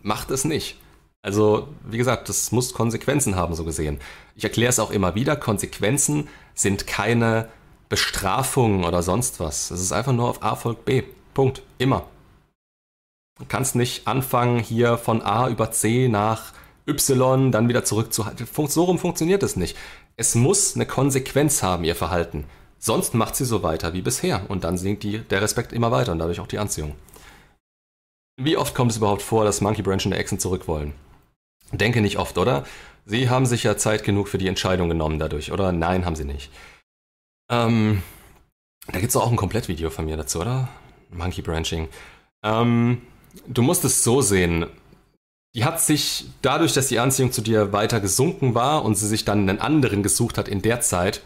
Macht 0.01 0.31
es 0.31 0.45
nicht. 0.45 0.77
Also, 1.21 1.69
wie 1.89 1.97
gesagt, 1.97 2.27
das 2.27 2.51
muss 2.51 2.73
Konsequenzen 2.73 3.37
haben, 3.37 3.55
so 3.55 3.63
gesehen. 3.63 3.99
Ich 4.35 4.43
erkläre 4.43 4.69
es 4.69 4.79
auch 4.79 4.91
immer 4.91 5.15
wieder, 5.15 5.37
Konsequenzen 5.37 6.27
sind 6.53 6.85
keine 6.85 7.47
Bestrafungen 7.87 8.83
oder 8.83 9.03
sonst 9.03 9.39
was. 9.39 9.71
Es 9.71 9.79
ist 9.79 9.93
einfach 9.93 10.11
nur 10.11 10.27
auf 10.29 10.43
A 10.43 10.55
folgt 10.55 10.83
B. 10.83 11.03
Punkt. 11.33 11.63
Immer. 11.77 12.07
Du 13.39 13.45
kannst 13.47 13.75
nicht 13.75 14.07
anfangen, 14.07 14.59
hier 14.59 14.97
von 14.97 15.21
A 15.21 15.49
über 15.49 15.71
C 15.71 16.07
nach 16.07 16.53
Y 16.87 17.51
dann 17.51 17.67
wieder 17.67 17.83
zurück 17.83 18.13
zu. 18.13 18.25
So 18.67 18.83
rum 18.83 18.99
funktioniert 18.99 19.43
es 19.43 19.55
nicht. 19.55 19.77
Es 20.15 20.35
muss 20.35 20.75
eine 20.75 20.85
Konsequenz 20.85 21.63
haben, 21.63 21.83
ihr 21.83 21.95
Verhalten. 21.95 22.45
Sonst 22.77 23.13
macht 23.13 23.35
sie 23.35 23.45
so 23.45 23.63
weiter 23.63 23.93
wie 23.93 24.01
bisher 24.01 24.49
und 24.49 24.63
dann 24.63 24.77
sinkt 24.77 25.03
die, 25.03 25.19
der 25.19 25.41
Respekt 25.41 25.73
immer 25.73 25.91
weiter 25.91 26.11
und 26.11 26.19
dadurch 26.19 26.39
auch 26.39 26.47
die 26.47 26.59
Anziehung. 26.59 26.95
Wie 28.35 28.57
oft 28.57 28.75
kommt 28.75 28.91
es 28.91 28.97
überhaupt 28.97 29.21
vor, 29.21 29.45
dass 29.45 29.61
Monkey 29.61 29.81
Branch 29.81 30.05
und 30.05 30.11
Echsen 30.11 30.39
zurück 30.39 30.67
wollen? 30.67 30.93
Denke 31.71 32.01
nicht 32.01 32.17
oft, 32.17 32.37
oder? 32.37 32.65
Sie 33.05 33.29
haben 33.29 33.45
sich 33.45 33.63
ja 33.63 33.77
Zeit 33.77 34.03
genug 34.03 34.27
für 34.27 34.37
die 34.37 34.47
Entscheidung 34.47 34.89
genommen 34.89 35.17
dadurch, 35.17 35.51
oder? 35.51 35.71
Nein, 35.71 36.05
haben 36.05 36.15
sie 36.15 36.25
nicht. 36.25 36.51
Ähm, 37.49 38.03
da 38.87 38.99
gibt 38.99 39.09
es 39.09 39.15
auch 39.15 39.31
ein 39.31 39.37
Komplettvideo 39.37 39.89
von 39.89 40.05
mir 40.05 40.17
dazu, 40.17 40.41
oder? 40.41 40.67
Monkey 41.13 41.41
Branching. 41.41 41.87
Ähm, 42.43 43.01
du 43.47 43.61
musst 43.61 43.85
es 43.85 44.03
so 44.03 44.21
sehen. 44.21 44.65
Die 45.55 45.65
hat 45.65 45.79
sich 45.79 46.25
dadurch, 46.41 46.73
dass 46.73 46.87
die 46.87 46.99
Anziehung 46.99 47.31
zu 47.31 47.41
dir 47.41 47.71
weiter 47.73 47.99
gesunken 47.99 48.55
war 48.55 48.83
und 48.83 48.95
sie 48.95 49.07
sich 49.07 49.23
dann 49.23 49.47
einen 49.47 49.59
anderen 49.59 50.01
gesucht 50.01 50.37
hat 50.37 50.47
in 50.47 50.61
der 50.61 50.81
Zeit, 50.81 51.21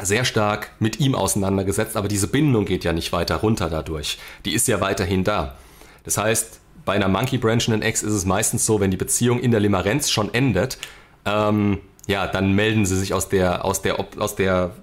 sehr 0.00 0.24
stark 0.24 0.70
mit 0.78 1.00
ihm 1.00 1.14
auseinandergesetzt, 1.14 1.96
aber 1.96 2.08
diese 2.08 2.28
Bindung 2.28 2.64
geht 2.64 2.84
ja 2.84 2.92
nicht 2.92 3.12
weiter 3.12 3.36
runter 3.36 3.68
dadurch. 3.68 4.18
Die 4.44 4.52
ist 4.52 4.68
ja 4.68 4.80
weiterhin 4.80 5.24
da. 5.24 5.56
Das 6.04 6.16
heißt, 6.18 6.60
bei 6.84 6.94
einer 6.94 7.08
Monkey 7.08 7.38
Branchenden 7.38 7.82
Ex 7.82 8.02
ist 8.02 8.12
es 8.12 8.24
meistens 8.24 8.66
so, 8.66 8.80
wenn 8.80 8.90
die 8.90 8.96
Beziehung 8.96 9.40
in 9.40 9.50
der 9.50 9.60
Limerenz 9.60 10.10
schon 10.10 10.32
endet, 10.34 10.78
ähm, 11.24 11.78
ja, 12.06 12.26
dann 12.26 12.52
melden 12.52 12.86
sie 12.86 12.98
sich 12.98 13.14
aus 13.14 13.28
der, 13.28 13.64
aus 13.64 13.82
der, 13.82 13.98
aus 14.18 14.34
der, 14.34 14.74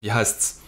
wie 0.00 0.12
heißt's, 0.12 0.60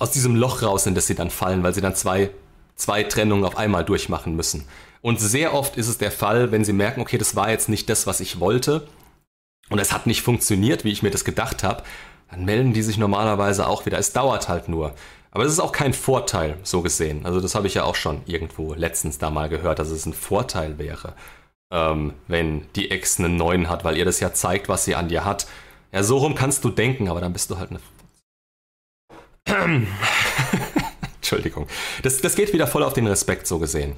aus 0.00 0.10
diesem 0.10 0.34
Loch 0.34 0.62
raus, 0.62 0.86
in 0.86 0.96
das 0.96 1.06
sie 1.06 1.14
dann 1.14 1.30
fallen, 1.30 1.62
weil 1.62 1.74
sie 1.74 1.80
dann 1.80 1.94
zwei, 1.94 2.30
zwei 2.74 3.04
Trennungen 3.04 3.44
auf 3.44 3.56
einmal 3.56 3.84
durchmachen 3.84 4.34
müssen. 4.34 4.66
Und 5.02 5.20
sehr 5.20 5.54
oft 5.54 5.76
ist 5.76 5.88
es 5.88 5.98
der 5.98 6.10
Fall, 6.10 6.50
wenn 6.50 6.64
sie 6.64 6.72
merken, 6.72 7.00
okay, 7.00 7.18
das 7.18 7.36
war 7.36 7.50
jetzt 7.50 7.68
nicht 7.68 7.88
das, 7.88 8.06
was 8.08 8.20
ich 8.20 8.40
wollte, 8.40 8.88
und 9.70 9.78
es 9.78 9.92
hat 9.92 10.06
nicht 10.06 10.22
funktioniert, 10.22 10.84
wie 10.84 10.90
ich 10.90 11.02
mir 11.02 11.10
das 11.10 11.24
gedacht 11.24 11.62
habe, 11.62 11.84
dann 12.30 12.44
melden 12.44 12.72
die 12.72 12.82
sich 12.82 12.98
normalerweise 12.98 13.66
auch 13.66 13.86
wieder. 13.86 13.98
Es 13.98 14.12
dauert 14.12 14.48
halt 14.48 14.68
nur. 14.68 14.94
Aber 15.30 15.44
das 15.44 15.52
ist 15.52 15.60
auch 15.60 15.72
kein 15.72 15.94
Vorteil, 15.94 16.56
so 16.64 16.82
gesehen. 16.82 17.24
Also 17.24 17.40
das 17.40 17.54
habe 17.54 17.68
ich 17.68 17.74
ja 17.74 17.84
auch 17.84 17.94
schon 17.94 18.22
irgendwo 18.26 18.74
letztens 18.74 19.18
da 19.18 19.30
mal 19.30 19.48
gehört, 19.48 19.78
dass 19.78 19.90
es 19.90 20.06
ein 20.06 20.12
Vorteil 20.12 20.78
wäre, 20.78 21.14
ähm, 21.72 22.14
wenn 22.26 22.66
die 22.74 22.90
Ex 22.90 23.18
einen 23.18 23.36
neuen 23.36 23.68
hat, 23.68 23.84
weil 23.84 23.96
ihr 23.96 24.04
das 24.04 24.18
ja 24.18 24.34
zeigt, 24.34 24.68
was 24.68 24.84
sie 24.84 24.96
an 24.96 25.08
dir 25.08 25.24
hat. 25.24 25.46
Ja, 25.92 26.02
so 26.02 26.18
rum 26.18 26.34
kannst 26.34 26.64
du 26.64 26.70
denken, 26.70 27.08
aber 27.08 27.20
dann 27.20 27.32
bist 27.32 27.50
du 27.50 27.58
halt 27.58 27.70
eine... 27.70 27.80
Entschuldigung. 31.16 31.66
Das, 32.02 32.20
das 32.20 32.34
geht 32.34 32.52
wieder 32.52 32.66
voll 32.66 32.82
auf 32.82 32.92
den 32.92 33.06
Respekt, 33.06 33.46
so 33.46 33.58
gesehen. 33.58 33.96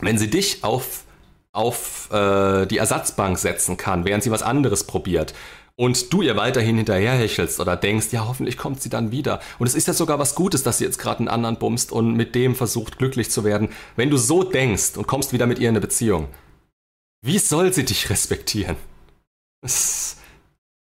Wenn 0.00 0.18
sie 0.18 0.28
dich 0.28 0.64
auf, 0.64 1.04
auf 1.52 2.10
äh, 2.12 2.66
die 2.66 2.78
Ersatzbank 2.78 3.38
setzen 3.38 3.76
kann, 3.76 4.04
während 4.04 4.22
sie 4.22 4.30
was 4.30 4.42
anderes 4.42 4.84
probiert 4.84 5.34
und 5.76 6.12
du 6.12 6.22
ihr 6.22 6.36
weiterhin 6.36 6.76
hinterherhechelst 6.76 7.60
oder 7.60 7.76
denkst, 7.76 8.08
ja, 8.10 8.26
hoffentlich 8.26 8.56
kommt 8.56 8.80
sie 8.80 8.88
dann 8.88 9.12
wieder. 9.12 9.40
Und 9.58 9.66
es 9.66 9.74
ist 9.74 9.86
ja 9.86 9.92
sogar 9.92 10.18
was 10.18 10.34
Gutes, 10.34 10.62
dass 10.62 10.78
sie 10.78 10.84
jetzt 10.84 10.98
gerade 10.98 11.18
einen 11.18 11.28
anderen 11.28 11.58
bumst 11.58 11.92
und 11.92 12.14
mit 12.14 12.34
dem 12.34 12.54
versucht, 12.54 12.98
glücklich 12.98 13.30
zu 13.30 13.44
werden. 13.44 13.68
Wenn 13.94 14.10
du 14.10 14.16
so 14.16 14.42
denkst 14.42 14.96
und 14.96 15.06
kommst 15.06 15.32
wieder 15.32 15.46
mit 15.46 15.58
ihr 15.58 15.68
in 15.68 15.74
eine 15.74 15.80
Beziehung, 15.80 16.28
wie 17.22 17.38
soll 17.38 17.72
sie 17.72 17.84
dich 17.84 18.08
respektieren? 18.08 18.76
Das, 19.62 20.15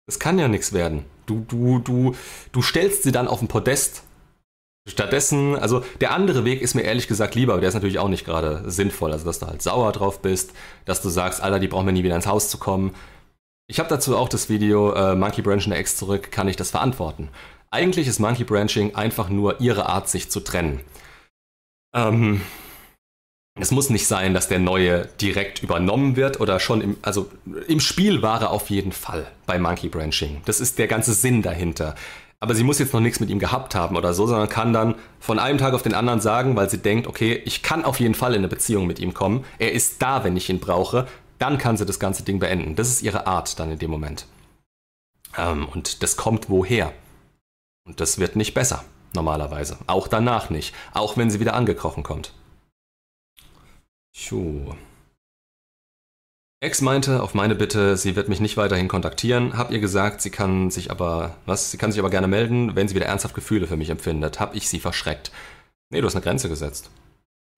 das 0.09 0.19
kann 0.19 0.39
ja 0.39 0.47
nichts 0.47 0.73
werden. 0.73 1.05
Du, 1.25 1.45
du, 1.47 1.79
du, 1.79 2.15
du 2.51 2.61
stellst 2.61 3.03
sie 3.03 3.11
dann 3.11 3.27
auf 3.27 3.39
den 3.39 3.47
Podest. 3.47 4.03
Stattdessen, 4.87 5.55
also 5.55 5.83
der 6.01 6.11
andere 6.11 6.45
Weg 6.45 6.61
ist 6.61 6.73
mir 6.73 6.81
ehrlich 6.81 7.07
gesagt 7.07 7.35
lieber, 7.35 7.53
aber 7.53 7.61
der 7.61 7.69
ist 7.69 7.75
natürlich 7.75 7.99
auch 7.99 8.07
nicht 8.07 8.25
gerade 8.25 8.63
sinnvoll. 8.69 9.11
Also, 9.11 9.25
dass 9.25 9.39
du 9.39 9.45
halt 9.45 9.61
sauer 9.61 9.91
drauf 9.91 10.21
bist, 10.21 10.51
dass 10.85 11.01
du 11.01 11.09
sagst, 11.09 11.41
Alter, 11.41 11.59
die 11.59 11.67
brauchen 11.67 11.85
mir 11.85 11.93
nie 11.93 12.03
wieder 12.03 12.15
ins 12.15 12.27
Haus 12.27 12.49
zu 12.49 12.57
kommen 12.57 12.95
ich 13.69 13.77
habe 13.77 13.87
dazu 13.87 14.17
auch 14.17 14.29
das 14.29 14.49
Video 14.49 14.93
äh, 14.93 15.15
Monkey 15.15 15.43
Branching 15.43 15.73
X 15.73 15.95
zurück, 15.95 16.31
kann 16.31 16.47
ich 16.47 16.55
das 16.55 16.71
verantworten. 16.71 17.29
Eigentlich 17.69 18.07
ist 18.07 18.17
Monkey 18.17 18.43
Branching 18.43 18.95
einfach 18.95 19.29
nur 19.29 19.61
ihre 19.61 19.85
Art, 19.85 20.09
sich 20.09 20.31
zu 20.31 20.39
trennen. 20.39 20.79
Ähm, 21.93 22.41
es 23.59 23.71
muss 23.71 23.89
nicht 23.89 24.07
sein, 24.07 24.33
dass 24.33 24.47
der 24.47 24.59
neue 24.59 25.07
direkt 25.21 25.63
übernommen 25.63 26.15
wird 26.15 26.39
oder 26.39 26.59
schon 26.59 26.81
im, 26.81 26.97
also 27.01 27.29
im 27.67 27.79
Spiel 27.79 28.21
war 28.21 28.41
er 28.41 28.51
auf 28.51 28.69
jeden 28.69 28.91
Fall 28.91 29.27
bei 29.45 29.59
Monkey 29.59 29.89
Branching. 29.89 30.41
Das 30.45 30.59
ist 30.59 30.77
der 30.79 30.87
ganze 30.87 31.13
Sinn 31.13 31.41
dahinter. 31.41 31.95
Aber 32.41 32.55
sie 32.55 32.63
muss 32.63 32.79
jetzt 32.79 32.93
noch 32.93 33.01
nichts 33.01 33.19
mit 33.19 33.29
ihm 33.29 33.39
gehabt 33.39 33.75
haben 33.75 33.97
oder 33.97 34.13
so, 34.13 34.25
sondern 34.25 34.47
kann 34.47 34.71
dann 34.71 34.95
von 35.19 35.39
einem 35.39 35.57
Tag 35.57 35.73
auf 35.73 35.81
den 35.81 35.93
anderen 35.93 36.21
sagen, 36.21 36.55
weil 36.55 36.69
sie 36.69 36.77
denkt, 36.77 37.05
okay, 37.05 37.41
ich 37.43 37.63
kann 37.63 37.83
auf 37.83 37.99
jeden 37.99 38.15
Fall 38.15 38.31
in 38.31 38.39
eine 38.39 38.47
Beziehung 38.47 38.87
mit 38.87 38.99
ihm 38.99 39.13
kommen. 39.13 39.43
Er 39.57 39.73
ist 39.73 40.01
da, 40.01 40.23
wenn 40.23 40.37
ich 40.37 40.49
ihn 40.49 40.59
brauche 40.59 41.05
dann 41.39 41.57
kann 41.57 41.77
sie 41.77 41.85
das 41.85 41.99
ganze 41.99 42.23
Ding 42.23 42.37
beenden. 42.39 42.75
Das 42.75 42.89
ist 42.89 43.01
ihre 43.01 43.25
Art 43.25 43.59
dann 43.59 43.71
in 43.71 43.79
dem 43.79 43.89
Moment. 43.89 44.27
Ähm, 45.37 45.67
und 45.69 46.03
das 46.03 46.17
kommt 46.17 46.49
woher. 46.49 46.93
Und 47.87 47.99
das 48.01 48.19
wird 48.19 48.35
nicht 48.35 48.53
besser, 48.53 48.83
normalerweise. 49.15 49.77
Auch 49.87 50.07
danach 50.07 50.49
nicht. 50.49 50.75
Auch 50.93 51.17
wenn 51.17 51.31
sie 51.31 51.39
wieder 51.39 51.55
angekrochen 51.55 52.03
kommt. 52.03 52.33
Tschuh. 54.19 54.75
Ex 56.61 56.81
meinte 56.81 57.23
auf 57.23 57.33
meine 57.33 57.55
Bitte, 57.55 57.95
sie 57.95 58.17
wird 58.17 58.27
mich 58.27 58.41
nicht 58.41 58.57
weiterhin 58.57 58.89
kontaktieren. 58.89 59.57
Hab 59.57 59.71
ihr 59.71 59.79
gesagt, 59.79 60.21
sie 60.21 60.29
kann 60.29 60.71
sich 60.71 60.91
aber, 60.91 61.37
was? 61.45 61.71
Sie 61.71 61.77
kann 61.77 61.91
sich 61.91 61.99
aber 61.99 62.09
gerne 62.09 62.27
melden, 62.27 62.75
wenn 62.75 62.89
sie 62.89 62.95
wieder 62.95 63.05
ernsthaft 63.05 63.33
Gefühle 63.33 63.65
für 63.65 63.77
mich 63.77 63.89
empfindet. 63.89 64.41
Hab 64.41 64.55
ich 64.55 64.67
sie 64.67 64.81
verschreckt. 64.81 65.31
Nee, 65.89 66.01
du 66.01 66.07
hast 66.07 66.15
eine 66.15 66.23
Grenze 66.23 66.49
gesetzt. 66.49 66.91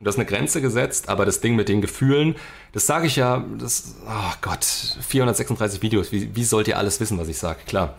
Du 0.03 0.07
hast 0.07 0.17
eine 0.17 0.25
Grenze 0.25 0.61
gesetzt, 0.61 1.09
aber 1.09 1.25
das 1.25 1.41
Ding 1.41 1.55
mit 1.55 1.67
den 1.67 1.81
Gefühlen, 1.81 2.35
das 2.73 2.85
sage 2.85 3.07
ich 3.07 3.15
ja, 3.15 3.43
das, 3.57 3.95
oh 4.05 4.33
Gott, 4.41 4.63
436 4.63 5.81
Videos, 5.81 6.11
wie, 6.11 6.35
wie 6.35 6.43
sollt 6.43 6.67
ihr 6.67 6.77
alles 6.77 6.99
wissen, 6.99 7.17
was 7.17 7.27
ich 7.27 7.37
sage? 7.37 7.59
Klar. 7.65 7.95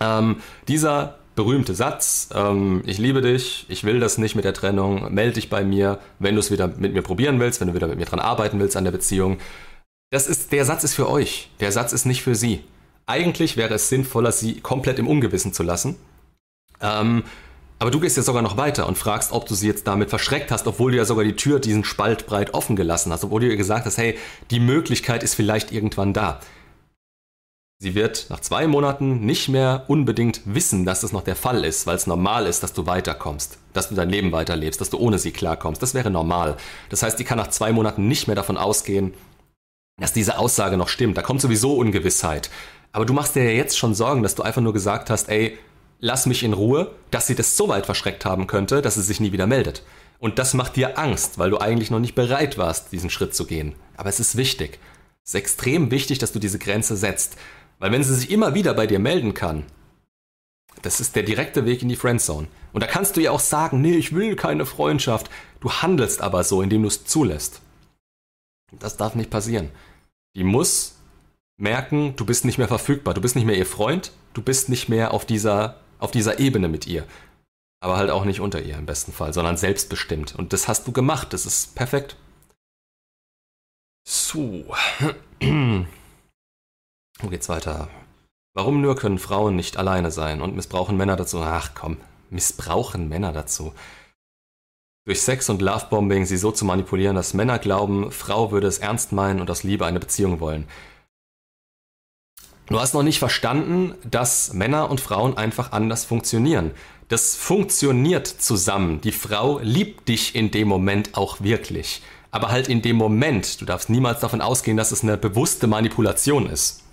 Ähm, 0.00 0.40
dieser 0.66 1.18
berühmte 1.34 1.74
Satz, 1.74 2.28
ähm, 2.34 2.82
ich 2.86 2.98
liebe 2.98 3.20
dich, 3.20 3.66
ich 3.68 3.84
will 3.84 4.00
das 4.00 4.18
nicht 4.18 4.34
mit 4.36 4.44
der 4.44 4.54
Trennung, 4.54 5.12
melde 5.12 5.34
dich 5.34 5.50
bei 5.50 5.64
mir, 5.64 5.98
wenn 6.18 6.34
du 6.34 6.40
es 6.40 6.50
wieder 6.50 6.68
mit 6.68 6.94
mir 6.94 7.02
probieren 7.02 7.40
willst, 7.40 7.60
wenn 7.60 7.68
du 7.68 7.74
wieder 7.74 7.88
mit 7.88 7.98
mir 7.98 8.04
dran 8.04 8.20
arbeiten 8.20 8.60
willst 8.60 8.76
an 8.76 8.84
der 8.84 8.92
Beziehung. 8.92 9.38
Das 10.10 10.26
ist, 10.26 10.52
der 10.52 10.64
Satz 10.64 10.84
ist 10.84 10.94
für 10.94 11.08
euch, 11.08 11.50
der 11.60 11.72
Satz 11.72 11.92
ist 11.92 12.04
nicht 12.04 12.22
für 12.22 12.34
sie. 12.34 12.60
Eigentlich 13.06 13.56
wäre 13.56 13.74
es 13.74 13.88
sinnvoller, 13.88 14.32
sie 14.32 14.60
komplett 14.60 14.98
im 14.98 15.08
Ungewissen 15.08 15.52
zu 15.52 15.62
lassen. 15.62 15.96
Ähm, 16.80 17.24
aber 17.78 17.90
du 17.90 18.00
gehst 18.00 18.16
ja 18.16 18.22
sogar 18.22 18.40
noch 18.40 18.56
weiter 18.56 18.86
und 18.86 18.96
fragst, 18.96 19.32
ob 19.32 19.46
du 19.46 19.54
sie 19.54 19.66
jetzt 19.66 19.86
damit 19.86 20.08
verschreckt 20.08 20.50
hast, 20.50 20.66
obwohl 20.66 20.92
du 20.92 20.96
ja 20.96 21.04
sogar 21.04 21.24
die 21.24 21.36
Tür 21.36 21.58
diesen 21.58 21.84
Spalt 21.84 22.26
breit 22.26 22.54
offen 22.54 22.76
gelassen 22.76 23.12
hast, 23.12 23.24
obwohl 23.24 23.40
du 23.40 23.48
ihr 23.48 23.56
gesagt 23.56 23.84
hast, 23.84 23.98
hey, 23.98 24.16
die 24.50 24.60
Möglichkeit 24.60 25.22
ist 25.22 25.34
vielleicht 25.34 25.72
irgendwann 25.72 26.12
da. 26.12 26.40
Sie 27.78 27.94
wird 27.94 28.26
nach 28.30 28.40
zwei 28.40 28.66
Monaten 28.66 29.26
nicht 29.26 29.48
mehr 29.48 29.84
unbedingt 29.88 30.40
wissen, 30.44 30.84
dass 30.84 31.00
das 31.00 31.12
noch 31.12 31.22
der 31.22 31.36
Fall 31.36 31.64
ist, 31.64 31.86
weil 31.86 31.96
es 31.96 32.06
normal 32.06 32.46
ist, 32.46 32.62
dass 32.62 32.72
du 32.72 32.86
weiterkommst, 32.86 33.58
dass 33.72 33.88
du 33.88 33.94
dein 33.94 34.08
Leben 34.08 34.32
weiterlebst, 34.32 34.80
dass 34.80 34.90
du 34.90 34.98
ohne 34.98 35.18
sie 35.18 35.32
klarkommst. 35.32 35.82
Das 35.82 35.92
wäre 35.92 36.10
normal. 36.10 36.56
Das 36.88 37.02
heißt, 37.02 37.18
die 37.18 37.24
kann 37.24 37.38
nach 37.38 37.48
zwei 37.48 37.72
Monaten 37.72 38.08
nicht 38.08 38.26
mehr 38.26 38.36
davon 38.36 38.56
ausgehen, 38.56 39.12
dass 39.98 40.12
diese 40.12 40.38
Aussage 40.38 40.76
noch 40.76 40.88
stimmt. 40.88 41.16
Da 41.16 41.22
kommt 41.22 41.40
sowieso 41.40 41.74
Ungewissheit. 41.74 42.50
Aber 42.92 43.04
du 43.04 43.12
machst 43.12 43.34
dir 43.34 43.44
ja 43.44 43.50
jetzt 43.50 43.76
schon 43.76 43.94
Sorgen, 43.94 44.22
dass 44.22 44.34
du 44.34 44.42
einfach 44.42 44.62
nur 44.62 44.72
gesagt 44.72 45.10
hast, 45.10 45.28
ey, 45.28 45.58
lass 45.98 46.26
mich 46.26 46.42
in 46.42 46.52
Ruhe, 46.52 46.92
dass 47.10 47.26
sie 47.26 47.34
das 47.34 47.56
so 47.56 47.68
weit 47.68 47.86
verschreckt 47.86 48.24
haben 48.24 48.46
könnte, 48.46 48.82
dass 48.82 48.94
sie 48.94 49.02
sich 49.02 49.20
nie 49.20 49.32
wieder 49.32 49.46
meldet. 49.46 49.82
Und 50.18 50.38
das 50.38 50.54
macht 50.54 50.76
dir 50.76 50.98
Angst, 50.98 51.38
weil 51.38 51.50
du 51.50 51.58
eigentlich 51.58 51.90
noch 51.90 51.98
nicht 51.98 52.14
bereit 52.14 52.56
warst, 52.56 52.92
diesen 52.92 53.10
Schritt 53.10 53.34
zu 53.34 53.46
gehen. 53.46 53.74
Aber 53.96 54.08
es 54.08 54.20
ist 54.20 54.36
wichtig. 54.36 54.78
Es 55.24 55.30
ist 55.30 55.40
extrem 55.40 55.90
wichtig, 55.90 56.18
dass 56.18 56.32
du 56.32 56.38
diese 56.38 56.58
Grenze 56.58 56.96
setzt. 56.96 57.36
Weil 57.84 57.92
wenn 57.92 58.02
sie 58.02 58.14
sich 58.14 58.30
immer 58.30 58.54
wieder 58.54 58.72
bei 58.72 58.86
dir 58.86 58.98
melden 58.98 59.34
kann, 59.34 59.66
das 60.80 61.00
ist 61.00 61.16
der 61.16 61.22
direkte 61.22 61.66
Weg 61.66 61.82
in 61.82 61.90
die 61.90 61.96
Friendzone. 61.96 62.48
Und 62.72 62.82
da 62.82 62.86
kannst 62.86 63.14
du 63.14 63.20
ja 63.20 63.30
auch 63.30 63.40
sagen, 63.40 63.82
nee, 63.82 63.94
ich 63.94 64.14
will 64.14 64.36
keine 64.36 64.64
Freundschaft. 64.64 65.28
Du 65.60 65.70
handelst 65.70 66.22
aber 66.22 66.44
so, 66.44 66.62
indem 66.62 66.80
du 66.80 66.88
es 66.88 67.04
zulässt. 67.04 67.60
Das 68.72 68.96
darf 68.96 69.14
nicht 69.14 69.28
passieren. 69.28 69.68
Die 70.34 70.44
muss 70.44 70.94
merken, 71.58 72.16
du 72.16 72.24
bist 72.24 72.46
nicht 72.46 72.56
mehr 72.56 72.68
verfügbar, 72.68 73.12
du 73.12 73.20
bist 73.20 73.36
nicht 73.36 73.44
mehr 73.44 73.58
ihr 73.58 73.66
Freund, 73.66 74.12
du 74.32 74.40
bist 74.40 74.70
nicht 74.70 74.88
mehr 74.88 75.12
auf 75.12 75.26
dieser 75.26 75.78
auf 75.98 76.10
dieser 76.10 76.38
Ebene 76.38 76.68
mit 76.68 76.86
ihr. 76.86 77.04
aber 77.80 77.98
halt 77.98 78.08
auch 78.08 78.24
nicht 78.24 78.40
unter 78.40 78.62
ihr 78.62 78.78
im 78.78 78.86
besten 78.86 79.12
Fall, 79.12 79.34
sondern 79.34 79.58
selbstbestimmt. 79.58 80.34
Und 80.34 80.54
das 80.54 80.68
hast 80.68 80.86
du 80.86 80.92
gemacht, 80.92 81.34
das 81.34 81.44
ist 81.44 81.74
perfekt. 81.74 82.16
So. 84.08 84.74
Geht's 87.30 87.48
weiter? 87.48 87.88
Warum 88.54 88.80
nur 88.80 88.96
können 88.96 89.18
Frauen 89.18 89.56
nicht 89.56 89.76
alleine 89.76 90.10
sein 90.10 90.40
und 90.40 90.54
missbrauchen 90.54 90.96
Männer 90.96 91.16
dazu? 91.16 91.40
Ach 91.42 91.72
komm, 91.74 91.96
missbrauchen 92.30 93.08
Männer 93.08 93.32
dazu. 93.32 93.72
Durch 95.06 95.20
Sex 95.20 95.50
und 95.50 95.60
Lovebombing 95.60 96.24
sie 96.24 96.36
so 96.36 96.52
zu 96.52 96.64
manipulieren, 96.64 97.16
dass 97.16 97.34
Männer 97.34 97.58
glauben, 97.58 98.10
Frau 98.10 98.52
würde 98.52 98.68
es 98.68 98.78
ernst 98.78 99.12
meinen 99.12 99.40
und 99.40 99.50
aus 99.50 99.62
Liebe 99.62 99.84
eine 99.84 100.00
Beziehung 100.00 100.40
wollen. 100.40 100.66
Du 102.66 102.80
hast 102.80 102.94
noch 102.94 103.02
nicht 103.02 103.18
verstanden, 103.18 103.94
dass 104.10 104.54
Männer 104.54 104.90
und 104.90 105.00
Frauen 105.00 105.36
einfach 105.36 105.72
anders 105.72 106.06
funktionieren. 106.06 106.70
Das 107.08 107.36
funktioniert 107.36 108.26
zusammen. 108.26 109.02
Die 109.02 109.12
Frau 109.12 109.58
liebt 109.58 110.08
dich 110.08 110.34
in 110.34 110.50
dem 110.50 110.68
Moment 110.68 111.14
auch 111.18 111.42
wirklich. 111.42 112.00
Aber 112.30 112.50
halt 112.50 112.68
in 112.68 112.80
dem 112.80 112.96
Moment. 112.96 113.60
Du 113.60 113.66
darfst 113.66 113.90
niemals 113.90 114.20
davon 114.20 114.40
ausgehen, 114.40 114.78
dass 114.78 114.92
es 114.92 115.02
eine 115.02 115.18
bewusste 115.18 115.66
Manipulation 115.66 116.48
ist. 116.48 116.83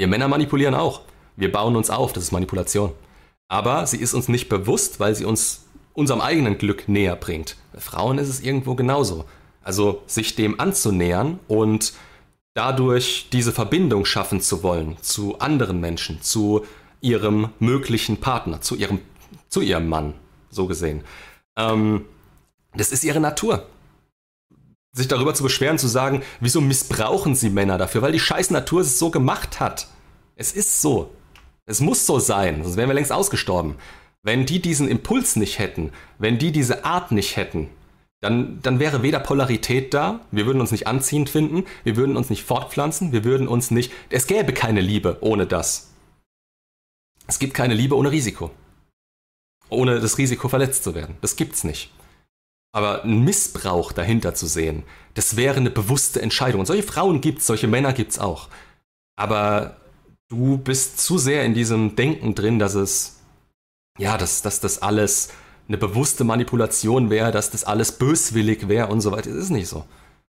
Wir 0.00 0.06
Männer 0.06 0.28
manipulieren 0.28 0.74
auch. 0.74 1.02
Wir 1.36 1.52
bauen 1.52 1.76
uns 1.76 1.90
auf, 1.90 2.14
das 2.14 2.24
ist 2.24 2.32
Manipulation. 2.32 2.92
Aber 3.48 3.86
sie 3.86 3.98
ist 3.98 4.14
uns 4.14 4.28
nicht 4.28 4.48
bewusst, 4.48 4.98
weil 4.98 5.14
sie 5.14 5.26
uns 5.26 5.66
unserem 5.92 6.22
eigenen 6.22 6.56
Glück 6.56 6.88
näher 6.88 7.16
bringt. 7.16 7.56
Bei 7.74 7.80
Frauen 7.80 8.16
ist 8.16 8.30
es 8.30 8.40
irgendwo 8.40 8.74
genauso. 8.74 9.26
Also 9.62 10.02
sich 10.06 10.36
dem 10.36 10.58
anzunähern 10.58 11.38
und 11.48 11.92
dadurch 12.54 13.28
diese 13.30 13.52
Verbindung 13.52 14.06
schaffen 14.06 14.40
zu 14.40 14.62
wollen 14.62 14.96
zu 15.02 15.38
anderen 15.38 15.80
Menschen, 15.80 16.22
zu 16.22 16.64
ihrem 17.02 17.50
möglichen 17.58 18.16
Partner, 18.16 18.62
zu 18.62 18.76
ihrem, 18.76 19.00
zu 19.50 19.60
ihrem 19.60 19.86
Mann, 19.86 20.14
so 20.48 20.66
gesehen. 20.66 21.04
Ähm, 21.58 22.06
das 22.72 22.90
ist 22.90 23.04
ihre 23.04 23.20
Natur. 23.20 23.66
Sich 24.92 25.08
darüber 25.08 25.34
zu 25.34 25.42
beschweren, 25.42 25.78
zu 25.78 25.86
sagen, 25.86 26.22
wieso 26.40 26.60
missbrauchen 26.60 27.34
sie 27.34 27.50
Männer 27.50 27.78
dafür, 27.78 28.02
weil 28.02 28.12
die 28.12 28.20
scheiß 28.20 28.50
Natur 28.50 28.80
es 28.80 28.98
so 28.98 29.10
gemacht 29.10 29.60
hat. 29.60 29.86
Es 30.34 30.52
ist 30.52 30.82
so. 30.82 31.14
Es 31.66 31.80
muss 31.80 32.06
so 32.06 32.18
sein, 32.18 32.64
sonst 32.64 32.76
wären 32.76 32.88
wir 32.88 32.94
längst 32.94 33.12
ausgestorben. 33.12 33.76
Wenn 34.22 34.46
die 34.46 34.60
diesen 34.60 34.88
Impuls 34.88 35.36
nicht 35.36 35.58
hätten, 35.58 35.92
wenn 36.18 36.38
die 36.38 36.50
diese 36.50 36.84
Art 36.84 37.12
nicht 37.12 37.36
hätten, 37.36 37.68
dann, 38.20 38.60
dann 38.60 38.80
wäre 38.80 39.02
weder 39.02 39.20
Polarität 39.20 39.94
da, 39.94 40.20
wir 40.30 40.44
würden 40.44 40.60
uns 40.60 40.72
nicht 40.72 40.86
anziehend 40.86 41.30
finden, 41.30 41.64
wir 41.84 41.96
würden 41.96 42.16
uns 42.16 42.28
nicht 42.28 42.44
fortpflanzen, 42.44 43.12
wir 43.12 43.24
würden 43.24 43.48
uns 43.48 43.70
nicht. 43.70 43.92
Es 44.10 44.26
gäbe 44.26 44.52
keine 44.52 44.80
Liebe 44.80 45.18
ohne 45.20 45.46
das. 45.46 45.90
Es 47.26 47.38
gibt 47.38 47.54
keine 47.54 47.74
Liebe 47.74 47.96
ohne 47.96 48.10
Risiko. 48.10 48.50
Ohne 49.70 50.00
das 50.00 50.18
Risiko 50.18 50.48
verletzt 50.48 50.84
zu 50.84 50.94
werden. 50.94 51.16
Das 51.22 51.36
gibt's 51.36 51.64
nicht. 51.64 51.92
Aber 52.72 53.04
ein 53.04 53.24
Missbrauch 53.24 53.92
dahinter 53.92 54.34
zu 54.34 54.46
sehen, 54.46 54.84
das 55.14 55.36
wäre 55.36 55.56
eine 55.56 55.70
bewusste 55.70 56.22
Entscheidung. 56.22 56.60
Und 56.60 56.66
solche 56.66 56.84
Frauen 56.84 57.20
gibt's, 57.20 57.46
solche 57.46 57.66
Männer 57.66 57.92
gibt's 57.92 58.18
auch. 58.18 58.48
Aber 59.16 59.76
du 60.28 60.56
bist 60.56 61.00
zu 61.00 61.18
sehr 61.18 61.44
in 61.44 61.54
diesem 61.54 61.96
Denken 61.96 62.34
drin, 62.34 62.58
dass 62.58 62.74
es, 62.74 63.20
ja, 63.98 64.16
dass, 64.16 64.42
dass 64.42 64.60
das 64.60 64.82
alles 64.82 65.30
eine 65.68 65.78
bewusste 65.78 66.24
Manipulation 66.24 67.10
wäre, 67.10 67.30
dass 67.30 67.50
das 67.50 67.64
alles 67.64 67.92
böswillig 67.92 68.68
wäre 68.68 68.88
und 68.88 69.00
so 69.00 69.12
weiter. 69.12 69.30
Das 69.30 69.44
ist 69.44 69.50
nicht 69.50 69.68
so. 69.68 69.84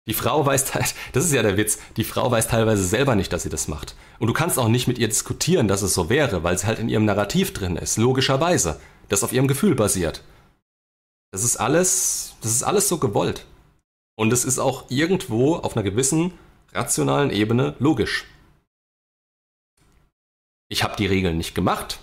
Die 0.09 0.15
Frau 0.15 0.45
weiß 0.45 0.75
halt, 0.75 0.95
das 1.13 1.25
ist 1.25 1.33
ja 1.33 1.43
der 1.43 1.57
Witz, 1.57 1.79
die 1.97 2.05
Frau 2.05 2.31
weiß 2.31 2.49
teilweise 2.49 2.85
selber 2.85 3.15
nicht, 3.15 3.33
dass 3.33 3.43
sie 3.43 3.49
das 3.49 3.69
macht. 3.69 3.95
Und 4.19 4.27
du 4.27 4.33
kannst 4.33 4.59
auch 4.59 4.69
nicht 4.69 4.89
mit 4.89 4.99
ihr 4.99 5.09
diskutieren, 5.09 5.69
dass 5.69 5.83
es 5.83 5.95
so 5.95 6.09
wäre, 6.09 6.43
weil 6.43 6.59
sie 6.59 6.67
halt 6.67 6.79
in 6.79 6.89
ihrem 6.89 7.05
Narrativ 7.05 7.53
drin 7.53 7.77
ist, 7.77 7.97
logischerweise, 7.97 8.81
das 9.09 9.23
auf 9.23 9.33
ihrem 9.33 9.47
Gefühl 9.47 9.75
basiert. 9.75 10.23
Das 11.33 11.45
ist 11.45 11.57
alles, 11.57 12.35
das 12.41 12.53
ist 12.53 12.63
alles 12.63 12.89
so 12.89 12.99
gewollt. 12.99 13.47
Und 14.17 14.33
es 14.33 14.45
ist 14.45 14.59
auch 14.59 14.91
irgendwo 14.91 15.57
auf 15.57 15.77
einer 15.77 15.85
gewissen 15.85 16.33
rationalen 16.73 17.31
Ebene 17.31 17.75
logisch. 17.79 18.27
Ich 20.69 20.83
habe 20.85 20.97
die 20.97 21.07
Regeln 21.07 21.37
nicht 21.37 21.55
gemacht, 21.55 22.01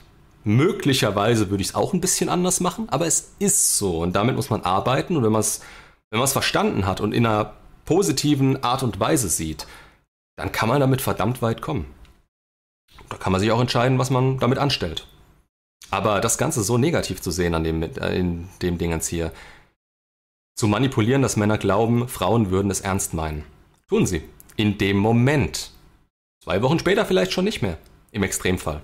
Möglicherweise 0.48 1.50
würde 1.50 1.62
ich 1.62 1.70
es 1.70 1.76
auch 1.76 1.92
ein 1.92 2.00
bisschen 2.00 2.30
anders 2.30 2.62
machen, 2.62 2.88
aber 2.88 3.06
es 3.06 3.34
ist 3.38 3.78
so 3.78 4.00
und 4.00 4.16
damit 4.16 4.38
muss 4.38 4.50
man 4.50 4.62
arbeiten 4.62 5.18
und 5.18 5.24
wenn 5.24 5.32
man 5.34 5.42
es 5.42 5.60
wenn 6.10 6.26
verstanden 6.26 6.86
hat 6.86 7.02
und 7.02 7.12
in 7.12 7.26
einer 7.26 7.56
positiven 7.84 8.64
Art 8.64 8.82
und 8.82 8.98
Weise 8.98 9.28
sieht, 9.28 9.68
dann 10.38 10.54
kann 10.54 10.70
man 10.70 10.80
damit 10.80 11.02
verdammt 11.02 11.42
weit 11.42 11.62
kommen. 11.62 11.86
Da 13.10 13.18
kann 13.18 13.34
man 13.34 13.42
sich 13.42 13.52
auch 13.52 13.60
entscheiden, 13.60 14.00
was 14.00 14.10
man 14.10 14.40
damit 14.40 14.58
anstellt. 14.58 15.06
Aber 15.90 16.20
das 16.20 16.38
Ganze 16.38 16.64
so 16.64 16.78
negativ 16.78 17.22
zu 17.22 17.32
sehen 17.32 17.56
an 17.56 17.64
dem, 17.64 17.84
äh, 17.84 18.18
in 18.18 18.50
dem 18.62 18.78
Dingens 18.78 19.08
hier, 19.08 19.32
zu 20.56 20.68
manipulieren, 20.68 21.22
dass 21.22 21.38
Männer 21.38 21.58
glauben, 21.58 22.08
Frauen 22.08 22.50
würden 22.50 22.72
es 22.72 22.82
ernst 22.82 23.14
meinen. 23.14 23.44
Tun 23.88 24.06
sie. 24.06 24.24
In 24.56 24.78
dem 24.78 24.98
Moment. 24.98 25.72
Zwei 26.44 26.62
Wochen 26.62 26.80
später 26.80 27.06
vielleicht 27.06 27.32
schon 27.32 27.46
nicht 27.46 27.62
mehr. 27.62 27.78
Im 28.12 28.24
Extremfall. 28.24 28.82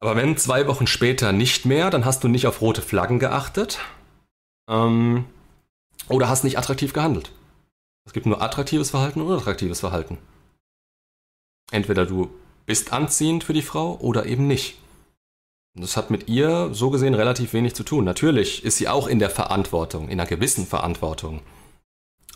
Aber 0.00 0.16
wenn 0.16 0.36
zwei 0.36 0.66
Wochen 0.66 0.86
später 0.86 1.32
nicht 1.32 1.66
mehr, 1.66 1.90
dann 1.90 2.04
hast 2.04 2.24
du 2.24 2.28
nicht 2.28 2.46
auf 2.46 2.60
rote 2.60 2.82
Flaggen 2.82 3.18
geachtet 3.18 3.80
ähm, 4.68 5.26
oder 6.08 6.28
hast 6.28 6.44
nicht 6.44 6.58
attraktiv 6.58 6.92
gehandelt. 6.92 7.32
Es 8.06 8.12
gibt 8.12 8.26
nur 8.26 8.40
attraktives 8.40 8.90
Verhalten 8.90 9.20
und 9.20 9.28
unattraktives 9.28 9.80
Verhalten. 9.80 10.18
Entweder 11.70 12.06
du 12.06 12.30
bist 12.66 12.92
anziehend 12.92 13.44
für 13.44 13.52
die 13.52 13.62
Frau 13.62 13.96
oder 13.98 14.26
eben 14.26 14.46
nicht. 14.46 14.78
Das 15.74 15.96
hat 15.96 16.10
mit 16.10 16.28
ihr 16.28 16.70
so 16.72 16.90
gesehen 16.90 17.14
relativ 17.14 17.52
wenig 17.52 17.74
zu 17.74 17.84
tun. 17.84 18.04
Natürlich 18.04 18.64
ist 18.64 18.76
sie 18.76 18.88
auch 18.88 19.06
in 19.06 19.18
der 19.18 19.30
Verantwortung, 19.30 20.08
in 20.08 20.18
einer 20.18 20.28
gewissen 20.28 20.66
Verantwortung, 20.66 21.42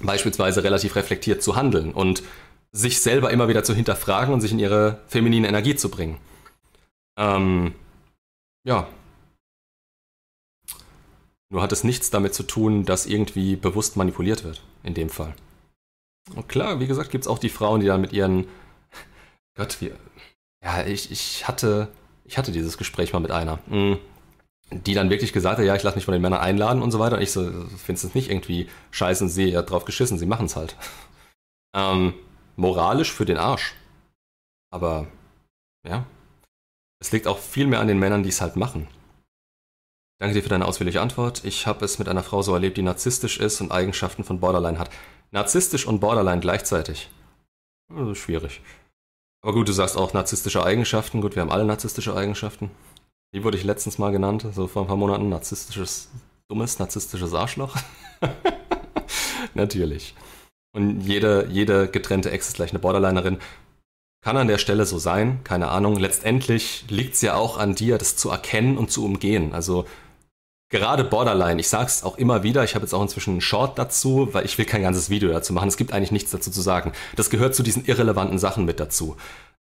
beispielsweise 0.00 0.62
relativ 0.62 0.94
reflektiert 0.94 1.42
zu 1.42 1.56
handeln 1.56 1.92
und 1.92 2.22
sich 2.70 3.00
selber 3.00 3.30
immer 3.30 3.48
wieder 3.48 3.64
zu 3.64 3.74
hinterfragen 3.74 4.32
und 4.32 4.40
sich 4.40 4.52
in 4.52 4.58
ihre 4.58 5.00
feminine 5.06 5.48
Energie 5.48 5.76
zu 5.76 5.90
bringen. 5.90 6.18
Ähm, 7.16 7.74
ja. 8.64 8.88
Nur 11.50 11.62
hat 11.62 11.72
es 11.72 11.84
nichts 11.84 12.10
damit 12.10 12.34
zu 12.34 12.42
tun, 12.42 12.84
dass 12.84 13.06
irgendwie 13.06 13.56
bewusst 13.56 13.96
manipuliert 13.96 14.42
wird, 14.44 14.62
in 14.82 14.94
dem 14.94 15.08
Fall. 15.08 15.34
Und 16.34 16.48
klar, 16.48 16.80
wie 16.80 16.86
gesagt, 16.86 17.10
gibt 17.10 17.24
es 17.24 17.28
auch 17.28 17.38
die 17.38 17.50
Frauen, 17.50 17.80
die 17.80 17.86
dann 17.86 18.00
mit 18.00 18.12
ihren. 18.12 18.46
Gott, 19.56 19.80
wie. 19.80 19.92
Ja, 20.62 20.84
ich, 20.84 21.10
ich 21.10 21.46
hatte. 21.46 21.88
Ich 22.24 22.38
hatte 22.38 22.52
dieses 22.52 22.78
Gespräch 22.78 23.12
mal 23.12 23.20
mit 23.20 23.30
einer. 23.30 23.58
Hm, 23.68 23.98
die 24.70 24.94
dann 24.94 25.10
wirklich 25.10 25.32
gesagt 25.32 25.58
hat, 25.58 25.64
ja, 25.64 25.76
ich 25.76 25.82
lasse 25.82 25.96
mich 25.96 26.04
von 26.04 26.12
den 26.12 26.22
Männern 26.22 26.40
einladen 26.40 26.82
und 26.82 26.90
so 26.90 26.98
weiter. 26.98 27.16
Und 27.16 27.22
ich 27.22 27.32
so, 27.32 27.42
findest 27.76 28.04
es 28.04 28.14
nicht 28.14 28.30
irgendwie 28.30 28.68
scheiße 28.90 29.24
und 29.24 29.30
sie 29.30 29.56
hat 29.56 29.70
drauf 29.70 29.84
geschissen, 29.84 30.18
sie 30.18 30.26
machen 30.26 30.46
es 30.46 30.56
halt. 30.56 30.76
Ähm, 31.76 32.14
moralisch 32.54 33.12
für 33.12 33.24
den 33.24 33.36
Arsch. 33.36 33.74
Aber, 34.70 35.08
ja, 35.84 36.06
es 37.00 37.10
liegt 37.10 37.26
auch 37.26 37.38
viel 37.38 37.66
mehr 37.66 37.80
an 37.80 37.88
den 37.88 37.98
Männern, 37.98 38.22
die 38.22 38.28
es 38.28 38.40
halt 38.40 38.54
machen. 38.54 38.86
Danke 40.20 40.36
dir 40.36 40.42
für 40.44 40.50
deine 40.50 40.66
ausführliche 40.66 41.00
Antwort. 41.00 41.44
Ich 41.44 41.66
habe 41.66 41.84
es 41.84 41.98
mit 41.98 42.08
einer 42.08 42.22
Frau 42.22 42.42
so 42.42 42.54
erlebt, 42.54 42.76
die 42.76 42.82
narzisstisch 42.82 43.40
ist 43.40 43.60
und 43.60 43.72
Eigenschaften 43.72 44.22
von 44.22 44.38
Borderline 44.38 44.78
hat. 44.78 44.90
Narzisstisch 45.32 45.84
und 45.84 45.98
Borderline 45.98 46.40
gleichzeitig. 46.40 47.10
Also 47.92 48.14
schwierig. 48.14 48.60
Aber 49.44 49.52
gut, 49.52 49.68
du 49.68 49.74
sagst 49.74 49.98
auch 49.98 50.14
narzisstische 50.14 50.64
Eigenschaften. 50.64 51.20
Gut, 51.20 51.36
wir 51.36 51.42
haben 51.42 51.52
alle 51.52 51.66
narzisstische 51.66 52.16
Eigenschaften. 52.16 52.70
Wie 53.30 53.44
wurde 53.44 53.58
ich 53.58 53.64
letztens 53.64 53.98
mal 53.98 54.10
genannt? 54.10 54.46
So 54.54 54.68
vor 54.68 54.82
ein 54.82 54.88
paar 54.88 54.96
Monaten. 54.96 55.28
Narzisstisches, 55.28 56.08
dummes, 56.48 56.78
narzisstisches 56.78 57.34
Arschloch. 57.34 57.76
Natürlich. 59.54 60.14
Und 60.74 61.02
jede, 61.02 61.46
jede 61.50 61.88
getrennte 61.88 62.30
Ex 62.30 62.48
ist 62.48 62.56
gleich 62.56 62.70
eine 62.70 62.78
Borderlinerin. 62.78 63.36
Kann 64.24 64.38
an 64.38 64.48
der 64.48 64.56
Stelle 64.56 64.86
so 64.86 64.98
sein, 64.98 65.44
keine 65.44 65.68
Ahnung. 65.68 65.96
Letztendlich 65.96 66.86
liegt 66.88 67.12
es 67.12 67.20
ja 67.20 67.34
auch 67.34 67.58
an 67.58 67.74
dir, 67.74 67.98
das 67.98 68.16
zu 68.16 68.30
erkennen 68.30 68.78
und 68.78 68.90
zu 68.90 69.04
umgehen. 69.04 69.52
Also 69.52 69.84
gerade 70.70 71.04
Borderline, 71.04 71.60
ich 71.60 71.68
sag's 71.68 72.02
auch 72.04 72.18
immer 72.18 72.42
wieder, 72.42 72.64
ich 72.64 72.74
habe 72.74 72.84
jetzt 72.84 72.92
auch 72.92 73.02
inzwischen 73.02 73.30
einen 73.30 73.40
Short 73.40 73.78
dazu, 73.78 74.28
weil 74.32 74.44
ich 74.44 74.58
will 74.58 74.64
kein 74.64 74.82
ganzes 74.82 75.10
Video 75.10 75.30
dazu 75.30 75.52
machen. 75.52 75.68
Es 75.68 75.76
gibt 75.76 75.92
eigentlich 75.92 76.10
nichts 76.10 76.30
dazu 76.30 76.50
zu 76.50 76.60
sagen. 76.60 76.92
Das 77.16 77.30
gehört 77.30 77.54
zu 77.54 77.62
diesen 77.62 77.84
irrelevanten 77.84 78.38
Sachen 78.38 78.64
mit 78.64 78.80
dazu. 78.80 79.16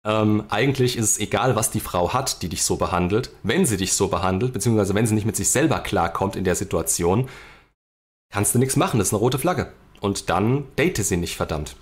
Ähm, 0.06 0.44
eigentlich 0.50 0.98
ist 0.98 1.12
es 1.12 1.20
egal, 1.20 1.56
was 1.56 1.72
die 1.72 1.80
Frau 1.80 2.14
hat, 2.14 2.42
die 2.42 2.50
dich 2.50 2.64
so 2.64 2.76
behandelt. 2.76 3.32
Wenn 3.44 3.66
sie 3.66 3.78
dich 3.78 3.94
so 3.94 4.08
behandelt, 4.10 4.54
beziehungsweise 4.54 4.96
wenn 4.96 5.08
sie 5.08 5.14
nicht 5.14 5.26
mit 5.26 5.36
sich 5.36 5.50
selber 5.50 5.80
klarkommt 5.80 6.36
in 6.36 6.44
der 6.44 6.56
Situation, 6.56 7.30
kannst 8.32 8.54
du 8.54 8.60
nichts 8.60 8.76
machen. 8.76 8.98
Das 8.98 9.10
ist 9.10 9.14
eine 9.14 9.20
rote 9.20 9.40
Flagge. 9.40 9.72
Und 10.02 10.30
dann 10.30 10.66
date 10.76 10.98
sie 10.98 11.18
nicht, 11.18 11.38
verdammt. 11.38 11.78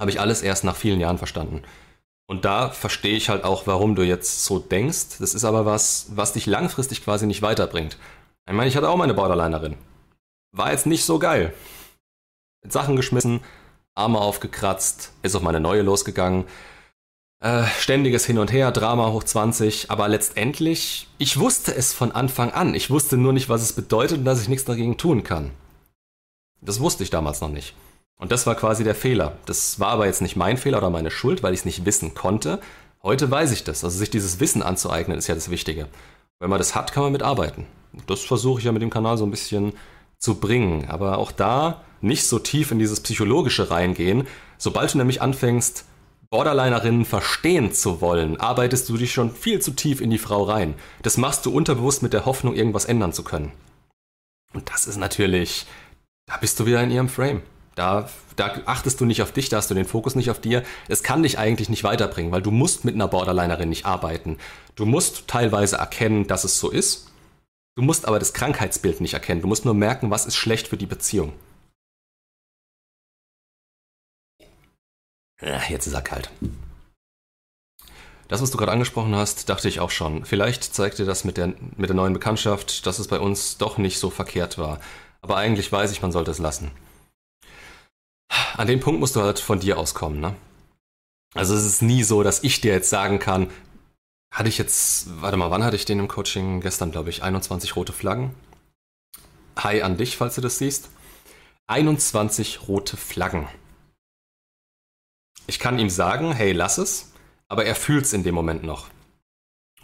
Habe 0.00 0.10
ich 0.10 0.20
alles 0.20 0.42
erst 0.42 0.64
nach 0.64 0.76
vielen 0.76 1.00
Jahren 1.00 1.18
verstanden. 1.18 1.62
Und 2.28 2.44
da 2.44 2.70
verstehe 2.70 3.16
ich 3.16 3.28
halt 3.28 3.44
auch, 3.44 3.66
warum 3.66 3.94
du 3.94 4.02
jetzt 4.02 4.44
so 4.44 4.58
denkst. 4.58 5.18
Das 5.20 5.34
ist 5.34 5.44
aber 5.44 5.64
was, 5.64 6.06
was 6.10 6.32
dich 6.32 6.46
langfristig 6.46 7.04
quasi 7.04 7.26
nicht 7.26 7.42
weiterbringt. 7.42 7.98
Ich 8.48 8.52
meine, 8.52 8.68
ich 8.68 8.76
hatte 8.76 8.88
auch 8.88 8.96
meine 8.96 9.14
Borderlinerin. 9.14 9.76
War 10.52 10.70
jetzt 10.70 10.86
nicht 10.86 11.04
so 11.04 11.18
geil. 11.18 11.52
Mit 12.62 12.72
Sachen 12.72 12.96
geschmissen, 12.96 13.40
Arme 13.94 14.18
aufgekratzt, 14.20 15.12
ist 15.22 15.34
auf 15.34 15.42
meine 15.42 15.60
neue 15.60 15.82
losgegangen. 15.82 16.44
Äh, 17.40 17.64
ständiges 17.78 18.24
Hin 18.24 18.38
und 18.38 18.52
Her, 18.52 18.70
Drama 18.70 19.10
hoch 19.10 19.24
20, 19.24 19.90
aber 19.90 20.08
letztendlich, 20.08 21.08
ich 21.18 21.38
wusste 21.38 21.74
es 21.74 21.92
von 21.92 22.12
Anfang 22.12 22.52
an. 22.52 22.74
Ich 22.74 22.88
wusste 22.88 23.16
nur 23.16 23.32
nicht, 23.32 23.48
was 23.48 23.62
es 23.62 23.72
bedeutet 23.72 24.18
und 24.18 24.24
dass 24.24 24.40
ich 24.40 24.48
nichts 24.48 24.64
dagegen 24.64 24.96
tun 24.96 25.22
kann. 25.22 25.50
Das 26.60 26.80
wusste 26.80 27.02
ich 27.02 27.10
damals 27.10 27.40
noch 27.40 27.50
nicht. 27.50 27.74
Und 28.16 28.32
das 28.32 28.46
war 28.46 28.54
quasi 28.54 28.84
der 28.84 28.94
Fehler. 28.94 29.36
Das 29.44 29.78
war 29.80 29.88
aber 29.88 30.06
jetzt 30.06 30.22
nicht 30.22 30.36
mein 30.36 30.56
Fehler 30.56 30.78
oder 30.78 30.90
meine 30.90 31.10
Schuld, 31.10 31.42
weil 31.42 31.52
ich 31.52 31.60
es 31.60 31.66
nicht 31.66 31.84
wissen 31.84 32.14
konnte. 32.14 32.60
Heute 33.02 33.30
weiß 33.30 33.52
ich 33.52 33.64
das. 33.64 33.84
Also 33.84 33.98
sich 33.98 34.10
dieses 34.10 34.40
Wissen 34.40 34.62
anzueignen, 34.62 35.18
ist 35.18 35.26
ja 35.26 35.34
das 35.34 35.50
Wichtige. 35.50 35.88
Wenn 36.38 36.48
man 36.48 36.58
das 36.58 36.74
hat, 36.74 36.92
kann 36.92 37.02
man 37.02 37.12
mitarbeiten. 37.12 37.66
Das 38.06 38.22
versuche 38.24 38.60
ich 38.60 38.66
ja 38.66 38.72
mit 38.72 38.82
dem 38.82 38.90
Kanal 38.90 39.18
so 39.18 39.24
ein 39.24 39.30
bisschen 39.30 39.72
zu 40.18 40.36
bringen. 40.36 40.88
Aber 40.88 41.18
auch 41.18 41.32
da 41.32 41.82
nicht 42.00 42.26
so 42.26 42.38
tief 42.38 42.70
in 42.70 42.78
dieses 42.78 43.00
Psychologische 43.00 43.70
reingehen. 43.70 44.26
Sobald 44.58 44.94
du 44.94 44.98
nämlich 44.98 45.22
anfängst, 45.22 45.84
Borderlinerinnen 46.30 47.04
verstehen 47.04 47.72
zu 47.72 48.00
wollen, 48.00 48.40
arbeitest 48.40 48.88
du 48.88 48.96
dich 48.96 49.12
schon 49.12 49.30
viel 49.30 49.60
zu 49.60 49.70
tief 49.72 50.00
in 50.00 50.10
die 50.10 50.18
Frau 50.18 50.42
rein. 50.42 50.74
Das 51.02 51.16
machst 51.16 51.46
du 51.46 51.52
unterbewusst 51.52 52.02
mit 52.02 52.12
der 52.12 52.26
Hoffnung, 52.26 52.54
irgendwas 52.54 52.84
ändern 52.84 53.12
zu 53.12 53.22
können. 53.22 53.52
Und 54.52 54.70
das 54.70 54.86
ist 54.86 54.96
natürlich, 54.96 55.66
da 56.26 56.36
bist 56.38 56.58
du 56.58 56.66
wieder 56.66 56.82
in 56.82 56.90
ihrem 56.90 57.08
Frame. 57.08 57.42
Da, 57.76 58.08
da 58.36 58.54
achtest 58.64 59.00
du 59.00 59.04
nicht 59.04 59.22
auf 59.22 59.32
dich, 59.32 59.50
da 59.50 59.58
hast 59.58 59.70
du 59.70 59.74
den 59.74 59.84
Fokus 59.84 60.14
nicht 60.14 60.30
auf 60.30 60.40
dir. 60.40 60.62
Es 60.88 61.02
kann 61.02 61.22
dich 61.22 61.38
eigentlich 61.38 61.68
nicht 61.68 61.84
weiterbringen, 61.84 62.32
weil 62.32 62.42
du 62.42 62.50
musst 62.50 62.84
mit 62.84 62.94
einer 62.94 63.06
Borderlinerin 63.06 63.68
nicht 63.68 63.84
arbeiten. 63.84 64.38
Du 64.74 64.86
musst 64.86 65.28
teilweise 65.28 65.76
erkennen, 65.76 66.26
dass 66.26 66.44
es 66.44 66.58
so 66.58 66.70
ist. 66.70 67.05
Du 67.76 67.82
musst 67.82 68.06
aber 68.06 68.18
das 68.18 68.32
Krankheitsbild 68.32 69.02
nicht 69.02 69.12
erkennen. 69.12 69.42
Du 69.42 69.48
musst 69.48 69.66
nur 69.66 69.74
merken, 69.74 70.10
was 70.10 70.24
ist 70.24 70.36
schlecht 70.36 70.68
für 70.68 70.78
die 70.78 70.86
Beziehung. 70.86 71.34
Ja, 75.42 75.62
jetzt 75.68 75.86
ist 75.86 75.92
er 75.92 76.00
kalt. 76.00 76.30
Das, 78.28 78.40
was 78.40 78.50
du 78.50 78.56
gerade 78.56 78.72
angesprochen 78.72 79.14
hast, 79.14 79.50
dachte 79.50 79.68
ich 79.68 79.78
auch 79.80 79.90
schon. 79.90 80.24
Vielleicht 80.24 80.64
zeigt 80.64 80.98
dir 80.98 81.04
das 81.04 81.24
mit 81.24 81.36
der, 81.36 81.48
mit 81.76 81.90
der 81.90 81.94
neuen 81.94 82.14
Bekanntschaft, 82.14 82.86
dass 82.86 82.98
es 82.98 83.08
bei 83.08 83.20
uns 83.20 83.58
doch 83.58 83.76
nicht 83.76 83.98
so 83.98 84.08
verkehrt 84.08 84.56
war. 84.56 84.80
Aber 85.20 85.36
eigentlich 85.36 85.70
weiß 85.70 85.92
ich, 85.92 86.00
man 86.00 86.12
sollte 86.12 86.30
es 86.30 86.38
lassen. 86.38 86.70
An 88.56 88.66
dem 88.66 88.80
Punkt 88.80 89.00
musst 89.00 89.16
du 89.16 89.20
halt 89.20 89.38
von 89.38 89.60
dir 89.60 89.78
auskommen, 89.78 90.18
ne? 90.18 90.34
Also 91.34 91.54
es 91.54 91.66
ist 91.66 91.82
nie 91.82 92.02
so, 92.02 92.22
dass 92.22 92.42
ich 92.42 92.62
dir 92.62 92.72
jetzt 92.72 92.88
sagen 92.88 93.18
kann, 93.18 93.50
hatte 94.30 94.48
ich 94.48 94.58
jetzt, 94.58 95.20
warte 95.20 95.36
mal, 95.36 95.50
wann 95.50 95.64
hatte 95.64 95.76
ich 95.76 95.84
den 95.84 95.98
im 95.98 96.08
Coaching? 96.08 96.60
Gestern, 96.60 96.90
glaube 96.90 97.10
ich, 97.10 97.22
21 97.22 97.76
rote 97.76 97.92
Flaggen. 97.92 98.34
Hi 99.58 99.82
an 99.82 99.96
dich, 99.96 100.16
falls 100.16 100.34
du 100.34 100.40
das 100.40 100.58
siehst. 100.58 100.90
21 101.68 102.68
rote 102.68 102.96
Flaggen. 102.96 103.48
Ich 105.46 105.58
kann 105.58 105.78
ihm 105.78 105.90
sagen, 105.90 106.32
hey, 106.32 106.52
lass 106.52 106.78
es, 106.78 107.12
aber 107.48 107.64
er 107.64 107.74
fühlt 107.74 108.04
es 108.04 108.12
in 108.12 108.24
dem 108.24 108.34
Moment 108.34 108.62
noch. 108.64 108.88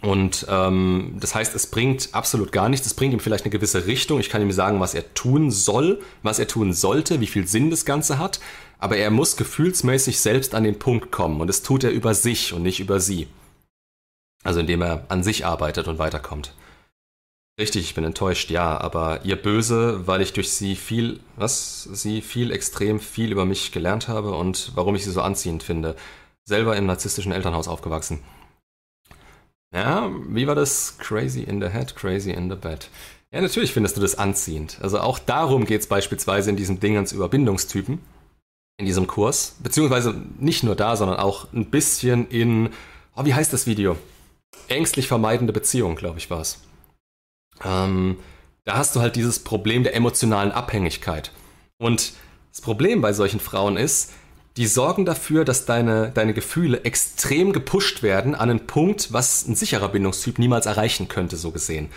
Und 0.03 0.45
ähm, 0.49 1.15
das 1.21 1.33
heißt, 1.33 1.55
es 1.55 1.67
bringt 1.67 2.09
absolut 2.11 2.51
gar 2.51 2.67
nichts. 2.67 2.85
Es 2.85 2.93
bringt 2.93 3.13
ihm 3.13 3.21
vielleicht 3.21 3.45
eine 3.45 3.51
gewisse 3.51 3.85
Richtung. 3.85 4.19
Ich 4.19 4.29
kann 4.29 4.41
ihm 4.41 4.51
sagen, 4.51 4.81
was 4.81 4.93
er 4.93 5.13
tun 5.13 5.49
soll, 5.49 6.01
was 6.23 6.39
er 6.39 6.47
tun 6.47 6.73
sollte, 6.73 7.21
wie 7.21 7.27
viel 7.27 7.47
Sinn 7.47 7.69
das 7.69 7.85
Ganze 7.85 8.19
hat. 8.19 8.41
Aber 8.79 8.97
er 8.97 9.11
muss 9.11 9.37
gefühlsmäßig 9.37 10.19
selbst 10.19 10.55
an 10.55 10.65
den 10.65 10.77
Punkt 10.77 11.11
kommen. 11.11 11.39
Und 11.39 11.47
das 11.47 11.63
tut 11.63 11.85
er 11.85 11.91
über 11.91 12.13
sich 12.13 12.51
und 12.51 12.63
nicht 12.63 12.81
über 12.81 12.99
sie. 12.99 13.27
Also 14.43 14.59
indem 14.59 14.81
er 14.81 15.05
an 15.09 15.23
sich 15.23 15.45
arbeitet 15.45 15.87
und 15.87 15.99
weiterkommt. 15.99 16.53
Richtig, 17.59 17.83
ich 17.83 17.93
bin 17.93 18.03
enttäuscht, 18.03 18.49
ja, 18.49 18.79
aber 18.79 19.23
ihr 19.25 19.35
böse, 19.35 20.07
weil 20.07 20.21
ich 20.21 20.33
durch 20.33 20.49
sie 20.51 20.75
viel, 20.75 21.19
was, 21.35 21.83
sie 21.83 22.21
viel, 22.21 22.51
extrem 22.51 22.99
viel 22.99 23.31
über 23.31 23.45
mich 23.45 23.71
gelernt 23.71 24.07
habe 24.07 24.33
und 24.33 24.71
warum 24.73 24.95
ich 24.95 25.03
sie 25.03 25.11
so 25.11 25.21
anziehend 25.21 25.61
finde. 25.61 25.95
Selber 26.45 26.75
im 26.75 26.87
narzisstischen 26.87 27.31
Elternhaus 27.31 27.67
aufgewachsen. 27.67 28.21
Ja, 29.73 30.11
wie 30.29 30.47
war 30.47 30.55
das? 30.55 30.97
Crazy 30.97 31.41
in 31.43 31.61
the 31.61 31.69
head, 31.69 31.95
crazy 31.95 32.31
in 32.31 32.49
the 32.49 32.55
bed. 32.55 32.89
Ja, 33.31 33.41
natürlich 33.41 33.71
findest 33.71 33.97
du 33.97 34.01
das 34.01 34.15
anziehend. 34.15 34.77
Also 34.81 34.99
auch 34.99 35.19
darum 35.19 35.65
geht 35.65 35.81
es 35.81 35.87
beispielsweise 35.87 36.49
in 36.49 36.55
diesem 36.55 36.79
Dingens 36.79 37.11
über 37.11 37.29
Bindungstypen, 37.29 37.99
in 38.77 38.85
diesem 38.85 39.05
Kurs. 39.05 39.57
Beziehungsweise 39.61 40.15
nicht 40.39 40.63
nur 40.63 40.75
da, 40.75 40.95
sondern 40.95 41.17
auch 41.17 41.51
ein 41.53 41.69
bisschen 41.71 42.27
in, 42.29 42.69
oh, 43.15 43.25
wie 43.25 43.33
heißt 43.33 43.53
das 43.53 43.67
Video? 43.67 43.95
Ängstlich 44.67 45.07
vermeidende 45.07 45.53
Beziehung, 45.53 45.95
glaube 45.95 46.19
ich, 46.19 46.29
war 46.29 46.41
es. 46.41 46.59
Ähm, 47.63 48.17
da 48.65 48.77
hast 48.77 48.95
du 48.95 49.01
halt 49.01 49.15
dieses 49.15 49.39
Problem 49.39 49.83
der 49.83 49.95
emotionalen 49.95 50.51
Abhängigkeit. 50.51 51.31
Und 51.77 52.13
das 52.51 52.61
Problem 52.61 53.01
bei 53.01 53.13
solchen 53.13 53.39
Frauen 53.39 53.77
ist, 53.77 54.11
die 54.57 54.67
sorgen 54.67 55.05
dafür, 55.05 55.45
dass 55.45 55.65
deine, 55.65 56.11
deine 56.11 56.33
Gefühle 56.33 56.83
extrem 56.83 57.53
gepusht 57.53 58.03
werden 58.03 58.35
an 58.35 58.49
einen 58.49 58.67
Punkt, 58.67 59.11
was 59.11 59.47
ein 59.47 59.55
sicherer 59.55 59.89
Bindungstyp 59.89 60.37
niemals 60.37 60.65
erreichen 60.65 61.07
könnte, 61.07 61.37
so 61.37 61.51
gesehen. 61.51 61.89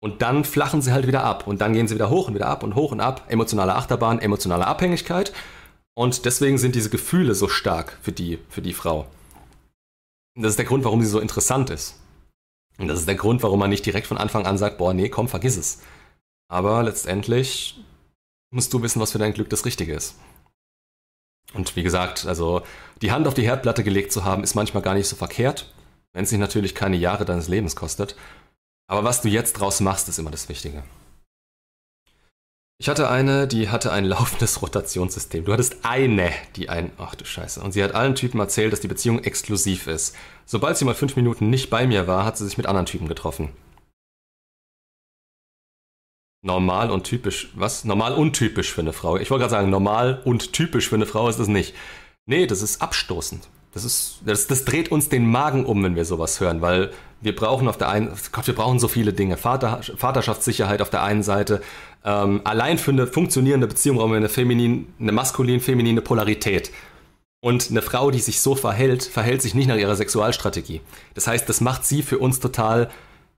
Und 0.00 0.22
dann 0.22 0.44
flachen 0.44 0.80
sie 0.80 0.92
halt 0.92 1.06
wieder 1.06 1.24
ab 1.24 1.46
und 1.46 1.60
dann 1.60 1.72
gehen 1.72 1.88
sie 1.88 1.94
wieder 1.94 2.08
hoch 2.08 2.28
und 2.28 2.34
wieder 2.34 2.48
ab 2.48 2.62
und 2.62 2.74
hoch 2.74 2.92
und 2.92 3.00
ab. 3.00 3.26
Emotionale 3.28 3.74
Achterbahn, 3.74 4.20
emotionale 4.20 4.66
Abhängigkeit. 4.66 5.32
Und 5.94 6.24
deswegen 6.24 6.56
sind 6.58 6.74
diese 6.74 6.90
Gefühle 6.90 7.34
so 7.34 7.48
stark 7.48 7.98
für 8.00 8.12
die, 8.12 8.38
für 8.48 8.62
die 8.62 8.72
Frau. 8.72 9.06
Und 10.38 10.44
das 10.44 10.50
ist 10.50 10.58
der 10.58 10.66
Grund, 10.66 10.84
warum 10.84 11.02
sie 11.02 11.08
so 11.08 11.18
interessant 11.18 11.68
ist. 11.68 11.96
Und 12.78 12.86
das 12.86 13.00
ist 13.00 13.08
der 13.08 13.16
Grund, 13.16 13.42
warum 13.42 13.58
man 13.58 13.70
nicht 13.70 13.84
direkt 13.84 14.06
von 14.06 14.18
Anfang 14.18 14.46
an 14.46 14.56
sagt, 14.56 14.78
boah, 14.78 14.94
nee, 14.94 15.08
komm, 15.08 15.26
vergiss 15.26 15.56
es. 15.56 15.80
Aber 16.46 16.84
letztendlich 16.84 17.82
musst 18.54 18.72
du 18.72 18.80
wissen, 18.80 19.00
was 19.00 19.10
für 19.10 19.18
dein 19.18 19.32
Glück 19.32 19.50
das 19.50 19.64
Richtige 19.64 19.94
ist. 19.94 20.14
Und 21.54 21.74
wie 21.74 21.82
gesagt, 21.82 22.24
also 22.24 22.62
die 23.02 23.10
Hand 23.10 23.26
auf 23.26 23.34
die 23.34 23.42
Herdplatte 23.42 23.82
gelegt 23.82 24.12
zu 24.12 24.24
haben, 24.24 24.44
ist 24.44 24.54
manchmal 24.54 24.84
gar 24.84 24.94
nicht 24.94 25.08
so 25.08 25.16
verkehrt, 25.16 25.74
wenn 26.12 26.22
es 26.22 26.30
sich 26.30 26.38
natürlich 26.38 26.76
keine 26.76 26.96
Jahre 26.96 27.24
deines 27.24 27.48
Lebens 27.48 27.74
kostet. 27.74 28.14
Aber 28.86 29.02
was 29.02 29.22
du 29.22 29.28
jetzt 29.28 29.54
draus 29.54 29.80
machst, 29.80 30.08
ist 30.08 30.20
immer 30.20 30.30
das 30.30 30.48
Wichtige. 30.48 30.84
Ich 32.80 32.88
hatte 32.88 33.10
eine, 33.10 33.48
die 33.48 33.68
hatte 33.70 33.90
ein 33.90 34.04
laufendes 34.06 34.62
Rotationssystem. 34.62 35.44
Du 35.44 35.52
hattest 35.52 35.78
eine, 35.82 36.30
die 36.54 36.68
ein. 36.68 36.92
Ach 36.96 37.14
du 37.14 37.24
Scheiße. 37.24 37.60
Und 37.60 37.72
sie 37.72 37.82
hat 37.82 37.94
allen 37.94 38.14
Typen 38.14 38.38
erzählt, 38.38 38.72
dass 38.72 38.80
die 38.80 38.88
Beziehung 38.88 39.22
exklusiv 39.24 39.88
ist. 39.88 40.14
Sobald 40.46 40.76
sie 40.76 40.84
mal 40.84 40.94
fünf 40.94 41.16
Minuten 41.16 41.50
nicht 41.50 41.70
bei 41.70 41.86
mir 41.86 42.06
war, 42.06 42.24
hat 42.24 42.38
sie 42.38 42.44
sich 42.44 42.56
mit 42.56 42.66
anderen 42.66 42.86
Typen 42.86 43.08
getroffen. 43.08 43.50
Normal 46.40 46.92
und 46.92 47.02
typisch. 47.02 47.50
Was? 47.56 47.84
Normal 47.84 48.14
und 48.14 48.34
typisch 48.34 48.72
für 48.72 48.80
eine 48.80 48.92
Frau. 48.92 49.16
Ich 49.16 49.30
wollte 49.30 49.42
gerade 49.42 49.50
sagen, 49.50 49.70
normal 49.70 50.22
und 50.24 50.52
typisch 50.52 50.88
für 50.88 50.94
eine 50.94 51.06
Frau 51.06 51.28
ist 51.28 51.40
das 51.40 51.48
nicht. 51.48 51.74
Nee, 52.26 52.46
das 52.46 52.62
ist 52.62 52.80
abstoßend. 52.80 53.48
Das, 53.72 53.84
ist, 53.84 54.20
das, 54.24 54.46
das 54.46 54.64
dreht 54.64 54.90
uns 54.90 55.08
den 55.08 55.26
Magen 55.26 55.66
um, 55.66 55.82
wenn 55.82 55.96
wir 55.96 56.04
sowas 56.04 56.40
hören, 56.40 56.62
weil 56.62 56.90
wir 57.20 57.34
brauchen 57.34 57.68
auf 57.68 57.76
der 57.76 57.88
einen, 57.88 58.12
Gott, 58.32 58.46
wir 58.46 58.54
brauchen 58.54 58.78
so 58.78 58.88
viele 58.88 59.12
Dinge. 59.12 59.36
Vater, 59.36 59.80
Vaterschaftssicherheit 59.96 60.80
auf 60.80 60.90
der 60.90 61.02
einen 61.02 61.22
Seite. 61.22 61.60
Ähm, 62.04 62.40
allein 62.44 62.78
für 62.78 62.90
eine 62.90 63.06
funktionierende 63.06 63.66
Beziehung 63.66 63.96
brauchen 63.96 64.12
wir 64.12 64.16
eine, 64.16 64.28
feminin, 64.28 64.92
eine 65.00 65.12
maskulin-feminine 65.12 66.00
Polarität. 66.00 66.70
Und 67.40 67.70
eine 67.70 67.82
Frau, 67.82 68.10
die 68.10 68.18
sich 68.18 68.40
so 68.40 68.54
verhält, 68.54 69.04
verhält 69.04 69.42
sich 69.42 69.54
nicht 69.54 69.68
nach 69.68 69.76
ihrer 69.76 69.94
Sexualstrategie. 69.94 70.80
Das 71.14 71.26
heißt, 71.26 71.48
das 71.48 71.60
macht 71.60 71.84
sie 71.84 72.02
für 72.02 72.18
uns 72.18 72.40
total, 72.40 72.90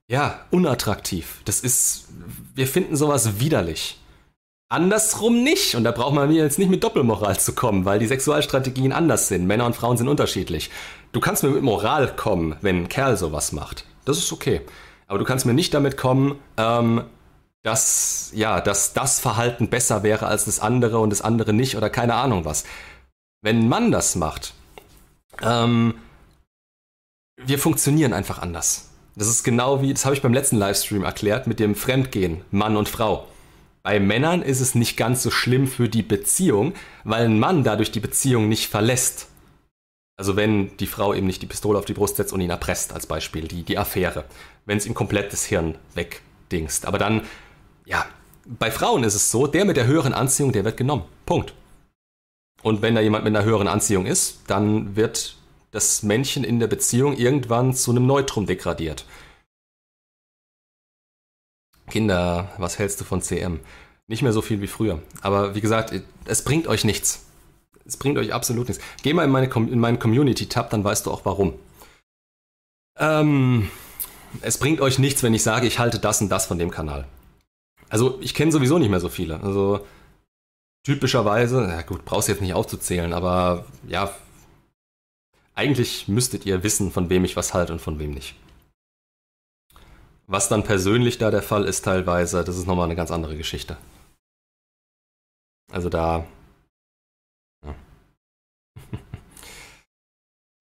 ja, 0.09 0.45
unattraktiv. 0.49 1.41
Das 1.45 1.59
ist, 1.59 2.07
wir 2.55 2.67
finden 2.67 2.95
sowas 2.95 3.39
widerlich. 3.39 3.99
Andersrum 4.69 5.43
nicht. 5.43 5.75
Und 5.75 5.83
da 5.83 5.91
braucht 5.91 6.15
man 6.15 6.29
mir 6.29 6.41
jetzt 6.43 6.57
nicht 6.57 6.71
mit 6.71 6.83
Doppelmoral 6.83 7.39
zu 7.39 7.53
kommen, 7.53 7.85
weil 7.85 7.99
die 7.99 8.07
Sexualstrategien 8.07 8.93
anders 8.93 9.27
sind. 9.27 9.45
Männer 9.45 9.65
und 9.65 9.75
Frauen 9.75 9.97
sind 9.97 10.07
unterschiedlich. 10.07 10.69
Du 11.11 11.19
kannst 11.19 11.43
mir 11.43 11.49
mit 11.49 11.61
Moral 11.61 12.15
kommen, 12.15 12.55
wenn 12.61 12.83
ein 12.83 12.89
Kerl 12.89 13.17
sowas 13.17 13.51
macht. 13.51 13.85
Das 14.05 14.17
ist 14.17 14.31
okay. 14.31 14.61
Aber 15.07 15.19
du 15.19 15.25
kannst 15.25 15.45
mir 15.45 15.53
nicht 15.53 15.73
damit 15.73 15.97
kommen, 15.97 16.39
ähm, 16.57 17.03
dass, 17.63 18.31
ja, 18.33 18.61
dass 18.61 18.93
das 18.93 19.19
Verhalten 19.19 19.69
besser 19.69 20.03
wäre 20.03 20.27
als 20.27 20.45
das 20.45 20.59
andere 20.59 20.99
und 20.99 21.11
das 21.11 21.21
andere 21.21 21.53
nicht 21.53 21.77
oder 21.77 21.89
keine 21.89 22.15
Ahnung 22.15 22.45
was. 22.45 22.63
Wenn 23.41 23.59
ein 23.59 23.69
Mann 23.69 23.91
das 23.91 24.15
macht, 24.15 24.53
ähm, 25.41 25.95
wir 27.37 27.59
funktionieren 27.59 28.13
einfach 28.13 28.39
anders. 28.39 28.89
Das 29.15 29.27
ist 29.27 29.43
genau 29.43 29.81
wie, 29.81 29.93
das 29.93 30.05
habe 30.05 30.15
ich 30.15 30.21
beim 30.21 30.33
letzten 30.33 30.57
Livestream 30.57 31.03
erklärt, 31.03 31.47
mit 31.47 31.59
dem 31.59 31.75
Fremdgehen, 31.75 32.41
Mann 32.51 32.77
und 32.77 32.87
Frau. 32.87 33.27
Bei 33.83 33.99
Männern 33.99 34.41
ist 34.43 34.61
es 34.61 34.75
nicht 34.75 34.95
ganz 34.95 35.23
so 35.23 35.31
schlimm 35.31 35.67
für 35.67 35.89
die 35.89 36.03
Beziehung, 36.03 36.73
weil 37.03 37.25
ein 37.25 37.39
Mann 37.39 37.63
dadurch 37.63 37.91
die 37.91 37.99
Beziehung 37.99 38.47
nicht 38.47 38.67
verlässt. 38.67 39.27
Also 40.17 40.35
wenn 40.35 40.77
die 40.77 40.87
Frau 40.87 41.15
eben 41.15 41.25
nicht 41.25 41.41
die 41.41 41.47
Pistole 41.47 41.79
auf 41.79 41.85
die 41.85 41.93
Brust 41.93 42.17
setzt 42.17 42.31
und 42.31 42.41
ihn 42.41 42.51
erpresst, 42.51 42.93
als 42.93 43.07
Beispiel, 43.07 43.47
die, 43.47 43.63
die 43.63 43.79
Affäre. 43.79 44.25
Wenn 44.65 44.77
es 44.77 44.85
ihm 44.85 44.93
komplett 44.93 45.33
das 45.33 45.45
Hirn 45.45 45.75
wegdingst. 45.95 46.85
Aber 46.85 46.99
dann, 46.99 47.21
ja, 47.85 48.05
bei 48.45 48.71
Frauen 48.71 49.03
ist 49.03 49.15
es 49.15 49.31
so, 49.31 49.47
der 49.47 49.65
mit 49.65 49.77
der 49.77 49.87
höheren 49.87 50.13
Anziehung, 50.13 50.51
der 50.51 50.65
wird 50.65 50.77
genommen. 50.77 51.03
Punkt. 51.25 51.53
Und 52.63 52.81
wenn 52.81 52.95
da 52.95 53.01
jemand 53.01 53.23
mit 53.23 53.35
einer 53.35 53.45
höheren 53.45 53.67
Anziehung 53.67 54.05
ist, 54.05 54.41
dann 54.47 54.95
wird 54.95 55.35
das 55.71 56.03
Männchen 56.03 56.43
in 56.43 56.59
der 56.59 56.67
Beziehung 56.67 57.15
irgendwann 57.15 57.73
zu 57.73 57.91
einem 57.91 58.05
Neutrum 58.05 58.45
degradiert. 58.45 59.05
Kinder, 61.89 62.51
was 62.57 62.77
hältst 62.77 63.01
du 63.01 63.05
von 63.05 63.21
CM? 63.21 63.59
Nicht 64.07 64.21
mehr 64.21 64.33
so 64.33 64.41
viel 64.41 64.61
wie 64.61 64.67
früher. 64.67 65.01
Aber 65.21 65.55
wie 65.55 65.61
gesagt, 65.61 65.93
es 66.25 66.43
bringt 66.43 66.67
euch 66.67 66.83
nichts. 66.83 67.25
Es 67.85 67.97
bringt 67.97 68.17
euch 68.17 68.33
absolut 68.33 68.67
nichts. 68.67 68.83
Geh 69.03 69.13
mal 69.13 69.25
in, 69.25 69.31
meine, 69.31 69.47
in 69.47 69.79
meinen 69.79 69.99
Community-Tab, 69.99 70.69
dann 70.69 70.83
weißt 70.83 71.05
du 71.05 71.11
auch 71.11 71.25
warum. 71.25 71.53
Ähm, 72.97 73.69
es 74.41 74.57
bringt 74.57 74.81
euch 74.81 74.99
nichts, 74.99 75.23
wenn 75.23 75.33
ich 75.33 75.43
sage, 75.43 75.67
ich 75.67 75.79
halte 75.79 75.99
das 75.99 76.21
und 76.21 76.29
das 76.29 76.45
von 76.45 76.59
dem 76.59 76.71
Kanal. 76.71 77.07
Also 77.91 78.17
ich 78.21 78.33
kenne 78.33 78.53
sowieso 78.53 78.79
nicht 78.79 78.89
mehr 78.89 79.01
so 79.01 79.09
viele. 79.09 79.41
Also 79.41 79.85
typischerweise, 80.83 81.59
na 81.67 81.81
gut, 81.81 82.05
brauchst 82.05 82.29
du 82.29 82.31
jetzt 82.31 82.41
nicht 82.41 82.53
aufzuzählen, 82.53 83.11
aber 83.11 83.65
ja, 83.85 84.15
eigentlich 85.55 86.07
müsstet 86.07 86.45
ihr 86.45 86.63
wissen, 86.63 86.91
von 86.91 87.09
wem 87.09 87.25
ich 87.25 87.35
was 87.35 87.53
halte 87.53 87.73
und 87.73 87.81
von 87.81 87.99
wem 87.99 88.11
nicht. 88.13 88.35
Was 90.25 90.47
dann 90.47 90.63
persönlich 90.63 91.17
da 91.17 91.31
der 91.31 91.43
Fall 91.43 91.65
ist 91.65 91.83
teilweise, 91.83 92.45
das 92.45 92.57
ist 92.57 92.65
nochmal 92.65 92.85
eine 92.85 92.95
ganz 92.95 93.11
andere 93.11 93.35
Geschichte. 93.35 93.75
Also 95.69 95.89
da. 95.89 96.25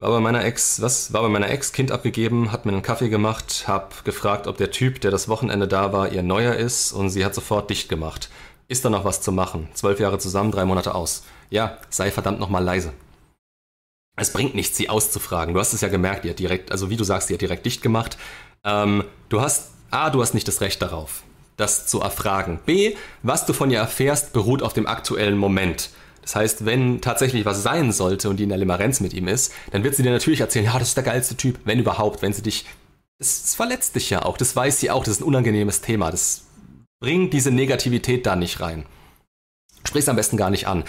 War 0.03 0.13
bei 0.13 0.21
meiner 0.21 0.47
Ex, 0.47 0.81
was? 0.81 1.13
War 1.13 1.21
bei 1.21 1.29
meiner 1.29 1.51
Ex 1.51 1.75
Kind 1.75 1.93
abgegeben, 1.93 2.53
hat 2.53 2.65
mir 2.65 2.73
einen 2.73 2.81
Kaffee 2.81 3.11
gemacht, 3.11 3.65
hab 3.67 4.03
gefragt, 4.07 4.47
ob 4.47 4.57
der 4.57 4.71
Typ, 4.71 5.03
der 5.03 5.11
das 5.11 5.29
Wochenende 5.29 5.69
da 5.69 5.93
war, 5.93 6.11
ihr 6.11 6.23
neuer 6.23 6.55
ist 6.55 6.93
und 6.93 7.11
sie 7.11 7.23
hat 7.23 7.35
sofort 7.35 7.69
dicht 7.69 7.91
gemacht. 7.91 8.31
Ist 8.67 8.83
da 8.83 8.89
noch 8.89 9.05
was 9.05 9.21
zu 9.21 9.31
machen? 9.31 9.69
Zwölf 9.75 10.01
Jahre 10.01 10.19
zusammen, 10.19 10.53
drei 10.53 10.65
Monate 10.65 10.95
aus. 10.95 11.25
Ja, 11.51 11.77
sei 11.91 12.11
verdammt 12.11 12.41
nochmal 12.41 12.65
leise. 12.65 12.95
Es 14.17 14.33
bringt 14.33 14.55
nichts, 14.55 14.79
sie 14.79 14.89
auszufragen. 14.89 15.53
Du 15.53 15.61
hast 15.61 15.75
es 15.75 15.83
ja 15.83 15.89
gemerkt, 15.89 16.25
die 16.25 16.31
hat 16.31 16.39
direkt, 16.39 16.73
also 16.73 16.89
wie 16.89 16.97
du 16.97 17.05
sagst, 17.05 17.29
die 17.29 17.35
hat 17.35 17.43
direkt 17.43 17.67
dicht 17.67 17.83
gemacht. 17.83 18.17
Ähm, 18.65 19.05
du 19.29 19.43
hast, 19.43 19.73
A, 19.91 20.09
du 20.09 20.23
hast 20.23 20.33
nicht 20.33 20.49
das 20.49 20.63
Recht 20.63 20.81
darauf, 20.81 21.25
das 21.59 21.87
zu 21.87 22.01
erfragen. 22.01 22.59
B, 22.65 22.97
was 23.23 23.45
du 23.45 23.53
von 23.53 23.71
ihr 23.71 23.81
erfährst, 23.81 24.33
beruht 24.33 24.63
auf 24.63 24.73
dem 24.73 24.87
aktuellen 24.87 25.37
Moment. 25.37 25.91
Das 26.31 26.37
heißt, 26.37 26.65
wenn 26.65 27.01
tatsächlich 27.01 27.45
was 27.45 27.61
sein 27.61 27.91
sollte 27.91 28.31
und 28.31 28.37
die 28.37 28.45
in 28.45 28.51
der 28.51 28.59
Limerenz 28.59 29.01
mit 29.01 29.15
ihm 29.15 29.27
ist, 29.27 29.53
dann 29.73 29.83
wird 29.83 29.97
sie 29.97 30.05
dir 30.05 30.13
natürlich 30.13 30.41
erzählen, 30.41 30.67
ja, 30.67 30.79
das 30.79 30.91
ist 30.91 30.97
der 30.97 31.03
geilste 31.03 31.37
Typ, 31.37 31.59
wenn 31.65 31.81
überhaupt, 31.81 32.23
wenn 32.23 32.33
sie 32.33 32.43
dich. 32.43 32.67
Das 33.19 33.57
verletzt 33.57 33.97
dich 33.97 34.11
ja 34.11 34.25
auch, 34.25 34.37
das 34.37 34.55
weiß 34.55 34.79
sie 34.79 34.93
auch, 34.93 35.03
das 35.03 35.15
ist 35.15 35.23
ein 35.23 35.27
unangenehmes 35.27 35.81
Thema. 35.81 36.13
Das 36.13 36.45
bringt 37.01 37.33
diese 37.33 37.51
Negativität 37.51 38.27
da 38.27 38.37
nicht 38.37 38.61
rein. 38.61 38.87
Sprich 39.85 40.05
es 40.05 40.09
am 40.09 40.15
besten 40.15 40.37
gar 40.37 40.51
nicht 40.51 40.69
an. 40.69 40.85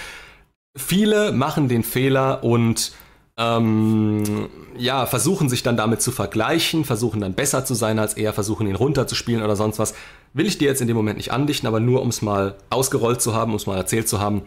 Viele 0.78 1.32
machen 1.32 1.70
den 1.70 1.82
Fehler 1.82 2.44
und 2.44 2.92
ähm, 3.36 4.48
ja, 4.78 5.08
versuchen 5.08 5.50
sich 5.50 5.64
dann 5.64 5.76
damit 5.76 6.04
zu 6.04 6.12
vergleichen, 6.12 6.86
versuchen 6.86 7.20
dann 7.20 7.34
besser 7.34 7.66
zu 7.66 7.74
sein 7.74 7.98
als 7.98 8.14
er, 8.14 8.34
versuchen 8.34 8.68
ihn 8.68 8.76
runterzuspielen 8.76 9.42
oder 9.42 9.56
sonst 9.56 9.80
was. 9.80 9.96
Will 10.34 10.46
ich 10.46 10.60
dir 10.60 10.68
jetzt 10.68 10.82
in 10.82 10.88
dem 10.88 10.96
Moment 10.96 11.18
nicht 11.18 11.32
andichten, 11.32 11.66
aber 11.66 11.80
nur 11.80 12.04
um 12.04 12.10
es 12.10 12.22
mal 12.22 12.58
ausgerollt 12.70 13.24
zu 13.24 13.34
haben, 13.34 13.54
um 13.54 13.58
es 13.58 13.66
mal 13.66 13.78
erzählt 13.78 14.08
zu 14.08 14.20
haben, 14.20 14.44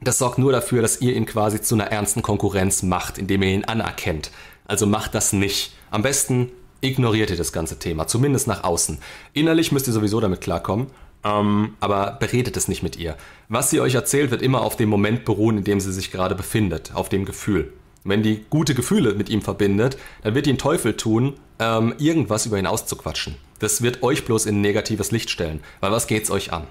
das 0.00 0.18
sorgt 0.18 0.38
nur 0.38 0.52
dafür, 0.52 0.82
dass 0.82 1.00
ihr 1.00 1.14
ihn 1.14 1.26
quasi 1.26 1.60
zu 1.60 1.74
einer 1.74 1.86
ernsten 1.86 2.22
Konkurrenz 2.22 2.82
macht, 2.82 3.18
indem 3.18 3.42
ihr 3.42 3.50
ihn 3.50 3.64
anerkennt. 3.64 4.30
Also 4.66 4.86
macht 4.86 5.14
das 5.14 5.32
nicht. 5.32 5.72
Am 5.90 6.02
besten 6.02 6.50
ignoriert 6.80 7.30
ihr 7.30 7.36
das 7.36 7.52
ganze 7.52 7.78
Thema, 7.78 8.06
zumindest 8.06 8.46
nach 8.46 8.64
außen. 8.64 8.98
Innerlich 9.32 9.72
müsst 9.72 9.86
ihr 9.86 9.92
sowieso 9.92 10.20
damit 10.20 10.40
klarkommen, 10.40 10.88
ähm, 11.24 11.74
aber 11.80 12.16
beredet 12.20 12.56
es 12.56 12.68
nicht 12.68 12.82
mit 12.82 12.96
ihr. 12.96 13.16
Was 13.48 13.70
sie 13.70 13.80
euch 13.80 13.94
erzählt, 13.94 14.30
wird 14.30 14.42
immer 14.42 14.60
auf 14.60 14.76
dem 14.76 14.88
Moment 14.88 15.24
beruhen, 15.24 15.58
in 15.58 15.64
dem 15.64 15.80
sie 15.80 15.92
sich 15.92 16.10
gerade 16.10 16.34
befindet, 16.34 16.92
auf 16.94 17.08
dem 17.08 17.24
Gefühl. 17.24 17.72
Wenn 18.04 18.22
die 18.22 18.44
gute 18.50 18.74
Gefühle 18.74 19.14
mit 19.14 19.28
ihm 19.28 19.42
verbindet, 19.42 19.98
dann 20.22 20.34
wird 20.34 20.46
die 20.46 20.50
einen 20.50 20.58
Teufel 20.58 20.96
tun, 20.96 21.34
ähm, 21.58 21.94
irgendwas 21.98 22.46
über 22.46 22.58
ihn 22.58 22.66
auszuquatschen. 22.66 23.34
Das 23.58 23.82
wird 23.82 24.02
euch 24.02 24.24
bloß 24.24 24.46
in 24.46 24.58
ein 24.58 24.60
negatives 24.60 25.10
Licht 25.10 25.30
stellen, 25.30 25.60
weil 25.80 25.90
was 25.90 26.06
geht's 26.06 26.30
euch 26.30 26.52
an? 26.52 26.66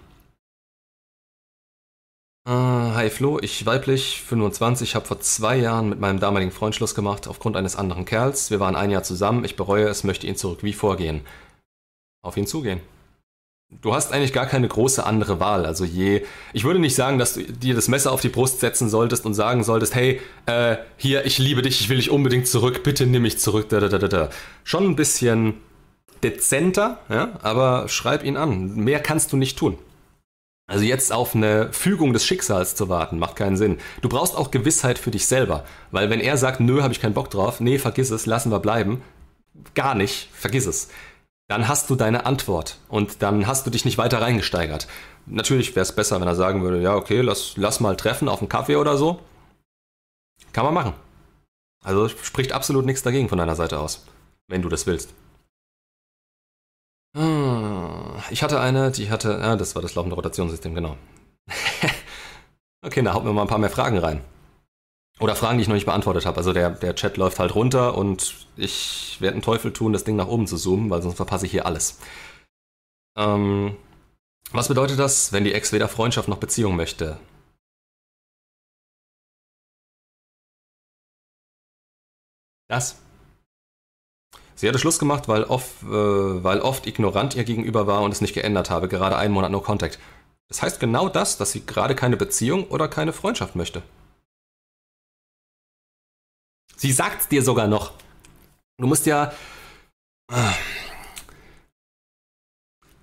Uh, 2.48 2.94
hi 2.94 3.10
Flo, 3.10 3.40
ich 3.42 3.66
weiblich, 3.66 4.22
25, 4.22 4.94
habe 4.94 5.08
vor 5.08 5.20
zwei 5.20 5.58
Jahren 5.58 5.90
mit 5.90 6.00
meinem 6.00 6.20
damaligen 6.20 6.52
Freund 6.52 6.76
Schluss 6.76 6.94
gemacht 6.94 7.28
aufgrund 7.28 7.58
eines 7.58 7.76
anderen 7.76 8.06
Kerls. 8.06 8.52
Wir 8.52 8.60
waren 8.60 8.76
ein 8.76 8.92
Jahr 8.92 9.02
zusammen, 9.02 9.44
ich 9.44 9.56
bereue 9.56 9.88
es, 9.88 10.04
möchte 10.04 10.28
ihn 10.28 10.36
zurück. 10.36 10.60
Wie 10.62 10.74
vorgehen? 10.74 11.22
Auf 12.22 12.38
ihn 12.38 12.46
zugehen. 12.46 12.82
Du 13.82 13.96
hast 13.96 14.14
eigentlich 14.14 14.32
gar 14.32 14.46
keine 14.46 14.68
große 14.68 15.04
andere 15.04 15.40
Wahl. 15.40 15.66
Also 15.66 15.86
je, 15.86 16.24
ich 16.54 16.64
würde 16.64 16.80
nicht 16.80 16.94
sagen, 16.94 17.18
dass 17.18 17.34
du 17.34 17.42
dir 17.42 17.74
das 17.74 17.88
Messer 17.88 18.12
auf 18.12 18.22
die 18.22 18.30
Brust 18.30 18.60
setzen 18.60 18.90
solltest 18.90 19.26
und 19.26 19.34
sagen 19.34 19.64
solltest, 19.64 19.96
hey, 19.96 20.22
äh, 20.46 20.78
hier, 20.98 21.26
ich 21.26 21.40
liebe 21.40 21.64
dich, 21.64 21.82
ich 21.82 21.90
will 21.90 21.98
dich 21.98 22.12
unbedingt 22.12 22.48
zurück, 22.48 22.84
bitte 22.84 23.08
nimm 23.08 23.24
mich 23.24 23.40
zurück. 23.40 23.70
Da, 23.70 23.80
da, 23.80 23.88
da, 23.98 24.08
da. 24.08 24.30
Schon 24.64 24.84
ein 24.84 24.96
bisschen 24.96 25.56
dezenter, 26.22 27.00
ja, 27.10 27.40
aber 27.42 27.88
schreib 27.88 28.24
ihn 28.24 28.38
an. 28.38 28.76
Mehr 28.76 29.00
kannst 29.00 29.34
du 29.34 29.38
nicht 29.38 29.58
tun. 29.58 29.80
Also 30.68 30.84
jetzt 30.84 31.14
auf 31.14 31.36
eine 31.36 31.72
Fügung 31.74 32.14
des 32.14 32.26
Schicksals 32.26 32.76
zu 32.76 32.90
warten, 32.90 33.20
macht 33.20 33.36
keinen 33.36 33.58
Sinn. 33.58 33.78
Du 34.02 34.10
brauchst 34.10 34.36
auch 34.36 34.50
Gewissheit 34.50 34.98
für 34.98 35.12
dich 35.12 35.28
selber, 35.28 35.64
weil 35.92 36.10
wenn 36.10 36.20
er 36.20 36.38
sagt, 36.38 36.60
nö, 36.60 36.82
habe 36.82 36.94
ich 36.94 37.00
keinen 37.00 37.14
Bock 37.14 37.30
drauf, 37.30 37.60
nee, 37.60 37.78
vergiss 37.78 38.10
es, 38.10 38.26
lassen 38.26 38.52
wir 38.52 38.60
bleiben, 38.60 39.04
gar 39.76 39.94
nicht, 39.94 40.30
vergiss 40.34 40.66
es. 40.66 40.90
Dann 41.48 41.68
hast 41.68 41.92
du 41.92 41.96
deine 41.96 42.26
Antwort 42.26 42.80
und 42.88 43.22
dann 43.22 43.46
hast 43.46 43.68
du 43.68 43.70
dich 43.70 43.86
nicht 43.86 44.00
weiter 44.00 44.22
reingesteigert. 44.22 44.88
Natürlich 45.28 45.76
wäre 45.76 45.84
es 45.84 45.94
besser, 45.94 46.20
wenn 46.20 46.28
er 46.28 46.36
sagen 46.36 46.64
würde, 46.64 46.82
ja, 46.82 46.96
okay, 46.96 47.22
lass, 47.22 47.54
lass 47.58 47.80
mal 47.80 47.96
treffen 47.96 48.28
auf 48.28 48.40
einen 48.40 48.50
Kaffee 48.50 48.78
oder 48.78 48.98
so. 48.98 49.20
Kann 50.54 50.66
man 50.66 50.74
machen. 50.74 50.94
Also 51.84 52.10
spricht 52.10 52.52
absolut 52.52 52.86
nichts 52.86 53.04
dagegen 53.04 53.30
von 53.30 53.38
deiner 53.38 53.56
Seite 53.56 53.80
aus, 53.80 54.06
wenn 54.48 54.64
du 54.64 54.70
das 54.70 54.88
willst. 54.88 55.14
Ah, 57.16 58.05
ich 58.30 58.44
hatte 58.44 58.60
eine, 58.60 58.92
die 58.92 59.10
hatte, 59.10 59.40
ja, 59.42 59.56
das 59.56 59.76
war 59.76 59.82
das 59.82 59.96
laufende 59.96 60.16
Rotationssystem, 60.16 60.74
genau. 60.76 60.98
okay, 62.86 63.02
da 63.02 63.14
haut 63.14 63.24
mir 63.24 63.34
mal 63.34 63.44
ein 63.44 63.48
paar 63.48 63.58
mehr 63.58 63.70
Fragen 63.70 63.98
rein. 63.98 64.22
Oder 65.20 65.36
Fragen, 65.36 65.58
die 65.58 65.62
ich 65.62 65.68
noch 65.70 65.76
nicht 65.76 65.86
beantwortet 65.86 66.26
habe. 66.26 66.38
Also 66.38 66.52
der, 66.52 66.72
der 66.72 66.96
Chat 66.96 67.16
läuft 67.18 67.40
halt 67.40 67.56
runter 67.56 67.98
und 67.98 68.48
ich 68.58 69.18
werde 69.22 69.36
einen 69.36 69.42
Teufel 69.42 69.72
tun, 69.72 69.94
das 69.94 70.04
Ding 70.04 70.18
nach 70.18 70.28
oben 70.28 70.46
zu 70.46 70.58
zoomen, 70.58 70.90
weil 70.90 71.02
sonst 71.02 71.16
verpasse 71.16 71.46
ich 71.46 71.52
hier 71.52 71.66
alles. 71.66 72.00
Ähm, 73.18 73.78
was 74.52 74.68
bedeutet 74.68 75.00
das, 75.00 75.32
wenn 75.32 75.46
die 75.46 75.54
Ex 75.54 75.72
weder 75.72 75.88
Freundschaft 75.88 76.28
noch 76.28 76.38
Beziehung 76.38 76.76
möchte? 76.76 77.18
Das. 82.68 83.05
Sie 84.56 84.68
hatte 84.69 84.80
Schluss 84.80 84.99
gemacht, 84.99 85.27
weil 85.27 85.44
oft, 85.44 85.84
äh, 85.84 85.88
weil 86.44 86.61
oft 86.61 86.88
ignorant 86.88 87.36
ihr 87.36 87.44
gegenüber 87.44 87.88
war 87.88 88.02
und 88.02 88.11
es 88.11 88.22
nicht 88.22 88.34
geändert 88.34 88.69
habe, 88.69 88.88
gerade 88.88 89.18
einen 89.18 89.34
Monat 89.34 89.52
No 89.52 89.60
Contact. 89.60 89.99
Das 90.48 90.61
heißt 90.61 90.80
genau 90.80 91.10
das, 91.10 91.38
dass 91.38 91.52
sie 91.52 91.65
gerade 91.65 91.95
keine 91.95 92.18
Beziehung 92.18 92.68
oder 92.68 92.88
keine 92.88 93.14
Freundschaft 93.14 93.56
möchte. 93.56 93.84
Sie 96.77 96.91
sagt's 96.91 97.27
dir 97.27 97.41
sogar 97.41 97.68
noch. 97.68 97.94
Du 98.77 98.88
musst 98.88 99.06
ja. 99.06 99.34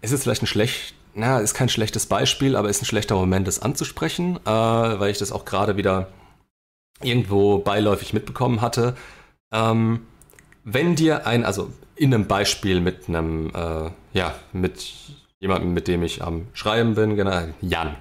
Es 0.00 0.12
ist 0.12 0.22
vielleicht 0.22 0.42
ein 0.42 0.46
schlecht, 0.46 0.94
na, 1.14 1.38
ist 1.38 1.54
kein 1.54 1.68
schlechtes 1.68 2.06
Beispiel, 2.06 2.56
aber 2.56 2.68
ist 2.68 2.82
ein 2.82 2.86
schlechter 2.86 3.14
Moment, 3.14 3.46
das 3.46 3.60
anzusprechen, 3.60 4.36
äh, 4.44 4.50
weil 4.50 5.10
ich 5.10 5.18
das 5.18 5.32
auch 5.32 5.44
gerade 5.44 5.76
wieder 5.76 6.08
irgendwo 7.02 7.58
beiläufig 7.58 8.12
mitbekommen 8.12 8.60
hatte. 8.60 8.96
Ähm, 9.52 10.06
wenn 10.64 10.96
dir 10.96 11.26
ein, 11.26 11.44
also 11.44 11.72
in 11.96 12.14
einem 12.14 12.26
Beispiel 12.26 12.80
mit 12.80 13.08
einem, 13.08 13.50
äh, 13.54 13.90
ja, 14.12 14.34
mit 14.52 14.92
jemandem, 15.40 15.74
mit 15.74 15.88
dem 15.88 16.02
ich 16.02 16.22
am 16.22 16.48
Schreiben 16.54 16.94
bin, 16.94 17.16
genau, 17.16 17.48
Jan. 17.60 17.96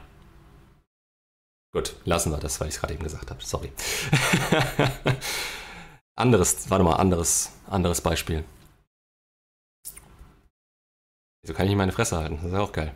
Gut, 1.73 1.95
lassen 2.03 2.31
wir 2.31 2.37
das, 2.37 2.59
weil 2.59 2.67
ich 2.67 2.75
es 2.75 2.81
gerade 2.81 2.93
eben 2.93 3.03
gesagt 3.03 3.29
habe. 3.29 3.43
Sorry. 3.43 3.71
anderes, 6.15 6.69
warte 6.69 6.83
mal, 6.83 6.95
anderes, 6.95 7.53
anderes 7.67 8.01
Beispiel. 8.01 8.43
Wieso 11.41 11.53
kann 11.53 11.65
ich 11.65 11.71
nicht 11.71 11.77
meine 11.77 11.91
Fresse 11.91 12.17
halten? 12.17 12.35
Das 12.35 12.45
ist 12.45 12.53
ja 12.53 12.59
auch 12.59 12.71
geil. 12.71 12.93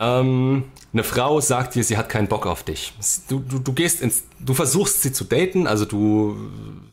Ähm, 0.00 0.64
eine 0.92 1.04
Frau 1.04 1.40
sagt 1.40 1.74
dir, 1.74 1.84
sie 1.84 1.96
hat 1.98 2.08
keinen 2.08 2.26
Bock 2.26 2.46
auf 2.46 2.64
dich. 2.64 2.94
Du, 3.28 3.38
du, 3.38 3.58
du 3.58 3.72
gehst 3.72 4.00
ins, 4.00 4.24
du 4.40 4.54
versuchst 4.54 5.02
sie 5.02 5.12
zu 5.12 5.24
daten, 5.24 5.66
also 5.66 5.84
du 5.84 6.36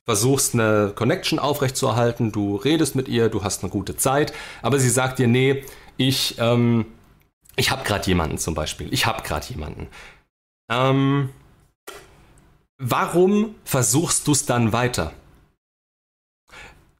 versuchst 0.05 0.53
eine 0.53 0.91
Connection 0.93 1.39
aufrechtzuerhalten, 1.39 2.31
du 2.31 2.57
redest 2.57 2.95
mit 2.95 3.07
ihr, 3.07 3.29
du 3.29 3.43
hast 3.43 3.63
eine 3.63 3.71
gute 3.71 3.95
Zeit, 3.95 4.33
aber 4.61 4.77
sie 4.77 4.89
sagt 4.89 5.19
dir, 5.19 5.27
nee, 5.27 5.63
ich, 5.95 6.35
ähm, 6.37 6.85
ich 7.55 7.71
hab 7.71 7.85
gerade 7.85 8.05
jemanden 8.07 8.37
zum 8.37 8.53
Beispiel. 8.53 8.93
Ich 8.93 9.05
hab 9.05 9.23
gerade 9.23 9.47
jemanden. 9.47 9.87
Ähm, 10.69 11.29
warum 12.77 13.55
versuchst 13.63 14.27
du 14.27 14.33
es 14.33 14.45
dann 14.45 14.73
weiter? 14.73 15.13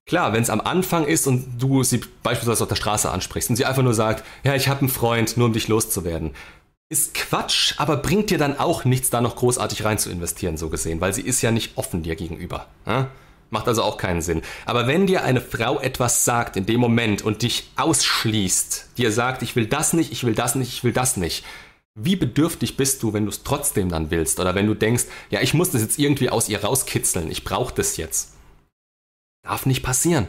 Klar, 0.07 0.31
wenn 0.31 0.41
es 0.41 0.49
am 0.49 0.61
Anfang 0.61 1.05
ist 1.05 1.27
und 1.27 1.61
du 1.61 1.83
sie 1.83 1.99
beispielsweise 2.23 2.63
auf 2.63 2.69
der 2.69 2.77
Straße 2.77 3.11
ansprichst 3.11 3.49
und 3.49 3.57
sie 3.57 3.65
einfach 3.65 3.83
nur 3.83 3.93
sagt, 3.93 4.23
ja, 4.43 4.55
ich 4.55 4.69
habe 4.69 4.79
einen 4.79 4.89
Freund, 4.89 5.35
nur 5.35 5.47
um 5.47 5.53
dich 5.53 5.67
loszuwerden. 5.67 6.31
Ist 6.89 7.13
Quatsch, 7.13 7.73
aber 7.77 7.97
bringt 7.97 8.29
dir 8.29 8.37
dann 8.37 8.57
auch 8.57 8.85
nichts, 8.85 9.09
da 9.09 9.19
noch 9.19 9.35
großartig 9.35 9.83
rein 9.83 9.99
zu 9.99 10.09
investieren, 10.09 10.55
so 10.55 10.69
gesehen, 10.69 11.01
weil 11.01 11.13
sie 11.13 11.21
ist 11.21 11.41
ja 11.41 11.51
nicht 11.51 11.77
offen 11.77 12.03
dir 12.03 12.15
gegenüber. 12.15 12.67
Ja? 12.85 13.09
Macht 13.49 13.67
also 13.67 13.83
auch 13.83 13.97
keinen 13.97 14.21
Sinn. 14.21 14.43
Aber 14.65 14.87
wenn 14.87 15.07
dir 15.07 15.23
eine 15.23 15.41
Frau 15.41 15.77
etwas 15.81 16.23
sagt 16.23 16.55
in 16.55 16.65
dem 16.65 16.79
Moment 16.79 17.21
und 17.21 17.41
dich 17.41 17.69
ausschließt, 17.75 18.91
dir 18.97 19.11
sagt, 19.11 19.41
ich 19.41 19.57
will 19.57 19.65
das 19.65 19.91
nicht, 19.91 20.13
ich 20.13 20.23
will 20.23 20.35
das 20.35 20.55
nicht, 20.55 20.71
ich 20.71 20.85
will 20.85 20.93
das 20.93 21.17
nicht, 21.17 21.43
wie 21.95 22.15
bedürftig 22.15 22.77
bist 22.77 23.03
du, 23.03 23.11
wenn 23.11 23.25
du 23.25 23.31
es 23.31 23.43
trotzdem 23.43 23.89
dann 23.89 24.09
willst? 24.09 24.39
Oder 24.39 24.55
wenn 24.55 24.67
du 24.67 24.73
denkst, 24.73 25.05
ja, 25.31 25.41
ich 25.41 25.53
muss 25.53 25.71
das 25.71 25.81
jetzt 25.81 25.99
irgendwie 25.99 26.29
aus 26.29 26.47
ihr 26.47 26.63
rauskitzeln, 26.63 27.29
ich 27.29 27.43
brauche 27.43 27.73
das 27.73 27.97
jetzt. 27.97 28.36
Darf 29.47 29.65
nicht 29.65 29.81
passieren. 29.81 30.27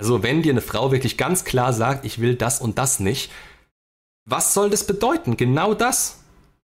Also 0.00 0.24
wenn 0.24 0.42
dir 0.42 0.50
eine 0.50 0.62
Frau 0.62 0.90
wirklich 0.90 1.16
ganz 1.16 1.44
klar 1.44 1.72
sagt, 1.72 2.04
ich 2.04 2.20
will 2.20 2.34
das 2.34 2.60
und 2.60 2.76
das 2.76 2.98
nicht, 2.98 3.30
was 4.28 4.52
soll 4.52 4.68
das 4.68 4.84
bedeuten? 4.84 5.36
Genau 5.36 5.74
das. 5.74 6.18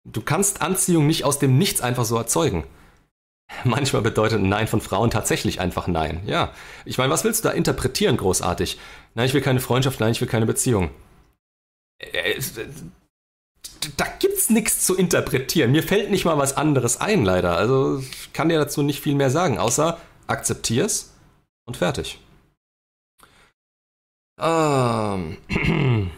Du 0.04 0.22
kannst 0.22 0.64
Anziehung 0.64 1.06
nicht 1.06 1.26
aus 1.26 1.38
dem 1.38 1.60
Nichts 1.60 1.82
einfach 1.82 2.06
so 2.06 2.18
erzeugen. 2.18 2.64
Manchmal 3.66 4.02
bedeutet 4.02 4.40
ein 4.40 4.50
Nein 4.50 4.68
von 4.68 4.82
Frauen 4.82 5.12
tatsächlich 5.12 5.60
einfach 5.60 5.86
Nein. 5.86 6.22
Ja. 6.26 6.52
Ich 6.86 6.98
meine, 6.98 7.14
was 7.14 7.24
willst 7.24 7.46
du 7.46 7.50
da 7.50 7.54
interpretieren 7.54 8.18
großartig? 8.18 8.80
Nein, 9.14 9.28
ich 9.28 9.36
will 9.36 9.42
keine 9.42 9.60
Freundschaft, 9.60 10.00
nein, 10.00 10.12
ich 10.12 10.22
will 10.22 10.28
keine 10.28 10.48
Beziehung. 10.48 10.90
Äh, 12.00 12.32
äh, 12.32 12.42
da 13.96 14.06
gibt's 14.18 14.50
nichts 14.50 14.84
zu 14.86 14.96
interpretieren. 14.96 15.72
Mir 15.72 15.84
fällt 15.84 16.10
nicht 16.10 16.26
mal 16.26 16.40
was 16.40 16.58
anderes 16.58 17.00
ein, 17.00 17.24
leider. 17.24 17.56
Also 17.56 18.00
ich 18.00 18.34
kann 18.34 18.50
dir 18.50 18.58
dazu 18.58 18.82
nicht 18.82 19.02
viel 19.02 19.14
mehr 19.14 19.30
sagen, 19.30 19.60
außer 19.60 20.00
akzeptier's 20.26 21.12
und 21.70 21.78
fertig. 21.78 22.20
Ähm. 24.42 25.38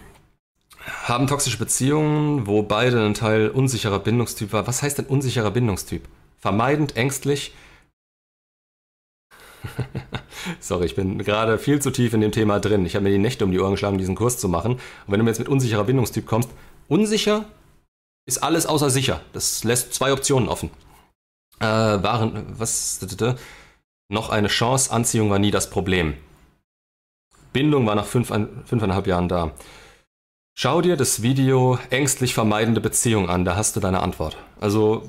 Haben 1.03 1.27
toxische 1.27 1.59
Beziehungen, 1.59 2.47
wo 2.47 2.63
beide 2.63 3.05
ein 3.05 3.13
Teil 3.13 3.49
unsicherer 3.49 3.99
Bindungstyp 3.99 4.51
war. 4.51 4.65
Was 4.65 4.81
heißt 4.81 4.97
denn 4.97 5.05
unsicherer 5.05 5.51
Bindungstyp? 5.51 6.07
Vermeidend, 6.39 6.95
ängstlich? 6.97 7.53
Sorry, 10.59 10.85
ich 10.85 10.95
bin 10.95 11.19
gerade 11.19 11.59
viel 11.59 11.79
zu 11.81 11.91
tief 11.91 12.13
in 12.13 12.21
dem 12.21 12.31
Thema 12.31 12.59
drin. 12.59 12.83
Ich 12.87 12.95
habe 12.95 13.03
mir 13.03 13.11
die 13.11 13.19
Nächte 13.19 13.45
um 13.45 13.51
die 13.51 13.59
Ohren 13.59 13.73
geschlagen, 13.73 13.99
diesen 13.99 14.15
Kurs 14.15 14.39
zu 14.39 14.49
machen. 14.49 14.73
Und 14.73 14.81
wenn 15.07 15.19
du 15.19 15.23
mir 15.23 15.29
jetzt 15.29 15.39
mit 15.39 15.49
unsicherer 15.49 15.83
Bindungstyp 15.83 16.25
kommst, 16.25 16.49
unsicher 16.87 17.45
ist 18.25 18.41
alles 18.41 18.65
außer 18.65 18.89
sicher. 18.89 19.21
Das 19.33 19.63
lässt 19.63 19.93
zwei 19.93 20.13
Optionen 20.13 20.49
offen. 20.49 20.71
Äh, 21.59 21.65
waren, 21.65 22.45
was, 22.57 23.05
noch 24.11 24.29
eine 24.29 24.49
Chance, 24.49 24.91
Anziehung 24.91 25.29
war 25.29 25.39
nie 25.39 25.51
das 25.51 25.69
Problem. 25.69 26.15
Bindung 27.53 27.85
war 27.85 27.95
nach 27.95 28.05
fünf, 28.05 28.31
fünfeinhalb 28.65 29.07
Jahren 29.07 29.29
da. 29.29 29.51
Schau 30.53 30.81
dir 30.81 30.97
das 30.97 31.21
Video 31.21 31.79
Ängstlich 31.89 32.33
vermeidende 32.33 32.81
Beziehung 32.81 33.29
an, 33.29 33.45
da 33.45 33.55
hast 33.55 33.75
du 33.75 33.79
deine 33.79 34.01
Antwort. 34.01 34.37
Also 34.59 35.03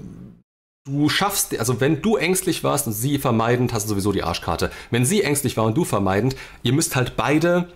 du 0.86 1.08
schaffst, 1.08 1.58
also 1.58 1.80
wenn 1.80 2.00
du 2.00 2.16
ängstlich 2.16 2.62
warst 2.62 2.86
und 2.86 2.92
sie 2.92 3.18
vermeidend, 3.18 3.72
hast 3.72 3.84
du 3.84 3.90
sowieso 3.90 4.12
die 4.12 4.22
Arschkarte. 4.22 4.70
Wenn 4.90 5.04
sie 5.04 5.22
ängstlich 5.22 5.56
war 5.56 5.64
und 5.64 5.76
du 5.76 5.84
vermeidend, 5.84 6.36
ihr 6.62 6.72
müsst 6.72 6.94
halt 6.94 7.16
beide, 7.16 7.68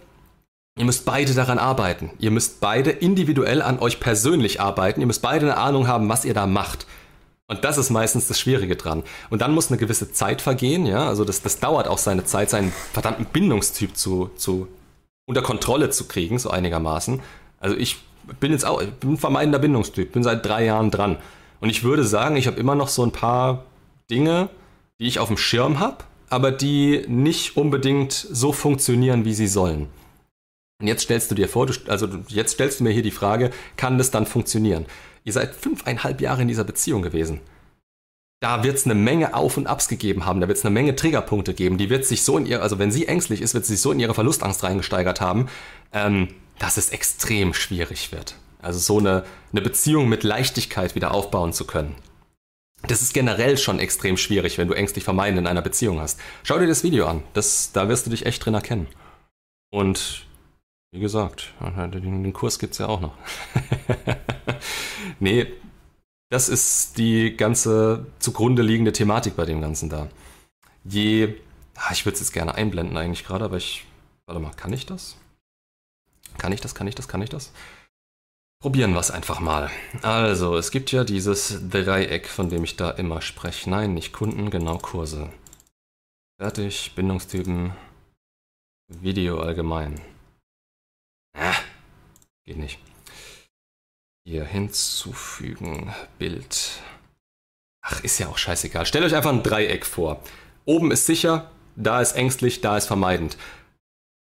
ihr 0.78 0.85
müsst 0.85 1.05
beide 1.05 1.35
daran 1.35 1.59
arbeiten. 1.59 2.11
Ihr 2.19 2.31
müsst 2.31 2.61
beide 2.61 2.90
individuell 2.90 3.62
an 3.62 3.81
euch 3.81 3.98
persönlich 3.98 4.61
arbeiten. 4.61 5.01
Ihr 5.01 5.07
müsst 5.09 5.23
beide 5.23 5.47
eine 5.47 5.57
Ahnung 5.57 5.89
haben, 5.89 6.09
was 6.09 6.24
ihr 6.24 6.35
da 6.35 6.47
macht. 6.47 6.86
Und 7.48 7.64
das 7.64 7.78
ist 7.78 7.90
meistens 7.90 8.27
das 8.27 8.40
Schwierige 8.40 8.74
dran. 8.74 9.05
Und 9.31 9.40
dann 9.40 9.55
muss 9.55 9.68
eine 9.68 9.78
gewisse 9.78 10.10
Zeit 10.12 10.43
vergehen, 10.43 10.85
ja. 10.85 11.06
Also 11.06 11.24
das, 11.24 11.43
das 11.43 11.60
dauert 11.60 11.86
auch 11.86 11.98
seine 11.98 12.24
Zeit, 12.24 12.51
seinen 12.51 12.73
verdammten 12.93 13.27
Bindungstyp 13.27 13.97
zu, 13.97 14.31
zu 14.36 14.68
unter 15.27 15.43
Kontrolle 15.43 15.90
zu 15.90 16.06
kriegen, 16.06 16.39
so 16.39 16.51
einigermaßen. 16.51 17.20
Also 17.60 17.77
ich 17.77 17.98
bin 18.40 18.52
jetzt 18.52 18.64
auch, 18.64 18.82
ich 18.82 18.90
bin 18.90 19.12
ein 19.12 19.16
vermeidender 19.16 19.60
Bindungstyp, 19.60 20.12
bin 20.12 20.24
seit 20.24 20.44
drei 20.44 20.64
Jahren 20.64 20.90
dran. 20.90 21.18
Und 21.60 21.70
ich 21.70 21.85
würde 21.85 22.05
sagen, 22.05 22.36
ich 22.36 22.47
habe 22.47 22.59
immer 22.59 22.74
noch 22.74 22.89
so 22.89 23.05
ein 23.05 23.12
paar 23.12 23.64
Dinge, 24.10 24.48
die 24.98 25.06
ich 25.06 25.18
auf 25.20 25.28
dem 25.28 25.36
Schirm 25.36 25.78
habe, 25.78 25.98
aber 26.28 26.51
die 26.51 27.05
nicht 27.09 27.56
unbedingt 27.56 28.12
so 28.12 28.52
funktionieren, 28.52 29.24
wie 29.24 29.35
sie 29.35 29.47
sollen. 29.47 29.89
Und 30.81 30.89
jetzt 30.89 31.02
stellst 31.02 31.31
du 31.31 31.35
dir 31.35 31.48
vor, 31.48 31.66
du, 31.66 31.74
also 31.89 32.09
jetzt 32.28 32.52
stellst 32.52 32.81
du 32.81 32.85
mir 32.85 32.90
hier 32.90 33.02
die 33.02 33.10
Frage, 33.10 33.51
kann 33.77 33.98
das 33.98 34.10
dann 34.10 34.27
funktionieren? 34.27 34.86
Ihr 35.27 35.35
seid 35.35 35.55
fünfeinhalb 35.55 36.23
Jahre 36.23 36.43
in 36.43 36.48
dieser 36.48 36.65
Beziehung 36.65 37.03
gewesen. 37.03 37.40
Da 38.40 38.65
wird 38.65 38.77
es 38.77 38.85
eine 38.85 38.94
Menge 38.94 39.35
Auf 39.35 39.57
und 39.57 39.66
Abs 39.66 39.89
gegeben 39.89 40.24
haben, 40.24 40.40
da 40.40 40.48
wird 40.48 40.57
es 40.57 40.65
eine 40.65 40.73
Menge 40.73 40.94
Triggerpunkte 40.94 41.53
geben. 41.53 41.77
Die 41.77 41.90
wird 41.90 42.07
sich 42.07 42.23
so 42.23 42.39
in 42.39 42.47
ihr, 42.47 42.62
also 42.62 42.78
wenn 42.78 42.90
sie 42.90 43.07
ängstlich 43.07 43.43
ist, 43.43 43.55
wird 43.55 43.66
sie 43.66 43.74
sich 43.74 43.82
so 43.82 43.93
in 43.93 44.01
ihre 44.01 44.15
Verlustangst 44.15 44.62
reingesteigert 44.62 45.20
haben. 45.20 45.48
Ähm, 45.93 46.28
dass 46.59 46.77
es 46.77 46.90
extrem 46.90 47.55
schwierig 47.55 48.12
wird. 48.12 48.36
Also 48.61 48.78
so 48.78 48.98
eine, 48.98 49.24
eine 49.53 49.61
Beziehung 49.61 50.09
mit 50.09 50.23
Leichtigkeit 50.23 50.94
wieder 50.94 51.12
aufbauen 51.12 51.53
zu 51.53 51.66
können. 51.66 51.94
Das 52.89 53.03
ist 53.03 53.15
generell 53.15 53.59
schon 53.59 53.78
extrem 53.78 54.16
schwierig, 54.16 54.59
wenn 54.59 54.69
du 54.69 54.74
ängstlich 54.74 55.05
vermeiden 55.05 55.39
in 55.39 55.47
einer 55.47 55.62
Beziehung 55.62 56.01
hast. 56.01 56.20
Schau 56.43 56.59
dir 56.59 56.66
das 56.66 56.82
Video 56.82 57.07
an. 57.07 57.23
Das, 57.32 57.73
da 57.73 57.89
wirst 57.89 58.07
du 58.07 58.11
dich 58.11 58.27
echt 58.27 58.44
drin 58.44 58.55
erkennen. 58.55 58.86
Und 59.70 60.27
wie 60.97 61.01
gesagt, 61.01 61.52
den, 61.60 62.32
Kurs 62.32 62.59
gibt 62.59 62.73
es 62.73 62.78
ja 62.78 62.89
auch 62.89 63.02
noch. 63.02 63.14
nee, 65.20 65.47
das 66.31 66.48
ist 66.48 66.97
die 66.97 67.36
ganze 67.36 68.06
zugrunde 68.18 68.62
liegende 68.62 68.93
Thematik 68.93 69.36
bei 69.36 69.44
dem 69.44 69.60
Ganzen 69.60 69.90
da. 69.90 70.09
Je, 70.85 71.35
ah, 71.74 71.93
ich 71.93 72.06
würde 72.06 72.14
es 72.14 72.20
jetzt 72.20 72.32
gerne 72.32 72.55
einblenden 72.55 72.97
eigentlich 72.97 73.27
gerade, 73.27 73.44
aber 73.44 73.59
ich, 73.59 73.85
warte 74.27 74.40
mal, 74.40 74.52
kann 74.52 74.73
ich 74.73 74.86
das? 74.86 75.18
Kann 76.39 76.52
ich 76.52 76.62
das, 76.62 76.74
kann 76.74 76.86
ich 76.86 76.94
das, 76.94 77.09
kann 77.09 77.20
ich 77.20 77.28
das? 77.28 77.52
Probieren 78.62 78.94
wir 78.94 79.01
es 79.01 79.10
einfach 79.10 79.40
mal. 79.40 79.70
Also, 80.01 80.56
es 80.56 80.70
gibt 80.70 80.93
ja 80.93 81.05
dieses 81.05 81.68
Dreieck, 81.68 82.27
von 82.27 82.48
dem 82.48 82.64
ich 82.64 82.77
da 82.77 82.90
immer 82.90 83.20
spreche. 83.20 83.68
Nein, 83.68 83.93
nicht 83.93 84.14
Kunden, 84.14 84.48
genau 84.48 84.78
Kurse. 84.78 85.31
Fertig, 86.40 86.93
Bindungstypen, 86.97 87.73
Video 88.89 89.40
allgemein. 89.40 90.01
Ah, 91.39 91.55
geht 92.45 92.57
nicht. 92.57 92.79
Hier 94.25 94.45
hinzufügen, 94.45 95.95
Bild. 96.19 96.81
Ach, 97.83 98.03
ist 98.03 98.19
ja 98.19 98.29
auch 98.29 98.39
scheißegal. 98.39 98.87
Stellt 98.87 99.05
euch 99.05 99.15
einfach 99.15 99.33
ein 99.33 99.43
Dreieck 99.43 99.87
vor. 99.87 100.21
Oben 100.65 100.91
ist 100.91 101.07
sicher, 101.07 101.51
da 101.77 102.01
ist 102.01 102.17
ängstlich, 102.17 102.61
da 102.61 102.77
ist 102.77 102.87
vermeidend. 102.87 103.37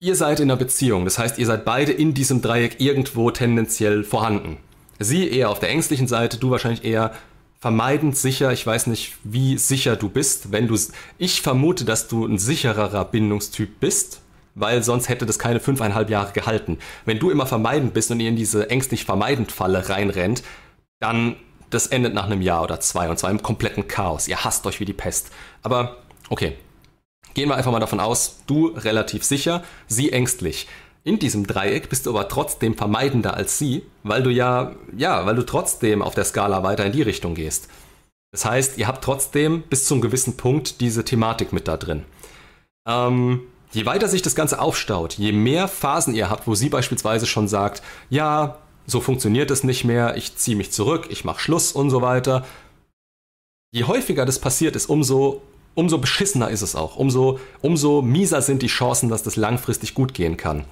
Ihr 0.00 0.16
seid 0.16 0.40
in 0.40 0.50
einer 0.50 0.58
Beziehung, 0.58 1.04
das 1.04 1.18
heißt, 1.18 1.38
ihr 1.38 1.46
seid 1.46 1.64
beide 1.64 1.92
in 1.92 2.14
diesem 2.14 2.42
Dreieck 2.42 2.80
irgendwo 2.80 3.30
tendenziell 3.30 4.02
vorhanden. 4.02 4.56
Sie 4.98 5.28
eher 5.28 5.50
auf 5.50 5.60
der 5.60 5.68
ängstlichen 5.70 6.08
Seite, 6.08 6.38
du 6.38 6.50
wahrscheinlich 6.50 6.84
eher 6.84 7.14
vermeidend 7.60 8.16
sicher. 8.16 8.52
Ich 8.52 8.66
weiß 8.66 8.88
nicht, 8.88 9.14
wie 9.24 9.56
sicher 9.56 9.96
du 9.96 10.08
bist. 10.08 10.52
Wenn 10.52 10.68
du, 10.68 10.78
ich 11.18 11.40
vermute, 11.40 11.84
dass 11.84 12.08
du 12.08 12.26
ein 12.26 12.38
sichererer 12.38 13.04
Bindungstyp 13.04 13.80
bist, 13.80 14.20
weil 14.54 14.82
sonst 14.82 15.08
hätte 15.08 15.26
das 15.26 15.38
keine 15.38 15.60
fünfeinhalb 15.60 16.10
Jahre 16.10 16.32
gehalten. 16.32 16.78
Wenn 17.04 17.18
du 17.18 17.30
immer 17.30 17.46
vermeidend 17.46 17.94
bist 17.94 18.10
und 18.10 18.20
ihr 18.20 18.28
in 18.28 18.36
diese 18.36 18.70
ängstlich 18.70 19.04
vermeidend 19.04 19.52
Falle 19.52 19.88
reinrennt, 19.88 20.42
dann 21.00 21.36
das 21.70 21.88
endet 21.88 22.14
nach 22.14 22.26
einem 22.26 22.42
Jahr 22.42 22.62
oder 22.62 22.80
zwei 22.80 23.08
und 23.08 23.18
zwar 23.18 23.30
im 23.30 23.42
kompletten 23.42 23.88
Chaos. 23.88 24.28
Ihr 24.28 24.44
hasst 24.44 24.66
euch 24.66 24.80
wie 24.80 24.84
die 24.84 24.92
Pest. 24.92 25.30
Aber 25.62 25.96
okay, 26.28 26.56
Gehen 27.34 27.48
wir 27.48 27.56
einfach 27.56 27.72
mal 27.72 27.80
davon 27.80 28.00
aus, 28.00 28.38
du 28.46 28.68
relativ 28.68 29.24
sicher, 29.24 29.64
sie 29.88 30.12
ängstlich. 30.12 30.68
In 31.02 31.18
diesem 31.18 31.46
Dreieck 31.46 31.90
bist 31.90 32.06
du 32.06 32.10
aber 32.10 32.28
trotzdem 32.28 32.76
vermeidender 32.76 33.34
als 33.34 33.58
sie, 33.58 33.82
weil 34.04 34.22
du 34.22 34.30
ja, 34.30 34.72
ja, 34.96 35.26
weil 35.26 35.34
du 35.34 35.42
trotzdem 35.42 36.00
auf 36.00 36.14
der 36.14 36.24
Skala 36.24 36.62
weiter 36.62 36.86
in 36.86 36.92
die 36.92 37.02
Richtung 37.02 37.34
gehst. 37.34 37.68
Das 38.30 38.44
heißt, 38.44 38.78
ihr 38.78 38.86
habt 38.86 39.04
trotzdem 39.04 39.62
bis 39.62 39.84
zum 39.86 40.00
gewissen 40.00 40.36
Punkt 40.36 40.80
diese 40.80 41.04
Thematik 41.04 41.52
mit 41.52 41.68
da 41.68 41.76
drin. 41.76 42.04
Ähm, 42.86 43.42
je 43.74 43.86
weiter 43.86 44.08
sich 44.08 44.22
das 44.22 44.34
Ganze 44.34 44.60
aufstaut, 44.60 45.14
je 45.14 45.32
mehr 45.32 45.68
Phasen 45.68 46.14
ihr 46.14 46.30
habt, 46.30 46.46
wo 46.46 46.54
sie 46.54 46.68
beispielsweise 46.68 47.26
schon 47.26 47.48
sagt, 47.48 47.82
ja, 48.10 48.58
so 48.86 49.00
funktioniert 49.00 49.50
es 49.50 49.64
nicht 49.64 49.84
mehr, 49.84 50.16
ich 50.16 50.36
ziehe 50.36 50.56
mich 50.56 50.72
zurück, 50.72 51.06
ich 51.10 51.24
mache 51.24 51.40
Schluss 51.40 51.72
und 51.72 51.90
so 51.90 52.02
weiter. 52.02 52.44
Je 53.72 53.84
häufiger 53.84 54.24
das 54.24 54.38
passiert 54.38 54.76
ist, 54.76 54.86
umso 54.86 55.42
umso 55.74 55.98
beschissener 55.98 56.50
ist 56.50 56.62
es 56.62 56.74
auch, 56.74 56.96
umso, 56.96 57.40
umso 57.60 58.02
mieser 58.02 58.42
sind 58.42 58.62
die 58.62 58.68
Chancen, 58.68 59.08
dass 59.08 59.22
das 59.22 59.36
langfristig 59.36 59.94
gut 59.94 60.14
gehen 60.14 60.36
kann. 60.36 60.64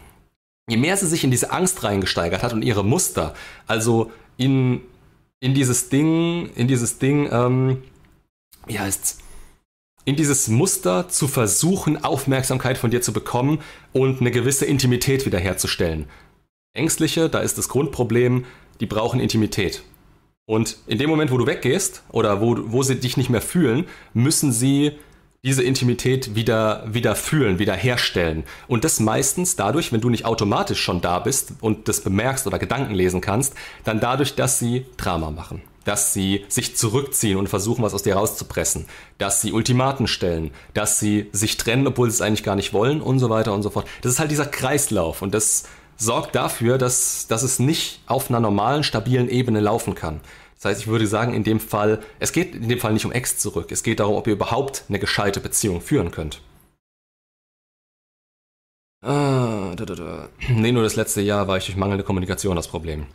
Je 0.69 0.77
mehr 0.77 0.97
sie 0.97 1.07
sich 1.07 1.24
in 1.24 1.31
diese 1.31 1.51
Angst 1.51 1.83
reingesteigert 1.83 2.43
hat 2.43 2.53
und 2.53 2.62
ihre 2.62 2.85
Muster, 2.85 3.35
also 3.66 4.12
in, 4.37 4.81
in 5.41 5.55
dieses 5.55 5.89
Ding, 5.89 6.51
in 6.55 6.69
dieses 6.69 6.99
Ding, 6.99 7.29
ähm, 7.33 7.83
wie 8.66 8.79
heißt's? 8.79 9.19
In 10.05 10.16
dieses 10.16 10.49
Muster 10.49 11.09
zu 11.09 11.29
versuchen, 11.29 12.03
Aufmerksamkeit 12.03 12.77
von 12.77 12.91
dir 12.91 13.03
zu 13.03 13.12
bekommen 13.12 13.61
und 13.93 14.20
eine 14.20 14.33
gewisse 14.33 14.66
Intimität 14.66 15.27
wiederherzustellen. 15.27 16.07
Ängstliche, 16.74 17.29
da 17.29 17.39
ist 17.39 17.57
das 17.57 17.69
Grundproblem, 17.69 18.45
die 18.81 18.87
brauchen 18.87 19.20
Intimität. 19.20 19.83
Und 20.45 20.77
in 20.89 20.99
dem 20.99 21.09
Moment, 21.09 21.31
wo 21.31 21.39
du 21.39 21.47
weggehst 21.47 22.03
oder 22.11 22.41
wo, 22.41 22.57
wo 22.73 22.83
sie 22.83 22.97
dich 22.97 23.16
nicht 23.16 23.31
mehr 23.31 23.41
fühlen, 23.41 23.87
müssen 24.12 24.51
sie 24.51 24.93
diese 25.45 25.62
Intimität 25.62 26.35
wieder, 26.35 26.85
wieder 26.87 27.15
fühlen, 27.15 27.61
wieder 27.61 27.74
herstellen. 27.74 28.43
Und 28.66 28.85
das 28.85 28.99
meistens 28.99 29.55
dadurch, 29.55 29.93
wenn 29.93 30.01
du 30.01 30.11
nicht 30.11 30.24
automatisch 30.24 30.81
schon 30.81 31.01
da 31.01 31.20
bist 31.20 31.53
und 31.61 31.89
das 31.89 32.01
bemerkst 32.01 32.47
oder 32.47 32.59
Gedanken 32.59 32.95
lesen 32.95 33.20
kannst, 33.20 33.55
dann 33.85 34.01
dadurch, 34.01 34.35
dass 34.35 34.59
sie 34.59 34.87
Drama 34.97 35.31
machen. 35.31 35.62
Dass 35.85 36.15
sie 36.15 36.45
sich 36.49 36.77
zurückziehen 36.77 37.37
und 37.37 37.49
versuchen, 37.49 37.83
was 37.83 37.95
aus 37.95 38.03
dir 38.03 38.15
rauszupressen. 38.15 38.87
Dass 39.19 39.41
sie 39.41 39.53
Ultimaten 39.53 40.07
stellen. 40.07 40.53
Dass 40.75 41.01
sie 41.01 41.29
sich 41.33 41.57
trennen, 41.57 41.87
obwohl 41.87 42.11
sie 42.11 42.15
es 42.15 42.21
eigentlich 42.21 42.45
gar 42.45 42.57
nicht 42.57 42.73
wollen 42.73 43.01
und 43.01 43.19
so 43.19 43.31
weiter 43.31 43.53
und 43.53 43.63
so 43.63 43.71
fort. 43.71 43.87
Das 44.03 44.13
ist 44.13 44.19
halt 44.19 44.31
dieser 44.31 44.47
Kreislauf 44.47 45.23
und 45.23 45.35
das 45.35 45.65
sorgt 45.97 46.35
dafür, 46.35 46.79
dass, 46.79 47.27
dass 47.29 47.43
es 47.43 47.59
nicht 47.59 48.01
auf 48.07 48.29
einer 48.29 48.41
normalen, 48.41 48.83
stabilen 48.83 49.29
Ebene 49.29 49.61
laufen 49.61 49.95
kann. 49.95 50.21
Das 50.57 50.71
heißt, 50.71 50.81
ich 50.83 50.87
würde 50.87 51.07
sagen, 51.07 51.35
in 51.35 51.43
dem 51.43 51.59
Fall, 51.59 52.01
es 52.21 52.33
geht 52.33 52.55
in 52.55 52.69
dem 52.69 52.79
Fall 52.79 52.93
nicht 52.93 53.05
um 53.05 53.13
Ex 53.13 53.39
zurück. 53.39 53.73
Es 53.73 53.83
geht 53.83 53.99
darum, 53.99 54.15
ob 54.15 54.27
ihr 54.27 54.35
überhaupt 54.35 54.85
eine 54.89 55.01
gescheite 55.01 55.41
Beziehung 55.41 55.81
führen 55.81 56.13
könnt. 56.13 56.41
Ah, 59.05 59.75
da, 59.75 59.85
da, 59.85 59.95
da. 59.97 60.29
Nee, 60.49 60.71
nur 60.71 60.85
das 60.85 60.95
letzte 60.95 61.21
Jahr 61.21 61.49
war 61.49 61.57
ich 61.57 61.67
durch 61.67 61.77
mangelnde 61.77 62.05
Kommunikation 62.05 62.55
das 62.55 62.69
Problem. 62.69 63.07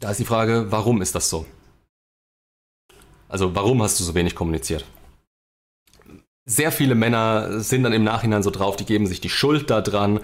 Da 0.00 0.10
ist 0.10 0.20
die 0.20 0.24
Frage, 0.24 0.70
warum 0.70 1.02
ist 1.02 1.14
das 1.14 1.30
so? 1.30 1.46
Also, 3.28 3.54
warum 3.54 3.82
hast 3.82 3.98
du 3.98 4.04
so 4.04 4.14
wenig 4.14 4.34
kommuniziert? 4.34 4.84
Sehr 6.46 6.70
viele 6.72 6.94
Männer 6.94 7.60
sind 7.60 7.84
dann 7.84 7.92
im 7.92 8.04
Nachhinein 8.04 8.42
so 8.42 8.50
drauf, 8.50 8.76
die 8.76 8.84
geben 8.84 9.06
sich 9.06 9.20
die 9.20 9.30
Schuld 9.30 9.70
daran, 9.70 10.20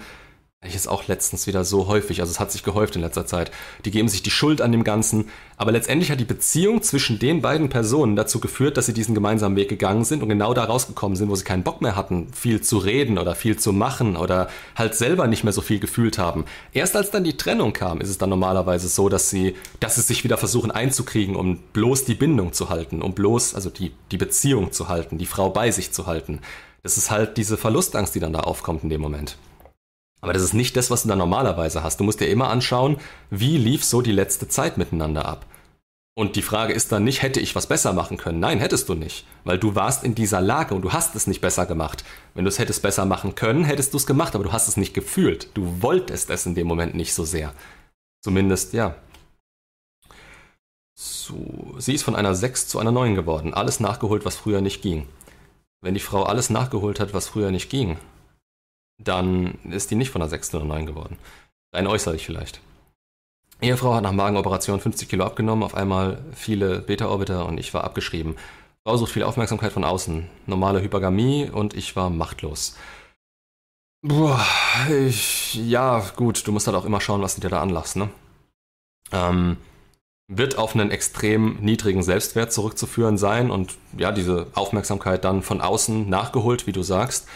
ich 0.71 0.75
ist 0.75 0.87
auch 0.87 1.07
letztens 1.07 1.47
wieder 1.47 1.65
so 1.65 1.87
häufig, 1.87 2.21
also 2.21 2.31
es 2.31 2.39
hat 2.39 2.51
sich 2.51 2.63
gehäuft 2.63 2.95
in 2.95 3.01
letzter 3.01 3.25
Zeit. 3.25 3.51
Die 3.83 3.91
geben 3.91 4.07
sich 4.07 4.23
die 4.23 4.29
Schuld 4.29 4.61
an 4.61 4.71
dem 4.71 4.83
Ganzen, 4.83 5.25
aber 5.57 5.71
letztendlich 5.71 6.11
hat 6.11 6.19
die 6.19 6.25
Beziehung 6.25 6.81
zwischen 6.81 7.19
den 7.19 7.41
beiden 7.41 7.67
Personen 7.67 8.15
dazu 8.15 8.39
geführt, 8.39 8.77
dass 8.77 8.85
sie 8.85 8.93
diesen 8.93 9.13
gemeinsamen 9.13 9.57
Weg 9.57 9.69
gegangen 9.69 10.05
sind 10.05 10.23
und 10.23 10.29
genau 10.29 10.53
da 10.53 10.63
rausgekommen 10.63 11.17
sind, 11.17 11.29
wo 11.29 11.35
sie 11.35 11.43
keinen 11.43 11.63
Bock 11.63 11.81
mehr 11.81 11.95
hatten, 11.95 12.31
viel 12.33 12.61
zu 12.61 12.77
reden 12.77 13.17
oder 13.17 13.35
viel 13.35 13.57
zu 13.57 13.73
machen 13.73 14.15
oder 14.15 14.49
halt 14.75 14.95
selber 14.95 15.27
nicht 15.27 15.43
mehr 15.43 15.51
so 15.51 15.61
viel 15.61 15.79
gefühlt 15.79 16.17
haben. 16.17 16.45
Erst 16.73 16.95
als 16.95 17.11
dann 17.11 17.25
die 17.25 17.37
Trennung 17.37 17.73
kam, 17.73 17.99
ist 17.99 18.09
es 18.09 18.17
dann 18.17 18.29
normalerweise 18.29 18.87
so, 18.87 19.09
dass 19.09 19.29
sie, 19.29 19.55
dass 19.81 19.95
sie 19.95 20.01
sich 20.01 20.23
wieder 20.23 20.37
versuchen 20.37 20.71
einzukriegen, 20.71 21.35
um 21.35 21.57
bloß 21.73 22.05
die 22.05 22.15
Bindung 22.15 22.53
zu 22.53 22.69
halten, 22.69 23.01
um 23.01 23.13
bloß, 23.13 23.55
also 23.55 23.69
die, 23.69 23.91
die 24.11 24.17
Beziehung 24.17 24.71
zu 24.71 24.87
halten, 24.87 25.17
die 25.17 25.25
Frau 25.25 25.49
bei 25.49 25.69
sich 25.71 25.91
zu 25.91 26.05
halten. 26.05 26.39
Das 26.81 26.97
ist 26.97 27.11
halt 27.11 27.37
diese 27.37 27.57
Verlustangst, 27.57 28.15
die 28.15 28.19
dann 28.19 28.33
da 28.33 28.39
aufkommt 28.39 28.83
in 28.83 28.89
dem 28.89 29.01
Moment. 29.01 29.37
Aber 30.21 30.33
das 30.33 30.43
ist 30.43 30.53
nicht 30.53 30.77
das, 30.77 30.91
was 30.91 31.03
du 31.03 31.09
da 31.09 31.15
normalerweise 31.15 31.83
hast. 31.83 31.99
Du 31.99 32.03
musst 32.03 32.19
dir 32.19 32.29
immer 32.29 32.49
anschauen, 32.49 32.97
wie 33.29 33.57
lief 33.57 33.83
so 33.83 34.01
die 34.01 34.11
letzte 34.11 34.47
Zeit 34.47 34.77
miteinander 34.77 35.25
ab. 35.25 35.45
Und 36.13 36.35
die 36.35 36.41
Frage 36.41 36.73
ist 36.73 36.91
dann 36.91 37.03
nicht, 37.03 37.21
hätte 37.21 37.39
ich 37.39 37.55
was 37.55 37.67
besser 37.67 37.93
machen 37.93 38.17
können? 38.17 38.39
Nein, 38.39 38.59
hättest 38.59 38.89
du 38.89 38.95
nicht, 38.95 39.25
weil 39.45 39.57
du 39.57 39.75
warst 39.75 40.03
in 40.03 40.13
dieser 40.13 40.41
Lage 40.41 40.75
und 40.75 40.81
du 40.81 40.91
hast 40.91 41.15
es 41.15 41.25
nicht 41.25 41.41
besser 41.41 41.65
gemacht. 41.65 42.03
Wenn 42.33 42.43
du 42.43 42.49
es 42.49 42.59
hättest 42.59 42.81
besser 42.81 43.05
machen 43.05 43.33
können, 43.33 43.63
hättest 43.63 43.93
du 43.93 43.97
es 43.97 44.05
gemacht, 44.05 44.35
aber 44.35 44.43
du 44.43 44.51
hast 44.51 44.67
es 44.67 44.77
nicht 44.77 44.93
gefühlt. 44.93 45.49
Du 45.55 45.81
wolltest 45.81 46.29
es 46.29 46.45
in 46.45 46.53
dem 46.53 46.67
Moment 46.67 46.95
nicht 46.95 47.13
so 47.13 47.23
sehr. 47.23 47.53
Zumindest, 48.21 48.73
ja. 48.73 48.95
So, 50.93 51.75
sie 51.79 51.95
ist 51.95 52.03
von 52.03 52.15
einer 52.15 52.35
6 52.35 52.67
zu 52.67 52.77
einer 52.77 52.91
9 52.91 53.15
geworden. 53.15 53.53
Alles 53.53 53.79
nachgeholt, 53.79 54.25
was 54.25 54.35
früher 54.35 54.61
nicht 54.61 54.81
ging. 54.81 55.07
Wenn 55.81 55.95
die 55.95 55.99
Frau 55.99 56.23
alles 56.23 56.49
nachgeholt 56.49 56.99
hat, 56.99 57.13
was 57.13 57.27
früher 57.27 57.49
nicht 57.49 57.69
ging, 57.69 57.97
dann 59.03 59.55
ist 59.69 59.91
die 59.91 59.95
nicht 59.95 60.09
von 60.09 60.21
einer 60.21 60.29
6 60.29 60.51
zu 60.51 60.57
einer 60.57 60.67
9 60.67 60.85
geworden. 60.85 61.17
Rein 61.73 61.87
äußerlich 61.87 62.25
vielleicht. 62.25 62.61
Ehefrau 63.61 63.93
hat 63.93 64.03
nach 64.03 64.11
Magenoperation 64.11 64.79
50 64.79 65.07
Kilo 65.07 65.23
abgenommen, 65.23 65.63
auf 65.63 65.75
einmal 65.75 66.23
viele 66.33 66.79
Beta-Orbiter 66.79 67.45
und 67.45 67.59
ich 67.59 67.73
war 67.73 67.83
abgeschrieben. 67.83 68.35
Frau 68.83 68.97
sucht 68.97 69.11
viel 69.11 69.23
Aufmerksamkeit 69.23 69.71
von 69.71 69.83
außen. 69.83 70.27
Normale 70.47 70.81
Hypergamie 70.81 71.49
und 71.49 71.75
ich 71.75 71.95
war 71.95 72.09
machtlos. 72.09 72.75
Boah, 74.01 74.43
ich, 74.89 75.53
ja, 75.53 76.03
gut, 76.15 76.47
du 76.47 76.51
musst 76.51 76.65
halt 76.65 76.75
auch 76.75 76.85
immer 76.85 76.99
schauen, 76.99 77.21
was 77.21 77.35
du 77.35 77.41
dir 77.41 77.49
da 77.49 77.61
anlachst, 77.61 77.95
ne? 77.95 78.09
Ähm, 79.11 79.57
wird 80.27 80.57
auf 80.57 80.73
einen 80.73 80.89
extrem 80.89 81.57
niedrigen 81.61 82.01
Selbstwert 82.01 82.51
zurückzuführen 82.51 83.19
sein 83.19 83.51
und 83.51 83.75
ja, 83.95 84.11
diese 84.11 84.47
Aufmerksamkeit 84.55 85.23
dann 85.23 85.43
von 85.43 85.61
außen 85.61 86.09
nachgeholt, 86.09 86.65
wie 86.65 86.71
du 86.71 86.81
sagst. 86.81 87.27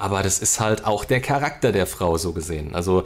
Aber 0.00 0.22
das 0.22 0.38
ist 0.38 0.60
halt 0.60 0.86
auch 0.86 1.04
der 1.04 1.20
Charakter 1.20 1.72
der 1.72 1.86
Frau 1.86 2.16
so 2.16 2.32
gesehen. 2.32 2.74
Also 2.74 3.04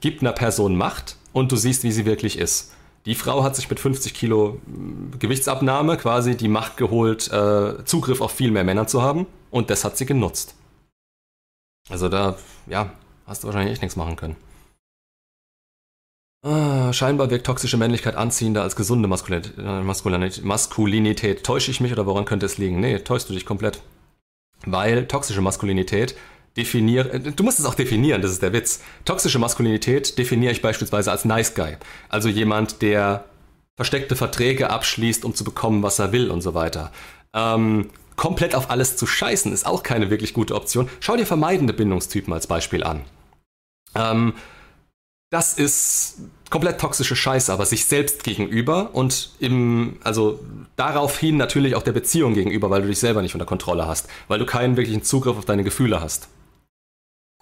gibt 0.00 0.20
einer 0.20 0.32
Person 0.32 0.76
Macht 0.76 1.16
und 1.32 1.50
du 1.50 1.56
siehst, 1.56 1.82
wie 1.82 1.90
sie 1.90 2.06
wirklich 2.06 2.38
ist. 2.38 2.72
Die 3.04 3.16
Frau 3.16 3.42
hat 3.42 3.56
sich 3.56 3.68
mit 3.68 3.80
50 3.80 4.14
Kilo 4.14 4.60
äh, 4.66 5.16
Gewichtsabnahme 5.18 5.96
quasi 5.96 6.36
die 6.36 6.46
Macht 6.46 6.76
geholt, 6.76 7.32
äh, 7.32 7.84
Zugriff 7.84 8.20
auf 8.20 8.30
viel 8.30 8.52
mehr 8.52 8.62
Männer 8.62 8.86
zu 8.86 9.02
haben 9.02 9.26
und 9.50 9.70
das 9.70 9.84
hat 9.84 9.96
sie 9.96 10.06
genutzt. 10.06 10.54
Also 11.88 12.08
da, 12.08 12.36
ja, 12.68 12.92
hast 13.26 13.42
du 13.42 13.48
wahrscheinlich 13.48 13.72
echt 13.72 13.82
nichts 13.82 13.96
machen 13.96 14.14
können. 14.14 14.36
Ah, 16.44 16.92
scheinbar 16.92 17.28
wirkt 17.28 17.46
toxische 17.46 17.76
Männlichkeit 17.76 18.14
anziehender 18.14 18.62
als 18.62 18.76
gesunde 18.76 19.08
Maskulinität, 19.08 19.58
äh, 19.58 19.82
Maskulinität. 19.82 20.44
Maskulinität. 20.44 21.44
Täusche 21.44 21.72
ich 21.72 21.80
mich 21.80 21.90
oder 21.90 22.06
woran 22.06 22.24
könnte 22.24 22.46
es 22.46 22.56
liegen? 22.56 22.78
Nee, 22.78 23.00
täuschst 23.00 23.28
du 23.28 23.34
dich 23.34 23.44
komplett. 23.44 23.82
Weil 24.64 25.08
toxische 25.08 25.40
Maskulinität 25.40 26.14
definiere, 26.56 27.12
äh, 27.12 27.20
du 27.20 27.42
musst 27.42 27.58
es 27.58 27.64
auch 27.64 27.74
definieren, 27.74 28.22
das 28.22 28.32
ist 28.32 28.42
der 28.42 28.52
Witz. 28.52 28.80
Toxische 29.04 29.38
Maskulinität 29.38 30.18
definiere 30.18 30.52
ich 30.52 30.62
beispielsweise 30.62 31.10
als 31.10 31.24
Nice 31.24 31.54
Guy. 31.54 31.76
Also 32.08 32.28
jemand, 32.28 32.82
der 32.82 33.24
versteckte 33.76 34.16
Verträge 34.16 34.70
abschließt, 34.70 35.24
um 35.24 35.34
zu 35.34 35.44
bekommen, 35.44 35.82
was 35.82 35.98
er 35.98 36.12
will 36.12 36.30
und 36.30 36.40
so 36.40 36.54
weiter. 36.54 36.92
Ähm, 37.34 37.90
komplett 38.16 38.54
auf 38.54 38.70
alles 38.70 38.96
zu 38.96 39.06
scheißen 39.06 39.52
ist 39.52 39.66
auch 39.66 39.82
keine 39.82 40.10
wirklich 40.10 40.32
gute 40.32 40.54
Option. 40.54 40.88
Schau 41.00 41.16
dir 41.16 41.26
vermeidende 41.26 41.74
Bindungstypen 41.74 42.32
als 42.32 42.46
Beispiel 42.46 42.82
an. 42.82 43.02
Ähm, 43.94 44.32
das 45.30 45.54
ist 45.54 46.18
komplett 46.50 46.80
toxische 46.80 47.16
Scheiße, 47.16 47.52
aber 47.52 47.66
sich 47.66 47.86
selbst 47.86 48.22
gegenüber 48.22 48.94
und 48.94 49.32
im, 49.40 49.98
also 50.04 50.40
daraufhin 50.76 51.36
natürlich 51.36 51.74
auch 51.74 51.82
der 51.82 51.92
Beziehung 51.92 52.34
gegenüber, 52.34 52.70
weil 52.70 52.82
du 52.82 52.88
dich 52.88 53.00
selber 53.00 53.22
nicht 53.22 53.34
unter 53.34 53.44
Kontrolle 53.44 53.86
hast, 53.86 54.08
weil 54.28 54.38
du 54.38 54.46
keinen 54.46 54.76
wirklichen 54.76 55.02
Zugriff 55.02 55.36
auf 55.36 55.44
deine 55.44 55.64
Gefühle 55.64 56.00
hast. 56.00 56.28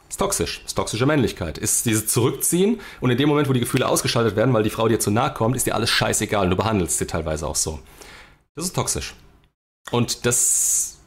Ist 0.09 0.19
toxisch, 0.19 0.63
ist 0.65 0.75
toxische 0.75 1.07
Männlichkeit. 1.07 1.59
Ist 1.59 1.87
dieses 1.87 2.07
Zurückziehen 2.07 2.81
und 3.01 3.11
in 3.11 3.19
dem 3.19 3.29
Moment, 3.29 3.49
wo 3.49 3.53
die 3.53 3.61
Gefühle 3.61 3.89
ausgeschaltet 3.89 4.37
werden, 4.37 4.55
weil 4.55 4.63
die 4.63 4.71
Frau 4.71 4.87
dir 4.89 5.01
zu 5.01 5.11
nahe 5.11 5.33
kommt, 5.33 5.57
ist 5.57 5.67
dir 5.67 5.75
alles 5.75 5.91
scheißegal 5.91 6.45
und 6.45 6.51
du 6.51 6.57
behandelst 6.57 6.99
sie 6.99 7.07
teilweise 7.07 7.47
auch 7.47 7.57
so. 7.57 7.81
Das 8.55 8.67
ist 8.67 8.77
toxisch. 8.77 9.15
Und 9.91 10.27
das, 10.27 10.99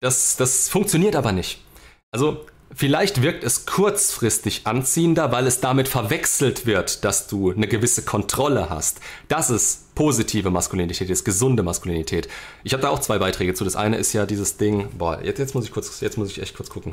das, 0.00 0.36
das 0.36 0.68
funktioniert 0.68 1.16
aber 1.16 1.32
nicht. 1.32 1.64
Also, 2.12 2.46
vielleicht 2.74 3.22
wirkt 3.22 3.44
es 3.44 3.66
kurzfristig 3.66 4.66
anziehender, 4.66 5.32
weil 5.32 5.46
es 5.46 5.60
damit 5.60 5.88
verwechselt 5.88 6.66
wird, 6.66 7.04
dass 7.04 7.26
du 7.26 7.50
eine 7.50 7.66
gewisse 7.66 8.04
Kontrolle 8.04 8.70
hast. 8.70 9.00
Das 9.28 9.50
ist 9.50 9.94
positive 9.94 10.50
Maskulinität, 10.50 11.10
das 11.10 11.20
ist 11.20 11.24
gesunde 11.24 11.62
Maskulinität. 11.62 12.28
Ich 12.64 12.72
habe 12.72 12.82
da 12.82 12.90
auch 12.90 13.00
zwei 13.00 13.18
Beiträge 13.18 13.54
zu. 13.54 13.64
Das 13.64 13.76
eine 13.76 13.96
ist 13.96 14.12
ja 14.12 14.26
dieses 14.26 14.56
Ding, 14.56 14.88
boah, 14.96 15.22
jetzt, 15.22 15.38
jetzt 15.38 15.54
muss 15.54 15.64
ich 15.64 15.72
kurz, 15.72 16.00
jetzt 16.00 16.18
muss 16.18 16.30
ich 16.30 16.40
echt 16.40 16.56
kurz 16.56 16.70
gucken. 16.70 16.92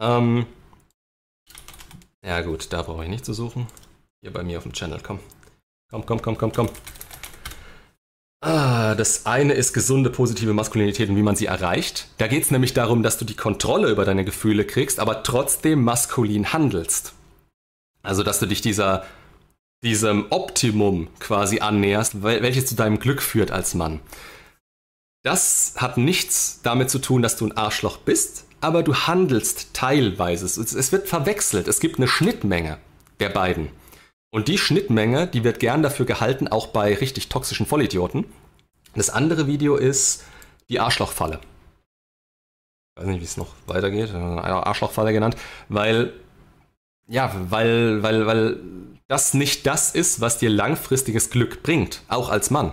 Ähm, 0.00 0.46
ja 2.24 2.40
gut, 2.42 2.72
da 2.72 2.82
brauche 2.82 3.04
ich 3.04 3.10
nicht 3.10 3.24
zu 3.24 3.32
suchen. 3.32 3.66
Hier 4.20 4.32
bei 4.32 4.42
mir 4.42 4.58
auf 4.58 4.64
dem 4.64 4.72
Channel, 4.72 5.00
komm. 5.02 5.20
Komm, 5.90 6.06
komm, 6.06 6.22
komm, 6.22 6.38
komm, 6.38 6.52
komm. 6.52 6.68
Ah, 8.42 8.94
das 8.94 9.26
eine 9.26 9.52
ist 9.52 9.74
gesunde, 9.74 10.08
positive 10.08 10.54
Maskulinität 10.54 11.10
und 11.10 11.16
wie 11.16 11.22
man 11.22 11.36
sie 11.36 11.46
erreicht. 11.46 12.08
Da 12.18 12.26
geht 12.26 12.42
es 12.44 12.50
nämlich 12.50 12.72
darum, 12.72 13.02
dass 13.02 13.18
du 13.18 13.24
die 13.24 13.36
Kontrolle 13.36 13.90
über 13.90 14.04
deine 14.04 14.24
Gefühle 14.24 14.64
kriegst, 14.64 14.98
aber 14.98 15.22
trotzdem 15.22 15.84
maskulin 15.84 16.52
handelst. 16.52 17.12
Also, 18.02 18.22
dass 18.22 18.40
du 18.40 18.46
dich 18.46 18.62
dieser, 18.62 19.04
diesem 19.82 20.26
Optimum 20.30 21.08
quasi 21.18 21.60
annäherst, 21.60 22.22
welches 22.22 22.66
zu 22.66 22.74
deinem 22.76 22.98
Glück 22.98 23.20
führt 23.20 23.50
als 23.50 23.74
Mann. 23.74 24.00
Das 25.22 25.74
hat 25.76 25.98
nichts 25.98 26.60
damit 26.62 26.88
zu 26.88 26.98
tun, 26.98 27.20
dass 27.20 27.36
du 27.36 27.46
ein 27.46 27.56
Arschloch 27.56 27.98
bist, 27.98 28.46
aber 28.60 28.82
du 28.82 28.94
handelst 28.94 29.74
teilweise. 29.74 30.46
Es, 30.46 30.92
wird 30.92 31.08
verwechselt. 31.08 31.68
Es 31.68 31.80
gibt 31.80 31.98
eine 31.98 32.08
Schnittmenge 32.08 32.78
der 33.18 33.30
beiden. 33.30 33.68
Und 34.30 34.48
die 34.48 34.58
Schnittmenge, 34.58 35.26
die 35.26 35.44
wird 35.44 35.60
gern 35.60 35.82
dafür 35.82 36.06
gehalten, 36.06 36.48
auch 36.48 36.68
bei 36.68 36.94
richtig 36.94 37.28
toxischen 37.28 37.66
Vollidioten. 37.66 38.26
Das 38.94 39.10
andere 39.10 39.46
Video 39.46 39.76
ist 39.76 40.24
die 40.68 40.80
Arschlochfalle. 40.80 41.40
Ich 42.96 43.02
weiß 43.02 43.08
nicht, 43.08 43.20
wie 43.20 43.24
es 43.24 43.36
noch 43.36 43.54
weitergeht. 43.66 44.12
Arschlochfalle 44.14 45.12
genannt, 45.12 45.36
weil 45.68 46.12
ja, 47.10 47.34
weil, 47.50 48.04
weil, 48.04 48.26
weil 48.26 48.60
das 49.08 49.34
nicht 49.34 49.66
das 49.66 49.90
ist, 49.92 50.20
was 50.20 50.38
dir 50.38 50.48
langfristiges 50.48 51.30
Glück 51.30 51.64
bringt, 51.64 52.02
auch 52.06 52.28
als 52.28 52.50
Mann. 52.50 52.72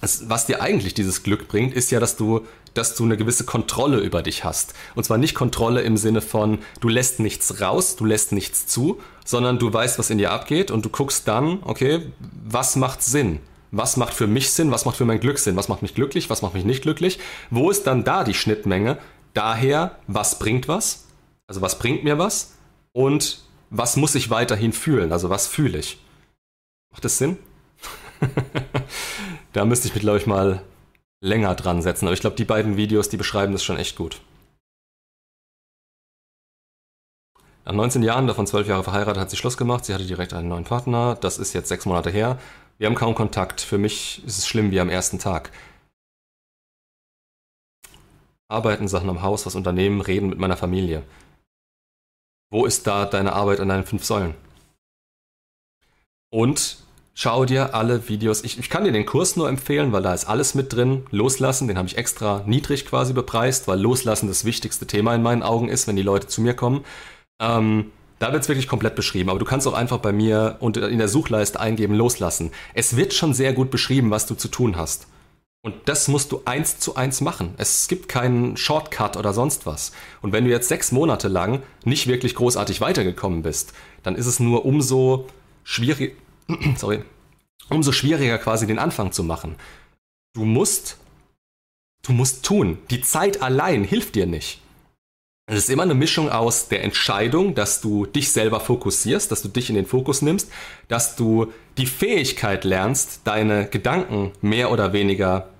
was 0.00 0.44
dir 0.44 0.60
eigentlich 0.60 0.92
dieses 0.92 1.22
Glück 1.22 1.48
bringt, 1.48 1.72
ist 1.72 1.90
ja, 1.90 2.00
dass 2.00 2.16
du 2.16 2.46
dass 2.76 2.94
du 2.94 3.04
eine 3.04 3.16
gewisse 3.16 3.44
Kontrolle 3.44 3.98
über 3.98 4.22
dich 4.22 4.44
hast. 4.44 4.74
Und 4.94 5.04
zwar 5.04 5.18
nicht 5.18 5.34
Kontrolle 5.34 5.82
im 5.82 5.96
Sinne 5.96 6.20
von, 6.20 6.58
du 6.80 6.88
lässt 6.88 7.20
nichts 7.20 7.60
raus, 7.60 7.96
du 7.96 8.04
lässt 8.04 8.32
nichts 8.32 8.66
zu, 8.66 9.00
sondern 9.24 9.58
du 9.58 9.72
weißt, 9.72 9.98
was 9.98 10.10
in 10.10 10.18
dir 10.18 10.32
abgeht 10.32 10.70
und 10.70 10.84
du 10.84 10.88
guckst 10.88 11.26
dann, 11.28 11.60
okay, 11.62 12.02
was 12.44 12.76
macht 12.76 13.02
Sinn? 13.02 13.40
Was 13.72 13.96
macht 13.96 14.14
für 14.14 14.26
mich 14.26 14.52
Sinn? 14.52 14.70
Was 14.70 14.84
macht 14.84 14.96
für 14.96 15.04
mein 15.04 15.20
Glück 15.20 15.38
Sinn? 15.38 15.56
Was 15.56 15.68
macht 15.68 15.82
mich 15.82 15.94
glücklich? 15.94 16.30
Was 16.30 16.42
macht 16.42 16.54
mich 16.54 16.64
nicht 16.64 16.82
glücklich? 16.82 17.18
Wo 17.50 17.70
ist 17.70 17.86
dann 17.86 18.04
da 18.04 18.24
die 18.24 18.34
Schnittmenge? 18.34 18.98
Daher, 19.34 19.98
was 20.06 20.38
bringt 20.38 20.68
was? 20.68 21.06
Also 21.46 21.60
was 21.60 21.78
bringt 21.78 22.04
mir 22.04 22.18
was? 22.18 22.54
Und 22.92 23.40
was 23.70 23.96
muss 23.96 24.14
ich 24.14 24.30
weiterhin 24.30 24.72
fühlen? 24.72 25.12
Also 25.12 25.30
was 25.30 25.46
fühle 25.46 25.78
ich? 25.78 25.98
Macht 26.90 27.04
das 27.04 27.18
Sinn? 27.18 27.36
da 29.52 29.64
müsste 29.64 29.88
ich 29.88 29.94
mich, 29.94 30.02
glaube 30.02 30.18
ich, 30.18 30.26
mal 30.26 30.62
länger 31.22 31.54
dran 31.54 31.82
setzen. 31.82 32.06
Aber 32.06 32.14
ich 32.14 32.20
glaube, 32.20 32.36
die 32.36 32.44
beiden 32.44 32.76
Videos, 32.76 33.08
die 33.08 33.16
beschreiben 33.16 33.52
das 33.52 33.64
schon 33.64 33.76
echt 33.76 33.96
gut. 33.96 34.20
Nach 37.64 37.72
19 37.72 38.02
Jahren, 38.02 38.28
davon 38.28 38.46
12 38.46 38.68
Jahre 38.68 38.84
verheiratet, 38.84 39.20
hat 39.20 39.30
sie 39.30 39.36
Schluss 39.36 39.56
gemacht. 39.56 39.84
Sie 39.84 39.92
hatte 39.92 40.06
direkt 40.06 40.32
einen 40.32 40.48
neuen 40.48 40.64
Partner. 40.64 41.16
Das 41.16 41.38
ist 41.38 41.52
jetzt 41.52 41.68
sechs 41.68 41.84
Monate 41.84 42.10
her. 42.10 42.38
Wir 42.78 42.86
haben 42.86 42.94
kaum 42.94 43.14
Kontakt. 43.14 43.60
Für 43.60 43.78
mich 43.78 44.24
ist 44.24 44.38
es 44.38 44.46
schlimm 44.46 44.70
wie 44.70 44.78
am 44.78 44.88
ersten 44.88 45.18
Tag. 45.18 45.50
Arbeiten, 48.48 48.86
Sachen 48.86 49.10
am 49.10 49.22
Haus, 49.22 49.46
was 49.46 49.56
unternehmen, 49.56 50.00
reden 50.00 50.28
mit 50.28 50.38
meiner 50.38 50.56
Familie. 50.56 51.02
Wo 52.50 52.64
ist 52.64 52.86
da 52.86 53.04
deine 53.04 53.32
Arbeit 53.32 53.58
an 53.58 53.68
deinen 53.68 53.84
fünf 53.84 54.04
Säulen? 54.04 54.34
Und 56.30 56.85
schau 57.16 57.46
dir 57.46 57.74
alle 57.74 58.08
Videos. 58.08 58.44
Ich, 58.44 58.58
ich, 58.58 58.70
kann 58.70 58.84
dir 58.84 58.92
den 58.92 59.06
Kurs 59.06 59.36
nur 59.36 59.48
empfehlen, 59.48 59.90
weil 59.90 60.02
da 60.02 60.14
ist 60.14 60.26
alles 60.26 60.54
mit 60.54 60.72
drin. 60.72 61.06
Loslassen, 61.10 61.66
den 61.66 61.78
habe 61.78 61.88
ich 61.88 61.96
extra 61.96 62.44
niedrig 62.46 62.86
quasi 62.86 63.14
bepreist, 63.14 63.66
weil 63.66 63.80
Loslassen 63.80 64.28
das 64.28 64.44
wichtigste 64.44 64.86
Thema 64.86 65.14
in 65.14 65.22
meinen 65.22 65.42
Augen 65.42 65.68
ist, 65.68 65.88
wenn 65.88 65.96
die 65.96 66.02
Leute 66.02 66.28
zu 66.28 66.42
mir 66.42 66.54
kommen. 66.54 66.84
Ähm, 67.40 67.90
da 68.18 68.32
wird 68.32 68.42
es 68.42 68.48
wirklich 68.48 68.68
komplett 68.68 68.94
beschrieben, 68.94 69.30
aber 69.30 69.38
du 69.38 69.44
kannst 69.44 69.66
auch 69.66 69.72
einfach 69.72 69.98
bei 69.98 70.12
mir 70.12 70.58
in 70.60 70.98
der 70.98 71.08
Suchleiste 71.08 71.58
eingeben, 71.58 71.94
loslassen. 71.94 72.52
Es 72.74 72.96
wird 72.96 73.12
schon 73.14 73.34
sehr 73.34 73.52
gut 73.54 73.70
beschrieben, 73.70 74.10
was 74.10 74.26
du 74.26 74.34
zu 74.34 74.48
tun 74.48 74.76
hast. 74.76 75.06
Und 75.62 75.74
das 75.86 76.08
musst 76.08 76.32
du 76.32 76.42
eins 76.44 76.78
zu 76.78 76.96
eins 76.96 77.20
machen. 77.20 77.54
Es 77.56 77.88
gibt 77.88 78.08
keinen 78.08 78.56
Shortcut 78.56 79.16
oder 79.16 79.32
sonst 79.32 79.66
was. 79.66 79.92
Und 80.22 80.32
wenn 80.32 80.44
du 80.44 80.50
jetzt 80.50 80.68
sechs 80.68 80.92
Monate 80.92 81.28
lang 81.28 81.62
nicht 81.84 82.06
wirklich 82.06 82.34
großartig 82.34 82.80
weitergekommen 82.80 83.42
bist, 83.42 83.72
dann 84.02 84.16
ist 84.16 84.26
es 84.26 84.38
nur 84.38 84.64
umso 84.64 85.26
schwierig, 85.64 86.16
sorry, 86.76 87.02
umso 87.68 87.92
schwieriger 87.92 88.38
quasi 88.38 88.66
den 88.66 88.78
Anfang 88.78 89.12
zu 89.12 89.24
machen. 89.24 89.56
Du 90.34 90.44
musst, 90.44 90.98
du 92.02 92.12
musst 92.12 92.44
tun. 92.44 92.78
Die 92.90 93.00
Zeit 93.00 93.42
allein 93.42 93.84
hilft 93.84 94.14
dir 94.14 94.26
nicht. 94.26 94.60
Es 95.48 95.58
ist 95.58 95.70
immer 95.70 95.84
eine 95.84 95.94
Mischung 95.94 96.28
aus 96.28 96.68
der 96.68 96.82
Entscheidung, 96.82 97.54
dass 97.54 97.80
du 97.80 98.04
dich 98.04 98.32
selber 98.32 98.58
fokussierst, 98.58 99.30
dass 99.30 99.42
du 99.42 99.48
dich 99.48 99.70
in 99.70 99.76
den 99.76 99.86
Fokus 99.86 100.20
nimmst, 100.20 100.50
dass 100.88 101.14
du 101.14 101.52
die 101.78 101.86
Fähigkeit 101.86 102.64
lernst, 102.64 103.20
deine 103.24 103.68
Gedanken 103.68 104.32
mehr 104.40 104.72
oder 104.72 104.92
weniger 104.92 105.50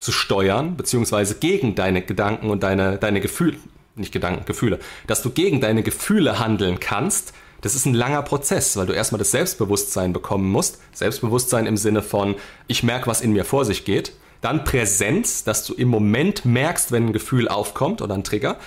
zu 0.00 0.12
steuern, 0.12 0.76
beziehungsweise 0.76 1.36
gegen 1.36 1.74
deine 1.74 2.02
Gedanken 2.02 2.50
und 2.50 2.62
deine, 2.62 2.98
deine 2.98 3.22
Gefühle, 3.22 3.56
nicht 3.94 4.12
Gedanken, 4.12 4.44
Gefühle, 4.44 4.80
dass 5.06 5.22
du 5.22 5.30
gegen 5.30 5.62
deine 5.62 5.82
Gefühle 5.82 6.38
handeln 6.38 6.78
kannst, 6.78 7.32
das 7.62 7.76
ist 7.76 7.86
ein 7.86 7.94
langer 7.94 8.22
Prozess, 8.22 8.76
weil 8.76 8.86
du 8.86 8.92
erstmal 8.92 9.20
das 9.20 9.30
Selbstbewusstsein 9.30 10.12
bekommen 10.12 10.50
musst. 10.50 10.78
Selbstbewusstsein 10.92 11.66
im 11.66 11.76
Sinne 11.76 12.02
von, 12.02 12.34
ich 12.66 12.82
merke, 12.82 13.06
was 13.06 13.20
in 13.20 13.32
mir 13.32 13.44
vor 13.44 13.64
sich 13.64 13.84
geht. 13.84 14.12
Dann 14.40 14.64
Präsenz, 14.64 15.44
dass 15.44 15.64
du 15.64 15.72
im 15.74 15.88
Moment 15.88 16.44
merkst, 16.44 16.90
wenn 16.90 17.06
ein 17.06 17.12
Gefühl 17.12 17.46
aufkommt 17.46 18.02
oder 18.02 18.14
ein 18.14 18.24
Trigger. 18.24 18.58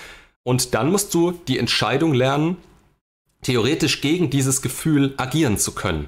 Und 0.43 0.73
dann 0.73 0.91
musst 0.91 1.13
du 1.13 1.33
die 1.33 1.59
Entscheidung 1.59 2.13
lernen, 2.13 2.55
theoretisch 3.41 3.99
gegen 3.99 4.29
dieses 4.29 4.61
Gefühl 4.61 5.13
agieren 5.17 5.57
zu 5.57 5.73
können. 5.73 6.07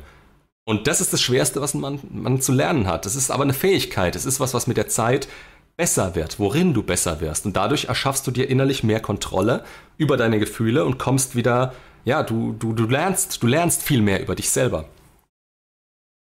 Und 0.64 0.88
das 0.88 1.02
ist 1.02 1.12
das 1.12 1.22
Schwerste, 1.22 1.60
was 1.62 1.74
man, 1.74 2.00
man 2.10 2.40
zu 2.40 2.54
lernen 2.54 2.88
hat. 2.88 3.06
Das 3.06 3.18
ist 3.18 3.32
aber 3.32 3.44
eine 3.44 3.54
Fähigkeit. 3.54 4.16
Es 4.16 4.26
ist 4.26 4.40
was, 4.40 4.54
was 4.54 4.66
mit 4.66 4.78
der 4.78 4.88
Zeit 4.88 5.28
besser 5.76 6.16
wird, 6.16 6.40
worin 6.40 6.74
du 6.74 6.84
besser 6.84 7.20
wirst. 7.20 7.46
Und 7.46 7.58
dadurch 7.58 7.86
erschaffst 7.86 8.26
du 8.26 8.32
dir 8.32 8.50
innerlich 8.50 8.84
mehr 8.84 9.02
Kontrolle 9.02 9.66
über 9.98 10.16
deine 10.16 10.40
Gefühle 10.40 10.86
und 10.86 10.98
kommst 10.98 11.36
wieder, 11.36 11.74
ja, 12.08 12.24
du, 12.24 12.54
du, 12.54 12.72
du 12.72 12.86
lernst, 12.86 13.44
du 13.44 13.48
lernst 13.48 13.84
viel 13.84 14.02
mehr 14.02 14.22
über 14.22 14.34
dich 14.34 14.50
selber. 14.50 14.86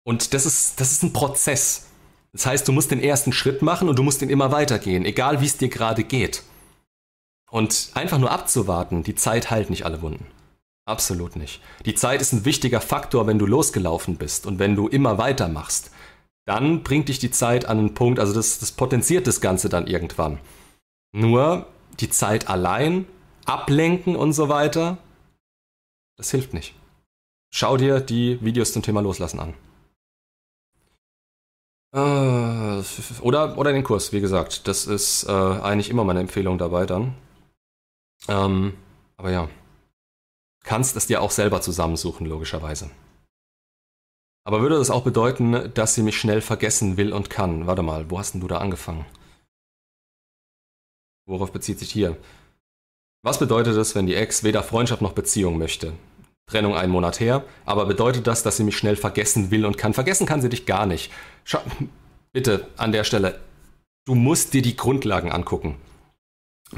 Und 0.04 0.34
das 0.34 0.48
ist, 0.48 0.80
das 0.82 0.92
ist 0.92 1.04
ein 1.04 1.14
Prozess. 1.14 1.86
Das 2.34 2.48
heißt, 2.48 2.68
du 2.68 2.72
musst 2.72 2.90
den 2.90 3.00
ersten 3.00 3.32
Schritt 3.32 3.62
machen 3.62 3.88
und 3.88 4.00
du 4.00 4.02
musst 4.02 4.24
ihn 4.24 4.32
immer 4.32 4.52
weitergehen, 4.52 5.06
egal 5.06 5.40
wie 5.40 5.46
es 5.46 5.58
dir 5.58 5.70
gerade 5.70 6.04
geht. 6.04 6.42
Und 7.52 7.92
einfach 7.94 8.18
nur 8.18 8.32
abzuwarten, 8.32 9.04
die 9.04 9.14
Zeit 9.14 9.52
heilt 9.52 9.70
nicht 9.70 9.86
alle 9.86 10.02
Wunden. 10.02 10.26
Absolut 10.88 11.36
nicht. 11.36 11.62
Die 11.86 11.94
Zeit 11.94 12.22
ist 12.22 12.34
ein 12.34 12.46
wichtiger 12.46 12.82
Faktor, 12.82 13.28
wenn 13.28 13.38
du 13.38 13.46
losgelaufen 13.46 14.18
bist 14.18 14.48
und 14.48 14.58
wenn 14.58 14.76
du 14.76 14.88
immer 14.88 15.20
weitermachst. 15.20 15.92
Dann 16.48 16.82
bringt 16.82 17.08
dich 17.08 17.20
die 17.20 17.32
Zeit 17.32 17.66
an 17.66 17.78
einen 17.78 17.94
Punkt, 17.94 18.20
also 18.20 18.34
das, 18.34 18.58
das 18.58 18.72
potenziert 18.72 19.28
das 19.28 19.42
Ganze 19.42 19.70
dann 19.70 19.86
irgendwann. 19.86 20.40
Nur 21.12 21.68
die 22.00 22.10
Zeit 22.10 22.50
allein, 22.50 23.06
ablenken 23.46 24.16
und 24.16 24.34
so 24.34 24.50
weiter, 24.50 24.98
das 26.18 26.32
hilft 26.32 26.54
nicht. 26.54 26.76
Schau 27.54 27.78
dir 27.78 28.02
die 28.02 28.44
Videos 28.44 28.74
zum 28.74 28.84
Thema 28.84 29.02
Loslassen 29.02 29.40
an. 29.40 29.54
Äh, 31.94 32.84
oder, 33.22 33.58
oder 33.58 33.72
den 33.72 33.84
Kurs, 33.84 34.12
wie 34.12 34.20
gesagt. 34.20 34.68
Das 34.68 34.86
ist 34.86 35.24
äh, 35.24 35.32
eigentlich 35.32 35.90
immer 35.90 36.04
meine 36.04 36.20
Empfehlung 36.20 36.58
dabei 36.58 36.86
dann. 36.86 37.16
Ähm, 38.28 38.74
aber 39.16 39.32
ja, 39.32 39.50
kannst 40.64 40.96
es 40.98 41.08
dir 41.08 41.22
auch 41.22 41.32
selber 41.32 41.62
zusammensuchen, 41.62 42.28
logischerweise. 42.28 42.90
Aber 44.44 44.62
würde 44.62 44.78
das 44.78 44.90
auch 44.90 45.04
bedeuten, 45.04 45.74
dass 45.74 45.96
sie 45.96 46.04
mich 46.04 46.18
schnell 46.18 46.42
vergessen 46.42 46.98
will 46.98 47.14
und 47.14 47.30
kann? 47.30 47.68
Warte 47.68 47.84
mal, 47.84 48.10
wo 48.10 48.20
hast 48.20 48.34
denn 48.34 48.42
du 48.42 48.48
da 48.48 48.60
angefangen? 48.60 49.06
Worauf 51.26 51.52
bezieht 51.52 51.80
sich 51.80 51.92
hier? 51.92 52.18
Was 53.28 53.40
bedeutet 53.40 53.76
es, 53.76 53.94
wenn 53.94 54.08
die 54.08 54.16
Ex 54.16 54.46
weder 54.46 54.64
Freundschaft 54.64 55.02
noch 55.02 55.12
Beziehung 55.12 55.58
möchte? 55.58 55.92
Trennung 56.50 56.78
einen 56.78 56.94
Monat 56.94 57.20
her, 57.20 57.44
aber 57.66 57.86
bedeutet 57.86 58.26
das, 58.26 58.42
dass 58.42 58.56
sie 58.56 58.64
mich 58.64 58.78
schnell 58.78 58.96
vergessen 58.96 59.52
will 59.52 59.66
und 59.66 59.78
kann? 59.78 59.94
Vergessen 59.94 60.26
kann 60.26 60.42
sie 60.42 60.48
dich 60.48 60.66
gar 60.66 60.86
nicht. 60.86 61.12
Schau, 61.44 61.60
bitte 62.32 62.68
an 62.78 62.94
der 62.94 63.04
Stelle, 63.04 63.38
du 64.06 64.16
musst 64.16 64.54
dir 64.54 64.62
die 64.62 64.78
Grundlagen 64.78 65.30
angucken. 65.30 65.76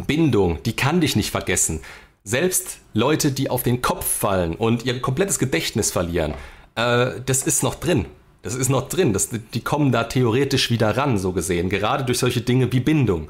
Bindung, 0.08 0.64
die 0.64 0.76
kann 0.76 1.02
dich 1.02 1.16
nicht 1.16 1.30
vergessen. 1.30 1.82
Selbst 2.24 2.80
Leute, 2.96 3.32
die 3.32 3.52
auf 3.52 3.62
den 3.62 3.84
Kopf 3.84 4.08
fallen 4.08 4.56
und 4.56 4.86
ihr 4.86 5.00
komplettes 5.04 5.38
Gedächtnis 5.38 5.92
verlieren, 5.92 6.34
äh, 6.74 7.22
das 7.28 7.44
ist 7.44 7.62
noch 7.62 7.76
drin. 7.76 8.08
Das 8.42 8.56
ist 8.56 8.70
noch 8.70 8.90
drin. 8.90 9.14
Das, 9.14 9.30
die 9.30 9.62
kommen 9.62 9.92
da 9.92 10.06
theoretisch 10.06 10.72
wieder 10.72 10.98
ran, 10.98 11.20
so 11.20 11.32
gesehen. 11.32 11.70
Gerade 11.70 12.06
durch 12.06 12.18
solche 12.18 12.42
Dinge 12.42 12.72
wie 12.72 12.80
Bindung. 12.80 13.28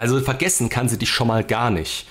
Also 0.00 0.20
vergessen 0.20 0.68
kann 0.68 0.88
sie 0.88 0.98
dich 0.98 1.10
schon 1.10 1.26
mal 1.26 1.42
gar 1.42 1.70
nicht. 1.70 2.06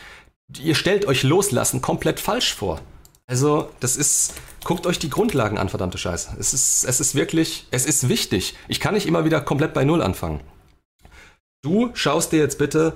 Ihr 0.59 0.75
stellt 0.75 1.05
euch 1.05 1.23
loslassen 1.23 1.81
komplett 1.81 2.19
falsch 2.19 2.53
vor. 2.53 2.79
Also, 3.25 3.69
das 3.79 3.97
ist. 3.97 4.33
Guckt 4.63 4.85
euch 4.85 4.99
die 4.99 5.09
Grundlagen 5.09 5.57
an, 5.57 5.69
verdammte 5.69 5.97
Scheiße. 5.97 6.35
Es 6.39 6.53
ist, 6.53 6.83
es 6.83 6.99
ist 6.99 7.15
wirklich, 7.15 7.67
es 7.71 7.85
ist 7.85 8.09
wichtig. 8.09 8.55
Ich 8.67 8.79
kann 8.79 8.93
nicht 8.93 9.05
immer 9.05 9.23
wieder 9.23 9.39
komplett 9.39 9.73
bei 9.73 9.85
Null 9.85 10.01
anfangen. 10.01 10.41
Du 11.63 11.91
schaust 11.93 12.31
dir 12.31 12.39
jetzt 12.39 12.57
bitte 12.57 12.93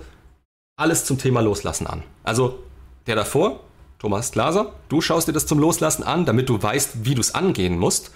alles 0.77 1.05
zum 1.05 1.17
Thema 1.17 1.41
Loslassen 1.41 1.87
an. 1.87 2.03
Also 2.23 2.63
der 3.07 3.15
davor, 3.15 3.61
Thomas 3.99 4.31
Glaser, 4.31 4.73
du 4.89 4.99
schaust 5.01 5.27
dir 5.27 5.33
das 5.33 5.45
zum 5.45 5.59
Loslassen 5.59 6.03
an, 6.03 6.25
damit 6.25 6.49
du 6.49 6.61
weißt, 6.61 7.05
wie 7.05 7.15
du 7.15 7.21
es 7.21 7.35
angehen 7.35 7.77
musst. 7.77 8.11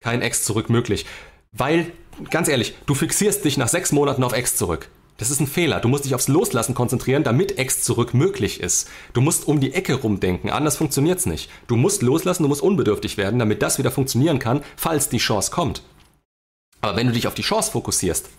Kein 0.00 0.22
Ex 0.22 0.44
zurück 0.44 0.68
möglich. 0.68 1.06
Weil, 1.52 1.92
ganz 2.30 2.48
ehrlich, 2.48 2.74
du 2.86 2.94
fixierst 2.94 3.44
dich 3.44 3.56
nach 3.56 3.68
sechs 3.68 3.92
Monaten 3.92 4.24
auf 4.24 4.32
Ex 4.32 4.56
zurück. 4.56 4.88
Das 5.18 5.30
ist 5.30 5.40
ein 5.40 5.48
Fehler. 5.48 5.80
Du 5.80 5.88
musst 5.88 6.04
dich 6.04 6.14
aufs 6.14 6.28
Loslassen 6.28 6.74
konzentrieren, 6.74 7.24
damit 7.24 7.58
Ex 7.58 7.82
zurück 7.82 8.14
möglich 8.14 8.60
ist. 8.60 8.88
Du 9.12 9.20
musst 9.20 9.48
um 9.48 9.60
die 9.60 9.74
Ecke 9.74 9.94
rumdenken, 9.94 10.48
anders 10.48 10.76
funktioniert's 10.76 11.26
nicht. 11.26 11.50
Du 11.66 11.76
musst 11.76 12.02
loslassen, 12.02 12.44
du 12.44 12.48
musst 12.48 12.62
unbedürftig 12.62 13.16
werden, 13.16 13.40
damit 13.40 13.60
das 13.60 13.78
wieder 13.78 13.90
funktionieren 13.90 14.38
kann, 14.38 14.62
falls 14.76 15.08
die 15.08 15.18
Chance 15.18 15.50
kommt. 15.50 15.82
Aber 16.80 16.96
wenn 16.96 17.08
du 17.08 17.12
dich 17.12 17.26
auf 17.26 17.34
die 17.34 17.42
Chance 17.42 17.72
fokussierst, 17.72 18.30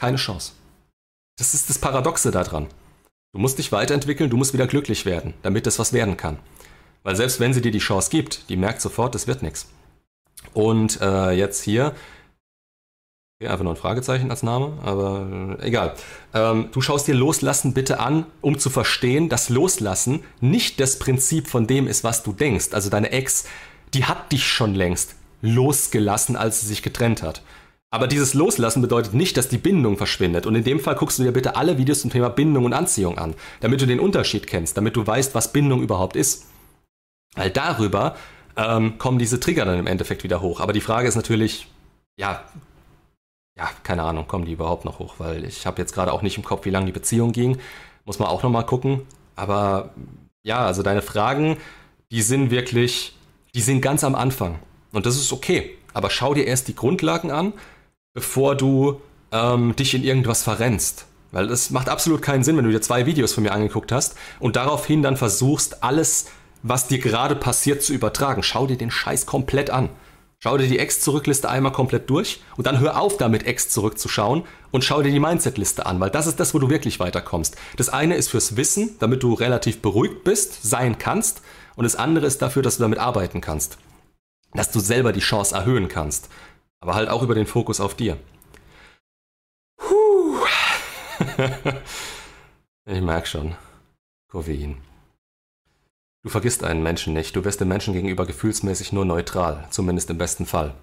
keine 0.00 0.16
Chance. 0.16 0.52
Das 1.38 1.52
ist 1.52 1.68
das 1.68 1.78
Paradoxe 1.78 2.30
daran. 2.30 2.66
Du 3.34 3.38
musst 3.38 3.58
dich 3.58 3.70
weiterentwickeln, 3.70 4.30
du 4.30 4.38
musst 4.38 4.54
wieder 4.54 4.66
glücklich 4.66 5.04
werden, 5.04 5.34
damit 5.42 5.66
das 5.66 5.78
was 5.78 5.92
werden 5.92 6.16
kann. 6.16 6.38
Weil 7.02 7.16
selbst 7.16 7.40
wenn 7.40 7.52
sie 7.52 7.60
dir 7.60 7.72
die 7.72 7.78
Chance 7.78 8.08
gibt, 8.10 8.48
die 8.48 8.56
merkt 8.56 8.80
sofort, 8.80 9.14
das 9.14 9.26
wird 9.26 9.42
nichts. 9.42 9.68
Und 10.54 10.98
äh, 11.02 11.32
jetzt 11.32 11.62
hier, 11.62 11.94
okay, 13.40 13.48
einfach 13.48 13.64
nur 13.64 13.74
ein 13.74 13.78
Fragezeichen 13.78 14.30
als 14.30 14.42
Name, 14.42 14.78
aber 14.82 15.58
äh, 15.60 15.66
egal. 15.66 15.94
Ähm, 16.32 16.68
du 16.72 16.80
schaust 16.80 17.06
dir 17.06 17.14
Loslassen 17.14 17.74
bitte 17.74 18.00
an, 18.00 18.26
um 18.40 18.58
zu 18.58 18.70
verstehen, 18.70 19.28
dass 19.28 19.48
Loslassen 19.48 20.22
nicht 20.40 20.80
das 20.80 20.98
Prinzip 20.98 21.48
von 21.48 21.66
dem 21.66 21.86
ist, 21.86 22.04
was 22.04 22.22
du 22.22 22.32
denkst. 22.32 22.68
Also 22.72 22.88
deine 22.88 23.10
Ex, 23.12 23.46
die 23.94 24.04
hat 24.04 24.32
dich 24.32 24.46
schon 24.46 24.74
längst 24.74 25.16
losgelassen, 25.42 26.36
als 26.36 26.62
sie 26.62 26.66
sich 26.66 26.82
getrennt 26.82 27.22
hat. 27.22 27.42
Aber 27.90 28.08
dieses 28.08 28.34
Loslassen 28.34 28.82
bedeutet 28.82 29.14
nicht, 29.14 29.36
dass 29.36 29.48
die 29.48 29.58
Bindung 29.58 29.96
verschwindet. 29.96 30.44
Und 30.46 30.54
in 30.54 30.64
dem 30.64 30.80
Fall 30.80 30.96
guckst 30.96 31.18
du 31.18 31.22
dir 31.22 31.32
bitte 31.32 31.56
alle 31.56 31.78
Videos 31.78 32.00
zum 32.00 32.10
Thema 32.10 32.30
Bindung 32.30 32.64
und 32.64 32.72
Anziehung 32.72 33.16
an, 33.16 33.34
damit 33.60 33.80
du 33.80 33.86
den 33.86 34.00
Unterschied 34.00 34.46
kennst, 34.46 34.76
damit 34.76 34.96
du 34.96 35.06
weißt, 35.06 35.34
was 35.34 35.52
Bindung 35.52 35.82
überhaupt 35.82 36.16
ist. 36.16 36.46
Weil 37.36 37.50
darüber 37.50 38.16
ähm, 38.56 38.98
kommen 38.98 39.18
diese 39.18 39.38
Trigger 39.38 39.66
dann 39.66 39.78
im 39.78 39.86
Endeffekt 39.86 40.24
wieder 40.24 40.40
hoch. 40.40 40.60
Aber 40.60 40.72
die 40.72 40.80
Frage 40.80 41.06
ist 41.06 41.14
natürlich, 41.14 41.68
ja, 42.18 42.42
ja, 43.56 43.70
keine 43.82 44.02
Ahnung, 44.02 44.26
kommen 44.26 44.44
die 44.44 44.52
überhaupt 44.52 44.84
noch 44.84 44.98
hoch? 44.98 45.14
Weil 45.18 45.44
ich 45.44 45.66
habe 45.66 45.80
jetzt 45.80 45.94
gerade 45.94 46.12
auch 46.12 46.22
nicht 46.22 46.36
im 46.36 46.44
Kopf, 46.44 46.64
wie 46.64 46.70
lange 46.70 46.86
die 46.86 46.92
Beziehung 46.92 47.32
ging. 47.32 47.58
Muss 48.04 48.18
man 48.18 48.28
auch 48.28 48.42
nochmal 48.42 48.66
gucken. 48.66 49.02
Aber 49.34 49.90
ja, 50.42 50.64
also 50.64 50.82
deine 50.82 51.02
Fragen, 51.02 51.56
die 52.10 52.22
sind 52.22 52.50
wirklich, 52.50 53.16
die 53.54 53.60
sind 53.60 53.80
ganz 53.80 54.04
am 54.04 54.14
Anfang. 54.14 54.58
Und 54.92 55.06
das 55.06 55.16
ist 55.16 55.32
okay. 55.32 55.76
Aber 55.92 56.10
schau 56.10 56.34
dir 56.34 56.46
erst 56.46 56.68
die 56.68 56.74
Grundlagen 56.74 57.30
an 57.30 57.52
bevor 58.16 58.54
du 58.54 59.02
ähm, 59.30 59.76
dich 59.76 59.94
in 59.94 60.02
irgendwas 60.02 60.42
verrennst. 60.42 61.04
Weil 61.32 61.50
es 61.50 61.70
macht 61.70 61.90
absolut 61.90 62.22
keinen 62.22 62.42
Sinn, 62.42 62.56
wenn 62.56 62.64
du 62.64 62.70
dir 62.70 62.80
zwei 62.80 63.04
Videos 63.04 63.34
von 63.34 63.44
mir 63.44 63.52
angeguckt 63.52 63.92
hast 63.92 64.16
und 64.40 64.56
daraufhin 64.56 65.02
dann 65.02 65.18
versuchst, 65.18 65.84
alles, 65.84 66.28
was 66.62 66.88
dir 66.88 66.98
gerade 66.98 67.36
passiert, 67.36 67.82
zu 67.82 67.92
übertragen. 67.92 68.42
Schau 68.42 68.66
dir 68.66 68.78
den 68.78 68.90
Scheiß 68.90 69.26
komplett 69.26 69.68
an. 69.68 69.90
Schau 70.46 70.58
dir 70.58 70.68
die 70.68 70.78
Ex-Zurückliste 70.78 71.48
einmal 71.48 71.72
komplett 71.72 72.08
durch 72.08 72.40
und 72.56 72.68
dann 72.68 72.78
hör 72.78 73.00
auf 73.00 73.16
damit, 73.16 73.46
Ex 73.46 73.68
zurückzuschauen 73.68 74.44
und 74.70 74.84
schau 74.84 75.02
dir 75.02 75.10
die 75.10 75.18
Mindset-Liste 75.18 75.86
an, 75.86 75.98
weil 75.98 76.10
das 76.10 76.28
ist 76.28 76.38
das, 76.38 76.54
wo 76.54 76.60
du 76.60 76.70
wirklich 76.70 77.00
weiterkommst. 77.00 77.56
Das 77.76 77.88
eine 77.88 78.14
ist 78.14 78.28
fürs 78.28 78.56
Wissen, 78.56 78.94
damit 79.00 79.24
du 79.24 79.34
relativ 79.34 79.82
beruhigt 79.82 80.22
bist, 80.22 80.62
sein 80.62 80.98
kannst, 80.98 81.42
und 81.74 81.82
das 81.82 81.96
andere 81.96 82.26
ist 82.26 82.42
dafür, 82.42 82.62
dass 82.62 82.76
du 82.76 82.84
damit 82.84 83.00
arbeiten 83.00 83.40
kannst. 83.40 83.78
Dass 84.52 84.70
du 84.70 84.78
selber 84.78 85.12
die 85.12 85.18
Chance 85.18 85.52
erhöhen 85.52 85.88
kannst. 85.88 86.28
Aber 86.78 86.94
halt 86.94 87.08
auch 87.08 87.24
über 87.24 87.34
den 87.34 87.46
Fokus 87.46 87.80
auf 87.80 87.96
dir. 87.96 88.16
Puh. 89.76 90.46
ich 92.86 93.00
merke 93.00 93.26
schon. 93.26 93.56
Koffein. 94.30 94.76
Du 96.26 96.30
vergisst 96.30 96.64
einen 96.64 96.82
Menschen 96.82 97.14
nicht, 97.14 97.36
du 97.36 97.44
wirst 97.44 97.60
dem 97.60 97.68
Menschen 97.68 97.94
gegenüber 97.94 98.26
gefühlsmäßig 98.26 98.92
nur 98.92 99.04
neutral, 99.04 99.64
zumindest 99.70 100.10
im 100.10 100.18
besten 100.18 100.44
Fall. 100.44 100.74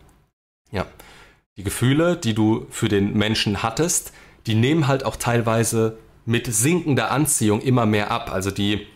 Ja. 0.71 0.85
Die 1.57 1.65
Gefühle, 1.65 2.15
die 2.15 2.33
du 2.33 2.65
für 2.69 2.87
den 2.87 3.11
Menschen 3.17 3.61
hattest, 3.61 4.13
die 4.47 4.55
nehmen 4.55 4.87
halt 4.87 5.03
auch 5.03 5.17
teilweise 5.17 5.97
mit 6.25 6.47
sinkender 6.47 7.11
Anziehung 7.11 7.59
immer 7.59 7.85
mehr 7.85 8.09
ab. 8.09 8.31
Also 8.31 8.51
die, 8.51 8.87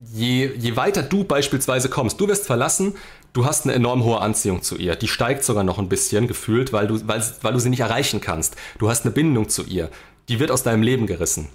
je, 0.00 0.50
je 0.56 0.74
weiter 0.74 1.04
du 1.04 1.22
beispielsweise 1.22 1.88
kommst, 1.88 2.20
du 2.20 2.26
wirst 2.26 2.46
verlassen, 2.46 2.96
du 3.32 3.44
hast 3.44 3.66
eine 3.66 3.74
enorm 3.74 4.02
hohe 4.02 4.20
Anziehung 4.20 4.62
zu 4.62 4.76
ihr. 4.76 4.96
Die 4.96 5.06
steigt 5.06 5.44
sogar 5.44 5.62
noch 5.62 5.78
ein 5.78 5.88
bisschen 5.88 6.26
gefühlt, 6.26 6.72
weil 6.72 6.88
du, 6.88 7.06
weil, 7.06 7.22
weil 7.42 7.52
du 7.52 7.60
sie 7.60 7.70
nicht 7.70 7.78
erreichen 7.78 8.20
kannst. 8.20 8.56
Du 8.80 8.90
hast 8.90 9.04
eine 9.04 9.14
Bindung 9.14 9.48
zu 9.50 9.62
ihr. 9.62 9.88
Die 10.28 10.40
wird 10.40 10.50
aus 10.50 10.64
deinem 10.64 10.82
Leben 10.82 11.06
gerissen. 11.06 11.48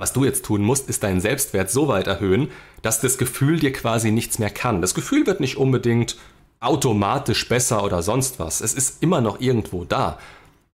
Was 0.00 0.14
du 0.14 0.24
jetzt 0.24 0.46
tun 0.46 0.62
musst, 0.62 0.88
ist 0.88 1.02
deinen 1.02 1.20
Selbstwert 1.20 1.70
so 1.70 1.86
weit 1.86 2.06
erhöhen, 2.06 2.50
dass 2.80 3.02
das 3.02 3.18
Gefühl 3.18 3.58
dir 3.58 3.70
quasi 3.70 4.10
nichts 4.10 4.38
mehr 4.38 4.48
kann. 4.48 4.80
Das 4.80 4.94
Gefühl 4.94 5.26
wird 5.26 5.40
nicht 5.40 5.58
unbedingt 5.58 6.16
automatisch 6.58 7.46
besser 7.46 7.84
oder 7.84 8.02
sonst 8.02 8.38
was. 8.38 8.62
Es 8.62 8.72
ist 8.72 9.02
immer 9.02 9.20
noch 9.20 9.42
irgendwo 9.42 9.84
da. 9.84 10.18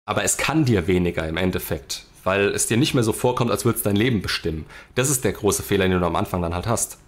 Aber 0.05 0.25
es 0.25 0.37
kann 0.37 0.67
dir 0.67 0.89
weniger 0.89 1.27
im 1.27 1.39
Endeffekt, 1.39 2.05
weil 2.23 2.49
es 2.49 2.67
dir 2.67 2.77
nicht 2.77 2.93
mehr 2.93 3.03
so 3.03 3.15
vorkommt, 3.15 3.51
als 3.51 3.65
würde 3.65 3.79
es 3.79 3.83
dein 3.83 3.97
Leben 3.97 4.21
bestimmen. 4.21 4.67
Das 4.95 5.09
ist 5.09 5.25
der 5.25 5.33
große 5.33 5.63
Fehler, 5.63 5.89
den 5.89 6.01
du 6.01 6.07
am 6.07 6.17
Anfang 6.17 6.43
dann 6.43 6.55
halt 6.55 6.67
hast. 6.67 6.99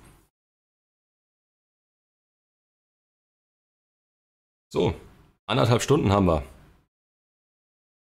So, 4.73 4.95
anderthalb 5.45 5.83
Stunden 5.83 6.13
haben 6.13 6.25
wir. 6.25 6.39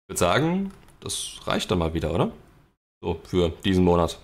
Ich 0.04 0.08
würde 0.08 0.18
sagen, 0.18 0.72
das 1.00 1.38
reicht 1.44 1.70
dann 1.70 1.80
mal 1.80 1.92
wieder, 1.92 2.14
oder? 2.14 2.32
So, 3.06 3.20
für 3.22 3.50
diesen 3.50 3.84
Monat. 3.84 4.18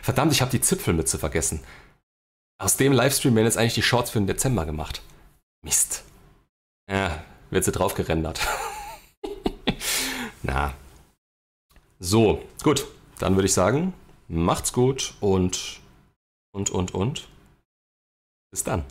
Verdammt, 0.00 0.32
ich 0.32 0.40
habe 0.42 0.52
die 0.52 0.60
Zipfelmütze 0.60 1.18
vergessen. 1.18 1.60
Aus 2.62 2.76
dem 2.76 2.92
Livestream 2.92 3.34
werden 3.34 3.46
jetzt 3.46 3.58
eigentlich 3.58 3.74
die 3.74 3.82
Shorts 3.82 4.10
für 4.10 4.20
den 4.20 4.28
Dezember 4.28 4.64
gemacht. 4.64 5.02
Mist. 5.64 6.04
Ja, 6.88 7.24
wird 7.50 7.64
sie 7.64 7.72
drauf 7.72 7.94
gerendert. 7.94 8.38
Na. 10.44 10.72
So, 11.98 12.44
gut. 12.62 12.86
Dann 13.18 13.34
würde 13.34 13.46
ich 13.46 13.54
sagen, 13.54 13.92
macht's 14.28 14.72
gut 14.72 15.14
und 15.18 15.80
und 16.52 16.70
und 16.70 16.94
und. 16.94 17.26
Bis 18.52 18.62
dann. 18.62 18.84